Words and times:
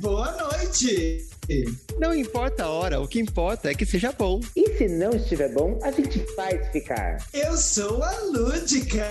boa 0.00 0.32
noite! 0.32 1.28
Não 1.98 2.14
importa 2.14 2.64
a 2.64 2.70
hora, 2.70 3.00
o 3.00 3.08
que 3.08 3.18
importa 3.20 3.70
é 3.70 3.74
que 3.74 3.84
seja 3.84 4.12
bom. 4.12 4.40
E 4.54 4.78
se 4.78 4.88
não 4.88 5.10
estiver 5.10 5.52
bom, 5.52 5.78
a 5.82 5.90
gente 5.90 6.20
faz 6.34 6.68
ficar. 6.70 7.18
Eu 7.34 7.56
sou 7.56 8.02
a 8.02 8.18
Lúdica. 8.32 9.04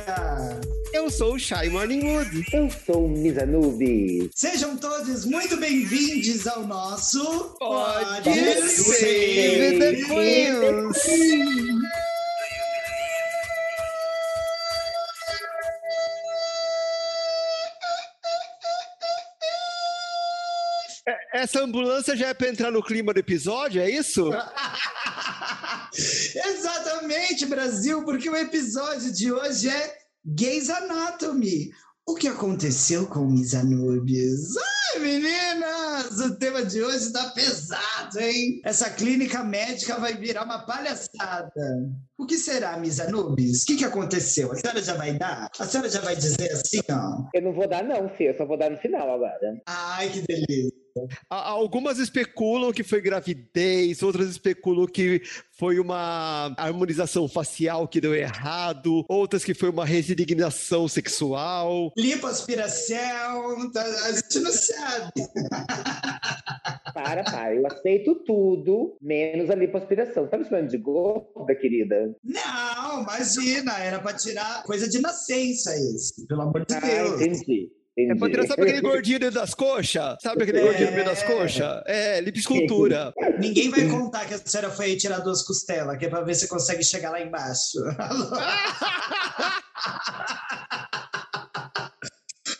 Eu 0.93 1.09
sou 1.09 1.35
o 1.35 1.39
Shy 1.39 1.69
Morningwood. 1.69 2.45
Eu 2.53 2.69
sou 2.85 3.05
o 3.05 3.09
Misanubi. 3.09 4.31
Sejam 4.33 4.77
todos 4.77 5.25
muito 5.25 5.57
bem-vindos 5.57 6.47
ao 6.47 6.65
nosso 6.65 7.55
Pode, 7.59 8.23
Pode 8.23 8.69
Ser 8.69 9.79
The 9.79 9.93
Queens. 9.95 11.68
Essa 21.39 21.63
ambulância 21.63 22.17
já 22.17 22.27
é 22.27 22.33
para 22.33 22.49
entrar 22.49 22.69
no 22.69 22.83
clima 22.83 23.13
do 23.13 23.19
episódio, 23.19 23.81
é 23.81 23.89
isso? 23.89 24.29
Exatamente, 25.95 27.45
Brasil, 27.45 28.03
porque 28.03 28.29
o 28.29 28.35
episódio 28.35 29.09
de 29.09 29.31
hoje 29.31 29.69
é 29.69 29.97
Gays 30.25 30.69
Anatomy. 30.69 31.71
O 32.05 32.15
que 32.15 32.27
aconteceu 32.27 33.07
com 33.07 33.33
os 33.33 33.55
Anubis? 33.55 34.49
Ai, 34.57 34.99
meninas, 34.99 36.19
o 36.19 36.35
tema 36.35 36.65
de 36.65 36.81
hoje 36.83 37.13
tá 37.13 37.29
pesado, 37.29 37.79
hein? 38.15 38.61
Essa 38.63 38.89
clínica 38.89 39.43
médica 39.43 39.99
vai 39.99 40.15
virar 40.15 40.43
uma 40.43 40.59
palhaçada. 40.65 41.51
O 42.17 42.25
que 42.25 42.37
será, 42.37 42.77
Miss 42.77 42.99
Anubis? 42.99 43.63
O 43.63 43.65
que, 43.65 43.77
que 43.77 43.85
aconteceu? 43.85 44.51
A 44.51 44.55
senhora 44.55 44.81
já 44.81 44.93
vai 44.95 45.13
dar? 45.13 45.49
A 45.57 45.65
senhora 45.65 45.89
já 45.89 46.01
vai 46.01 46.15
dizer 46.15 46.51
assim, 46.51 46.81
ó? 46.89 47.23
Eu 47.33 47.41
não 47.41 47.53
vou 47.53 47.67
dar 47.67 47.83
não, 47.83 48.09
filho. 48.09 48.31
Eu 48.31 48.37
só 48.37 48.45
vou 48.45 48.57
dar 48.57 48.69
no 48.69 48.77
final 48.77 49.09
agora. 49.09 49.61
Ai, 49.65 50.09
que 50.09 50.21
delícia. 50.21 50.79
Algumas 51.29 51.97
especulam 51.99 52.71
que 52.71 52.83
foi 52.83 53.01
gravidez, 53.01 54.01
outras 54.01 54.29
especulam 54.29 54.87
que 54.87 55.21
foi 55.57 55.79
uma 55.79 56.53
harmonização 56.57 57.27
facial 57.27 57.87
que 57.87 58.01
deu 58.01 58.15
errado, 58.15 59.05
outras 59.07 59.43
que 59.43 59.53
foi 59.53 59.69
uma 59.69 59.85
resignação 59.85 60.87
sexual. 60.87 61.91
Lipoaspiração, 61.97 63.71
tá, 63.71 63.83
a 63.83 64.11
gente 64.13 64.39
não 64.39 64.51
sabe. 64.51 65.11
Para, 66.93 67.23
para, 67.23 67.55
eu 67.55 67.67
aceito 67.67 67.98
tudo, 67.99 68.97
menos 69.01 69.49
a 69.49 69.55
lipoaspiração. 69.55 70.27
Tá 70.27 70.37
me 70.37 70.45
chamando 70.45 70.69
de 70.69 70.77
gorda, 70.77 71.55
querida? 71.59 72.15
Não, 72.23 73.03
imagina, 73.03 73.77
era 73.79 73.99
para 73.99 74.17
tirar 74.17 74.63
coisa 74.63 74.89
de 74.89 74.99
nascença 74.99 75.73
esse, 75.75 76.25
pelo 76.27 76.41
amor 76.41 76.65
de 76.65 76.75
ah, 76.75 76.79
Deus. 76.79 77.21
Entendi. 77.21 77.69
É 77.97 78.15
pra 78.15 78.29
tirar, 78.29 78.47
sabe 78.47 78.61
aquele 78.61 78.81
gordinho 78.81 79.19
dentro 79.19 79.35
das 79.35 79.53
coxas? 79.53 80.15
Sabe 80.21 80.43
aquele 80.43 80.59
é... 80.59 80.61
gordinho 80.61 80.91
dentro 80.91 81.05
das 81.05 81.23
coxas? 81.23 81.83
É, 81.85 82.21
lipiscultura. 82.21 83.13
Ninguém 83.39 83.69
vai 83.69 83.89
contar 83.89 84.25
que 84.25 84.33
a 84.33 84.37
senhora 84.37 84.69
foi 84.69 84.95
tirar 84.95 85.19
duas 85.19 85.41
costelas, 85.41 85.97
que 85.97 86.05
é 86.05 86.09
pra 86.09 86.21
ver 86.21 86.35
se 86.35 86.47
consegue 86.47 86.83
chegar 86.83 87.11
lá 87.11 87.21
embaixo. 87.21 87.77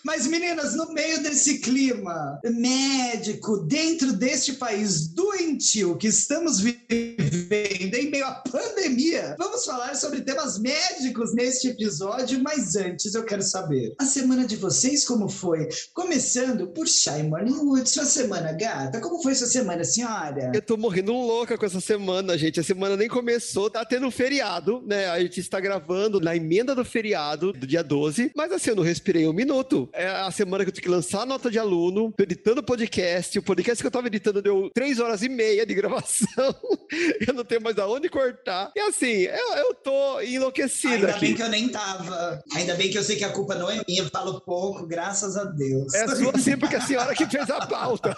Mas, 0.09 0.25
meninas, 0.25 0.73
no 0.75 0.91
meio 0.91 1.21
desse 1.21 1.59
clima 1.59 2.39
médico, 2.43 3.57
dentro 3.57 4.11
deste 4.11 4.53
país 4.53 5.07
doentio 5.07 5.95
que 5.97 6.07
estamos 6.07 6.59
vivendo 6.59 7.93
em 7.93 8.09
meio 8.09 8.25
à 8.25 8.31
pandemia, 8.31 9.35
vamos 9.37 9.63
falar 9.63 9.93
sobre 9.93 10.21
temas 10.21 10.57
médicos 10.57 11.35
neste 11.35 11.67
episódio. 11.67 12.41
Mas 12.41 12.75
antes, 12.75 13.13
eu 13.13 13.23
quero 13.23 13.43
saber: 13.43 13.93
a 13.99 14.05
semana 14.05 14.47
de 14.47 14.55
vocês 14.55 15.05
como 15.05 15.29
foi? 15.29 15.69
Começando 15.93 16.65
por 16.69 16.87
Shy 16.87 17.21
Morningwood, 17.21 17.87
sua 17.87 18.05
semana, 18.05 18.51
gata. 18.51 18.99
Como 18.99 19.21
foi 19.21 19.35
sua 19.35 19.45
semana, 19.45 19.83
senhora? 19.83 20.51
Eu 20.55 20.61
tô 20.63 20.75
morrendo 20.75 21.13
louca 21.13 21.55
com 21.55 21.67
essa 21.67 21.79
semana, 21.79 22.35
gente. 22.35 22.59
A 22.59 22.63
semana 22.63 22.97
nem 22.97 23.07
começou, 23.07 23.69
tá 23.69 23.85
tendo 23.85 24.07
um 24.07 24.11
feriado, 24.11 24.81
né? 24.87 25.07
A 25.11 25.19
gente 25.19 25.39
está 25.39 25.59
gravando 25.59 26.19
na 26.19 26.35
emenda 26.35 26.73
do 26.73 26.83
feriado 26.83 27.53
do 27.53 27.67
dia 27.67 27.83
12, 27.83 28.31
mas 28.35 28.51
assim, 28.51 28.71
eu 28.71 28.75
não 28.75 28.83
respirei 28.83 29.27
um 29.27 29.33
minuto 29.33 29.87
é 29.99 30.07
a 30.07 30.31
semana 30.31 30.63
que 30.63 30.69
eu 30.69 30.73
tenho 30.73 30.83
que 30.83 30.89
lançar 30.89 31.23
a 31.23 31.25
nota 31.25 31.51
de 31.51 31.59
aluno, 31.59 32.13
editando 32.17 32.61
o 32.61 32.63
podcast. 32.63 33.37
O 33.37 33.43
podcast 33.43 33.83
que 33.83 33.87
eu 33.87 33.91
tava 33.91 34.07
editando 34.07 34.41
deu 34.41 34.69
três 34.73 34.97
horas 34.97 35.21
e 35.21 35.29
meia 35.29 35.65
de 35.65 35.75
gravação. 35.75 36.55
eu 37.27 37.33
não 37.33 37.43
tenho 37.43 37.61
mais 37.61 37.77
aonde 37.77 38.07
cortar. 38.07 38.71
E 38.73 38.79
assim, 38.79 39.23
eu, 39.23 39.53
eu 39.55 39.75
tô 39.75 40.21
enlouquecida 40.21 40.93
Ainda 40.93 41.11
aqui. 41.11 41.19
bem 41.19 41.35
que 41.35 41.43
eu 41.43 41.49
nem 41.49 41.67
tava. 41.67 42.41
Ainda 42.55 42.75
bem 42.75 42.89
que 42.89 42.97
eu 42.97 43.03
sei 43.03 43.17
que 43.17 43.25
a 43.25 43.33
culpa 43.33 43.55
não 43.55 43.69
é 43.69 43.83
minha, 43.85 44.03
eu 44.03 44.09
falo 44.09 44.39
pouco, 44.41 44.87
graças 44.87 45.35
a 45.35 45.43
Deus. 45.43 45.93
É 45.93 46.07
sua 46.07 46.31
sim, 46.39 46.57
porque 46.57 46.77
a 46.77 46.81
senhora 46.81 47.13
que 47.13 47.25
fez 47.25 47.49
a 47.49 47.67
pauta. 47.67 48.15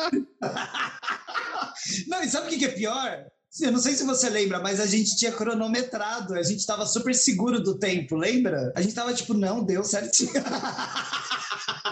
não, 2.08 2.22
e 2.22 2.28
sabe 2.28 2.46
o 2.46 2.58
que 2.58 2.64
é 2.64 2.68
pior? 2.68 3.26
Eu 3.60 3.72
não 3.72 3.80
sei 3.80 3.94
se 3.94 4.04
você 4.04 4.30
lembra, 4.30 4.60
mas 4.60 4.78
a 4.78 4.86
gente 4.86 5.16
tinha 5.16 5.32
cronometrado, 5.32 6.34
a 6.34 6.42
gente 6.42 6.60
estava 6.60 6.86
super 6.86 7.14
seguro 7.14 7.60
do 7.60 7.76
tempo, 7.78 8.14
lembra? 8.14 8.72
A 8.76 8.80
gente 8.80 8.90
estava 8.90 9.12
tipo, 9.12 9.34
não, 9.34 9.64
deu 9.64 9.82
certinho. 9.82 10.30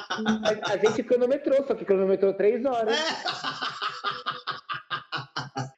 A, 0.08 0.72
a 0.72 0.76
gente 0.76 1.02
cronometrou, 1.02 1.66
só 1.66 1.74
que 1.74 1.84
cronometrou 1.84 2.32
três 2.34 2.64
horas. 2.64 2.96
É. 2.96 3.02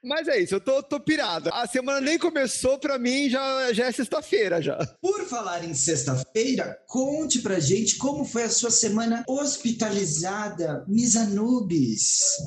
Mas 0.03 0.29
é 0.29 0.39
isso, 0.41 0.55
eu 0.55 0.61
tô, 0.61 0.83
tô 0.83 0.99
pirada. 0.99 1.51
A 1.53 1.67
semana 1.67 2.01
nem 2.01 2.19
começou, 2.19 2.79
pra 2.79 2.99
mim 2.99 3.31
já, 3.31 3.73
já 3.73 3.87
é 3.87 3.93
sexta-feira 3.93 4.61
já. 4.61 4.77
Por 5.01 5.25
falar 5.27 5.65
em 5.65 5.73
sexta-feira, 5.73 6.79
conte 6.89 7.41
pra 7.41 7.61
gente 7.61 7.97
como 7.97 8.25
foi 8.25 8.43
a 8.43 8.51
sua 8.51 8.71
semana 8.71 9.25
hospitalizada, 9.29 10.85
Miss 10.89 11.17
Anubis. 11.17 12.39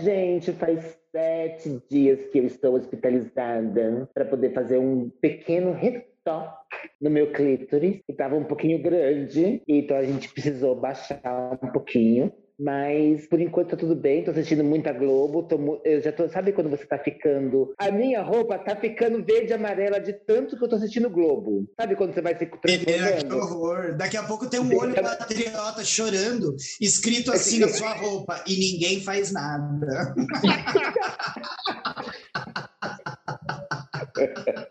Gente, 0.00 0.52
faz 0.52 0.84
sete 1.18 1.82
dias 1.90 2.26
que 2.26 2.38
eu 2.38 2.46
estou 2.46 2.74
hospitalizada 2.74 4.08
para 4.14 4.24
poder 4.24 4.54
fazer 4.54 4.78
um 4.78 5.10
pequeno 5.20 5.72
retoque 5.72 6.88
no 7.00 7.10
meu 7.10 7.32
clítoris, 7.32 7.96
que 8.06 8.12
estava 8.12 8.36
um 8.36 8.44
pouquinho 8.44 8.80
grande, 8.80 9.60
então 9.66 9.96
a 9.96 10.04
gente 10.04 10.32
precisou 10.32 10.76
baixar 10.76 11.58
um 11.60 11.72
pouquinho. 11.72 12.32
Mas 12.58 13.26
por 13.28 13.40
enquanto 13.40 13.70
tá 13.70 13.76
tudo 13.76 13.94
bem, 13.94 14.24
tô 14.24 14.32
assistindo 14.32 14.64
muita 14.64 14.92
Globo. 14.92 15.44
Tô, 15.44 15.80
eu 15.84 16.02
já 16.02 16.10
tô. 16.10 16.28
Sabe 16.28 16.52
quando 16.52 16.68
você 16.68 16.84
tá 16.84 16.98
ficando. 16.98 17.72
A 17.78 17.90
minha 17.90 18.20
roupa 18.20 18.58
tá 18.58 18.74
ficando 18.74 19.24
verde 19.24 19.52
e 19.52 19.54
amarela 19.54 20.00
de 20.00 20.12
tanto 20.12 20.58
que 20.58 20.64
eu 20.64 20.68
tô 20.68 20.74
assistindo 20.74 21.08
Globo. 21.08 21.70
Sabe 21.80 21.94
quando 21.94 22.12
você 22.12 22.20
vai 22.20 22.36
se 22.36 22.46
transformando? 22.46 22.90
É, 22.90 23.22
que 23.22 23.32
horror. 23.32 23.96
Daqui 23.96 24.16
a 24.16 24.24
pouco 24.24 24.50
tem 24.50 24.58
um 24.58 24.76
olho 24.76 24.94
patriota 24.94 25.84
chorando, 25.84 26.56
escrito 26.80 27.30
assim 27.30 27.60
na 27.60 27.68
sua 27.68 27.94
roupa, 27.94 28.42
e 28.44 28.56
ninguém 28.56 29.00
faz 29.00 29.30
nada. 29.30 30.14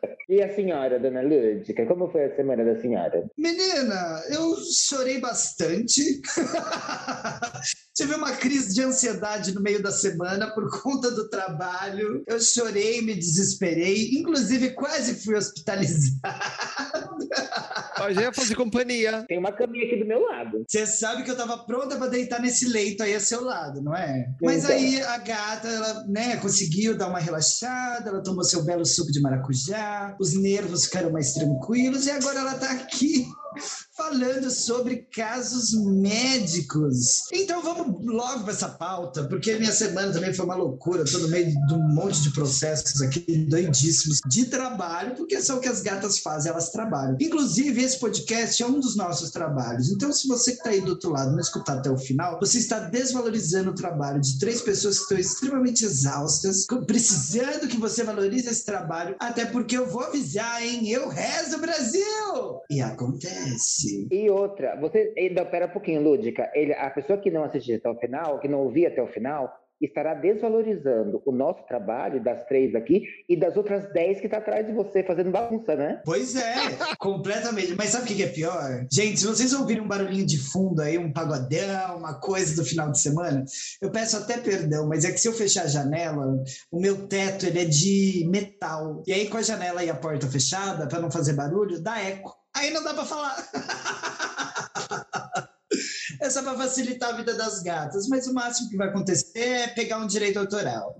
E 0.29 0.43
a 0.43 0.53
senhora, 0.53 0.99
dona 0.99 1.21
Lúdica, 1.21 1.85
como 1.85 2.11
foi 2.11 2.25
a 2.25 2.35
semana 2.35 2.65
da 2.65 2.81
senhora? 2.81 3.25
Menina, 3.37 4.21
eu 4.29 4.57
chorei 4.57 5.21
bastante. 5.21 6.01
Tive 7.95 8.13
uma 8.13 8.33
crise 8.33 8.75
de 8.75 8.83
ansiedade 8.83 9.55
no 9.55 9.61
meio 9.61 9.81
da 9.81 9.89
semana 9.89 10.53
por 10.53 10.69
conta 10.83 11.09
do 11.11 11.29
trabalho. 11.29 12.23
Eu 12.27 12.41
chorei, 12.41 13.01
me 13.01 13.15
desesperei, 13.15 14.09
inclusive 14.19 14.71
quase 14.71 15.23
fui 15.23 15.35
hospitalizada. 15.35 16.19
Mas 17.97 18.17
ia 18.17 18.33
fazer 18.33 18.55
companhia. 18.55 19.23
Tem 19.29 19.39
uma 19.39 19.53
caminha 19.53 19.85
aqui 19.85 19.95
do 19.95 20.05
meu 20.05 20.21
lado. 20.23 20.65
Você 20.67 20.85
sabe 20.85 21.23
que 21.23 21.31
eu 21.31 21.37
tava 21.37 21.65
pronta 21.65 21.95
para 21.95 22.07
deitar 22.07 22.41
nesse 22.41 22.67
leito 22.67 23.01
aí 23.01 23.15
a 23.15 23.19
seu 23.19 23.43
lado, 23.43 23.81
não 23.81 23.95
é? 23.95 24.29
Mas 24.41 24.65
então. 24.65 24.75
aí 24.75 25.01
a 25.01 25.17
gata, 25.19 25.67
ela, 25.67 26.03
né, 26.07 26.35
conseguiu 26.37 26.97
dar 26.97 27.07
uma 27.07 27.19
relaxada, 27.19 28.09
ela 28.09 28.21
tomou 28.21 28.43
seu 28.43 28.63
belo 28.63 28.85
suco 28.85 29.11
de 29.11 29.21
maracujá, 29.21 30.16
os 30.19 30.33
nervos 30.33 30.85
ficaram 30.85 31.11
mais 31.11 31.33
tranquilos 31.33 32.05
e 32.05 32.11
agora 32.11 32.39
ela 32.39 32.55
tá 32.55 32.71
aqui 32.71 33.27
falando 33.97 34.51
sobre 34.51 35.07
casos 35.11 35.73
médicos. 35.73 37.23
Então 37.33 37.63
vamos 37.63 38.05
logo 38.05 38.43
para 38.43 38.53
essa 38.53 38.69
pauta, 38.69 39.23
porque 39.23 39.55
minha 39.55 39.71
semana 39.71 40.13
também 40.13 40.33
foi 40.33 40.45
uma 40.45 40.55
loucura, 40.55 41.03
tô 41.03 41.17
no 41.17 41.27
meio 41.27 41.47
de 41.47 41.73
um 41.73 41.87
monte 41.95 42.21
de 42.21 42.29
processos 42.29 43.01
aqui 43.01 43.25
doidíssimos 43.49 44.19
de 44.27 44.45
trabalho, 44.45 45.15
porque 45.15 45.41
são 45.41 45.57
o 45.57 45.59
que 45.59 45.67
as 45.67 45.81
gatas 45.81 46.19
fazem, 46.19 46.51
elas 46.51 46.69
trabalham. 46.69 47.17
Inclusive, 47.19 47.81
esse 47.81 47.99
podcast 47.99 48.61
é 48.61 48.67
um 48.67 48.79
dos 48.79 48.95
nossos 48.95 49.31
trabalhos. 49.31 49.89
Então, 49.89 50.13
se 50.13 50.27
você 50.27 50.51
que 50.51 50.57
está 50.57 50.69
aí 50.69 50.81
do 50.81 50.91
outro 50.91 51.09
lado 51.09 51.31
não 51.31 51.39
escutar 51.39 51.79
até 51.79 51.89
o 51.89 51.97
final, 51.97 52.39
você 52.39 52.59
está 52.59 52.79
desvalorizando 52.79 53.71
o 53.71 53.75
trabalho 53.75 54.21
de 54.21 54.37
três 54.37 54.61
pessoas 54.61 54.97
que 54.97 55.03
estão 55.03 55.17
extremamente 55.17 55.83
exaustas, 55.83 56.65
precisando 56.85 57.67
que 57.67 57.77
você 57.77 58.03
valorize 58.03 58.47
esse 58.47 58.63
trabalho, 58.63 59.15
até 59.19 59.45
porque 59.45 59.75
eu 59.75 59.89
vou 59.89 60.03
avisar, 60.03 60.63
hein? 60.63 60.87
Eu 60.87 61.09
rezo, 61.09 61.57
Brasil! 61.57 62.61
E 62.69 62.79
acontece. 62.79 63.86
E 64.11 64.29
outra, 64.29 64.75
você. 64.79 65.13
Não, 65.35 65.45
pera 65.45 65.67
um 65.67 65.69
pouquinho, 65.69 66.01
Lúdica. 66.01 66.49
Ele, 66.53 66.73
a 66.73 66.89
pessoa 66.89 67.19
que 67.19 67.31
não 67.31 67.43
assistiu 67.43 67.77
até 67.77 67.89
o 67.89 67.95
final, 67.95 68.39
que 68.39 68.47
não 68.47 68.59
ouvia 68.59 68.87
até 68.87 69.01
o 69.01 69.07
final, 69.07 69.53
estará 69.81 70.13
desvalorizando 70.13 71.21
o 71.25 71.31
nosso 71.31 71.65
trabalho, 71.67 72.23
das 72.23 72.45
três 72.45 72.73
aqui, 72.73 73.03
e 73.29 73.35
das 73.35 73.55
outras 73.55 73.91
dez 73.93 74.19
que 74.19 74.25
está 74.25 74.37
atrás 74.37 74.65
de 74.65 74.73
você, 74.73 75.03
fazendo 75.03 75.31
bagunça, 75.31 75.75
né? 75.75 76.01
Pois 76.03 76.35
é, 76.35 76.55
completamente. 76.99 77.75
Mas 77.75 77.89
sabe 77.89 78.11
o 78.11 78.15
que 78.15 78.23
é 78.23 78.27
pior? 78.27 78.85
Gente, 78.91 79.19
se 79.19 79.27
vocês 79.27 79.53
ouvirem 79.53 79.83
um 79.83 79.87
barulhinho 79.87 80.25
de 80.25 80.37
fundo 80.37 80.81
aí, 80.81 80.97
um 80.97 81.13
pagodão, 81.13 81.97
uma 81.97 82.19
coisa 82.19 82.55
do 82.55 82.67
final 82.67 82.91
de 82.91 82.99
semana, 82.99 83.43
eu 83.81 83.91
peço 83.91 84.17
até 84.17 84.37
perdão, 84.37 84.87
mas 84.87 85.05
é 85.05 85.11
que 85.11 85.19
se 85.19 85.27
eu 85.27 85.33
fechar 85.33 85.63
a 85.63 85.67
janela, 85.67 86.43
o 86.71 86.79
meu 86.79 87.07
teto 87.07 87.45
ele 87.45 87.59
é 87.59 87.65
de 87.65 88.27
metal. 88.29 89.03
E 89.05 89.13
aí, 89.13 89.29
com 89.29 89.37
a 89.37 89.41
janela 89.41 89.83
e 89.83 89.89
a 89.89 89.95
porta 89.95 90.27
fechada, 90.27 90.87
para 90.87 90.99
não 90.99 91.11
fazer 91.11 91.33
barulho, 91.33 91.81
dá 91.81 92.01
eco. 92.01 92.36
Aí 92.57 92.71
não 92.71 92.83
dá 92.83 92.91
para 92.91 93.05
falar. 93.05 93.37
é 96.19 96.29
só 96.29 96.41
para 96.41 96.55
facilitar 96.55 97.13
a 97.13 97.17
vida 97.17 97.35
das 97.35 97.61
gatas, 97.61 98.07
mas 98.09 98.27
o 98.27 98.33
máximo 98.33 98.69
que 98.69 98.77
vai 98.77 98.87
acontecer 98.87 99.39
é 99.39 99.67
pegar 99.67 99.99
um 99.99 100.07
direito 100.07 100.39
autoral. 100.39 100.95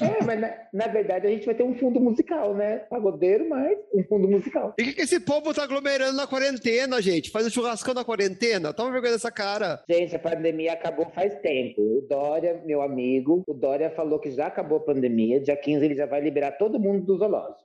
É, 0.00 0.24
mas 0.24 0.40
na, 0.40 0.50
na 0.72 0.86
verdade 0.88 1.26
a 1.26 1.30
gente 1.30 1.46
vai 1.46 1.54
ter 1.54 1.62
um 1.62 1.78
fundo 1.78 2.00
musical, 2.00 2.54
né? 2.54 2.78
Pagodeiro, 2.90 3.48
mas 3.48 3.78
um 3.94 4.02
fundo 4.04 4.28
musical. 4.28 4.74
E 4.78 4.82
o 4.82 4.86
que, 4.86 4.94
que 4.94 5.02
esse 5.02 5.20
povo 5.20 5.54
tá 5.54 5.62
aglomerando 5.62 6.16
na 6.16 6.26
quarentena, 6.26 7.00
gente? 7.00 7.30
Faz 7.30 7.46
um 7.46 7.50
churrascão 7.50 7.94
na 7.94 8.04
quarentena? 8.04 8.72
Toma 8.72 8.90
vergonha 8.90 9.12
dessa 9.12 9.30
cara. 9.30 9.80
Gente, 9.88 10.16
a 10.16 10.18
pandemia 10.18 10.72
acabou 10.72 11.08
faz 11.14 11.38
tempo. 11.40 11.80
O 11.80 12.04
Dória, 12.08 12.60
meu 12.66 12.82
amigo, 12.82 13.44
o 13.46 13.54
Dória 13.54 13.90
falou 13.90 14.18
que 14.18 14.32
já 14.32 14.48
acabou 14.48 14.78
a 14.78 14.84
pandemia. 14.84 15.40
Dia 15.40 15.56
15 15.56 15.84
ele 15.84 15.94
já 15.94 16.06
vai 16.06 16.20
liberar 16.20 16.52
todo 16.52 16.80
mundo 16.80 17.06
do 17.06 17.16
zoológico. 17.16 17.64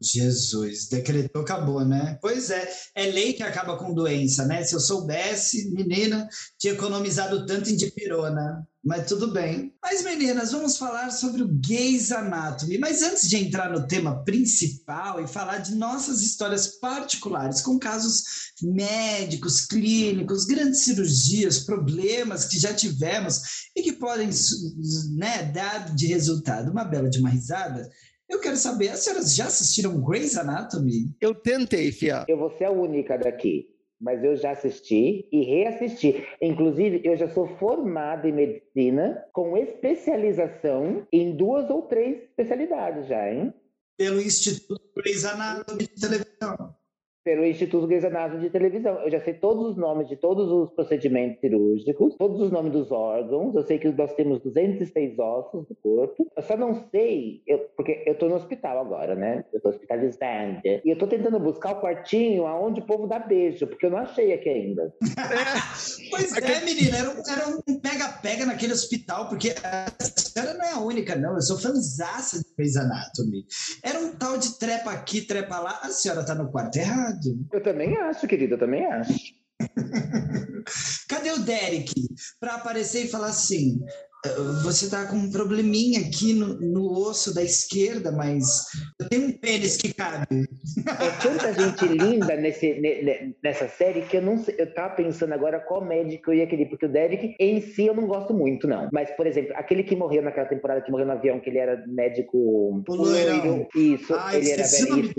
Jesus, 0.00 0.88
decretou, 0.88 1.42
acabou, 1.42 1.84
né? 1.84 2.18
Pois 2.20 2.50
é, 2.50 2.70
é 2.94 3.06
lei 3.06 3.32
que 3.32 3.42
acaba 3.42 3.76
com 3.76 3.94
doença, 3.94 4.44
né? 4.44 4.62
Se 4.62 4.74
eu 4.74 4.80
soubesse, 4.80 5.70
menina, 5.72 6.28
tinha 6.58 6.74
economizado 6.74 7.46
tanto 7.46 7.70
em 7.70 7.76
dipirona. 7.76 8.66
Mas 8.86 9.08
tudo 9.08 9.32
bem. 9.32 9.74
Mas, 9.82 10.04
meninas, 10.04 10.52
vamos 10.52 10.76
falar 10.76 11.10
sobre 11.10 11.42
o 11.42 11.48
Gays 11.48 12.12
Anatomy. 12.12 12.78
Mas 12.78 13.02
antes 13.02 13.28
de 13.28 13.36
entrar 13.36 13.68
no 13.72 13.84
tema 13.84 14.22
principal 14.22 15.20
e 15.20 15.26
falar 15.26 15.58
de 15.58 15.74
nossas 15.74 16.22
histórias 16.22 16.78
particulares, 16.78 17.60
com 17.60 17.80
casos 17.80 18.22
médicos, 18.62 19.66
clínicos, 19.66 20.44
grandes 20.44 20.82
cirurgias, 20.82 21.58
problemas 21.58 22.44
que 22.44 22.60
já 22.60 22.72
tivemos 22.72 23.40
e 23.74 23.82
que 23.82 23.92
podem 23.92 24.30
né, 25.16 25.50
dar 25.52 25.92
de 25.92 26.06
resultado 26.06 26.70
uma 26.70 26.84
bela 26.84 27.10
de 27.10 27.18
uma 27.18 27.30
risada, 27.30 27.90
eu 28.28 28.40
quero 28.40 28.56
saber, 28.56 28.88
as 28.88 29.00
senhoras 29.00 29.34
já 29.34 29.46
assistiram 29.46 30.00
Grey's 30.00 30.36
Anatomy? 30.36 31.14
Eu 31.20 31.34
tentei, 31.34 31.92
Fia. 31.92 32.24
Eu 32.28 32.36
vou 32.36 32.50
ser 32.58 32.64
a 32.64 32.70
única 32.70 33.16
daqui, 33.16 33.68
mas 34.00 34.22
eu 34.22 34.36
já 34.36 34.50
assisti 34.50 35.28
e 35.30 35.44
reassisti. 35.44 36.26
Inclusive, 36.42 37.00
eu 37.04 37.16
já 37.16 37.28
sou 37.28 37.46
formada 37.58 38.28
em 38.28 38.32
medicina 38.32 39.24
com 39.32 39.56
especialização 39.56 41.06
em 41.12 41.36
duas 41.36 41.70
ou 41.70 41.82
três 41.82 42.22
especialidades 42.24 43.06
já, 43.06 43.32
hein? 43.32 43.54
Pelo 43.96 44.20
Instituto 44.20 44.82
Grey's 44.94 45.24
Anatomy 45.24 45.86
de 45.86 46.00
televisão 46.00 46.75
pelo 47.26 47.44
Instituto 47.44 47.88
Grey's 47.88 48.04
Anatomy 48.04 48.40
de 48.42 48.50
televisão. 48.50 49.00
Eu 49.00 49.10
já 49.10 49.20
sei 49.20 49.34
todos 49.34 49.70
os 49.70 49.76
nomes 49.76 50.08
de 50.08 50.14
todos 50.14 50.48
os 50.48 50.70
procedimentos 50.70 51.40
cirúrgicos, 51.40 52.14
todos 52.16 52.40
os 52.40 52.52
nomes 52.52 52.70
dos 52.70 52.92
órgãos. 52.92 53.52
Eu 53.52 53.64
sei 53.64 53.80
que 53.80 53.88
nós 53.88 54.14
temos 54.14 54.40
206 54.42 55.18
ossos 55.18 55.66
do 55.66 55.74
corpo. 55.82 56.30
Eu 56.36 56.42
só 56.44 56.56
não 56.56 56.88
sei, 56.92 57.42
eu, 57.44 57.58
porque 57.76 58.04
eu 58.06 58.16
tô 58.16 58.28
no 58.28 58.36
hospital 58.36 58.78
agora, 58.78 59.16
né? 59.16 59.44
Eu 59.52 59.60
tô 59.60 59.70
hospitalizada. 59.70 60.60
E 60.64 60.82
eu 60.84 60.96
tô 60.96 61.08
tentando 61.08 61.40
buscar 61.40 61.72
o 61.72 61.80
quartinho 61.80 62.46
aonde 62.46 62.80
o 62.80 62.86
povo 62.86 63.08
dá 63.08 63.18
beijo, 63.18 63.66
porque 63.66 63.86
eu 63.86 63.90
não 63.90 63.98
achei 63.98 64.32
aqui 64.32 64.48
ainda. 64.48 64.94
É, 65.26 66.10
pois 66.10 66.32
é, 66.36 66.64
menina, 66.64 66.98
era, 66.98 67.08
era 67.08 67.48
um 67.48 67.80
pega-pega 67.80 68.46
naquele 68.46 68.72
hospital, 68.72 69.28
porque 69.28 69.54
a 69.62 69.86
senhora 70.00 70.54
não 70.54 70.64
é 70.64 70.72
a 70.72 70.78
única, 70.78 71.16
não. 71.16 71.34
Eu 71.34 71.42
sou 71.42 71.58
fanzaça 71.58 72.38
de 72.38 72.44
Grey's 72.56 72.76
Anatomy. 72.76 73.44
Era 73.82 73.98
um 73.98 74.12
tal 74.12 74.38
de 74.38 74.56
trepa 74.58 74.92
aqui, 74.92 75.22
trepa 75.22 75.58
lá. 75.58 75.80
A 75.82 75.88
senhora 75.88 76.24
tá 76.24 76.34
no 76.34 76.50
quarto 76.50 76.76
errado 76.76 77.15
errado. 77.16 77.46
Eu 77.52 77.62
também 77.62 77.96
acho, 77.96 78.26
querida, 78.26 78.54
eu 78.54 78.58
também 78.58 78.86
acho. 78.86 79.14
Cadê 81.08 81.30
o 81.30 81.38
Derek 81.40 81.92
para 82.40 82.56
aparecer 82.56 83.04
e 83.04 83.08
falar 83.08 83.28
assim: 83.28 83.80
você 84.62 84.90
tá 84.90 85.06
com 85.06 85.16
um 85.16 85.30
probleminha 85.30 86.00
aqui 86.00 86.34
no, 86.34 86.58
no 86.60 86.90
osso 86.92 87.34
da 87.34 87.42
esquerda, 87.42 88.10
mas 88.10 88.64
tem 89.08 89.26
um 89.26 89.32
pênis 89.32 89.76
que 89.76 89.94
cabe. 89.94 90.26
É 90.86 91.22
tanta 91.22 91.52
gente 91.52 91.86
linda 91.86 92.36
nesse, 92.36 92.80
nessa 93.42 93.68
série 93.68 94.02
que 94.02 94.16
eu 94.16 94.22
não 94.22 94.38
sei, 94.38 94.56
eu 94.58 94.72
tava 94.74 94.94
pensando 94.94 95.32
agora 95.32 95.60
qual 95.60 95.84
médico 95.84 96.30
eu 96.30 96.38
ia 96.38 96.46
querer, 96.46 96.66
porque 96.66 96.86
o 96.86 96.92
Derek 96.92 97.36
em 97.38 97.60
si 97.60 97.86
eu 97.86 97.94
não 97.94 98.06
gosto 98.06 98.34
muito, 98.34 98.66
não. 98.66 98.88
Mas, 98.92 99.10
por 99.12 99.26
exemplo, 99.26 99.52
aquele 99.56 99.82
que 99.82 99.96
morreu 99.96 100.22
naquela 100.22 100.48
temporada, 100.48 100.80
que 100.80 100.90
morreu 100.90 101.06
no 101.06 101.12
avião, 101.12 101.40
que 101.40 101.50
ele 101.50 101.58
era 101.58 101.84
médico. 101.86 102.36
O 102.36 102.94
loiro. 102.94 103.68
Isso, 103.74 104.14
ah, 104.14 104.36
ele 104.36 104.50
era 104.50 104.64
velho. 104.66 105.12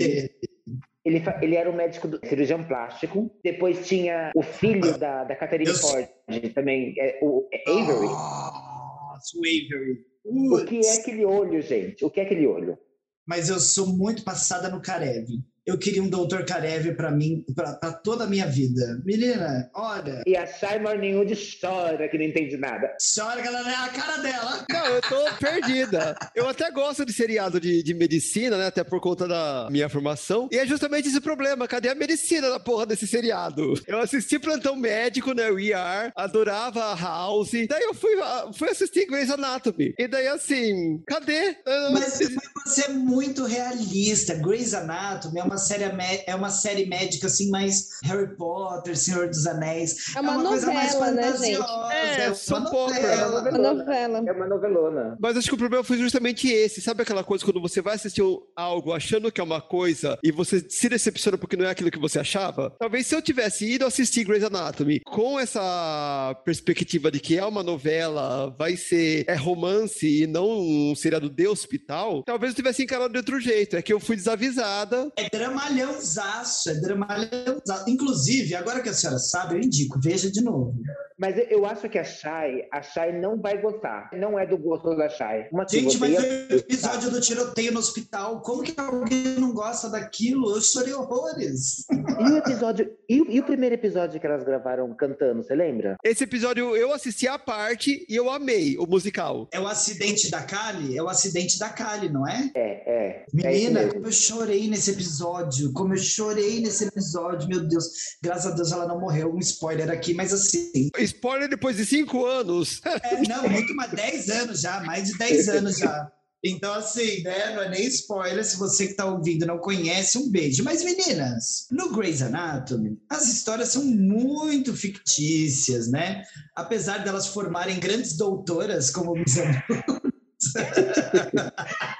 Ele, 1.04 1.22
ele 1.40 1.56
era 1.56 1.70
o 1.70 1.74
médico 1.74 2.08
do 2.08 2.20
cirurgião 2.26 2.62
plástico. 2.64 3.30
Depois 3.42 3.86
tinha 3.86 4.30
o 4.34 4.42
filho 4.42 4.98
da, 4.98 5.24
da 5.24 5.36
Catherine 5.36 5.72
Ford 5.74 6.08
também, 6.54 6.94
é, 6.98 7.18
o 7.22 7.48
é 7.52 7.70
Avery. 7.70 8.06
Nossa, 8.06 9.36
o 9.36 9.40
Avery. 9.40 10.06
O 10.24 10.64
que 10.66 10.86
é 10.86 10.94
aquele 10.94 11.24
olho, 11.24 11.62
gente? 11.62 12.04
O 12.04 12.10
que 12.10 12.20
é 12.20 12.24
aquele 12.24 12.46
olho? 12.46 12.78
Mas 13.26 13.48
eu 13.48 13.58
sou 13.60 13.86
muito 13.86 14.24
passada 14.24 14.68
no 14.68 14.80
Karev 14.80 15.26
eu 15.68 15.76
queria 15.76 16.02
um 16.02 16.08
doutor 16.08 16.46
Karev 16.46 16.94
para 16.94 17.10
mim, 17.10 17.44
para 17.54 17.92
toda 17.92 18.24
a 18.24 18.26
minha 18.26 18.46
vida. 18.46 19.02
Menina, 19.04 19.68
olha. 19.74 20.22
E 20.26 20.34
a 20.34 20.46
Shai 20.46 20.78
Morningwood 20.78 21.36
chora 21.60 22.08
que 22.08 22.16
não 22.16 22.24
entende 22.24 22.56
nada. 22.56 22.96
Chora 23.14 23.42
que 23.42 23.48
ela 23.48 23.62
não 23.62 23.70
é 23.70 23.74
a 23.74 23.88
cara 23.88 24.16
dela. 24.16 24.64
Não, 24.70 24.86
eu 24.86 25.02
tô 25.02 25.36
perdida. 25.38 26.16
Eu 26.34 26.48
até 26.48 26.70
gosto 26.70 27.04
de 27.04 27.12
seriado 27.12 27.60
de, 27.60 27.82
de 27.82 27.92
medicina, 27.92 28.56
né? 28.56 28.68
Até 28.68 28.82
por 28.82 28.98
conta 28.98 29.28
da 29.28 29.68
minha 29.70 29.90
formação. 29.90 30.48
E 30.50 30.56
é 30.56 30.66
justamente 30.66 31.08
esse 31.08 31.20
problema. 31.20 31.68
Cadê 31.68 31.90
a 31.90 31.94
medicina 31.94 32.48
da 32.48 32.58
porra 32.58 32.86
desse 32.86 33.06
seriado? 33.06 33.74
Eu 33.86 33.98
assisti 33.98 34.38
Plantão 34.38 34.74
Médico, 34.74 35.34
né? 35.34 35.50
O 35.50 35.58
ER, 35.58 36.12
adorava 36.16 36.92
a 36.92 36.94
House. 36.94 37.50
Daí 37.68 37.82
eu 37.82 37.92
fui, 37.92 38.12
fui 38.54 38.70
assistir 38.70 39.04
Grey's 39.04 39.30
Anatomy. 39.30 39.92
E 39.98 40.08
daí 40.08 40.28
assim, 40.28 41.02
cadê? 41.06 41.58
Mas 41.92 42.20
você 42.64 42.84
é 42.86 42.88
muito 42.88 43.44
realista. 43.44 44.34
Grey's 44.34 44.72
Anatomy 44.72 45.40
é 45.40 45.42
uma 45.42 45.57
série 45.58 45.84
é 46.26 46.34
uma 46.34 46.50
série 46.50 46.86
médica 46.86 47.26
assim 47.26 47.50
mais 47.50 47.88
Harry 48.04 48.36
Potter, 48.36 48.96
Senhor 48.96 49.28
dos 49.28 49.46
Anéis. 49.46 50.14
É 50.16 50.20
uma, 50.20 50.32
é 50.32 50.34
uma 50.34 50.42
novela, 50.44 50.50
coisa 50.50 50.72
mais 50.72 50.94
fantasiosa. 50.94 51.88
Né, 51.88 52.14
gente? 52.14 52.18
É, 52.18 52.24
é 52.24 52.54
uma, 52.54 52.60
novela. 52.60 53.48
é 53.48 53.50
uma 53.50 53.74
novela. 53.74 54.24
É 54.26 54.32
uma 54.32 54.46
novelona. 54.46 55.16
Mas 55.20 55.36
acho 55.36 55.48
que 55.48 55.54
o 55.54 55.58
problema 55.58 55.84
foi 55.84 55.98
justamente 55.98 56.48
esse. 56.48 56.80
Sabe 56.80 57.02
aquela 57.02 57.24
coisa 57.24 57.44
quando 57.44 57.60
você 57.60 57.80
vai 57.80 57.94
assistir 57.94 58.22
algo 58.56 58.92
achando 58.92 59.30
que 59.32 59.40
é 59.40 59.44
uma 59.44 59.60
coisa 59.60 60.18
e 60.22 60.30
você 60.30 60.64
se 60.68 60.88
decepciona 60.88 61.38
porque 61.38 61.56
não 61.56 61.66
é 61.66 61.70
aquilo 61.70 61.90
que 61.90 61.98
você 61.98 62.18
achava? 62.18 62.74
Talvez 62.78 63.06
se 63.06 63.14
eu 63.14 63.22
tivesse 63.22 63.70
ido 63.70 63.86
assistir 63.86 64.24
Grey's 64.24 64.44
Anatomy 64.44 65.00
com 65.00 65.38
essa 65.38 66.36
perspectiva 66.44 67.10
de 67.10 67.20
que 67.20 67.38
é 67.38 67.44
uma 67.44 67.62
novela, 67.62 68.54
vai 68.58 68.76
ser 68.76 69.24
é 69.26 69.34
romance 69.34 70.22
e 70.22 70.26
não 70.26 70.60
um 70.60 70.94
seriado 70.94 71.28
de 71.28 71.46
hospital, 71.46 72.22
talvez 72.24 72.52
eu 72.52 72.56
tivesse 72.56 72.82
encarado 72.82 73.12
de 73.12 73.18
outro 73.18 73.40
jeito. 73.40 73.76
É 73.76 73.82
que 73.82 73.92
eu 73.92 74.00
fui 74.00 74.16
desavisada. 74.16 75.10
É 75.16 75.28
dramalhãozaço, 75.48 76.70
é 76.70 76.74
dramalhãozaço. 76.74 77.88
Inclusive, 77.88 78.54
agora 78.54 78.80
que 78.80 78.88
a 78.88 78.94
senhora 78.94 79.18
sabe, 79.18 79.54
eu 79.54 79.60
indico, 79.60 79.98
veja 80.00 80.30
de 80.30 80.42
novo. 80.42 80.74
Mas 81.18 81.34
eu 81.50 81.66
acho 81.66 81.88
que 81.88 81.98
a 81.98 82.04
Shai, 82.04 82.68
a 82.72 82.80
Shai 82.80 83.18
não 83.18 83.40
vai 83.40 83.60
gostar. 83.60 84.08
Não 84.12 84.38
é 84.38 84.46
do 84.46 84.56
gosto 84.56 84.94
da 84.94 85.08
Shai. 85.08 85.48
Uma 85.52 85.66
Gente, 85.68 85.98
mas 85.98 86.16
o 86.16 86.54
episódio 86.54 87.10
do 87.10 87.20
tiroteio 87.20 87.72
no 87.72 87.80
hospital, 87.80 88.40
como 88.40 88.62
que 88.62 88.72
alguém 88.78 89.34
não 89.36 89.52
gosta 89.52 89.90
daquilo? 89.90 90.54
Eu 90.54 90.60
chorei 90.60 90.94
horrores. 90.94 91.84
E 91.90 92.30
o 92.30 92.36
episódio, 92.36 92.88
e, 93.08 93.16
e 93.36 93.40
o 93.40 93.42
primeiro 93.42 93.74
episódio 93.74 94.20
que 94.20 94.26
elas 94.26 94.44
gravaram 94.44 94.94
cantando, 94.94 95.42
você 95.42 95.56
lembra? 95.56 95.96
Esse 96.04 96.22
episódio 96.22 96.76
eu 96.76 96.92
assisti 96.92 97.26
a 97.26 97.38
parte 97.38 98.06
e 98.08 98.14
eu 98.14 98.30
amei 98.30 98.78
o 98.78 98.86
musical. 98.86 99.48
É 99.52 99.58
o 99.58 99.66
acidente 99.66 100.30
da 100.30 100.42
Kali? 100.42 100.96
É 100.96 101.02
o 101.02 101.08
acidente 101.08 101.58
da 101.58 101.68
Kali, 101.68 102.08
não 102.08 102.28
é? 102.28 102.50
É, 102.54 102.94
é. 102.94 103.26
Menina, 103.32 103.80
é 103.80 103.88
como 103.88 104.06
eu 104.06 104.12
chorei 104.12 104.68
nesse 104.68 104.92
episódio, 104.92 105.27
como 105.72 105.94
eu 105.94 105.98
chorei 105.98 106.60
nesse 106.60 106.84
episódio, 106.84 107.48
meu 107.48 107.66
Deus. 107.66 107.84
Graças 108.22 108.52
a 108.52 108.54
Deus 108.54 108.72
ela 108.72 108.86
não 108.86 109.00
morreu. 109.00 109.34
Um 109.34 109.38
spoiler 109.38 109.90
aqui, 109.90 110.14
mas 110.14 110.32
assim 110.32 110.90
spoiler 110.98 111.48
depois 111.48 111.76
de 111.76 111.86
cinco 111.86 112.24
anos. 112.24 112.80
É, 112.84 113.28
não, 113.28 113.48
muito 113.48 113.74
mais, 113.74 113.90
dez 113.92 114.28
anos 114.28 114.60
já, 114.60 114.80
mais 114.80 115.08
de 115.08 115.18
dez 115.18 115.48
anos 115.48 115.78
já. 115.78 116.10
Então, 116.44 116.72
assim, 116.72 117.22
né, 117.22 117.54
não 117.54 117.62
é 117.62 117.68
nem 117.68 117.86
spoiler 117.88 118.44
se 118.44 118.56
você 118.56 118.84
que 118.84 118.92
está 118.92 119.06
ouvindo 119.06 119.44
não 119.44 119.58
conhece, 119.58 120.18
um 120.18 120.30
beijo. 120.30 120.62
Mas, 120.62 120.84
meninas, 120.84 121.66
no 121.70 121.92
Grey's 121.92 122.22
Anatomy, 122.22 122.96
as 123.10 123.26
histórias 123.26 123.70
são 123.70 123.84
muito 123.84 124.72
fictícias, 124.72 125.90
né? 125.90 126.22
Apesar 126.54 126.98
delas 126.98 127.26
formarem 127.26 127.80
grandes 127.80 128.16
doutoras, 128.16 128.90
como 128.90 129.14
Miss 129.14 129.34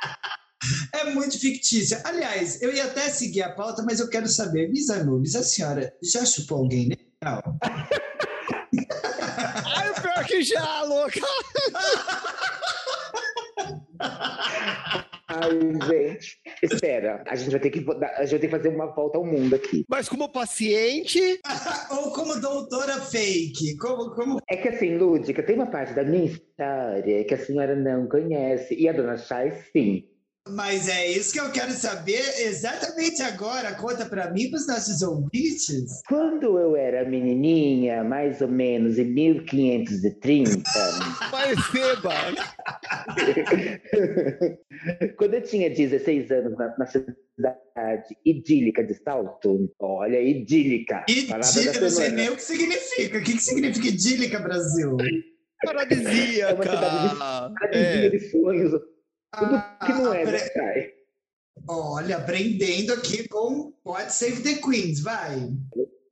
É 0.92 1.04
muito 1.10 1.38
fictícia. 1.38 2.00
Aliás, 2.04 2.60
eu 2.62 2.72
ia 2.72 2.84
até 2.84 3.08
seguir 3.08 3.42
a 3.42 3.52
pauta, 3.52 3.82
mas 3.82 4.00
eu 4.00 4.08
quero 4.08 4.28
saber, 4.28 4.68
Miss 4.68 4.90
Anubis, 4.90 5.34
a 5.34 5.42
senhora 5.42 5.92
já 6.02 6.24
chupou 6.24 6.58
alguém 6.58 6.88
Ai, 7.20 7.42
o 9.90 9.94
pior 10.00 10.24
que 10.24 10.42
já, 10.42 10.82
louca! 10.82 11.20
Ai, 15.28 15.50
gente. 15.86 16.40
Espera, 16.62 17.22
a 17.26 17.36
gente 17.36 17.50
vai 17.50 17.60
ter 17.60 17.70
que, 17.70 17.78
a 17.78 18.24
gente 18.24 18.30
vai 18.30 18.40
ter 18.40 18.40
que 18.40 18.48
fazer 18.48 18.68
uma 18.70 18.86
volta 18.86 19.18
ao 19.18 19.24
mundo 19.24 19.54
aqui. 19.54 19.84
Mas 19.88 20.08
como 20.08 20.28
paciente. 20.28 21.20
Ou 21.90 22.12
como 22.12 22.40
doutora 22.40 23.00
fake? 23.00 23.76
Como, 23.76 24.10
como... 24.14 24.40
É 24.48 24.56
que 24.56 24.68
assim, 24.68 24.96
Lúdica, 24.96 25.42
tem 25.42 25.56
uma 25.56 25.66
parte 25.66 25.92
da 25.92 26.02
minha 26.02 26.24
história 26.24 27.24
que 27.24 27.34
a 27.34 27.38
senhora 27.38 27.76
não 27.76 28.08
conhece. 28.08 28.74
E 28.74 28.88
a 28.88 28.92
dona 28.92 29.18
Chay, 29.18 29.52
sim. 29.72 30.08
Mas 30.50 30.88
é 30.88 31.06
isso 31.06 31.32
que 31.32 31.40
eu 31.40 31.50
quero 31.50 31.72
saber 31.72 32.22
exatamente 32.38 33.22
agora. 33.22 33.74
Conta 33.74 34.06
para 34.06 34.30
mim, 34.30 34.50
para 34.50 34.58
os 34.58 34.66
nossos 34.66 35.02
ouvintes. 35.02 36.00
Quando 36.08 36.58
eu 36.58 36.74
era 36.76 37.08
menininha, 37.08 38.02
mais 38.02 38.40
ou 38.40 38.48
menos 38.48 38.98
em 38.98 39.04
1530. 39.04 40.62
Mas 41.30 41.70
beba! 41.70 42.14
Quando 45.16 45.34
eu 45.34 45.42
tinha 45.42 45.68
16 45.70 46.30
anos 46.30 46.56
na, 46.56 46.76
na 46.78 46.86
cidade 46.86 48.16
idílica 48.24 48.84
de 48.84 48.94
Salto, 48.94 49.72
olha, 49.78 50.20
idílica. 50.20 51.04
Idílica, 51.08 51.36
não 51.80 51.90
sei 51.90 52.10
nem 52.10 52.30
o 52.30 52.36
que 52.36 52.42
significa. 52.42 53.18
O 53.18 53.22
que, 53.22 53.32
que 53.32 53.42
significa 53.42 53.88
idílica, 53.88 54.38
Brasil? 54.38 54.96
Paradisíaca. 55.64 56.52
É 56.52 56.54
uma 56.54 56.62
cidade 56.62 57.08
de, 57.08 57.18
paradisíaca 57.18 57.76
é. 57.76 58.08
de 58.10 58.30
sonhos 58.30 58.72
tudo 59.36 59.54
ah, 59.54 59.78
que 59.84 59.92
não 59.92 60.12
é, 60.12 60.24
né? 60.24 60.92
Olha, 61.68 62.16
aprendendo 62.16 62.92
aqui 62.94 63.28
com 63.28 63.72
Pode 63.84 64.12
Save 64.12 64.42
the 64.42 64.60
Queens, 64.62 65.00
vai. 65.00 65.50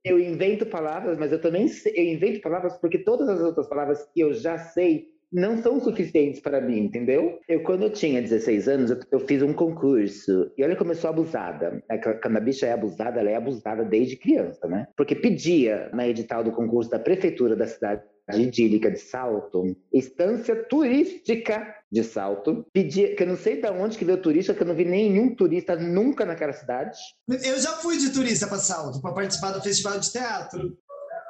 Eu 0.05 0.19
invento 0.21 0.67
palavras, 0.67 1.19
mas 1.19 1.33
eu 1.33 1.41
também 1.41 1.69
sei, 1.69 1.93
eu 1.97 2.05
invento 2.05 2.41
palavras 2.41 2.77
porque 2.79 2.99
todas 2.99 3.29
as 3.29 3.41
outras 3.41 3.69
palavras 3.69 4.07
que 4.13 4.21
eu 4.21 4.33
já 4.35 4.59
sei 4.59 5.09
não 5.33 5.61
são 5.61 5.81
suficientes 5.81 6.41
para 6.41 6.61
mim, 6.61 6.79
entendeu? 6.79 7.41
Eu, 7.49 7.63
quando 7.63 7.83
eu 7.83 7.91
tinha 7.91 8.23
16 8.23 8.69
anos, 8.69 8.91
eu, 8.91 9.01
eu, 9.11 9.21
fiz 9.21 9.43
um 9.43 9.53
concurso. 9.53 10.51
E 10.57 10.63
olha 10.63 10.77
como 10.77 10.93
eu 10.93 10.97
sou 10.97 11.11
abusada. 11.11 11.83
É, 11.91 11.99
quando 11.99 12.37
a 12.37 12.41
bicha 12.41 12.67
é 12.67 12.73
abusada, 12.73 13.21
ela 13.21 13.31
é 13.31 13.35
abusada 13.35 13.85
desde 13.85 14.17
criança, 14.17 14.69
né? 14.69 14.87
Porque 14.97 15.15
pedia 15.15 15.91
na 15.93 16.07
edital 16.07 16.45
do 16.45 16.53
concurso 16.53 16.91
da 16.91 16.99
prefeitura 16.99 17.57
da 17.57 17.67
cidade 17.67 18.03
idílica 18.35 18.91
de 18.91 18.99
Salto, 18.99 19.77
estância 19.93 20.57
turística 20.65 21.75
de 21.97 22.05
Salto. 22.05 22.67
Pedi, 22.73 23.15
que 23.15 23.23
eu 23.23 23.27
não 23.27 23.37
sei 23.37 23.61
de 23.61 23.69
onde 23.71 23.97
que 23.97 24.05
veio 24.05 24.21
turista, 24.21 24.55
que 24.55 24.63
eu 24.63 24.67
não 24.67 24.75
vi 24.75 24.85
nenhum 24.85 25.35
turista 25.35 25.75
nunca 25.75 26.27
naquela 26.27 26.53
cidade. 26.53 26.99
Eu 27.29 27.59
já 27.59 27.73
fui 27.73 27.97
de 27.97 28.11
turista 28.11 28.47
para 28.47 28.59
Salto, 28.59 29.01
para 29.01 29.15
participar 29.15 29.53
do 29.53 29.63
festival 29.63 29.99
de 29.99 30.13
teatro. 30.13 30.77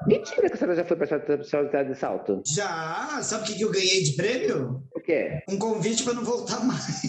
Mentira 0.06 0.48
que 0.48 0.54
a 0.54 0.56
senhora 0.56 0.76
já 0.76 0.84
foi 0.84 0.96
para 0.96 1.16
a 1.16 1.44
Cidade 1.44 1.88
de 1.92 1.98
Salto. 1.98 2.42
Já? 2.46 3.20
Sabe 3.22 3.42
o 3.42 3.46
que, 3.54 3.62
eu 3.62 3.70
ganhei 3.70 4.02
de 4.02 4.12
prêmio? 4.12 4.82
O 4.94 5.00
quê? 5.00 5.40
Um 5.48 5.58
convite 5.58 6.04
para 6.04 6.14
não 6.14 6.25
voltar 6.25 6.64
mais. 6.64 7.02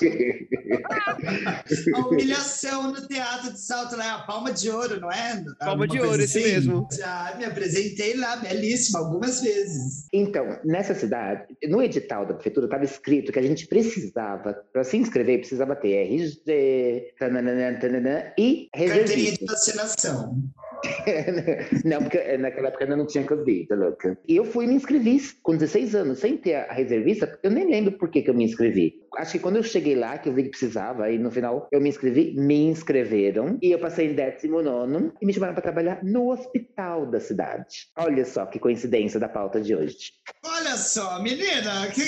a 1.94 2.06
humilhação 2.06 2.92
no 2.92 3.06
Teatro 3.06 3.52
de 3.52 3.60
Salto 3.60 3.96
lá 3.96 4.06
é 4.06 4.10
a 4.10 4.18
Palma 4.20 4.52
de 4.52 4.70
Ouro, 4.70 5.00
não 5.00 5.10
é? 5.10 5.44
Palma 5.58 5.88
de 5.88 5.98
Ouro, 6.00 6.22
assim? 6.22 6.40
esse 6.40 6.40
mesmo. 6.40 6.86
Já 6.92 7.34
me 7.36 7.44
apresentei 7.44 8.16
lá, 8.16 8.36
belíssima, 8.36 9.00
algumas 9.00 9.40
vezes. 9.40 10.06
Então, 10.12 10.58
nessa 10.64 10.94
cidade, 10.94 11.56
no 11.68 11.82
edital 11.82 12.26
da 12.26 12.34
prefeitura 12.34 12.66
estava 12.66 12.84
escrito 12.84 13.32
que 13.32 13.38
a 13.38 13.42
gente 13.42 13.66
precisava, 13.66 14.54
para 14.72 14.84
se 14.84 14.96
inscrever, 14.96 15.40
precisava 15.40 15.74
ter 15.74 15.94
RG, 15.94 17.14
tananana, 17.18 17.78
tananana, 17.78 18.32
e 18.38 18.68
reservista. 18.74 19.04
Carteirinha 19.04 19.32
de 19.32 19.44
vacinação. 19.44 20.42
não, 21.84 22.03
porque 22.04 22.36
naquela 22.38 22.68
época 22.68 22.84
ainda 22.84 22.96
não 22.96 23.06
tinha 23.06 23.24
tá 23.68 23.74
louca. 23.74 24.18
E 24.28 24.36
eu 24.36 24.44
fui 24.44 24.64
e 24.64 24.68
me 24.68 24.74
inscrevi 24.74 25.20
com 25.42 25.52
16 25.52 25.94
anos, 25.94 26.18
sem 26.18 26.36
ter 26.36 26.54
a 26.54 26.72
reservista, 26.72 27.38
eu 27.42 27.50
nem 27.50 27.66
lembro 27.66 27.92
por 27.92 28.08
que, 28.08 28.22
que 28.22 28.30
eu 28.30 28.34
me 28.34 28.44
inscrevi. 28.44 29.03
Acho 29.16 29.32
que 29.32 29.38
quando 29.38 29.56
eu 29.56 29.62
cheguei 29.62 29.94
lá, 29.94 30.18
que 30.18 30.28
eu 30.28 30.32
vi 30.32 30.44
que 30.44 30.50
precisava, 30.50 31.04
aí 31.04 31.18
no 31.18 31.30
final 31.30 31.68
eu 31.70 31.80
me 31.80 31.88
inscrevi, 31.88 32.34
me 32.36 32.64
inscreveram, 32.66 33.58
e 33.62 33.70
eu 33.70 33.78
passei 33.78 34.10
em 34.10 34.14
19 34.14 35.12
e 35.20 35.26
me 35.26 35.32
chamaram 35.32 35.54
para 35.54 35.62
trabalhar 35.62 36.02
no 36.02 36.30
hospital 36.30 37.06
da 37.06 37.20
cidade. 37.20 37.88
Olha 37.96 38.24
só 38.24 38.46
que 38.46 38.58
coincidência 38.58 39.20
da 39.20 39.28
pauta 39.28 39.60
de 39.60 39.74
hoje. 39.74 40.12
Olha 40.44 40.76
só, 40.76 41.20
menina, 41.22 41.86
que, 41.88 42.02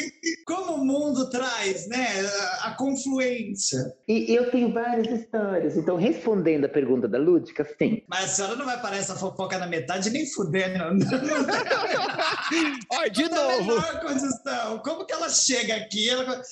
como 0.47 0.75
o 0.75 0.85
mundo 0.85 1.29
traz, 1.31 1.89
né, 1.89 2.07
a 2.63 2.75
confluência. 2.77 3.79
E 4.09 4.35
eu 4.35 4.51
tenho 4.51 4.73
várias 4.73 5.09
histórias, 5.09 5.77
então 5.77 5.97
respondendo 5.97 6.65
a 6.65 6.69
pergunta 6.69 7.09
da 7.09 7.19
Lúdica, 7.19 7.67
sim. 7.79 8.03
Mas 8.09 8.25
a 8.25 8.29
senhora 8.29 8.57
não 8.57 8.65
vai 8.65 8.81
parar 8.81 8.97
essa 8.97 9.15
fofoca 9.17 9.59
na 9.59 9.67
metade 9.67 10.11
nem 10.11 10.27
fudendo. 10.27 10.77
Olha, 12.93 13.11
de 13.11 13.29
novo. 13.29 14.01
condição. 14.01 14.79
Como 14.79 15.05
que 15.05 15.13
ela 15.13 15.29
chega 15.29 15.77
aqui? 15.77 16.09
Ela... 16.09 16.43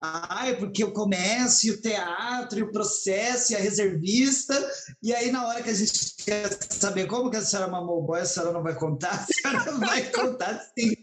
Ah, 0.00 0.44
é 0.46 0.54
porque 0.54 0.84
o 0.84 0.92
comércio, 0.92 1.74
o 1.74 1.80
teatro, 1.80 2.64
o 2.64 2.70
processo 2.70 3.52
e 3.52 3.56
a 3.56 3.58
reservista. 3.58 4.54
E 5.02 5.12
aí, 5.12 5.32
na 5.32 5.46
hora 5.46 5.62
que 5.62 5.70
a 5.70 5.74
gente 5.74 6.14
quer 6.24 6.56
saber 6.70 7.06
como 7.06 7.30
que 7.30 7.36
a 7.36 7.42
senhora 7.42 7.70
mamou 7.70 7.98
o 7.98 8.06
boy, 8.06 8.20
a 8.20 8.24
senhora 8.24 8.52
não 8.52 8.62
vai 8.62 8.76
contar? 8.76 9.14
A 9.14 9.26
senhora 9.26 9.72
vai 9.78 10.02
contar 10.10 10.60
sim. 10.78 10.94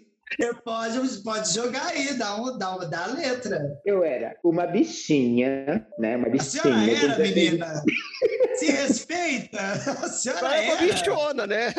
Pode, 0.64 1.24
pode 1.24 1.54
jogar 1.54 1.88
aí, 1.88 2.18
dá, 2.18 2.36
um, 2.36 2.58
dá, 2.58 2.76
um, 2.76 2.90
dá 2.90 3.04
a 3.04 3.08
letra. 3.08 3.80
Eu 3.86 4.04
era 4.04 4.36
uma 4.44 4.66
bichinha, 4.66 5.88
né? 5.98 6.18
Uma 6.18 6.30
bichinha. 6.30 6.62
A 6.64 6.86
senhora 6.86 7.14
era, 7.14 7.20
menina. 7.20 7.84
Se 8.56 8.72
respeita. 8.72 9.60
A 9.60 10.08
senhora 10.10 10.40
agora 10.40 10.58
é 10.58 10.70
uma 10.70 10.78
bichona, 10.78 11.48
né? 11.48 11.74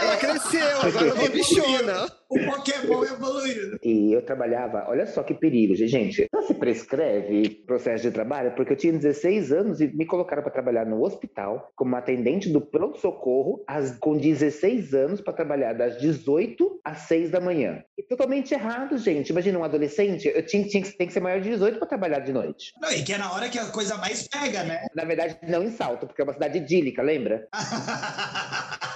Ela 0.00 0.16
cresceu, 0.16 0.80
agora 0.82 1.06
é 1.06 1.12
uma 1.12 1.28
bichona. 1.28 2.18
O 2.28 2.38
Pokémon 2.44 3.04
evoluiu. 3.04 3.78
E 3.82 4.12
eu 4.12 4.20
trabalhava, 4.20 4.84
olha 4.88 5.06
só 5.06 5.22
que 5.22 5.32
perigo, 5.32 5.74
gente. 5.74 6.28
Não 6.32 6.42
se 6.42 6.54
prescreve 6.54 7.48
processo 7.66 8.02
de 8.02 8.10
trabalho, 8.10 8.54
porque 8.54 8.72
eu 8.72 8.76
tinha 8.76 8.92
16 8.92 9.52
anos 9.52 9.80
e 9.80 9.86
me 9.86 10.04
colocaram 10.04 10.42
para 10.42 10.52
trabalhar 10.52 10.84
no 10.84 11.02
hospital 11.02 11.72
como 11.74 11.96
atendente 11.96 12.50
do 12.50 12.60
pronto-socorro 12.60 13.64
com 14.00 14.16
16 14.16 14.92
anos 14.94 15.20
para 15.20 15.32
trabalhar 15.32 15.72
das 15.72 15.98
18 16.00 16.80
às 16.84 16.98
6 16.98 17.30
da 17.30 17.40
manhã. 17.40 17.82
E 17.98 18.02
totalmente 18.04 18.54
errado, 18.54 18.96
gente. 18.96 19.30
Imagina 19.30 19.58
um 19.58 19.64
adolescente, 19.64 20.28
eu 20.28 20.46
tinha, 20.46 20.64
tinha, 20.68 20.84
tem 20.92 21.08
que 21.08 21.12
ser 21.12 21.18
maior 21.18 21.40
de 21.40 21.50
18 21.50 21.80
para 21.80 21.88
trabalhar 21.88 22.20
de 22.20 22.32
noite. 22.32 22.72
Não, 22.80 22.92
e 22.92 23.02
que 23.02 23.12
é 23.12 23.18
na 23.18 23.32
hora 23.32 23.48
que 23.48 23.58
a 23.58 23.66
coisa 23.66 23.96
mais 23.96 24.28
pega, 24.28 24.62
né? 24.62 24.86
Na 24.94 25.04
verdade, 25.04 25.36
não 25.42 25.64
em 25.64 25.72
salto, 25.72 26.06
porque 26.06 26.22
é 26.22 26.24
uma 26.24 26.32
cidade 26.32 26.58
idílica, 26.58 27.02
lembra? 27.02 27.48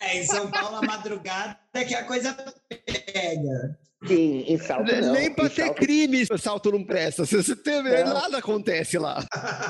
É, 0.00 0.18
em 0.18 0.24
São 0.24 0.50
Paulo, 0.50 0.76
a 0.76 0.82
madrugada 0.82 1.58
é 1.74 1.84
que 1.84 1.94
a 1.94 2.04
coisa 2.04 2.34
pega. 2.86 3.76
Sim, 4.06 4.44
em 4.46 4.58
salto 4.58 4.92
não. 4.92 5.12
Nem 5.12 5.32
pra 5.32 5.46
em 5.46 5.48
ter 5.48 5.64
salto... 5.64 5.76
crime 5.76 6.26
o 6.30 6.38
salto 6.38 6.70
não 6.70 6.84
presta. 6.84 7.24
Você 7.24 7.56
teve, 7.56 8.04
nada 8.04 8.38
acontece 8.38 8.98
lá. 8.98 9.24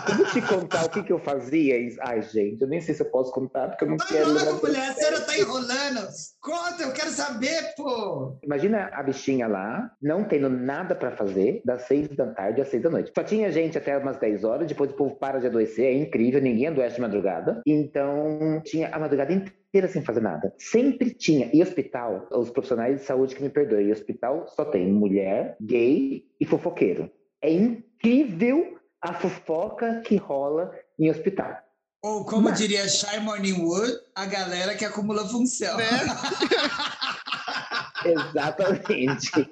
Eu 0.08 0.16
vou 0.16 0.26
te 0.26 0.42
contar 0.42 0.84
o 0.84 0.90
que, 0.90 1.02
que 1.02 1.12
eu 1.12 1.18
fazia. 1.18 1.76
Ai, 2.02 2.22
gente, 2.22 2.60
eu 2.60 2.68
nem 2.68 2.80
sei 2.80 2.94
se 2.94 3.02
eu 3.02 3.10
posso 3.10 3.32
contar, 3.32 3.68
porque 3.68 3.84
eu 3.84 3.88
não 3.88 3.96
Mas 3.98 4.08
quero. 4.08 4.32
Não, 4.32 4.60
mulher, 4.60 4.90
a 4.90 4.94
senhora 4.94 5.20
tá 5.22 5.38
enrolando. 5.38 6.08
Conta, 6.46 6.84
eu 6.84 6.92
quero 6.92 7.10
saber, 7.10 7.74
pô. 7.76 8.38
Imagina 8.40 8.88
a 8.92 9.02
bichinha 9.02 9.48
lá, 9.48 9.90
não 10.00 10.22
tendo 10.22 10.48
nada 10.48 10.94
pra 10.94 11.10
fazer, 11.10 11.60
das 11.64 11.82
seis 11.82 12.06
da 12.10 12.32
tarde 12.32 12.60
às 12.60 12.68
seis 12.68 12.80
da 12.84 12.88
noite. 12.88 13.10
Só 13.12 13.24
tinha 13.24 13.50
gente 13.50 13.76
até 13.76 13.98
umas 13.98 14.16
dez 14.16 14.44
horas, 14.44 14.68
depois 14.68 14.92
o 14.92 14.94
povo 14.94 15.16
para 15.16 15.40
de 15.40 15.48
adoecer, 15.48 15.86
é 15.86 15.92
incrível, 15.92 16.40
ninguém 16.40 16.68
adoece 16.68 16.94
de 16.94 17.00
madrugada. 17.00 17.60
Então, 17.66 18.62
tinha 18.64 18.94
a 18.94 18.98
madrugada 19.00 19.32
inteira 19.32 19.56
inteira 19.66 19.88
sem 19.88 20.02
fazer 20.02 20.20
nada. 20.20 20.54
Sempre 20.56 21.12
tinha. 21.12 21.50
E 21.52 21.60
hospital, 21.60 22.28
os 22.30 22.50
profissionais 22.50 23.00
de 23.00 23.04
saúde 23.04 23.34
que 23.34 23.42
me 23.42 23.50
perdoem, 23.50 23.90
hospital 23.90 24.46
só 24.46 24.64
tem 24.64 24.86
mulher, 24.86 25.56
gay 25.60 26.24
e 26.40 26.46
fofoqueiro. 26.46 27.10
É 27.42 27.52
incrível 27.52 28.78
a 29.02 29.12
fofoca 29.12 30.00
que 30.00 30.16
rola 30.16 30.70
em 30.98 31.10
hospital. 31.10 31.65
Ou 32.06 32.24
como 32.24 32.50
Mas... 32.50 32.58
diria 32.58 32.86
Shy 32.86 33.18
Morning 33.18 33.64
Wood, 33.64 33.92
a 34.14 34.26
galera 34.26 34.76
que 34.76 34.84
acumula 34.84 35.26
função. 35.26 35.76
Né? 35.76 35.86
Exatamente. 38.06 39.50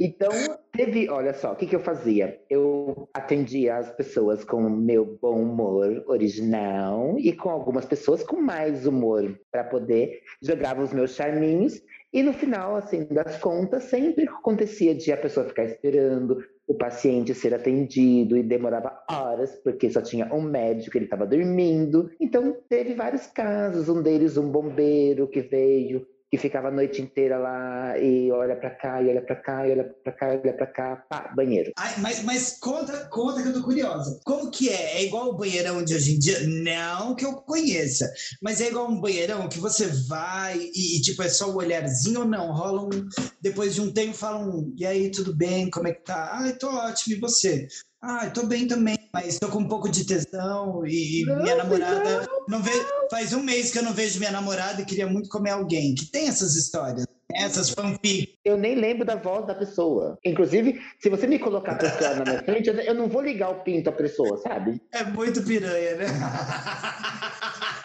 Então, 0.00 0.30
teve, 0.72 1.10
olha 1.10 1.34
só, 1.34 1.52
o 1.52 1.56
que, 1.56 1.66
que 1.66 1.76
eu 1.76 1.80
fazia? 1.80 2.40
Eu 2.48 3.06
atendia 3.12 3.76
as 3.76 3.90
pessoas 3.90 4.44
com 4.44 4.62
meu 4.62 5.18
bom 5.20 5.42
humor 5.42 6.02
original 6.06 7.16
e 7.18 7.34
com 7.34 7.50
algumas 7.50 7.84
pessoas 7.84 8.22
com 8.22 8.40
mais 8.40 8.86
humor, 8.86 9.38
para 9.52 9.62
poder 9.62 10.22
jogar 10.40 10.80
os 10.80 10.94
meus 10.94 11.10
charminhos. 11.10 11.82
E 12.14 12.22
no 12.22 12.32
final, 12.32 12.76
assim, 12.76 13.04
das 13.10 13.36
contas, 13.36 13.84
sempre 13.84 14.26
acontecia 14.26 14.94
de 14.94 15.12
a 15.12 15.18
pessoa 15.18 15.46
ficar 15.46 15.64
esperando, 15.64 16.42
o 16.66 16.74
paciente 16.74 17.34
ser 17.34 17.54
atendido 17.54 18.36
e 18.36 18.42
demorava 18.42 19.02
horas, 19.10 19.54
porque 19.62 19.88
só 19.88 20.02
tinha 20.02 20.32
um 20.34 20.42
médico, 20.42 20.96
ele 20.98 21.04
estava 21.04 21.26
dormindo. 21.26 22.10
Então, 22.20 22.56
teve 22.68 22.94
vários 22.94 23.26
casos, 23.26 23.88
um 23.88 24.02
deles 24.02 24.36
um 24.36 24.50
bombeiro 24.50 25.28
que 25.28 25.40
veio 25.40 26.06
que 26.30 26.38
ficava 26.38 26.68
a 26.68 26.72
noite 26.72 27.00
inteira 27.00 27.38
lá 27.38 27.98
e 27.98 28.30
olha 28.32 28.56
pra 28.56 28.70
cá, 28.70 29.00
e 29.02 29.08
olha 29.08 29.22
pra 29.22 29.36
cá, 29.36 29.66
e 29.66 29.72
olha 29.72 29.84
pra 29.84 30.12
cá, 30.12 30.34
e 30.34 30.38
olha 30.38 30.52
pra 30.52 30.66
cá, 30.66 30.96
pá, 31.08 31.32
banheiro. 31.34 31.72
Ai, 31.78 31.94
mas, 31.98 32.22
mas 32.24 32.58
conta, 32.58 33.08
conta 33.10 33.42
que 33.42 33.48
eu 33.48 33.54
tô 33.54 33.62
curiosa. 33.62 34.20
Como 34.24 34.50
que 34.50 34.68
é? 34.68 34.96
É 34.96 35.04
igual 35.04 35.28
o 35.28 35.36
banheirão 35.36 35.84
de 35.84 35.94
hoje 35.94 36.14
em 36.14 36.18
dia? 36.18 36.40
Não 36.46 37.14
que 37.14 37.24
eu 37.24 37.34
conheça, 37.34 38.12
mas 38.42 38.60
é 38.60 38.68
igual 38.68 38.90
um 38.90 39.00
banheirão 39.00 39.48
que 39.48 39.60
você 39.60 39.86
vai 40.08 40.58
e, 40.58 40.98
e 40.98 41.00
tipo, 41.00 41.22
é 41.22 41.28
só 41.28 41.50
o 41.50 41.56
olharzinho 41.56 42.20
ou 42.20 42.26
não? 42.26 42.52
Rola 42.52 42.82
um. 42.82 43.08
Depois 43.40 43.74
de 43.74 43.80
um 43.80 43.92
tempo 43.92 44.14
falam, 44.14 44.72
e 44.76 44.84
aí, 44.84 45.10
tudo 45.10 45.34
bem? 45.34 45.70
Como 45.70 45.86
é 45.86 45.92
que 45.92 46.04
tá? 46.04 46.30
Ai, 46.32 46.54
tô 46.56 46.68
ótimo, 46.68 47.16
e 47.16 47.20
você? 47.20 47.68
Ah, 48.02 48.30
tô 48.30 48.46
bem 48.46 48.68
também, 48.68 48.96
mas 49.12 49.38
tô 49.38 49.48
com 49.48 49.58
um 49.60 49.68
pouco 49.68 49.88
de 49.90 50.04
tesão 50.06 50.86
e 50.86 51.24
Não, 51.26 51.42
minha 51.42 51.56
namorada 51.56 52.28
não, 52.48 52.58
não 52.60 52.64
faz 53.10 53.32
um 53.32 53.42
mês 53.42 53.70
que 53.72 53.78
eu 53.78 53.82
não 53.82 53.92
vejo 53.92 54.18
minha 54.18 54.30
namorada 54.30 54.82
e 54.82 54.84
queria 54.84 55.06
muito 55.06 55.28
comer 55.28 55.50
alguém. 55.50 55.94
Que 55.94 56.10
tem 56.10 56.28
essas 56.28 56.54
histórias, 56.54 57.06
essas 57.32 57.70
fanfic. 57.70 58.34
Eu 58.44 58.56
nem 58.56 58.74
lembro 58.76 59.04
da 59.04 59.16
voz 59.16 59.46
da 59.46 59.54
pessoa. 59.54 60.18
Inclusive, 60.24 60.80
se 61.00 61.08
você 61.08 61.26
me 61.26 61.38
colocar 61.38 61.72
a 61.72 61.76
pessoa 61.78 62.14
na 62.16 62.24
minha 62.24 62.42
frente, 62.44 62.68
eu- 62.68 62.74
eu 62.76 62.94
não 62.94 63.08
vou 63.08 63.22
ligar 63.22 63.50
o 63.50 63.62
pinto 63.64 63.88
à 63.88 63.92
pessoa, 63.92 64.36
sabe? 64.38 64.80
É 64.92 65.02
muito 65.02 65.42
piranha, 65.42 65.96
né? 65.96 66.06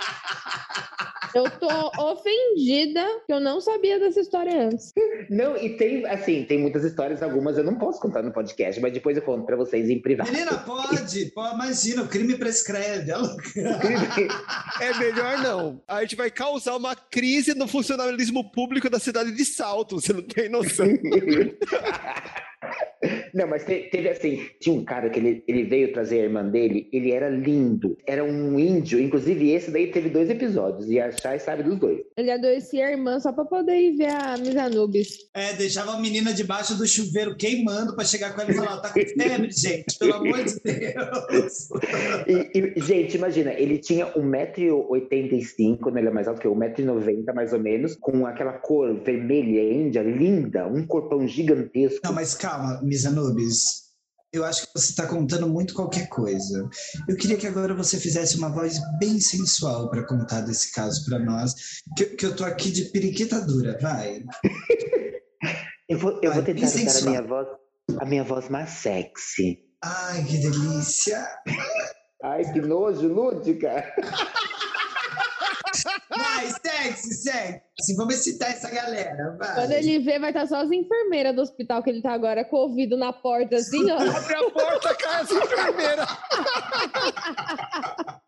Eu 1.33 1.49
tô 1.59 1.67
ofendida 2.11 3.05
que 3.25 3.33
eu 3.33 3.39
não 3.39 3.61
sabia 3.61 3.99
dessa 3.99 4.19
história 4.19 4.67
antes. 4.67 4.91
Não, 5.29 5.55
e 5.57 5.77
tem, 5.77 6.05
assim, 6.05 6.43
tem 6.43 6.59
muitas 6.59 6.83
histórias, 6.83 7.23
algumas 7.23 7.57
eu 7.57 7.63
não 7.63 7.77
posso 7.77 7.99
contar 7.99 8.21
no 8.21 8.31
podcast, 8.31 8.81
mas 8.81 8.93
depois 8.93 9.15
eu 9.15 9.23
conto 9.23 9.45
pra 9.45 9.55
vocês 9.55 9.89
em 9.89 10.01
privado. 10.01 10.31
Menina, 10.31 10.57
pode, 10.59 11.25
pô, 11.27 11.45
imagina, 11.47 12.03
o 12.03 12.07
crime 12.07 12.37
prescreve. 12.37 13.11
É 14.81 14.97
melhor 14.97 15.37
não. 15.43 15.81
A 15.87 16.01
gente 16.01 16.15
vai 16.15 16.29
causar 16.29 16.75
uma 16.75 16.95
crise 16.95 17.53
no 17.53 17.67
funcionalismo 17.67 18.51
público 18.51 18.89
da 18.89 18.99
cidade 18.99 19.31
de 19.31 19.45
Salto. 19.45 19.99
Você 20.01 20.13
não 20.13 20.23
tem 20.23 20.49
noção. 20.49 20.87
Não, 23.33 23.47
mas 23.47 23.63
te- 23.65 23.89
teve 23.91 24.09
assim, 24.09 24.41
tinha 24.59 24.75
um 24.75 24.83
cara 24.83 25.09
que 25.09 25.19
ele, 25.19 25.43
ele 25.47 25.63
veio 25.63 25.91
trazer 25.93 26.19
a 26.21 26.23
irmã 26.23 26.43
dele, 26.47 26.87
ele 26.91 27.11
era 27.11 27.29
lindo, 27.29 27.97
era 28.05 28.23
um 28.23 28.59
índio, 28.59 28.99
inclusive 28.99 29.51
esse 29.51 29.71
daí 29.71 29.87
teve 29.91 30.09
dois 30.09 30.29
episódios, 30.29 30.89
e 30.89 30.99
a 30.99 31.11
Chay 31.11 31.39
sabe 31.39 31.63
dos 31.63 31.77
dois. 31.79 31.99
Ele 32.17 32.31
adoecia 32.31 32.87
a 32.87 32.91
irmã 32.91 33.19
só 33.19 33.31
pra 33.31 33.45
poder 33.45 33.75
ir 33.77 33.95
ver 33.97 34.09
a 34.11 34.37
Miss 34.37 34.55
Anubis. 34.55 35.17
É, 35.33 35.53
deixava 35.53 35.91
a 35.93 35.99
menina 35.99 36.33
debaixo 36.33 36.77
do 36.77 36.85
chuveiro 36.87 37.35
queimando 37.35 37.95
pra 37.95 38.03
chegar 38.05 38.33
com 38.35 38.41
ela 38.41 38.51
e 38.51 38.53
falar: 38.55 38.77
tá 38.81 38.89
com 38.89 38.99
febre, 38.99 39.49
gente, 39.55 39.97
pelo 39.99 40.13
amor 40.15 40.43
de 40.43 40.59
Deus. 40.63 41.69
E, 42.27 42.59
e, 42.77 42.81
gente, 42.81 43.15
imagina, 43.17 43.53
ele 43.53 43.77
tinha 43.77 44.07
1,85m, 44.13 45.91
né, 45.91 46.01
ele 46.01 46.07
é 46.09 46.11
mais 46.11 46.27
alto 46.27 46.39
que 46.41 46.47
eu, 46.47 46.55
1,90m 46.55 47.33
mais 47.33 47.53
ou 47.53 47.59
menos, 47.59 47.95
com 47.95 48.25
aquela 48.25 48.53
cor 48.53 48.93
vermelha 49.03 49.61
índia, 49.73 50.01
linda, 50.01 50.67
um 50.67 50.85
corpão 50.85 51.27
gigantesco. 51.27 51.99
Não, 52.03 52.13
mas 52.13 52.33
calma, 52.35 52.79
Miss 52.83 53.05
Anubis. 53.05 53.20
Eu 54.33 54.45
acho 54.45 54.65
que 54.65 54.73
você 54.73 54.91
está 54.91 55.05
contando 55.05 55.47
muito 55.47 55.73
qualquer 55.73 56.07
coisa. 56.07 56.69
Eu 57.07 57.17
queria 57.17 57.35
que 57.35 57.47
agora 57.47 57.73
você 57.73 57.99
fizesse 57.99 58.37
uma 58.37 58.49
voz 58.49 58.79
bem 58.97 59.19
sensual 59.19 59.89
para 59.89 60.07
contar 60.07 60.41
desse 60.41 60.71
caso 60.71 61.03
para 61.05 61.19
nós, 61.19 61.53
que, 61.97 62.05
que 62.05 62.25
eu 62.25 62.35
tô 62.35 62.45
aqui 62.45 62.71
de 62.71 62.85
periquita 62.85 63.41
dura, 63.41 63.77
vai. 63.81 64.23
Eu 65.89 65.97
vou, 65.99 66.11
eu 66.23 66.31
vou 66.31 66.41
Vai, 66.41 66.53
tentar 66.53 66.71
bem 66.71 66.87
usar 66.87 66.99
a 66.99 67.09
minha 67.09 67.21
voz, 67.21 67.47
a 67.99 68.05
minha 68.05 68.23
voz 68.23 68.47
mais 68.47 68.69
sexy. 68.69 69.59
Ai, 69.83 70.23
que 70.23 70.37
delícia. 70.37 71.27
Ai, 72.23 72.49
que 72.53 72.61
nojo, 72.61 73.07
lúdica! 73.09 73.83
Vai, 76.15 76.47
sexy, 76.47 77.13
sexy. 77.13 77.95
Vamos 77.95 78.15
excitar 78.15 78.51
essa 78.51 78.69
galera, 78.69 79.35
vai. 79.37 79.55
Quando 79.55 79.71
ele 79.71 79.99
vê, 79.99 80.19
vai 80.19 80.31
estar 80.31 80.45
só 80.45 80.57
as 80.57 80.71
enfermeiras 80.71 81.35
do 81.35 81.41
hospital 81.41 81.81
que 81.81 81.89
ele 81.89 82.01
tá 82.01 82.11
agora, 82.11 82.43
com 82.43 82.57
o 82.57 82.67
ouvido 82.67 82.97
na 82.97 83.13
porta, 83.13 83.55
assim, 83.55 83.89
ó. 83.89 83.95
Abre 83.95 84.35
a 84.35 84.51
porta, 84.51 84.93
cai 84.95 85.21
essa 85.21 85.33
enfermeira. 85.33 86.05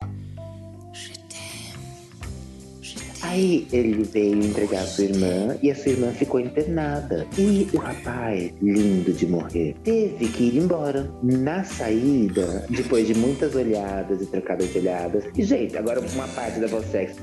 Aí 3.34 3.68
ele 3.74 4.04
veio 4.04 4.46
entregar 4.46 4.82
a 4.82 4.86
sua 4.86 5.06
irmã 5.06 5.58
e 5.60 5.72
a 5.72 5.76
sua 5.76 5.94
irmã 5.94 6.12
ficou 6.12 6.40
internada. 6.40 7.26
E 7.36 7.68
o 7.74 7.80
rapaz, 7.80 8.54
lindo 8.62 9.12
de 9.12 9.26
morrer, 9.26 9.76
teve 9.84 10.28
que 10.28 10.44
ir 10.50 10.58
embora. 10.58 11.12
Na 11.24 11.64
saída, 11.64 12.64
depois 12.70 13.08
de 13.08 13.16
muitas 13.16 13.56
olhadas 13.56 14.22
e 14.22 14.28
trocadas 14.28 14.72
de 14.72 14.78
olhadas. 14.78 15.26
E, 15.36 15.42
gente, 15.42 15.76
agora 15.76 16.00
uma 16.00 16.28
parte 16.28 16.60
da 16.60 16.68
voz 16.68 16.86
sexy. 16.86 17.20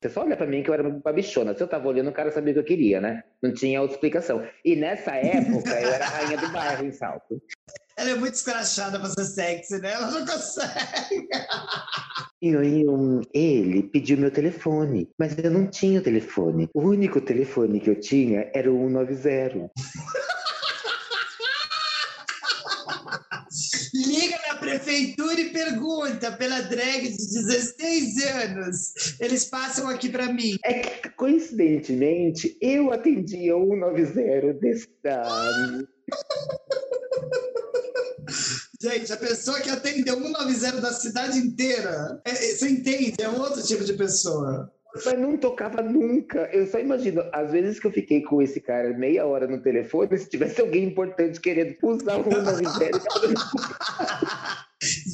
Você 0.00 0.08
só 0.08 0.22
olha 0.22 0.36
pra 0.36 0.46
mim 0.46 0.62
que 0.62 0.70
eu 0.70 0.74
era 0.74 0.88
uma 0.88 1.12
bichona. 1.12 1.52
Se 1.52 1.64
eu 1.64 1.66
tava 1.66 1.88
olhando, 1.88 2.10
o 2.10 2.12
cara 2.12 2.30
sabia 2.30 2.52
o 2.52 2.54
que 2.54 2.60
eu 2.60 2.64
queria, 2.64 3.00
né? 3.00 3.24
Não 3.42 3.52
tinha 3.52 3.80
outra 3.80 3.96
explicação. 3.96 4.46
E 4.64 4.76
nessa 4.76 5.16
época, 5.16 5.68
eu 5.68 5.88
era 5.88 6.04
a 6.04 6.10
rainha 6.10 6.36
do 6.36 6.48
bairro 6.52 6.86
em 6.86 6.92
Salto. 6.92 7.42
Ela 8.00 8.10
é 8.12 8.14
muito 8.14 8.32
escrachada 8.32 8.98
pra 8.98 9.10
ser 9.10 9.26
sexy, 9.26 9.78
né? 9.78 9.92
Ela 9.92 10.10
não 10.10 10.24
consegue. 10.26 11.28
E 12.40 12.56
um, 12.56 13.20
ele 13.34 13.82
pediu 13.82 14.16
meu 14.16 14.30
telefone, 14.30 15.06
mas 15.18 15.36
eu 15.36 15.50
não 15.50 15.66
tinha 15.66 16.00
o 16.00 16.02
telefone. 16.02 16.66
O 16.72 16.80
único 16.80 17.20
telefone 17.20 17.78
que 17.78 17.90
eu 17.90 18.00
tinha 18.00 18.50
era 18.54 18.72
o 18.72 18.88
190. 18.88 19.70
Liga 24.06 24.38
na 24.48 24.56
prefeitura 24.56 25.38
e 25.38 25.50
pergunta 25.50 26.32
pela 26.32 26.60
drag 26.62 27.02
de 27.02 27.16
16 27.16 28.24
anos. 28.24 28.92
Eles 29.20 29.44
passam 29.44 29.88
aqui 29.90 30.08
pra 30.08 30.32
mim. 30.32 30.56
É 30.64 30.80
que, 30.80 31.10
coincidentemente, 31.10 32.56
eu 32.62 32.90
atendia 32.92 33.54
o 33.56 33.68
190 33.68 34.54
desse. 34.54 34.88
da- 35.04 35.82
Gente, 38.80 39.12
a 39.12 39.16
pessoa 39.16 39.60
que 39.60 39.68
atendeu 39.68 40.16
190 40.16 40.80
da 40.80 40.92
cidade 40.92 41.38
inteira, 41.38 42.20
é- 42.24 42.30
é- 42.30 42.54
você 42.54 42.68
entende? 42.70 43.14
É 43.20 43.28
um 43.28 43.38
outro 43.40 43.62
tipo 43.62 43.84
de 43.84 43.92
pessoa. 43.92 44.72
Mas 45.04 45.18
não 45.20 45.36
tocava 45.36 45.82
nunca. 45.82 46.48
Eu 46.52 46.66
só 46.66 46.78
imagino, 46.80 47.22
às 47.32 47.52
vezes 47.52 47.78
que 47.78 47.86
eu 47.86 47.92
fiquei 47.92 48.22
com 48.22 48.42
esse 48.42 48.60
cara 48.60 48.92
meia 48.96 49.24
hora 49.24 49.46
no 49.46 49.62
telefone, 49.62 50.18
se 50.18 50.28
tivesse 50.28 50.60
alguém 50.60 50.84
importante 50.84 51.40
querendo 51.40 51.76
usar 51.82 52.16
o 52.16 52.24
190. 52.24 53.00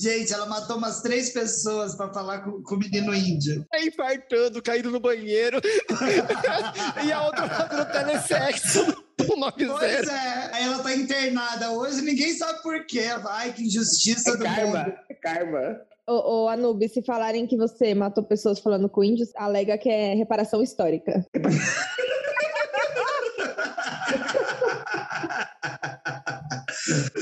Gente, 0.01 0.33
ela 0.33 0.47
matou 0.47 0.77
umas 0.79 1.03
três 1.03 1.31
pessoas 1.31 1.95
pra 1.97 2.13
falar 2.13 2.39
com, 2.39 2.63
com 2.63 2.75
o 2.77 2.79
menino 2.79 3.15
índio. 3.15 3.67
Tá 3.71 3.81
infartando, 3.83 4.63
caindo 4.63 4.91
no 4.91 5.01
banheiro. 5.01 5.61
e 7.05 7.13
a 7.13 7.27
outra 7.27 7.49
fazendo 7.49 7.93
telesexo. 7.93 9.06
Uma 9.37 9.53
Pois 9.53 9.69
miséria. 9.69 10.11
é, 10.11 10.51
aí 10.55 10.65
ela 10.65 10.83
tá 10.83 10.95
internada 10.95 11.71
hoje, 11.73 12.01
ninguém 12.01 12.33
sabe 12.35 12.63
por 12.63 12.87
quê. 12.87 13.05
Ai, 13.29 13.53
que 13.53 13.65
injustiça 13.65 14.31
É 14.31 14.37
do 14.37 14.45
karma, 14.45 14.79
mundo. 14.85 14.95
é 15.11 15.15
karma. 15.15 15.81
Ô, 16.09 16.45
ô, 16.45 16.49
Anubis, 16.49 16.93
se 16.93 17.03
falarem 17.03 17.47
que 17.47 17.57
você 17.57 17.95
matou 17.95 18.25
pessoas 18.25 18.59
falando 18.61 18.89
com 18.89 19.05
índios, 19.05 19.29
alega 19.37 19.77
que 19.77 19.91
é 19.91 20.15
reparação 20.15 20.63
histórica. 20.63 21.25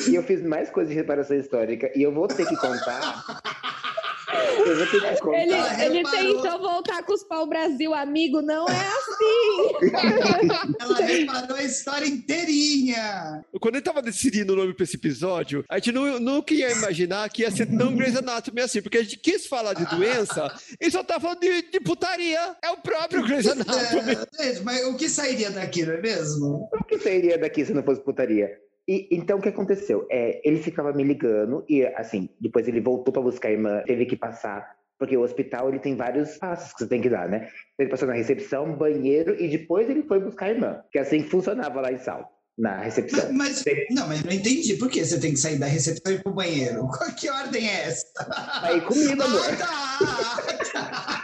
E 0.08 0.14
eu 0.14 0.22
fiz 0.22 0.42
mais 0.42 0.70
coisas 0.70 0.90
de 0.92 0.98
reparação 0.98 1.36
histórica. 1.36 1.90
E 1.96 2.02
eu 2.02 2.12
vou 2.12 2.28
ter 2.28 2.46
que 2.46 2.56
contar. 2.56 3.24
Eu 4.34 4.76
vou 4.76 4.86
ter 4.86 5.14
que 5.14 5.20
contar. 5.20 5.38
Ele, 5.42 5.52
Ela 5.52 5.84
ele 5.84 5.96
reparou. 5.98 6.42
tentou 6.42 6.58
voltar 6.60 7.02
com 7.02 7.12
os 7.12 7.22
pau-brasil, 7.22 7.94
amigo, 7.94 8.42
não 8.42 8.66
é 8.68 8.88
assim! 8.88 9.86
Ela 10.80 10.98
reparou 11.00 11.56
a 11.56 11.62
história 11.62 12.06
inteirinha. 12.06 13.44
Quando 13.60 13.76
ele 13.76 13.84
tava 13.84 14.02
decidindo 14.02 14.52
o 14.52 14.56
nome 14.56 14.74
pra 14.74 14.84
esse 14.84 14.96
episódio, 14.96 15.64
a 15.68 15.76
gente 15.76 15.92
não, 15.92 16.18
nunca 16.18 16.54
ia 16.54 16.70
imaginar 16.72 17.28
que 17.30 17.42
ia 17.42 17.50
ser 17.50 17.66
tão 17.66 17.94
Grey's 17.94 18.16
Anatomy 18.16 18.60
assim, 18.60 18.82
porque 18.82 18.98
a 18.98 19.02
gente 19.02 19.18
quis 19.18 19.46
falar 19.46 19.74
de 19.74 19.84
doença 19.86 20.52
e 20.80 20.90
só 20.90 21.02
tá 21.02 21.20
falando 21.20 21.40
de, 21.40 21.62
de 21.70 21.80
putaria. 21.80 22.56
É 22.62 22.70
o 22.70 22.76
próprio 22.76 23.22
Grey's 23.22 23.46
Anatomy. 23.46 24.16
É, 24.38 24.44
gente, 24.44 24.62
mas 24.64 24.84
o 24.86 24.96
que 24.96 25.08
sairia 25.08 25.50
daqui, 25.50 25.84
não 25.84 25.94
é 25.94 26.00
mesmo? 26.00 26.68
O 26.72 26.84
que 26.84 26.98
sairia 26.98 27.38
daqui 27.38 27.64
se 27.64 27.72
não 27.72 27.82
fosse 27.82 28.00
putaria? 28.02 28.58
E, 28.86 29.08
então, 29.10 29.38
o 29.38 29.40
que 29.40 29.48
aconteceu? 29.48 30.06
É, 30.10 30.40
ele 30.44 30.58
ficava 30.58 30.92
me 30.92 31.02
ligando 31.02 31.64
e, 31.68 31.84
assim, 31.86 32.28
depois 32.40 32.68
ele 32.68 32.80
voltou 32.80 33.12
para 33.12 33.22
buscar 33.22 33.48
a 33.48 33.52
irmã, 33.52 33.82
teve 33.86 34.04
que 34.04 34.16
passar, 34.16 34.76
porque 34.98 35.16
o 35.16 35.22
hospital 35.22 35.68
ele 35.68 35.78
tem 35.78 35.96
vários 35.96 36.36
passos 36.36 36.72
que 36.72 36.80
você 36.80 36.88
tem 36.88 37.00
que 37.00 37.08
dar, 37.08 37.28
né? 37.28 37.48
Ele 37.78 37.88
passou 37.88 38.06
na 38.06 38.14
recepção, 38.14 38.76
banheiro 38.76 39.34
e 39.40 39.48
depois 39.48 39.88
ele 39.88 40.02
foi 40.02 40.20
buscar 40.20 40.46
a 40.46 40.50
irmã, 40.50 40.82
que 40.92 40.98
é 40.98 41.02
assim 41.02 41.22
que 41.22 41.30
funcionava 41.30 41.80
lá 41.80 41.92
em 41.92 41.98
Sal, 41.98 42.30
na 42.58 42.82
recepção. 42.82 43.32
Mas, 43.32 43.64
não, 43.90 44.06
mas 44.06 44.22
não 44.22 44.32
entendi. 44.32 44.74
Por 44.76 44.90
que 44.90 45.04
você 45.04 45.18
tem 45.18 45.32
que 45.32 45.38
sair 45.38 45.58
da 45.58 45.66
recepção 45.66 46.12
e 46.12 46.16
ir 46.16 46.22
pro 46.22 46.32
banheiro? 46.32 46.86
Qual 46.88 47.10
que 47.16 47.28
ordem 47.30 47.68
é 47.68 47.86
essa? 47.86 48.06
Aí 48.62 48.80
comigo, 48.82 49.22
amor. 49.22 49.40
Ah, 49.62 50.38
tá. 50.72 50.90
Ah, 50.94 51.20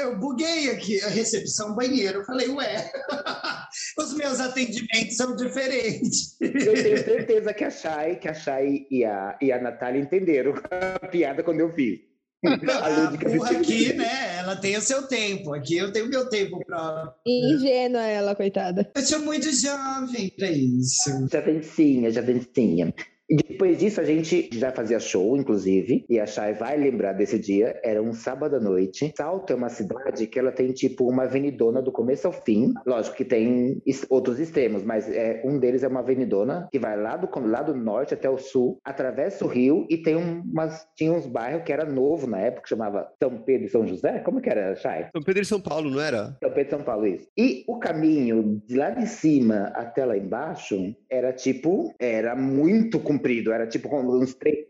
Eu 0.00 0.16
buguei 0.16 0.70
aqui, 0.70 1.00
a 1.02 1.08
recepção 1.08 1.74
banheiro. 1.74 2.20
Eu 2.20 2.24
falei, 2.24 2.48
ué, 2.48 2.90
os 3.98 4.14
meus 4.14 4.40
atendimentos 4.40 5.16
são 5.16 5.34
diferentes. 5.34 6.36
Eu 6.40 6.82
tenho 6.82 6.98
certeza 6.98 7.52
que 7.52 7.64
a 7.64 7.70
Chay, 7.70 8.16
que 8.16 8.28
a 8.28 8.34
Chay 8.34 8.86
e 8.90 9.04
a, 9.04 9.38
e 9.40 9.52
a 9.52 9.60
Natália 9.60 10.00
entenderam 10.00 10.54
a 11.02 11.06
piada 11.08 11.42
quando 11.42 11.60
eu 11.60 11.72
fiz. 11.72 12.08
A 12.44 13.08
assistiu. 13.08 13.52
aqui, 13.58 13.92
né? 13.94 14.38
Ela 14.38 14.54
tem 14.54 14.76
o 14.76 14.80
seu 14.80 15.08
tempo. 15.08 15.52
Aqui 15.52 15.76
eu 15.76 15.92
tenho 15.92 16.08
meu 16.08 16.28
tempo 16.28 16.64
próprio. 16.64 17.12
Ingênua 17.26 18.02
ela, 18.02 18.34
coitada. 18.36 18.88
Eu 18.94 19.02
sou 19.02 19.18
muito 19.20 19.52
jovem 19.52 20.30
pra 20.36 20.48
isso. 20.48 21.10
Javencinha, 21.32 22.12
Javencinha. 22.12 22.94
E 23.30 23.36
depois 23.36 23.78
disso, 23.78 24.00
a 24.00 24.04
gente 24.04 24.48
já 24.52 24.72
fazia 24.72 24.98
show, 24.98 25.36
inclusive, 25.36 26.04
e 26.08 26.18
a 26.18 26.26
Chay 26.26 26.54
vai 26.54 26.76
lembrar 26.78 27.12
desse 27.12 27.38
dia. 27.38 27.78
Era 27.84 28.02
um 28.02 28.12
sábado 28.14 28.56
à 28.56 28.60
noite. 28.60 29.12
Salto 29.16 29.52
é 29.52 29.56
uma 29.56 29.68
cidade 29.68 30.26
que 30.26 30.38
ela 30.38 30.50
tem, 30.50 30.72
tipo, 30.72 31.06
uma 31.08 31.24
avenidona 31.24 31.82
do 31.82 31.92
começo 31.92 32.26
ao 32.26 32.32
fim. 32.32 32.72
Lógico 32.86 33.16
que 33.16 33.24
tem 33.24 33.82
outros 34.08 34.38
extremos, 34.38 34.82
mas 34.82 35.08
é, 35.10 35.42
um 35.44 35.58
deles 35.58 35.82
é 35.82 35.88
uma 35.88 36.00
avenidona 36.00 36.68
que 36.72 36.78
vai 36.78 36.96
lá 37.00 37.16
do, 37.16 37.28
lá 37.46 37.62
do 37.62 37.74
norte 37.74 38.14
até 38.14 38.30
o 38.30 38.38
sul, 38.38 38.78
atravessa 38.84 39.44
o 39.44 39.48
rio 39.48 39.86
e 39.90 39.98
tem 39.98 40.16
um- 40.16 40.40
umas, 40.50 40.86
tinha 40.96 41.12
uns 41.12 41.26
bairros 41.26 41.64
que 41.64 41.72
era 41.72 41.84
novo 41.84 42.26
na 42.26 42.38
época, 42.38 42.62
que 42.62 42.68
chamava 42.70 43.08
São 43.22 43.36
Pedro 43.42 43.66
e 43.66 43.70
São 43.70 43.86
José. 43.86 44.20
Como 44.20 44.40
que 44.40 44.48
era, 44.48 44.74
Chay? 44.76 45.06
São 45.12 45.22
Pedro 45.22 45.42
e 45.42 45.44
São 45.46 45.60
Paulo, 45.60 45.90
não 45.90 46.00
era? 46.00 46.36
São 46.42 46.50
Pedro 46.50 46.60
e 46.66 46.70
São 46.70 46.82
Paulo, 46.82 47.06
isso. 47.06 47.26
E 47.36 47.64
o 47.68 47.78
caminho 47.78 48.62
de 48.66 48.76
lá 48.76 48.90
de 48.90 49.06
cima 49.06 49.70
até 49.74 50.04
lá 50.06 50.16
embaixo 50.16 50.94
era 51.10 51.32
tipo, 51.32 51.94
era 52.00 52.34
muito 52.34 52.98
comprido, 53.18 53.52
era 53.52 53.66
tipo 53.66 53.88
uns 53.94 54.34
três, 54.34 54.66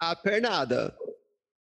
A 0.00 0.16
pernada. 0.16 0.94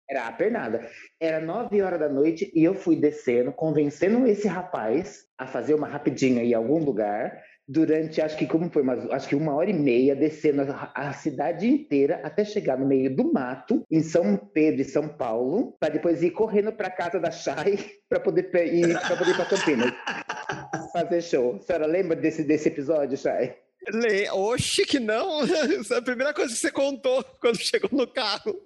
era 0.10 0.28
a 0.28 0.32
pernada. 0.32 0.88
Era 1.20 1.40
nove 1.40 1.82
horas 1.82 2.00
da 2.00 2.10
noite 2.10 2.52
e 2.54 2.64
eu 2.64 2.76
fui 2.76 2.96
descendo, 2.96 3.52
convencendo 3.52 4.28
esse 4.28 4.48
rapaz 4.48 5.26
a 5.38 5.48
fazer 5.48 5.74
uma 5.74 5.88
rapidinha 5.88 6.44
em 6.44 6.54
algum 6.54 6.80
lugar. 6.84 7.42
Durante, 7.68 8.22
acho 8.22 8.38
que 8.38 8.46
como 8.46 8.70
foi, 8.70 8.84
mas 8.84 9.10
acho 9.10 9.28
que 9.28 9.36
uma 9.36 9.56
hora 9.56 9.72
e 9.72 9.74
meia, 9.74 10.16
descendo 10.16 10.62
a, 10.72 10.92
a 10.94 11.14
cidade 11.14 11.68
inteira 11.68 12.22
até 12.24 12.46
chegar 12.46 12.78
no 12.78 12.86
meio 12.86 13.16
do 13.16 13.34
mato, 13.34 13.84
em 13.90 14.04
São 14.04 14.38
Pedro 14.38 14.82
e 14.82 14.86
São 14.86 15.08
Paulo, 15.10 15.76
para 15.80 15.94
depois 15.94 16.22
ir 16.22 16.30
correndo 16.30 16.72
para 16.72 16.92
casa 16.92 17.20
da 17.20 17.32
Chay 17.32 17.80
para 18.08 18.20
poder 18.20 18.52
ir 18.72 19.00
para 19.36 19.46
Campinas 19.48 19.92
fazer 20.94 21.22
show. 21.24 21.56
A 21.56 21.60
senhora 21.62 21.88
lembra 21.88 22.16
desse, 22.16 22.44
desse 22.44 22.68
episódio, 22.70 23.18
Chay? 23.18 23.65
Le... 23.94 24.30
Oxe, 24.32 24.86
que 24.86 25.00
não! 25.00 25.42
Essa 25.80 25.96
é 25.96 25.98
a 25.98 26.02
primeira 26.02 26.34
coisa 26.34 26.54
que 26.54 26.60
você 26.60 26.72
contou 26.72 27.24
quando 27.40 27.58
chegou 27.58 27.90
no 27.92 28.08
carro. 28.08 28.56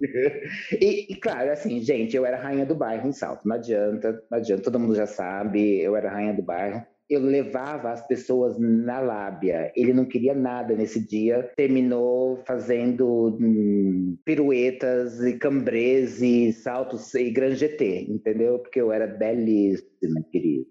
E, 0.80 1.12
e, 1.12 1.16
claro, 1.16 1.50
assim, 1.50 1.80
gente, 1.82 2.16
eu 2.16 2.24
era 2.24 2.36
rainha 2.38 2.64
do 2.64 2.74
bairro 2.74 3.08
em 3.08 3.12
Salto. 3.12 3.46
Não 3.46 3.56
adianta, 3.56 4.22
não 4.30 4.38
adianta, 4.38 4.62
todo 4.62 4.78
mundo 4.78 4.94
já 4.94 5.06
sabe, 5.06 5.80
eu 5.80 5.94
era 5.96 6.10
rainha 6.10 6.32
do 6.34 6.42
bairro. 6.42 6.84
Eu 7.08 7.20
levava 7.20 7.90
as 7.90 8.06
pessoas 8.06 8.56
na 8.58 9.00
lábia. 9.00 9.72
Ele 9.74 9.92
não 9.92 10.04
queria 10.04 10.32
nada 10.32 10.74
nesse 10.76 11.00
dia. 11.04 11.50
Terminou 11.56 12.40
fazendo 12.46 13.36
hum, 13.40 14.16
piruetas 14.24 15.20
e 15.24 15.36
cambrês 15.36 16.22
e 16.22 16.52
saltos 16.52 17.12
e 17.14 17.28
grand 17.30 17.56
GT, 17.56 18.06
entendeu? 18.08 18.60
Porque 18.60 18.80
eu 18.80 18.92
era 18.92 19.08
belíssima, 19.08 20.22
querida. 20.30 20.66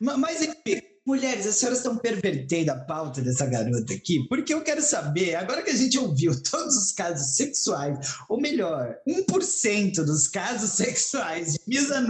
Ma- 0.00 0.16
Mas, 0.16 0.42
enfim, 0.42 0.80
mulheres, 1.06 1.46
as 1.46 1.56
senhoras 1.56 1.78
estão 1.78 1.96
pervertendo 1.96 2.72
a 2.72 2.76
pauta 2.76 3.20
dessa 3.20 3.46
garota 3.46 3.92
aqui, 3.92 4.26
porque 4.28 4.54
eu 4.54 4.62
quero 4.62 4.82
saber, 4.82 5.34
agora 5.34 5.62
que 5.62 5.70
a 5.70 5.76
gente 5.76 5.98
ouviu 5.98 6.40
todos 6.42 6.76
os 6.76 6.92
casos 6.92 7.36
sexuais, 7.36 8.14
ou 8.28 8.40
melhor, 8.40 8.96
1% 9.06 10.04
dos 10.04 10.28
casos 10.28 10.70
sexuais 10.76 11.52
de 11.52 11.60
Misa 11.66 12.04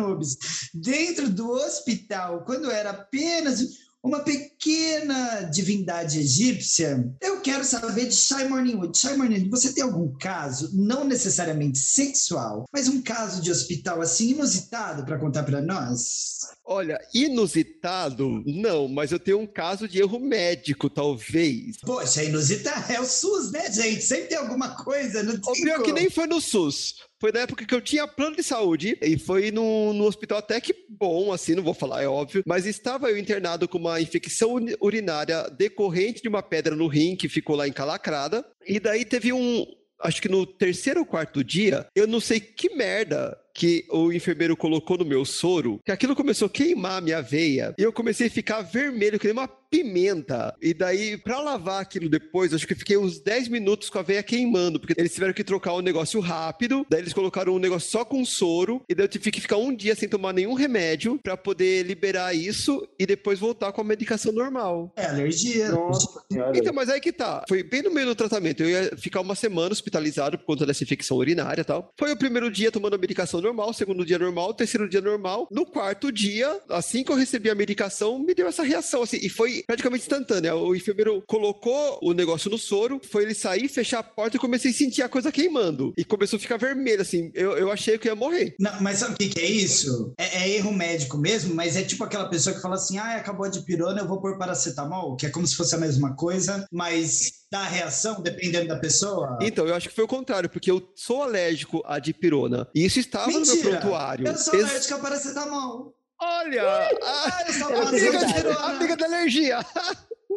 dentro 0.73 1.29
do 1.29 1.51
hospital, 1.51 2.45
quando 2.45 2.71
era 2.71 2.91
apenas 2.91 3.85
uma 4.05 4.21
pequena 4.21 5.45
divindade 5.45 6.21
egípcia, 6.21 7.11
eu 7.23 7.41
quero 7.41 7.65
saber 7.65 8.07
de 8.07 8.15
Shai 8.15 8.47
Morningwood. 8.47 8.97
Shai 8.99 9.17
Morningwood, 9.17 9.51
você 9.51 9.73
tem 9.73 9.83
algum 9.83 10.13
caso, 10.19 10.71
não 10.75 11.05
necessariamente 11.05 11.79
sexual, 11.79 12.67
mas 12.71 12.87
um 12.87 13.01
caso 13.01 13.41
de 13.41 13.51
hospital 13.51 14.03
assim 14.03 14.33
inusitado 14.33 15.07
para 15.07 15.19
contar 15.19 15.43
para 15.45 15.63
nós? 15.63 16.35
Olha, 16.66 16.98
inusitado, 17.14 18.42
não, 18.46 18.88
mas 18.88 19.12
eu 19.12 19.18
tenho 19.18 19.38
um 19.38 19.46
caso 19.46 19.87
de 19.87 19.98
erro 20.00 20.18
médico, 20.18 20.88
talvez. 20.88 21.77
Poxa, 21.83 22.24
inusitado. 22.24 22.90
É 22.92 23.00
o 23.00 23.05
SUS, 23.05 23.53
né, 23.53 23.70
gente? 23.70 24.03
Sempre 24.03 24.29
tem 24.29 24.38
alguma 24.38 24.74
coisa. 24.83 25.22
Não 25.22 25.35
O 25.35 25.40
tem 25.53 25.62
pior 25.62 25.77
que 25.79 25.83
como. 25.85 25.94
nem 25.94 26.09
foi 26.11 26.27
no 26.27 26.40
SUS. 26.40 26.94
Foi 27.20 27.31
na 27.33 27.40
época 27.40 27.64
que 27.64 27.74
eu 27.74 27.81
tinha 27.81 28.07
plano 28.09 28.37
de 28.37 28.42
saúde 28.42 28.98
e 29.03 29.18
foi 29.18 29.50
no, 29.50 29.92
no 29.92 30.05
hospital 30.05 30.38
até 30.38 30.61
que 30.61 30.74
bom, 30.88 31.33
assim, 31.33 31.55
não 31.55 31.62
vou 31.62 31.74
falar, 31.74 32.03
é 32.03 32.09
óbvio. 32.09 32.42
Mas 32.46 32.66
estava 32.66 33.09
eu 33.11 33.18
internado 33.18 33.68
com 33.68 33.79
uma 33.79 34.00
infecção 34.00 34.53
uri- 34.53 34.77
urinária 34.81 35.48
decorrente 35.50 36.22
de 36.22 36.29
uma 36.29 36.42
pedra 36.42 36.74
no 36.74 36.87
rim 36.87 37.16
que 37.16 37.29
ficou 37.29 37.57
lá 37.57 37.66
encalacrada. 37.68 38.44
E 38.66 38.81
daí 38.81 39.05
teve 39.05 39.33
um. 39.33 39.66
Acho 40.00 40.20
que 40.20 40.29
no 40.29 40.44
terceiro 40.44 41.00
ou 41.00 41.07
quarto 41.07 41.42
dia, 41.42 41.87
eu 41.94 42.07
não 42.07 42.20
sei 42.20 42.40
que 42.40 42.74
merda 42.74 43.38
que 43.55 43.87
o 43.90 44.12
enfermeiro 44.12 44.57
colocou 44.57 44.99
no 44.99 45.05
meu 45.05 45.25
soro, 45.25 45.79
que 45.85 45.93
aquilo 45.93 46.17
começou 46.17 46.47
a 46.47 46.51
queimar 46.51 46.99
a 46.99 47.01
minha 47.01 47.23
veia, 47.23 47.73
e 47.79 47.83
eu 47.83 47.93
comecei 47.93 48.27
a 48.27 48.31
ficar 48.31 48.61
vermelho, 48.62 49.19
que 49.19 49.29
nem 49.29 49.33
uma 49.33 49.49
pimenta. 49.75 50.55
E 50.63 50.73
daí, 50.73 51.17
pra 51.17 51.41
lavar 51.41 51.83
aquilo 51.83 52.09
depois, 52.09 52.55
acho 52.55 52.65
que 52.65 52.75
eu 52.75 52.77
fiquei 52.77 52.97
uns 52.97 53.19
10 53.19 53.49
minutos 53.49 53.91
com 53.91 53.99
a 53.99 54.03
veia 54.03 54.23
queimando, 54.23 54.79
porque 54.79 54.95
eles 54.97 55.13
tiveram 55.13 55.33
que 55.33 55.43
trocar 55.43 55.75
um 55.75 55.81
negócio 55.81 56.21
rápido, 56.21 56.87
daí 56.89 57.01
eles 57.01 57.13
colocaram 57.13 57.55
um 57.55 57.59
negócio 57.59 57.91
só 57.91 58.05
com 58.05 58.25
soro, 58.25 58.83
e 58.89 58.95
daí 58.95 59.05
eu 59.05 59.09
tive 59.09 59.33
que 59.33 59.41
ficar 59.41 59.57
um 59.57 59.75
dia 59.75 59.97
sem 59.97 60.09
tomar 60.09 60.33
nenhum 60.33 60.55
remédio 60.55 61.19
pra 61.23 61.37
poder 61.37 61.85
liberar 61.85 62.35
isso 62.35 62.87
e 62.99 63.05
depois 63.05 63.41
voltar 63.41 63.73
com 63.73 63.81
a 63.81 63.85
medicação 63.85 64.33
normal. 64.33 64.93
É 64.97 65.07
alergia. 65.07 65.71
Nossa 65.71 66.25
senhora. 66.31 66.57
Então, 66.57 66.73
mas 66.73 66.89
aí 66.89 67.01
que 67.01 67.13
tá. 67.13 67.45
Foi 67.49 67.65
bem 67.65 67.83
no 67.83 67.91
meio 67.91 68.07
do 68.07 68.15
tratamento. 68.15 68.63
Eu 68.63 68.71
ia 68.71 68.97
ficar 68.97 69.21
uma 69.21 69.35
semana 69.35 69.73
hospitalizado 69.73 70.39
por 70.39 70.45
conta 70.45 70.65
dessa 70.65 70.85
infecção 70.85 71.17
urinária 71.17 71.63
e 71.63 71.65
tal. 71.65 71.93
Foi 71.99 72.13
o 72.13 72.17
primeiro 72.17 72.49
dia 72.51 72.71
tomando 72.71 72.95
a 72.95 72.99
medicação 72.99 73.41
normal, 73.41 73.71
o 73.71 73.75
segundo 73.75 74.07
dia 74.07 74.19
normal, 74.19 74.51
o 74.51 74.55
terceiro 74.55 74.89
dia 74.89 75.01
normal. 75.01 75.49
No 75.51 75.67
quarto 75.67 76.13
dia, 76.13 76.61
assim 76.69 77.03
que 77.03 77.11
eu 77.11 77.17
recebi 77.17 77.51
a 77.51 77.55
medicação, 77.55 78.19
me 78.21 78.35
deu 78.35 78.47
essa 78.47 78.63
reação, 78.63 79.03
assim. 79.03 79.19
E 79.21 79.29
foi 79.29 79.63
praticamente 79.66 80.03
instantânea. 80.03 80.55
O 80.55 80.74
enfermeiro 80.74 81.22
colocou 81.27 81.98
o 82.03 82.12
negócio 82.12 82.50
no 82.50 82.59
soro, 82.59 83.00
foi 83.11 83.22
ele 83.24 83.35
sair, 83.35 83.68
fechar 83.68 83.98
a 84.00 84.03
porta 84.03 84.37
e 84.37 84.40
comecei 84.40 84.70
a 84.70 84.74
sentir 84.74 85.03
a 85.03 85.09
coisa 85.09 85.33
queimando. 85.33 85.92
E 85.96 86.05
começou 86.05 86.37
a 86.37 86.40
ficar 86.40 86.57
vermelho, 86.57 87.03
assim. 87.03 87.31
Eu, 87.35 87.53
eu 87.57 87.70
achei 87.70 87.98
que 87.98 88.09
eu 88.09 88.12
ia 88.12 88.16
morrer. 88.16 88.55
Não, 88.59 88.81
mas 88.81 88.98
sabe 88.98 89.14
o 89.14 89.16
que, 89.16 89.29
que 89.29 89.40
é 89.40 89.46
isso? 89.46 90.12
É, 90.18 90.42
é 90.44 90.48
erro 90.57 90.72
médico 90.72 91.16
mesmo, 91.16 91.55
mas 91.55 91.77
é 91.77 91.83
tipo 91.83 92.05
aquela 92.05 92.29
pessoa 92.29 92.55
que 92.55 92.62
fala 92.62 92.74
assim: 92.74 92.98
ah, 92.98 93.16
acabou 93.16 93.48
de 93.48 93.61
pirona, 93.62 94.00
eu 94.00 94.09
vou 94.09 94.20
pôr 94.20 94.38
paracetamol, 94.38 95.16
que 95.16 95.27
é 95.27 95.31
como 95.31 95.46
se 95.46 95.57
fosse 95.57 95.74
a 95.74 95.79
mesma 95.79 96.14
coisa, 96.14 96.66
mas 96.72 97.44
dá 97.50 97.62
reação 97.64 98.20
dependendo 98.20 98.68
da 98.68 98.77
pessoa. 98.77 99.38
Então, 99.40 99.66
eu 99.66 99.74
acho 99.74 99.88
que 99.88 99.94
foi 99.94 100.05
o 100.05 100.09
contrário, 100.09 100.48
porque 100.50 100.70
eu 100.70 100.83
sou 100.94 101.22
alérgico 101.22 101.83
à 101.85 101.98
dipirona. 101.98 102.68
E 102.74 102.85
isso 102.85 102.98
estava 102.98 103.31
no 103.31 103.40
meu 103.40 103.46
Mentira! 103.55 103.79
prontuário. 103.79 104.27
Eu 104.27 104.37
sou 104.37 104.55
Ex- 104.55 104.68
alérgico 104.68 104.94
a 104.94 104.98
paracetamol. 104.98 105.94
Olha! 106.20 106.62
a- 106.62 106.90
Ah, 107.03 107.44
eu 107.46 107.53
sou 107.55 107.70
Ela 107.70 107.88
alérgico 107.88 108.11
tem 108.12 108.18
a 108.18 108.20
verdade. 108.20 108.35
pirona. 108.42 108.66
amiga 108.77 108.96
da 108.96 109.05
alergia. 109.07 109.59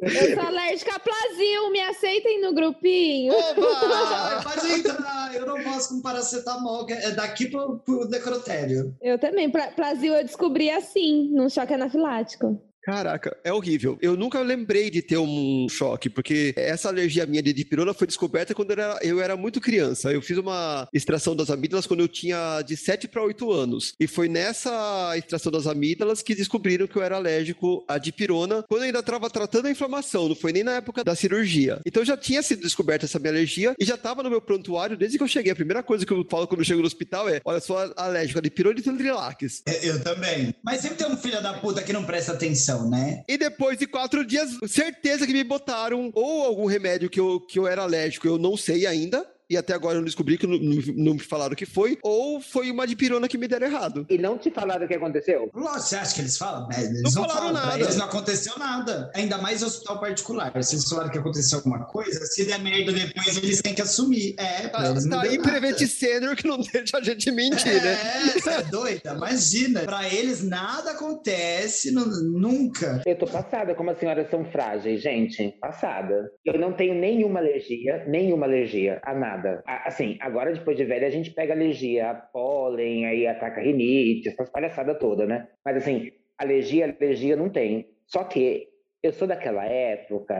Eu 0.02 0.36
sou 0.36 0.44
alérgica 0.48 0.96
a 0.96 1.00
Plasil, 1.00 1.72
me 1.72 1.80
aceitem 1.82 2.42
no 2.42 2.54
grupinho. 2.54 3.34
Oba! 3.34 4.42
pode 4.44 4.72
entrar, 4.74 5.36
eu 5.36 5.46
não 5.46 5.64
posso 5.64 5.90
com 5.96 6.02
paracetamol, 6.02 6.86
que 6.86 6.94
é 6.94 7.12
daqui 7.12 7.48
pro, 7.48 7.80
pro 7.80 8.08
necrotério. 8.10 8.96
Eu 9.02 9.18
também. 9.18 9.50
Pla- 9.50 9.72
Plasil 9.72 10.14
eu 10.14 10.24
descobri 10.24 10.70
assim, 10.70 11.30
num 11.32 11.50
choque 11.50 11.74
anafilático. 11.74 12.62
Caraca, 12.88 13.36
é 13.44 13.52
horrível. 13.52 13.98
Eu 14.02 14.16
nunca 14.16 14.40
lembrei 14.40 14.90
de 14.90 15.02
ter 15.02 15.18
um 15.18 15.68
choque, 15.70 16.10
porque 16.10 16.54
essa 16.56 16.88
alergia 16.88 17.26
minha 17.26 17.44
de 17.44 17.52
dipirona 17.52 17.94
foi 17.94 18.08
descoberta 18.08 18.56
quando 18.56 18.72
eu 18.72 18.80
era, 18.80 19.00
eu 19.02 19.22
era 19.22 19.36
muito 19.36 19.60
criança. 19.60 20.10
Eu 20.10 20.22
fiz 20.22 20.38
uma 20.38 20.88
extração 20.94 21.36
das 21.36 21.50
amígdalas 21.50 21.86
quando 21.86 22.00
eu 22.00 22.08
tinha 22.08 22.62
de 22.62 22.78
7 22.78 23.10
para 23.10 23.22
8 23.22 23.52
anos. 23.52 23.94
E 24.00 24.08
foi 24.08 24.30
nessa 24.30 25.18
extração 25.18 25.52
das 25.52 25.68
amígdalas 25.68 26.22
que 26.22 26.34
descobriram 26.34 26.88
que 26.88 26.96
eu 26.96 27.04
era 27.04 27.18
alérgico 27.18 27.84
à 27.90 27.98
dipirona, 27.98 28.64
quando 28.70 28.84
eu 28.84 28.86
ainda 28.86 29.00
estava 29.00 29.30
tratando 29.30 29.66
a 29.66 29.72
inflamação, 29.72 30.30
não 30.30 30.36
foi 30.36 30.54
nem 30.54 30.64
na 30.64 30.78
época 30.78 31.04
da 31.04 31.14
cirurgia. 31.14 31.82
Então 31.86 32.06
já 32.06 32.16
tinha 32.16 32.42
sido 32.42 32.62
descoberta 32.62 33.04
essa 33.04 33.20
minha 33.20 33.34
alergia 33.34 33.76
e 33.78 33.84
já 33.84 33.96
estava 33.96 34.24
no 34.24 34.30
meu 34.30 34.40
prontuário 34.40 34.96
desde 34.96 35.18
que 35.18 35.24
eu 35.26 35.28
cheguei. 35.28 35.52
A 35.52 35.56
primeira 35.56 35.84
coisa 35.84 36.06
que 36.06 36.14
eu 36.14 36.26
falo 36.30 36.48
quando 36.48 36.62
eu 36.62 36.66
chego 36.66 36.80
no 36.80 36.88
hospital 36.88 37.28
é: 37.28 37.42
olha, 37.44 37.60
sou 37.60 37.76
alérgico 37.98 38.40
a 38.40 38.42
dipirona 38.42 38.80
e 38.80 38.82
trilalax. 38.82 39.64
É, 39.66 39.90
Eu 39.90 40.02
também. 40.02 40.56
Mas 40.64 40.80
sempre 40.80 40.98
tem 40.98 41.08
um 41.08 41.18
filho 41.18 41.44
da 41.44 41.56
puta 41.56 41.84
que 41.84 41.92
não 41.92 42.06
presta 42.06 42.32
atenção, 42.32 42.77
né? 42.86 43.24
E 43.28 43.38
depois 43.38 43.78
de 43.78 43.88
quatro 43.88 44.26
dias, 44.26 44.58
certeza 44.68 45.26
que 45.26 45.34
me 45.34 45.44
botaram 45.44 46.12
ou 46.14 46.44
algum 46.44 46.66
remédio 46.66 47.10
que 47.10 47.20
eu, 47.20 47.40
que 47.40 47.60
eu 47.60 47.68
era 47.68 47.84
alérgico, 47.84 48.28
eu 48.28 48.38
não 48.38 48.58
sei 48.58 48.86
ainda. 48.86 49.26
E 49.50 49.56
até 49.56 49.74
agora 49.74 49.94
eu 49.96 50.00
não 50.00 50.06
descobri 50.06 50.38
que 50.38 50.46
não, 50.46 50.58
não- 50.58 50.82
não 50.98 51.14
me 51.14 51.20
falaram 51.20 51.54
o 51.54 51.56
que 51.56 51.66
foi. 51.66 51.98
Ou 52.04 52.42
foi 52.42 52.70
uma 52.70 52.86
dipirona 52.86 53.30
que 53.30 53.38
me 53.38 53.48
deram 53.48 53.68
errado. 53.68 54.06
E 54.10 54.18
não 54.18 54.38
te 54.38 54.52
falaram 54.52 54.84
o 54.84 54.88
que 54.90 54.94
aconteceu? 54.94 55.50
Lógico, 55.54 55.80
você 55.80 55.96
acha 55.96 56.16
que 56.16 56.22
eles 56.22 56.38
falam? 56.38 56.68
É, 56.72 56.82
Eles 56.84 57.02
Não 57.02 57.12
não, 57.12 57.30
falaram 57.30 57.34
falam, 57.48 57.54
nada. 57.54 57.80
eles 57.80 57.96
não 57.96 58.06
aconteceu 58.06 58.54
nada. 58.60 59.10
Ainda 59.16 59.38
mais 59.38 59.64
hospital 59.64 60.02
particular. 60.02 60.52
Se 60.64 60.76
eles 60.76 60.90
falaram 60.90 61.10
que 61.10 61.18
aconteceu 61.18 61.60
alguma 61.60 61.86
coisa, 61.86 62.26
se 62.26 62.44
der 62.46 62.60
merda 62.60 62.92
depois, 62.92 63.38
eles 63.38 63.62
têm 63.62 63.74
que 63.74 63.82
assumir. 63.82 64.36
É, 64.38 64.68
pra 64.68 64.82
Tá, 64.84 64.90
eles 64.90 65.06
não 65.06 65.18
tá 65.18 65.24
aí. 65.24 65.38
Prevent 65.42 65.78
Senior 65.88 66.36
que 66.36 66.46
não 66.46 66.58
deixa 66.74 66.98
a 66.98 67.02
gente 67.02 67.32
mentir, 67.32 67.82
né? 67.82 67.94
É, 67.94 68.40
você 68.40 68.50
é 68.50 68.64
doida, 68.64 69.14
imagina. 69.14 69.82
Pra 69.84 70.14
eles 70.14 70.44
nada 70.44 70.92
acontece, 70.92 71.92
nu- 71.92 72.06
nunca. 72.06 73.02
Eu 73.06 73.18
tô 73.18 73.26
passada 73.26 73.74
como 73.76 73.92
as 73.92 73.98
senhoras 74.00 74.30
são 74.30 74.44
frágeis, 74.52 75.02
gente. 75.02 75.56
Passada. 75.62 76.30
Eu 76.46 76.60
não 76.60 76.74
tenho 76.74 76.94
nenhuma 76.94 77.40
alergia, 77.40 78.04
nenhuma 78.08 78.46
alergia 78.46 79.00
a 79.06 79.14
nada. 79.14 79.37
Nada. 79.38 79.64
Assim, 79.86 80.18
agora 80.20 80.54
depois 80.54 80.76
de 80.76 80.84
velha 80.84 81.08
a 81.08 81.12
gente 81.12 81.32
pega 81.32 81.54
alergia 81.54 82.12
a 82.12 82.14
pólen, 82.14 83.06
aí 83.06 83.28
ataca 83.28 83.62
rinite, 83.62 84.30
essas 84.30 84.50
palhaçadas 84.50 84.98
todas, 85.00 85.28
né? 85.28 85.48
Mas 85.64 85.78
assim, 85.78 86.12
alergia, 86.38 86.96
alergia 87.00 87.36
não 87.36 87.50
tem. 87.50 87.90
Só 88.08 88.24
que 88.24 88.68
eu 89.04 89.14
sou 89.14 89.28
daquela 89.28 89.66
época 89.66 90.36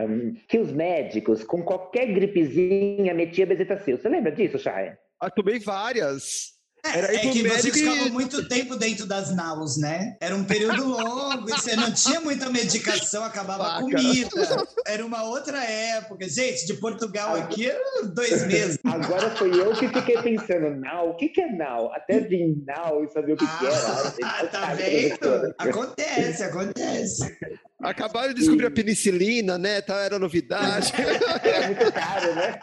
que 0.48 0.58
os 0.58 0.72
médicos, 0.72 1.44
com 1.44 1.64
qualquer 1.64 2.08
gripezinha, 2.08 3.14
metia 3.14 3.46
bezetacil. 3.46 3.98
Você 3.98 4.10
lembra 4.10 4.32
disso, 4.32 4.58
Chay? 4.58 4.94
Ah, 5.20 5.30
tomei 5.30 5.60
várias. 5.60 6.57
É, 6.94 6.98
Era 6.98 7.16
é 7.16 7.20
que 7.20 7.44
você 7.44 7.72
ficava 7.72 8.10
muito 8.10 8.48
tempo 8.48 8.76
dentro 8.76 9.06
das 9.06 9.36
naus, 9.36 9.78
né? 9.78 10.16
Era 10.22 10.36
um 10.36 10.44
período 10.44 10.86
longo, 10.88 11.50
e 11.50 11.52
você 11.52 11.76
não 11.76 11.92
tinha 11.92 12.22
muita 12.22 12.50
medicação, 12.50 13.24
acabava 13.24 13.64
Paca. 13.64 13.78
a 13.78 13.82
comida. 13.82 14.68
Era 14.86 15.06
uma 15.06 15.24
outra 15.24 15.64
época. 15.64 16.28
Gente, 16.30 16.66
de 16.66 16.74
Portugal 16.76 17.36
aqui, 17.36 17.72
dois 18.14 18.46
meses. 18.48 18.80
Agora 18.86 19.36
foi 19.36 19.52
eu 19.60 19.74
que 19.74 19.88
fiquei 19.88 20.22
pensando, 20.22 20.76
nau, 20.80 21.12
o 21.12 21.16
que, 21.16 21.30
que 21.30 21.42
é 21.42 21.52
nau? 21.52 21.92
Até 21.94 22.20
vir 22.20 22.56
nau 22.66 23.04
e 23.04 23.10
saber 23.12 23.34
o 23.34 23.38
que, 23.38 23.46
ah, 23.46 23.58
que 23.60 23.66
era. 23.66 24.14
Ah, 24.24 24.48
tá 24.48 24.74
vendo? 24.74 25.56
Acontece, 25.58 26.44
acontece. 26.44 27.38
Acabaram 27.82 28.34
de 28.34 28.40
descobrir 28.40 28.66
a 28.66 28.72
penicilina, 28.72 29.58
né? 29.58 29.82
Tá, 29.82 29.98
era 29.98 30.18
novidade. 30.18 30.92
era 30.96 31.68
muito 31.68 31.94
caro, 31.94 32.36
né? 32.36 32.60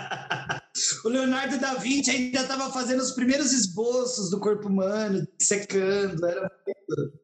O 1.04 1.08
Leonardo 1.08 1.58
da 1.58 1.74
Vinci 1.74 2.10
ainda 2.10 2.40
estava 2.40 2.70
fazendo 2.70 3.00
os 3.00 3.12
primeiros 3.12 3.52
esboços 3.52 4.30
do 4.30 4.40
corpo 4.40 4.68
humano, 4.68 5.26
secando, 5.38 6.26
era 6.26 6.50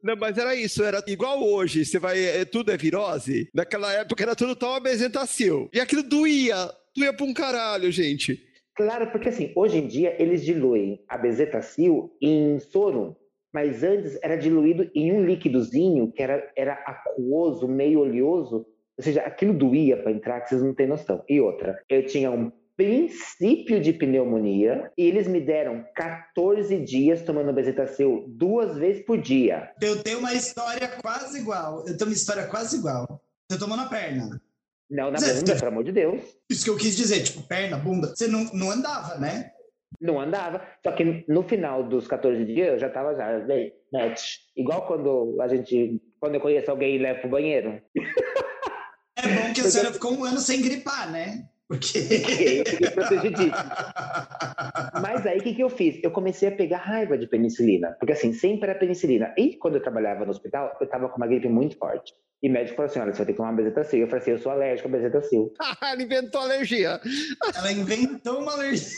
não, 0.01 0.15
mas 0.15 0.37
era 0.37 0.55
isso, 0.55 0.83
era 0.83 1.03
igual 1.07 1.43
hoje, 1.43 1.85
você 1.85 1.99
vai, 1.99 2.23
é, 2.23 2.45
tudo 2.45 2.71
é 2.71 2.77
virose. 2.77 3.49
Naquela 3.53 3.91
época 3.93 4.23
era 4.23 4.35
tudo 4.35 4.55
tão 4.55 4.73
apresentacil. 4.73 5.69
E 5.73 5.79
aquilo 5.79 6.03
doía, 6.03 6.69
doía 6.95 7.13
pra 7.13 7.25
um 7.25 7.33
caralho, 7.33 7.91
gente. 7.91 8.41
Claro, 8.75 9.11
porque 9.11 9.29
assim, 9.29 9.51
hoje 9.55 9.77
em 9.77 9.87
dia 9.87 10.15
eles 10.21 10.45
diluem 10.45 11.03
a 11.07 11.17
bezetacil 11.17 12.15
em 12.21 12.59
soro, 12.59 13.17
mas 13.51 13.83
antes 13.83 14.17
era 14.21 14.37
diluído 14.37 14.89
em 14.93 15.11
um 15.11 15.25
líquidozinho 15.25 16.11
que 16.11 16.21
era, 16.21 16.51
era 16.55 16.73
aquoso, 16.73 17.67
meio 17.67 18.01
oleoso, 18.01 18.67
ou 18.97 19.03
seja, 19.03 19.21
aquilo 19.21 19.53
doía 19.53 19.97
para 19.97 20.11
entrar 20.11 20.41
que 20.41 20.49
vocês 20.49 20.61
não 20.61 20.73
têm 20.73 20.87
noção. 20.87 21.23
E 21.27 21.41
outra, 21.41 21.83
eu 21.89 22.05
tinha 22.05 22.31
um 22.31 22.51
princípio 22.77 23.81
de 23.81 23.91
pneumonia 23.91 24.91
e 24.95 25.03
eles 25.03 25.27
me 25.27 25.41
deram 25.41 25.83
14 25.95 26.79
dias 26.79 27.23
tomando 27.23 27.51
bezetacil 27.51 28.25
duas 28.27 28.77
vezes 28.77 29.03
por 29.03 29.19
dia. 29.19 29.71
Eu 29.81 30.03
tenho 30.03 30.19
uma 30.19 30.33
história 30.33 30.87
quase 31.01 31.39
igual. 31.39 31.79
Eu 31.87 31.97
tenho 31.97 32.11
uma 32.11 32.15
história 32.15 32.45
quase 32.45 32.77
igual. 32.77 33.19
Você 33.49 33.57
tomou 33.57 33.75
na 33.75 33.89
perna. 33.89 34.39
Não, 34.89 35.11
na 35.11 35.19
bunda, 35.19 35.55
pelo 35.55 35.67
amor 35.67 35.83
de 35.83 35.91
Deus. 35.91 36.21
Isso 36.49 36.63
que 36.63 36.69
eu 36.69 36.77
quis 36.77 36.95
dizer, 36.95 37.23
tipo, 37.23 37.41
perna, 37.41 37.77
bunda. 37.77 38.15
Você 38.15 38.27
não, 38.27 38.45
não 38.53 38.71
andava, 38.71 39.17
né? 39.17 39.51
Não 39.99 40.19
andava. 40.19 40.61
Só 40.83 40.91
que 40.91 41.25
no 41.27 41.43
final 41.43 41.83
dos 41.83 42.07
14 42.07 42.45
dias 42.45 42.73
eu 42.73 42.79
já 42.79 42.89
tava 42.89 43.15
já, 43.15 43.39
bem, 43.39 43.73
match. 43.91 44.35
Igual 44.55 44.85
quando 44.85 45.41
a 45.41 45.47
gente, 45.47 45.99
quando 46.19 46.35
eu 46.35 46.41
conheço 46.41 46.69
alguém 46.69 46.95
e 46.95 46.99
levo 46.99 47.21
pro 47.21 47.31
banheiro. 47.31 47.81
É 49.15 49.27
bom 49.27 49.53
que 49.53 49.61
a 49.61 49.63
senhora 49.69 49.91
ficou 49.91 50.13
um 50.13 50.23
ano 50.23 50.37
sem 50.37 50.61
gripar, 50.61 51.11
né? 51.11 51.49
Porque. 51.67 51.99
Fiquei 52.65 52.89
protegidíssimo. 52.91 53.53
Mas 55.01 55.25
aí 55.25 55.39
o 55.39 55.43
que, 55.43 55.53
que 55.53 55.63
eu 55.63 55.69
fiz? 55.69 55.99
Eu 56.01 56.11
comecei 56.11 56.47
a 56.49 56.51
pegar 56.51 56.77
raiva 56.77 57.17
de 57.17 57.27
penicilina. 57.27 57.95
Porque 57.99 58.13
assim, 58.13 58.33
sempre 58.33 58.69
era 58.69 58.79
penicilina. 58.79 59.33
E 59.37 59.55
quando 59.55 59.75
eu 59.75 59.81
trabalhava 59.81 60.25
no 60.25 60.31
hospital, 60.31 60.75
eu 60.79 60.87
tava 60.87 61.09
com 61.09 61.17
uma 61.17 61.27
gripe 61.27 61.49
muito 61.49 61.77
forte. 61.77 62.13
E 62.41 62.49
o 62.49 62.51
médico 62.51 62.75
falou 62.75 62.89
assim: 62.89 62.99
olha, 62.99 63.11
você 63.11 63.17
vai 63.17 63.25
ter 63.25 63.31
que 63.33 63.37
tomar 63.37 63.53
bezetacil. 63.53 63.99
Eu 63.99 64.07
falei 64.07 64.21
assim: 64.21 64.31
eu 64.31 64.37
sou 64.37 64.51
alérgico 64.51 64.87
a 64.87 64.91
bezetacil. 64.91 65.53
Ela 65.81 66.01
inventou 66.03 66.41
alergia. 66.41 67.01
Ela 67.55 67.71
inventou 67.71 68.39
uma 68.39 68.53
alergia. 68.53 68.91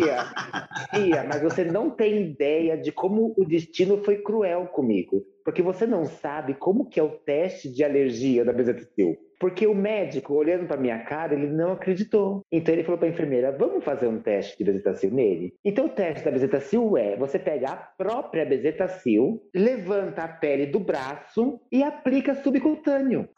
Ia, 0.00 0.98
ia, 0.98 1.24
mas 1.24 1.42
você 1.42 1.64
não 1.64 1.90
tem 1.90 2.22
ideia 2.22 2.76
de 2.76 2.90
como 2.90 3.34
o 3.36 3.44
destino 3.44 4.02
foi 4.02 4.16
cruel 4.22 4.66
comigo. 4.68 5.22
Porque 5.44 5.60
você 5.60 5.86
não 5.86 6.06
sabe 6.06 6.54
como 6.54 6.88
que 6.88 6.98
é 6.98 7.02
o 7.02 7.10
teste 7.10 7.68
de 7.68 7.84
alergia 7.84 8.44
da 8.44 8.52
bezetacil. 8.52 9.18
Porque 9.42 9.66
o 9.66 9.74
médico, 9.74 10.34
olhando 10.34 10.68
para 10.68 10.76
minha 10.76 11.00
cara, 11.00 11.34
ele 11.34 11.48
não 11.48 11.72
acreditou. 11.72 12.42
Então 12.52 12.72
ele 12.72 12.84
falou 12.84 12.96
para 12.96 13.08
a 13.08 13.10
enfermeira: 13.10 13.50
vamos 13.50 13.84
fazer 13.84 14.06
um 14.06 14.20
teste 14.20 14.56
de 14.56 14.62
bezetacil 14.62 15.10
nele? 15.10 15.52
Então 15.64 15.86
o 15.86 15.88
teste 15.88 16.24
da 16.24 16.30
bezetacil 16.30 16.96
é: 16.96 17.16
você 17.16 17.40
pega 17.40 17.70
a 17.70 17.76
própria 17.76 18.46
bezetacil, 18.46 19.42
levanta 19.52 20.22
a 20.22 20.28
pele 20.28 20.66
do 20.66 20.78
braço 20.78 21.60
e 21.72 21.82
aplica 21.82 22.36
subcutâneo. 22.36 23.28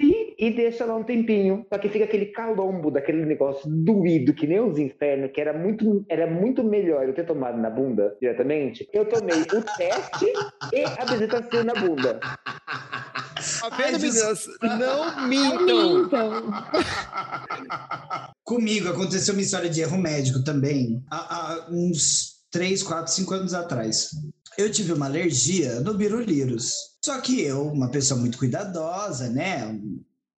E, 0.00 0.46
e, 0.46 0.50
deixa 0.50 0.86
lá 0.86 0.96
um 0.96 1.02
tempinho. 1.02 1.66
Só 1.70 1.78
que 1.78 1.88
fica 1.88 2.04
aquele 2.04 2.26
calombo 2.26 2.90
daquele 2.90 3.24
negócio 3.26 3.68
doído, 3.68 4.32
que 4.32 4.46
nem 4.46 4.60
os 4.60 4.78
infernos, 4.78 5.30
que 5.32 5.40
era 5.40 5.52
muito, 5.52 6.04
era 6.08 6.26
muito 6.26 6.64
melhor 6.64 7.06
eu 7.06 7.14
ter 7.14 7.24
tomado 7.24 7.58
na 7.58 7.70
bunda 7.70 8.16
diretamente. 8.20 8.88
Eu 8.92 9.06
tomei 9.06 9.40
o 9.40 9.62
teste 9.76 10.32
e 10.72 10.84
a 10.84 11.04
bezetacil 11.04 11.64
na 11.64 11.74
bunda. 11.74 12.20
Tá 13.60 13.76
vendo, 13.76 14.00
meninas? 14.00 14.46
Não 14.62 15.28
mintam. 15.28 16.08
Comigo 18.44 18.88
aconteceu 18.88 19.34
uma 19.34 19.42
história 19.42 19.68
de 19.68 19.80
erro 19.80 19.98
médico 19.98 20.42
também, 20.44 21.04
há, 21.10 21.36
há 21.36 21.66
uns 21.70 22.36
3, 22.50 22.82
4, 22.82 23.12
5 23.12 23.34
anos 23.34 23.54
atrás. 23.54 24.10
Eu 24.56 24.70
tive 24.70 24.92
uma 24.92 25.06
alergia 25.06 25.80
no 25.80 25.94
birulirus. 25.94 26.74
Só 27.04 27.20
que 27.20 27.42
eu, 27.42 27.68
uma 27.68 27.90
pessoa 27.90 28.18
muito 28.18 28.38
cuidadosa, 28.38 29.28
né? 29.28 29.78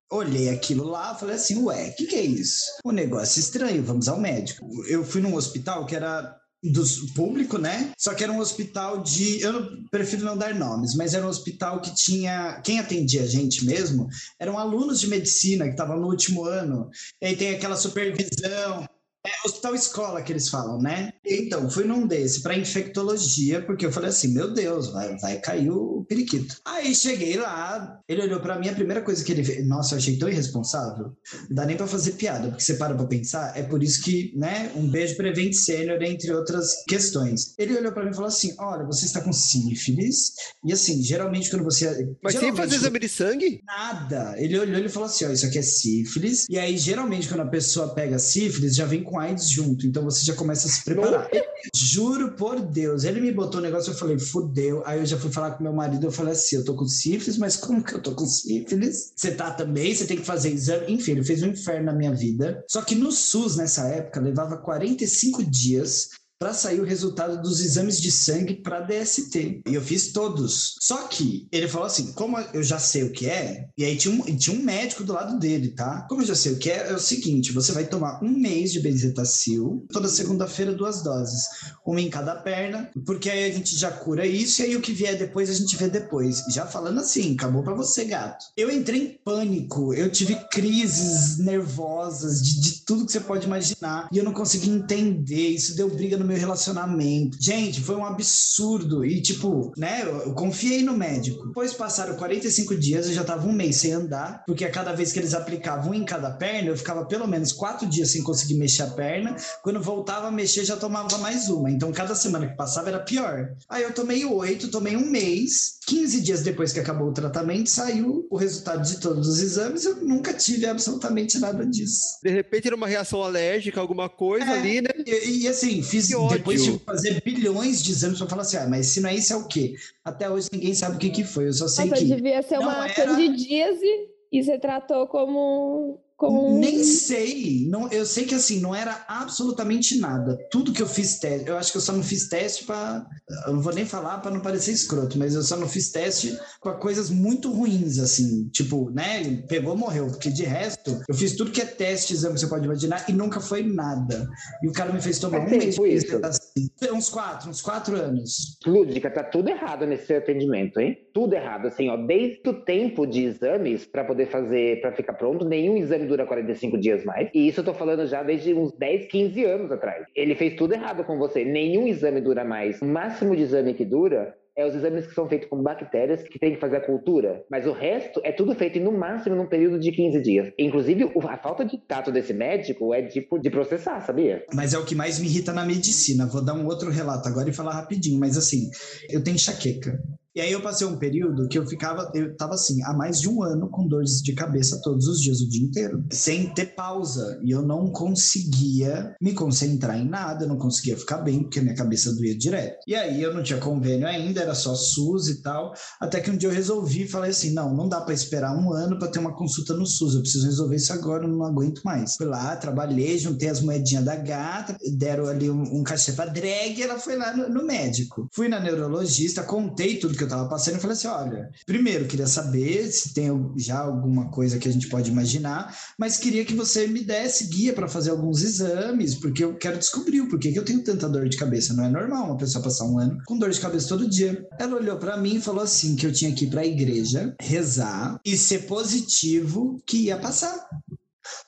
Olhei 0.10 0.50
aquilo 0.50 0.86
lá, 0.86 1.14
falei 1.16 1.36
assim, 1.36 1.62
ué, 1.64 1.90
o 1.90 1.96
que, 1.96 2.08
que 2.08 2.16
é 2.16 2.22
isso? 2.22 2.64
Um 2.86 2.92
negócio 2.92 3.40
estranho, 3.40 3.84
vamos 3.84 4.08
ao 4.08 4.20
médico. 4.20 4.66
Eu 4.88 5.04
fui 5.04 5.22
num 5.22 5.36
hospital 5.36 5.86
que 5.86 5.96
era 5.96 6.36
do 6.64 6.84
público, 7.14 7.58
né? 7.58 7.92
Só 7.98 8.14
que 8.14 8.24
era 8.24 8.34
um 8.34 8.40
hospital 8.40 9.04
de. 9.04 9.42
Eu 9.42 9.78
prefiro 9.92 10.26
não 10.26 10.38
dar 10.38 10.56
nomes, 10.56 10.96
mas 10.96 11.14
era 11.14 11.26
um 11.26 11.30
hospital 11.30 11.82
que 11.82 11.94
tinha. 11.94 12.62
Quem 12.64 12.80
atendia 12.80 13.24
a 13.24 13.28
gente 13.28 13.66
mesmo 13.66 14.08
eram 14.40 14.58
alunos 14.58 15.00
de 15.00 15.08
medicina 15.08 15.66
que 15.66 15.72
estavam 15.72 16.00
no 16.00 16.08
último 16.08 16.46
ano. 16.46 16.90
E 17.22 17.28
aí 17.28 17.36
tem 17.36 17.56
aquela 17.56 17.76
supervisão. 17.76 18.88
É 19.26 19.48
hospital 19.48 19.76
escola 19.76 20.22
que 20.22 20.32
eles 20.32 20.50
falam, 20.50 20.80
né? 20.80 21.12
Então, 21.26 21.70
fui 21.70 21.84
num 21.84 22.08
desse 22.08 22.42
para 22.42 22.58
infectologia, 22.58 23.62
porque 23.62 23.86
eu 23.86 23.92
falei 23.92 24.10
assim: 24.10 24.34
meu 24.34 24.54
Deus, 24.54 24.92
vai, 24.92 25.18
vai 25.18 25.40
cair 25.40 25.70
o 25.70 26.06
periquito. 26.08 26.56
Aí 26.66 26.96
cheguei 26.96 27.36
lá, 27.38 28.00
ele 28.08 28.22
olhou 28.22 28.40
para 28.40 28.58
mim, 28.58 28.70
a 28.70 28.76
primeira 28.76 29.02
coisa 29.02 29.24
que 29.24 29.32
ele 29.32 29.44
fez, 29.44 29.68
nossa, 29.68 29.96
eu 29.96 29.98
achei 29.98 30.18
tão 30.18 30.30
irresponsável. 30.30 31.14
Não 31.50 31.56
dá 31.56 31.66
nem 31.66 31.76
para 31.76 31.88
fazer 31.88 32.14
piada, 32.14 32.48
porque 32.50 32.64
você 32.64 32.76
para 32.76 32.96
pra 32.96 33.06
pensar, 33.06 33.58
é 33.58 33.64
por 33.64 33.84
isso 33.84 34.02
que, 34.02 34.34
né, 34.36 34.72
um 34.76 34.88
beijo 34.88 35.18
prevente 35.18 35.58
sênior, 35.58 36.02
entre 36.02 36.32
outras 36.34 36.84
questões. 36.88 37.54
Ele 37.58 37.78
olhou 37.78 37.92
para 37.92 38.06
mim 38.06 38.12
e 38.12 38.16
falou 38.16 38.30
assim: 38.30 38.56
olha, 38.60 38.86
você 38.86 39.06
está 39.06 39.22
com 39.22 39.34
sífilis, 39.34 40.34
e 40.64 40.72
assim, 40.72 41.02
geralmente 41.04 41.50
quando 41.50 41.64
você. 41.64 42.08
Mas 42.24 42.36
sem 42.36 42.56
fazer 42.56 42.76
exame 42.76 43.00
de 43.00 43.10
sangue? 43.10 43.62
Nada. 43.66 44.36
Ele 44.38 44.58
olhou 44.58 44.80
e 44.80 44.90
falou 44.90 45.10
assim: 45.10 45.26
ó, 45.26 45.32
isso 45.32 45.46
aqui 45.46 45.58
é 45.58 45.64
sífilis, 45.64 46.46
e 46.50 46.58
aí 46.58 46.78
geralmente 46.78 47.28
quando 47.28 47.42
a 47.42 47.48
pessoa 47.48 47.94
pega 47.94 48.18
sífilis, 48.18 48.76
já 48.76 48.86
vem 48.86 49.04
com 49.04 49.17
AIDS 49.18 49.50
junto, 49.50 49.86
então 49.86 50.04
você 50.04 50.26
já 50.26 50.34
começa 50.34 50.68
a 50.68 50.72
se 50.72 50.84
preparar. 50.84 51.30
Juro 51.76 52.32
por 52.34 52.60
Deus, 52.60 53.04
ele 53.04 53.20
me 53.20 53.32
botou 53.32 53.60
um 53.60 53.64
negócio, 53.64 53.92
eu 53.92 53.96
falei, 53.96 54.18
fudeu. 54.20 54.84
Aí 54.86 55.00
eu 55.00 55.06
já 55.06 55.18
fui 55.18 55.32
falar 55.32 55.52
com 55.52 55.64
meu 55.64 55.74
marido, 55.74 56.08
eu 56.08 56.12
falei 56.12 56.34
assim, 56.34 56.58
eu 56.58 56.66
tô 56.66 56.76
com 56.76 56.88
sífilis, 56.88 57.38
mas 57.38 57.56
como 57.56 57.84
que 57.84 57.94
eu 57.94 58.02
tô 58.02 58.14
com 58.14 58.26
sífilis? 58.26 59.14
Você 59.16 59.32
tá 59.32 59.52
também, 59.52 59.94
você 59.94 60.06
tem 60.06 60.18
que 60.18 60.26
fazer 60.26 60.52
exame. 60.52 60.94
Enfim, 60.94 61.12
ele 61.14 61.24
fez 61.24 61.44
um 61.44 61.48
inferno 61.48 61.88
na 61.88 61.94
minha 61.94 62.14
vida. 62.14 62.64
Só 62.70 62.82
que 62.82 62.96
no 62.96 63.12
SUS, 63.12 63.58
nessa 63.58 63.88
época, 63.88 64.22
levava 64.22 64.58
45 64.58 65.44
dias 65.44 66.10
para 66.40 66.54
sair 66.54 66.80
o 66.80 66.86
resultado 66.86 67.42
dos 67.42 67.62
exames 67.62 68.00
de 68.00 68.12
sangue 68.12 68.56
para 68.56 68.82
DST. 68.82 69.62
E 69.68 69.74
eu 69.74 69.82
fiz 69.82 70.12
todos. 70.12 70.76
Só 70.80 71.08
que 71.08 71.48
ele 71.52 71.68
falou 71.68 71.88
assim: 71.88 72.14
como 72.14 72.38
eu 72.54 72.64
já 72.64 72.80
sei 72.80 73.04
o 73.04 73.12
que 73.12 73.28
é, 73.28 73.68
e 73.78 73.84
aí 73.84 73.96
tinha 73.96 74.14
um, 74.14 74.22
tinha 74.38 74.58
um 74.58 74.64
médico 74.64 75.04
do 75.04 75.14
lado 75.14 75.40
dele, 75.40 75.70
tá? 75.70 76.06
Como 76.10 76.22
eu 76.22 76.26
já 76.26 76.36
sei 76.36 76.54
o 76.54 76.58
que 76.58 76.70
é, 76.70 76.90
é 76.90 76.94
o 76.94 77.00
seguinte: 77.00 77.52
você 77.52 77.72
vai 77.72 77.86
tomar 77.86 78.24
um 78.24 78.30
mês 78.30 78.72
de 78.72 78.80
bezetacil, 78.80 79.86
toda 79.92 80.08
segunda-feira, 80.08 80.74
duas 80.74 81.02
doses, 81.02 81.44
uma 81.86 82.02
em 82.02 82.10
cada 82.10 82.36
perna, 82.36 82.90
porque 83.06 83.30
aí 83.30 83.50
a 83.50 83.54
gente 83.54 83.78
já 83.78 83.92
cura 83.92 84.26
isso, 84.26 84.62
e 84.62 84.66
aí 84.66 84.76
o 84.76 84.82
que 84.82 84.94
vier 84.94 85.18
depois 85.18 85.50
a 85.50 85.54
gente 85.54 85.76
vê 85.76 85.88
depois. 85.88 86.44
Já 86.50 86.66
falando 86.66 87.00
assim, 87.00 87.34
acabou 87.34 87.64
para 87.64 87.74
você, 87.74 88.06
gato. 88.06 88.46
Eu 88.56 88.72
entrei 88.72 89.02
em 89.02 89.20
pânico, 89.24 89.94
eu 89.94 90.12
tive 90.12 90.36
crises 90.52 91.38
nervosas 91.40 92.42
de, 92.42 92.60
de 92.60 92.86
tudo 92.86 93.06
que 93.06 93.12
você 93.12 93.20
pode 93.20 93.46
imaginar, 93.46 94.08
e 94.12 94.18
eu 94.18 94.24
não 94.24 94.34
consegui 94.34 94.70
entender. 94.70 95.50
Isso 95.50 95.76
deu 95.76 95.90
briga 95.90 96.18
no 96.18 96.27
meu 96.28 96.38
relacionamento. 96.38 97.38
Gente, 97.40 97.82
foi 97.82 97.96
um 97.96 98.06
absurdo. 98.06 99.06
E, 99.06 99.22
tipo, 99.22 99.72
né, 99.78 100.04
eu, 100.04 100.34
confiei 100.34 100.84
no 100.84 100.96
médico. 100.96 101.48
Depois 101.48 101.74
passaram 101.74 102.16
45 102.16 102.76
dias, 102.76 103.08
eu 103.08 103.14
já 103.14 103.24
tava 103.24 103.48
um 103.48 103.54
mês 103.54 103.78
sem 103.78 103.92
andar, 103.92 104.44
porque 104.46 104.66
a 104.66 104.72
cada 104.72 104.94
vez 104.94 105.12
que 105.12 105.20
eles 105.20 105.34
aplicavam 105.34 105.94
em 105.94 106.04
cada 106.04 106.32
perna, 106.32 106.70
eu 106.70 106.78
ficava 106.78 107.06
pelo 107.06 107.28
menos 107.28 107.52
quatro 107.52 107.88
dias 107.88 108.12
sem 108.12 108.24
conseguir 108.24 108.56
mexer 108.56 108.84
a 108.84 108.88
perna. 108.88 109.36
Quando 109.64 109.82
voltava 109.82 110.28
a 110.28 110.32
mexer, 110.32 110.66
já 110.66 110.76
tomava 110.76 111.18
mais 111.18 111.50
uma. 111.50 111.72
Então, 111.72 111.92
cada 111.92 112.16
semana 112.16 112.48
que 112.48 112.56
passava 112.56 112.90
era 112.90 113.00
pior. 113.00 113.50
Aí 113.70 113.84
eu 113.84 113.94
tomei 113.94 114.26
oito, 114.26 114.70
tomei 114.70 114.96
um 114.96 115.10
mês. 115.10 115.78
15 115.88 116.22
dias 116.22 116.42
depois 116.42 116.74
que 116.74 116.80
acabou 116.80 117.08
o 117.08 117.14
tratamento, 117.14 117.70
saiu 117.70 118.28
o 118.30 118.36
resultado 118.36 118.86
de 118.86 119.00
todos 119.00 119.28
os 119.28 119.40
exames. 119.40 119.86
Eu 119.86 119.96
nunca 119.98 120.34
tive 120.34 120.66
absolutamente 120.66 121.40
nada 121.40 121.66
disso. 121.66 122.20
De 122.22 122.30
repente 122.30 122.68
era 122.68 122.76
uma 122.76 122.88
reação 122.88 123.24
alérgica, 123.24 123.80
alguma 123.80 124.10
coisa 124.10 124.46
É, 124.46 124.60
ali, 124.60 124.82
né? 124.82 124.90
E, 125.06 125.44
e, 125.44 125.48
assim, 125.48 125.82
fiz 125.82 126.10
ódio. 126.26 126.38
depois 126.38 126.64
de 126.64 126.80
fazer 126.80 127.22
bilhões 127.24 127.84
de 127.84 127.92
exames 127.92 128.18
para 128.18 128.28
falar 128.28 128.42
assim, 128.44 128.58
ah, 128.58 128.68
mas 128.68 128.88
se 128.88 129.00
não 129.02 129.10
é 129.10 129.16
isso, 129.16 129.34
é 129.34 129.36
o 129.36 129.48
quê? 129.48 129.76
Até 130.04 130.30
hoje 130.30 130.50
ninguém 130.52 130.74
sabe 130.74 130.96
o 130.96 131.00
que, 131.00 131.10
que 131.10 131.24
foi. 131.24 131.48
Eu 131.48 131.54
só 131.54 131.68
sei 131.68 131.86
Nossa, 131.86 132.02
que. 132.02 132.08
devia 132.16 132.42
ser 132.42 132.60
uma 132.60 132.86
era- 132.90 132.94
candidíase 132.94 133.86
e 134.32 134.44
você 134.44 134.58
tratou 134.58 135.08
como, 135.08 136.00
como 136.18 136.56
um... 136.56 136.60
Nem 136.60 136.84
sei. 136.84 137.68
Não, 137.70 137.90
eu 137.92 138.06
sei 138.06 138.26
que 138.26 138.34
assim, 138.34 138.60
não 138.60 138.74
era 138.74 139.06
absolutamente 139.08 140.00
nada. 140.00 140.36
Tudo 140.50 140.74
que 140.74 140.82
eu 140.82 140.88
fiz 140.88 141.20
teste, 141.20 141.48
eu 141.48 141.56
acho 141.56 141.72
que 141.72 141.78
eu 141.78 141.82
só 141.82 141.94
não 141.94 142.02
fiz 142.02 142.28
teste 142.28 142.66
para. 142.66 143.06
Eu 143.46 143.54
não 143.54 143.62
vou 143.62 143.74
nem 143.74 143.86
falar 143.86 144.18
para 144.18 144.32
não 144.32 144.42
parecer 144.42 144.72
escroto, 144.72 145.18
mas 145.18 145.36
eu 145.36 145.44
só 145.44 145.56
não 145.56 145.70
fiz 145.70 145.92
teste 145.92 146.38
para 146.62 146.74
coisas 146.74 147.12
muito 147.12 147.52
ruins, 147.52 148.00
assim. 148.00 148.50
Tipo, 148.50 148.90
né? 148.90 149.44
Pegou, 149.48 149.78
morreu. 149.78 150.08
Porque 150.08 150.32
de 150.32 150.44
resto, 150.44 151.00
eu 151.08 151.14
fiz 151.14 151.36
tudo 151.36 151.52
que 151.52 151.62
é 151.62 151.66
teste, 151.66 152.14
exame 152.14 152.34
que 152.34 152.40
você 152.40 152.48
pode 152.48 152.66
imaginar, 152.66 153.06
e 153.08 153.14
nunca 153.14 153.40
foi 153.40 153.62
nada. 153.62 154.28
E 154.64 154.68
o 154.68 154.72
cara 154.72 154.92
me 154.92 155.00
fez 155.00 155.20
tomar 155.20 155.42
Faz 155.42 155.52
um 155.52 155.58
mês 155.58 155.76
de 155.76 155.88
isso? 155.88 156.26
assim. 156.26 156.70
Uns 156.92 157.10
quatro, 157.10 157.50
uns 157.50 157.62
quatro 157.62 157.96
anos. 157.96 158.58
Lúdica, 158.66 159.12
tá 159.12 159.24
tudo 159.24 159.50
errado 159.50 159.86
nesse 159.86 160.14
atendimento, 160.14 160.80
hein? 160.80 160.98
Tudo 161.18 161.34
errado, 161.34 161.66
assim, 161.66 161.90
ó. 161.90 161.98
Desde 161.98 162.48
o 162.48 162.54
tempo 162.54 163.08
de 163.08 163.24
exames 163.24 163.88
para 163.88 164.04
poder 164.04 164.28
fazer, 164.28 164.80
para 164.82 164.92
ficar 164.92 165.14
pronto, 165.14 165.44
nenhum 165.44 165.76
exame 165.76 166.06
dura 166.06 166.28
45 166.28 166.78
dias 166.78 167.04
mais. 167.04 167.28
E 167.34 167.48
isso 167.48 167.62
eu 167.62 167.66
tô 167.66 167.74
falando 167.74 168.06
já 168.06 168.22
desde 168.22 168.54
uns 168.54 168.72
10, 168.74 169.08
15 169.08 169.44
anos 169.44 169.72
atrás. 169.72 170.06
Ele 170.16 170.36
fez 170.36 170.54
tudo 170.54 170.76
errado 170.76 171.04
com 171.04 171.18
você. 171.18 171.44
Nenhum 171.44 171.88
exame 171.88 172.22
dura 172.22 172.46
mais. 172.46 172.80
O 172.84 172.86
máximo 172.86 173.36
de 173.36 173.42
exame 173.42 173.74
que 173.74 173.84
dura 173.84 174.36
é 174.56 174.64
os 174.64 174.76
exames 174.76 175.08
que 175.08 175.16
são 175.16 175.28
feitos 175.28 175.50
com 175.50 175.62
bactérias 175.62 176.22
que 176.22 176.38
tem 176.38 176.54
que 176.54 176.60
fazer 176.60 176.78
a 176.78 176.82
cultura. 176.82 177.44
Mas 177.50 177.66
o 177.66 177.72
resto 177.72 178.22
é 178.24 178.32
tudo 178.32 178.54
feito 178.54 178.80
no 178.80 178.92
máximo 178.92 179.36
num 179.36 179.48
período 179.48 179.80
de 179.80 179.92
15 179.92 180.22
dias. 180.22 180.54
Inclusive, 180.58 181.12
a 181.28 181.38
falta 181.38 181.66
de 181.66 181.80
tato 181.80 182.12
desse 182.12 182.34
médico 182.34 182.94
é 182.94 183.02
tipo 183.02 183.40
de 183.40 183.50
processar, 183.50 184.02
sabia? 184.02 184.44
Mas 184.54 184.76
é 184.76 184.78
o 184.78 184.86
que 184.86 184.94
mais 184.94 185.20
me 185.20 185.28
irrita 185.28 185.52
na 185.52 185.66
medicina. 185.66 186.28
Vou 186.28 186.46
dar 186.46 186.54
um 186.54 186.68
outro 186.68 186.92
relato 186.92 187.28
agora 187.28 187.50
e 187.50 187.54
falar 187.54 187.74
rapidinho, 187.74 188.20
mas 188.20 188.38
assim, 188.38 188.70
eu 189.10 189.24
tenho 189.24 189.36
enxaqueca. 189.36 190.00
E 190.38 190.40
aí 190.40 190.52
eu 190.52 190.62
passei 190.62 190.86
um 190.86 191.00
período 191.00 191.48
que 191.48 191.58
eu 191.58 191.66
ficava, 191.66 192.12
eu 192.14 192.38
tava 192.38 192.54
assim, 192.54 192.84
há 192.84 192.94
mais 192.94 193.20
de 193.20 193.28
um 193.28 193.42
ano 193.42 193.72
com 193.72 193.88
dores 193.88 194.22
de 194.22 194.34
cabeça 194.34 194.80
todos 194.84 195.08
os 195.08 195.20
dias, 195.20 195.42
o 195.42 195.50
dia 195.50 195.66
inteiro, 195.66 196.06
sem 196.12 196.54
ter 196.54 196.76
pausa. 196.76 197.40
E 197.44 197.50
eu 197.50 197.64
não 197.64 197.92
conseguia 197.92 199.16
me 199.20 199.34
concentrar 199.34 199.98
em 199.98 200.08
nada, 200.08 200.46
não 200.46 200.60
conseguia 200.60 200.96
ficar 200.96 201.18
bem, 201.24 201.42
porque 201.42 201.60
minha 201.60 201.74
cabeça 201.74 202.14
doía 202.14 202.38
direto. 202.38 202.78
E 202.86 202.94
aí 202.94 203.20
eu 203.20 203.34
não 203.34 203.42
tinha 203.42 203.58
convênio 203.58 204.06
ainda, 204.06 204.40
era 204.40 204.54
só 204.54 204.76
SUS 204.76 205.28
e 205.28 205.42
tal. 205.42 205.74
Até 206.00 206.20
que 206.20 206.30
um 206.30 206.38
dia 206.38 206.50
eu 206.50 206.54
resolvi 206.54 207.02
e 207.02 207.08
falei 207.08 207.32
assim: 207.32 207.52
não, 207.56 207.76
não 207.76 207.90
dá 207.90 208.00
para 208.02 208.14
esperar 208.14 208.56
um 208.56 208.72
ano 208.72 209.00
para 209.00 209.08
ter 209.08 209.18
uma 209.18 209.36
consulta 209.36 209.74
no 209.74 209.88
SUS, 209.88 210.14
eu 210.14 210.22
preciso 210.22 210.46
resolver 210.46 210.76
isso 210.76 210.94
agora, 210.94 211.24
eu 211.24 211.30
não 211.30 211.44
aguento 211.44 211.82
mais. 211.84 212.16
Fui 212.16 212.28
lá, 212.28 212.56
trabalhei, 212.56 213.18
juntei 213.18 213.50
as 213.50 213.60
moedinhas 213.60 214.06
da 214.06 214.16
gata, 214.16 214.78
deram 214.98 215.26
ali 215.26 215.50
um, 215.50 215.64
um 215.80 215.82
cachê 215.82 216.12
pra 216.12 216.28
drag 216.28 216.78
e 216.78 216.84
ela 216.84 217.00
foi 217.00 217.16
lá 217.16 217.36
no, 217.36 217.50
no 217.50 217.66
médico. 217.66 218.30
Fui 218.32 218.48
na 218.48 218.60
neurologista, 218.60 219.42
contei 219.42 219.98
tudo 219.98 220.16
que 220.16 220.27
eu 220.27 220.27
tava 220.28 220.48
passando 220.50 220.78
e 220.78 220.80
falei 220.80 220.96
assim: 220.96 221.08
olha, 221.08 221.50
primeiro 221.66 222.06
queria 222.06 222.28
saber 222.28 222.92
se 222.92 223.14
tem 223.14 223.30
já 223.58 223.80
alguma 223.80 224.30
coisa 224.30 224.58
que 224.58 224.68
a 224.68 224.72
gente 224.72 224.88
pode 224.88 225.10
imaginar, 225.10 225.76
mas 225.98 226.18
queria 226.18 226.46
que 226.46 226.54
você 226.54 226.88
me 226.88 227.04
desse 227.04 227.48
guia 227.48 227.74
para 227.74 227.88
fazer 227.88 228.12
alguns 228.12 228.42
exames, 228.42 229.16
porque 229.16 229.44
eu 229.44 229.56
quero 229.58 229.78
descobrir 229.78 230.22
o 230.22 230.30
porquê 230.30 230.52
que 230.52 230.60
eu 230.60 230.66
tenho 230.66 230.84
tanta 230.84 231.10
dor 231.10 231.28
de 231.30 231.38
cabeça. 231.38 231.74
Não 231.74 231.86
é 231.86 231.90
normal 231.90 232.26
uma 232.26 232.38
pessoa 232.38 232.64
passar 232.64 232.86
um 232.86 233.00
ano 233.00 233.18
com 233.26 233.38
dor 233.38 233.50
de 233.50 233.60
cabeça 233.60 233.88
todo 233.88 234.10
dia. 234.10 234.46
Ela 234.60 234.76
olhou 234.76 234.98
para 234.98 235.18
mim 235.18 235.36
e 235.36 235.42
falou 235.42 235.64
assim: 235.64 235.96
que 235.96 236.06
eu 236.06 236.14
tinha 236.14 236.34
que 236.34 236.46
ir 236.46 236.50
pra 236.50 236.66
igreja, 236.66 237.36
rezar 237.42 238.20
e 238.26 238.38
ser 238.38 238.68
positivo 238.68 239.82
que 239.86 240.06
ia 240.06 240.18
passar. 240.18 240.68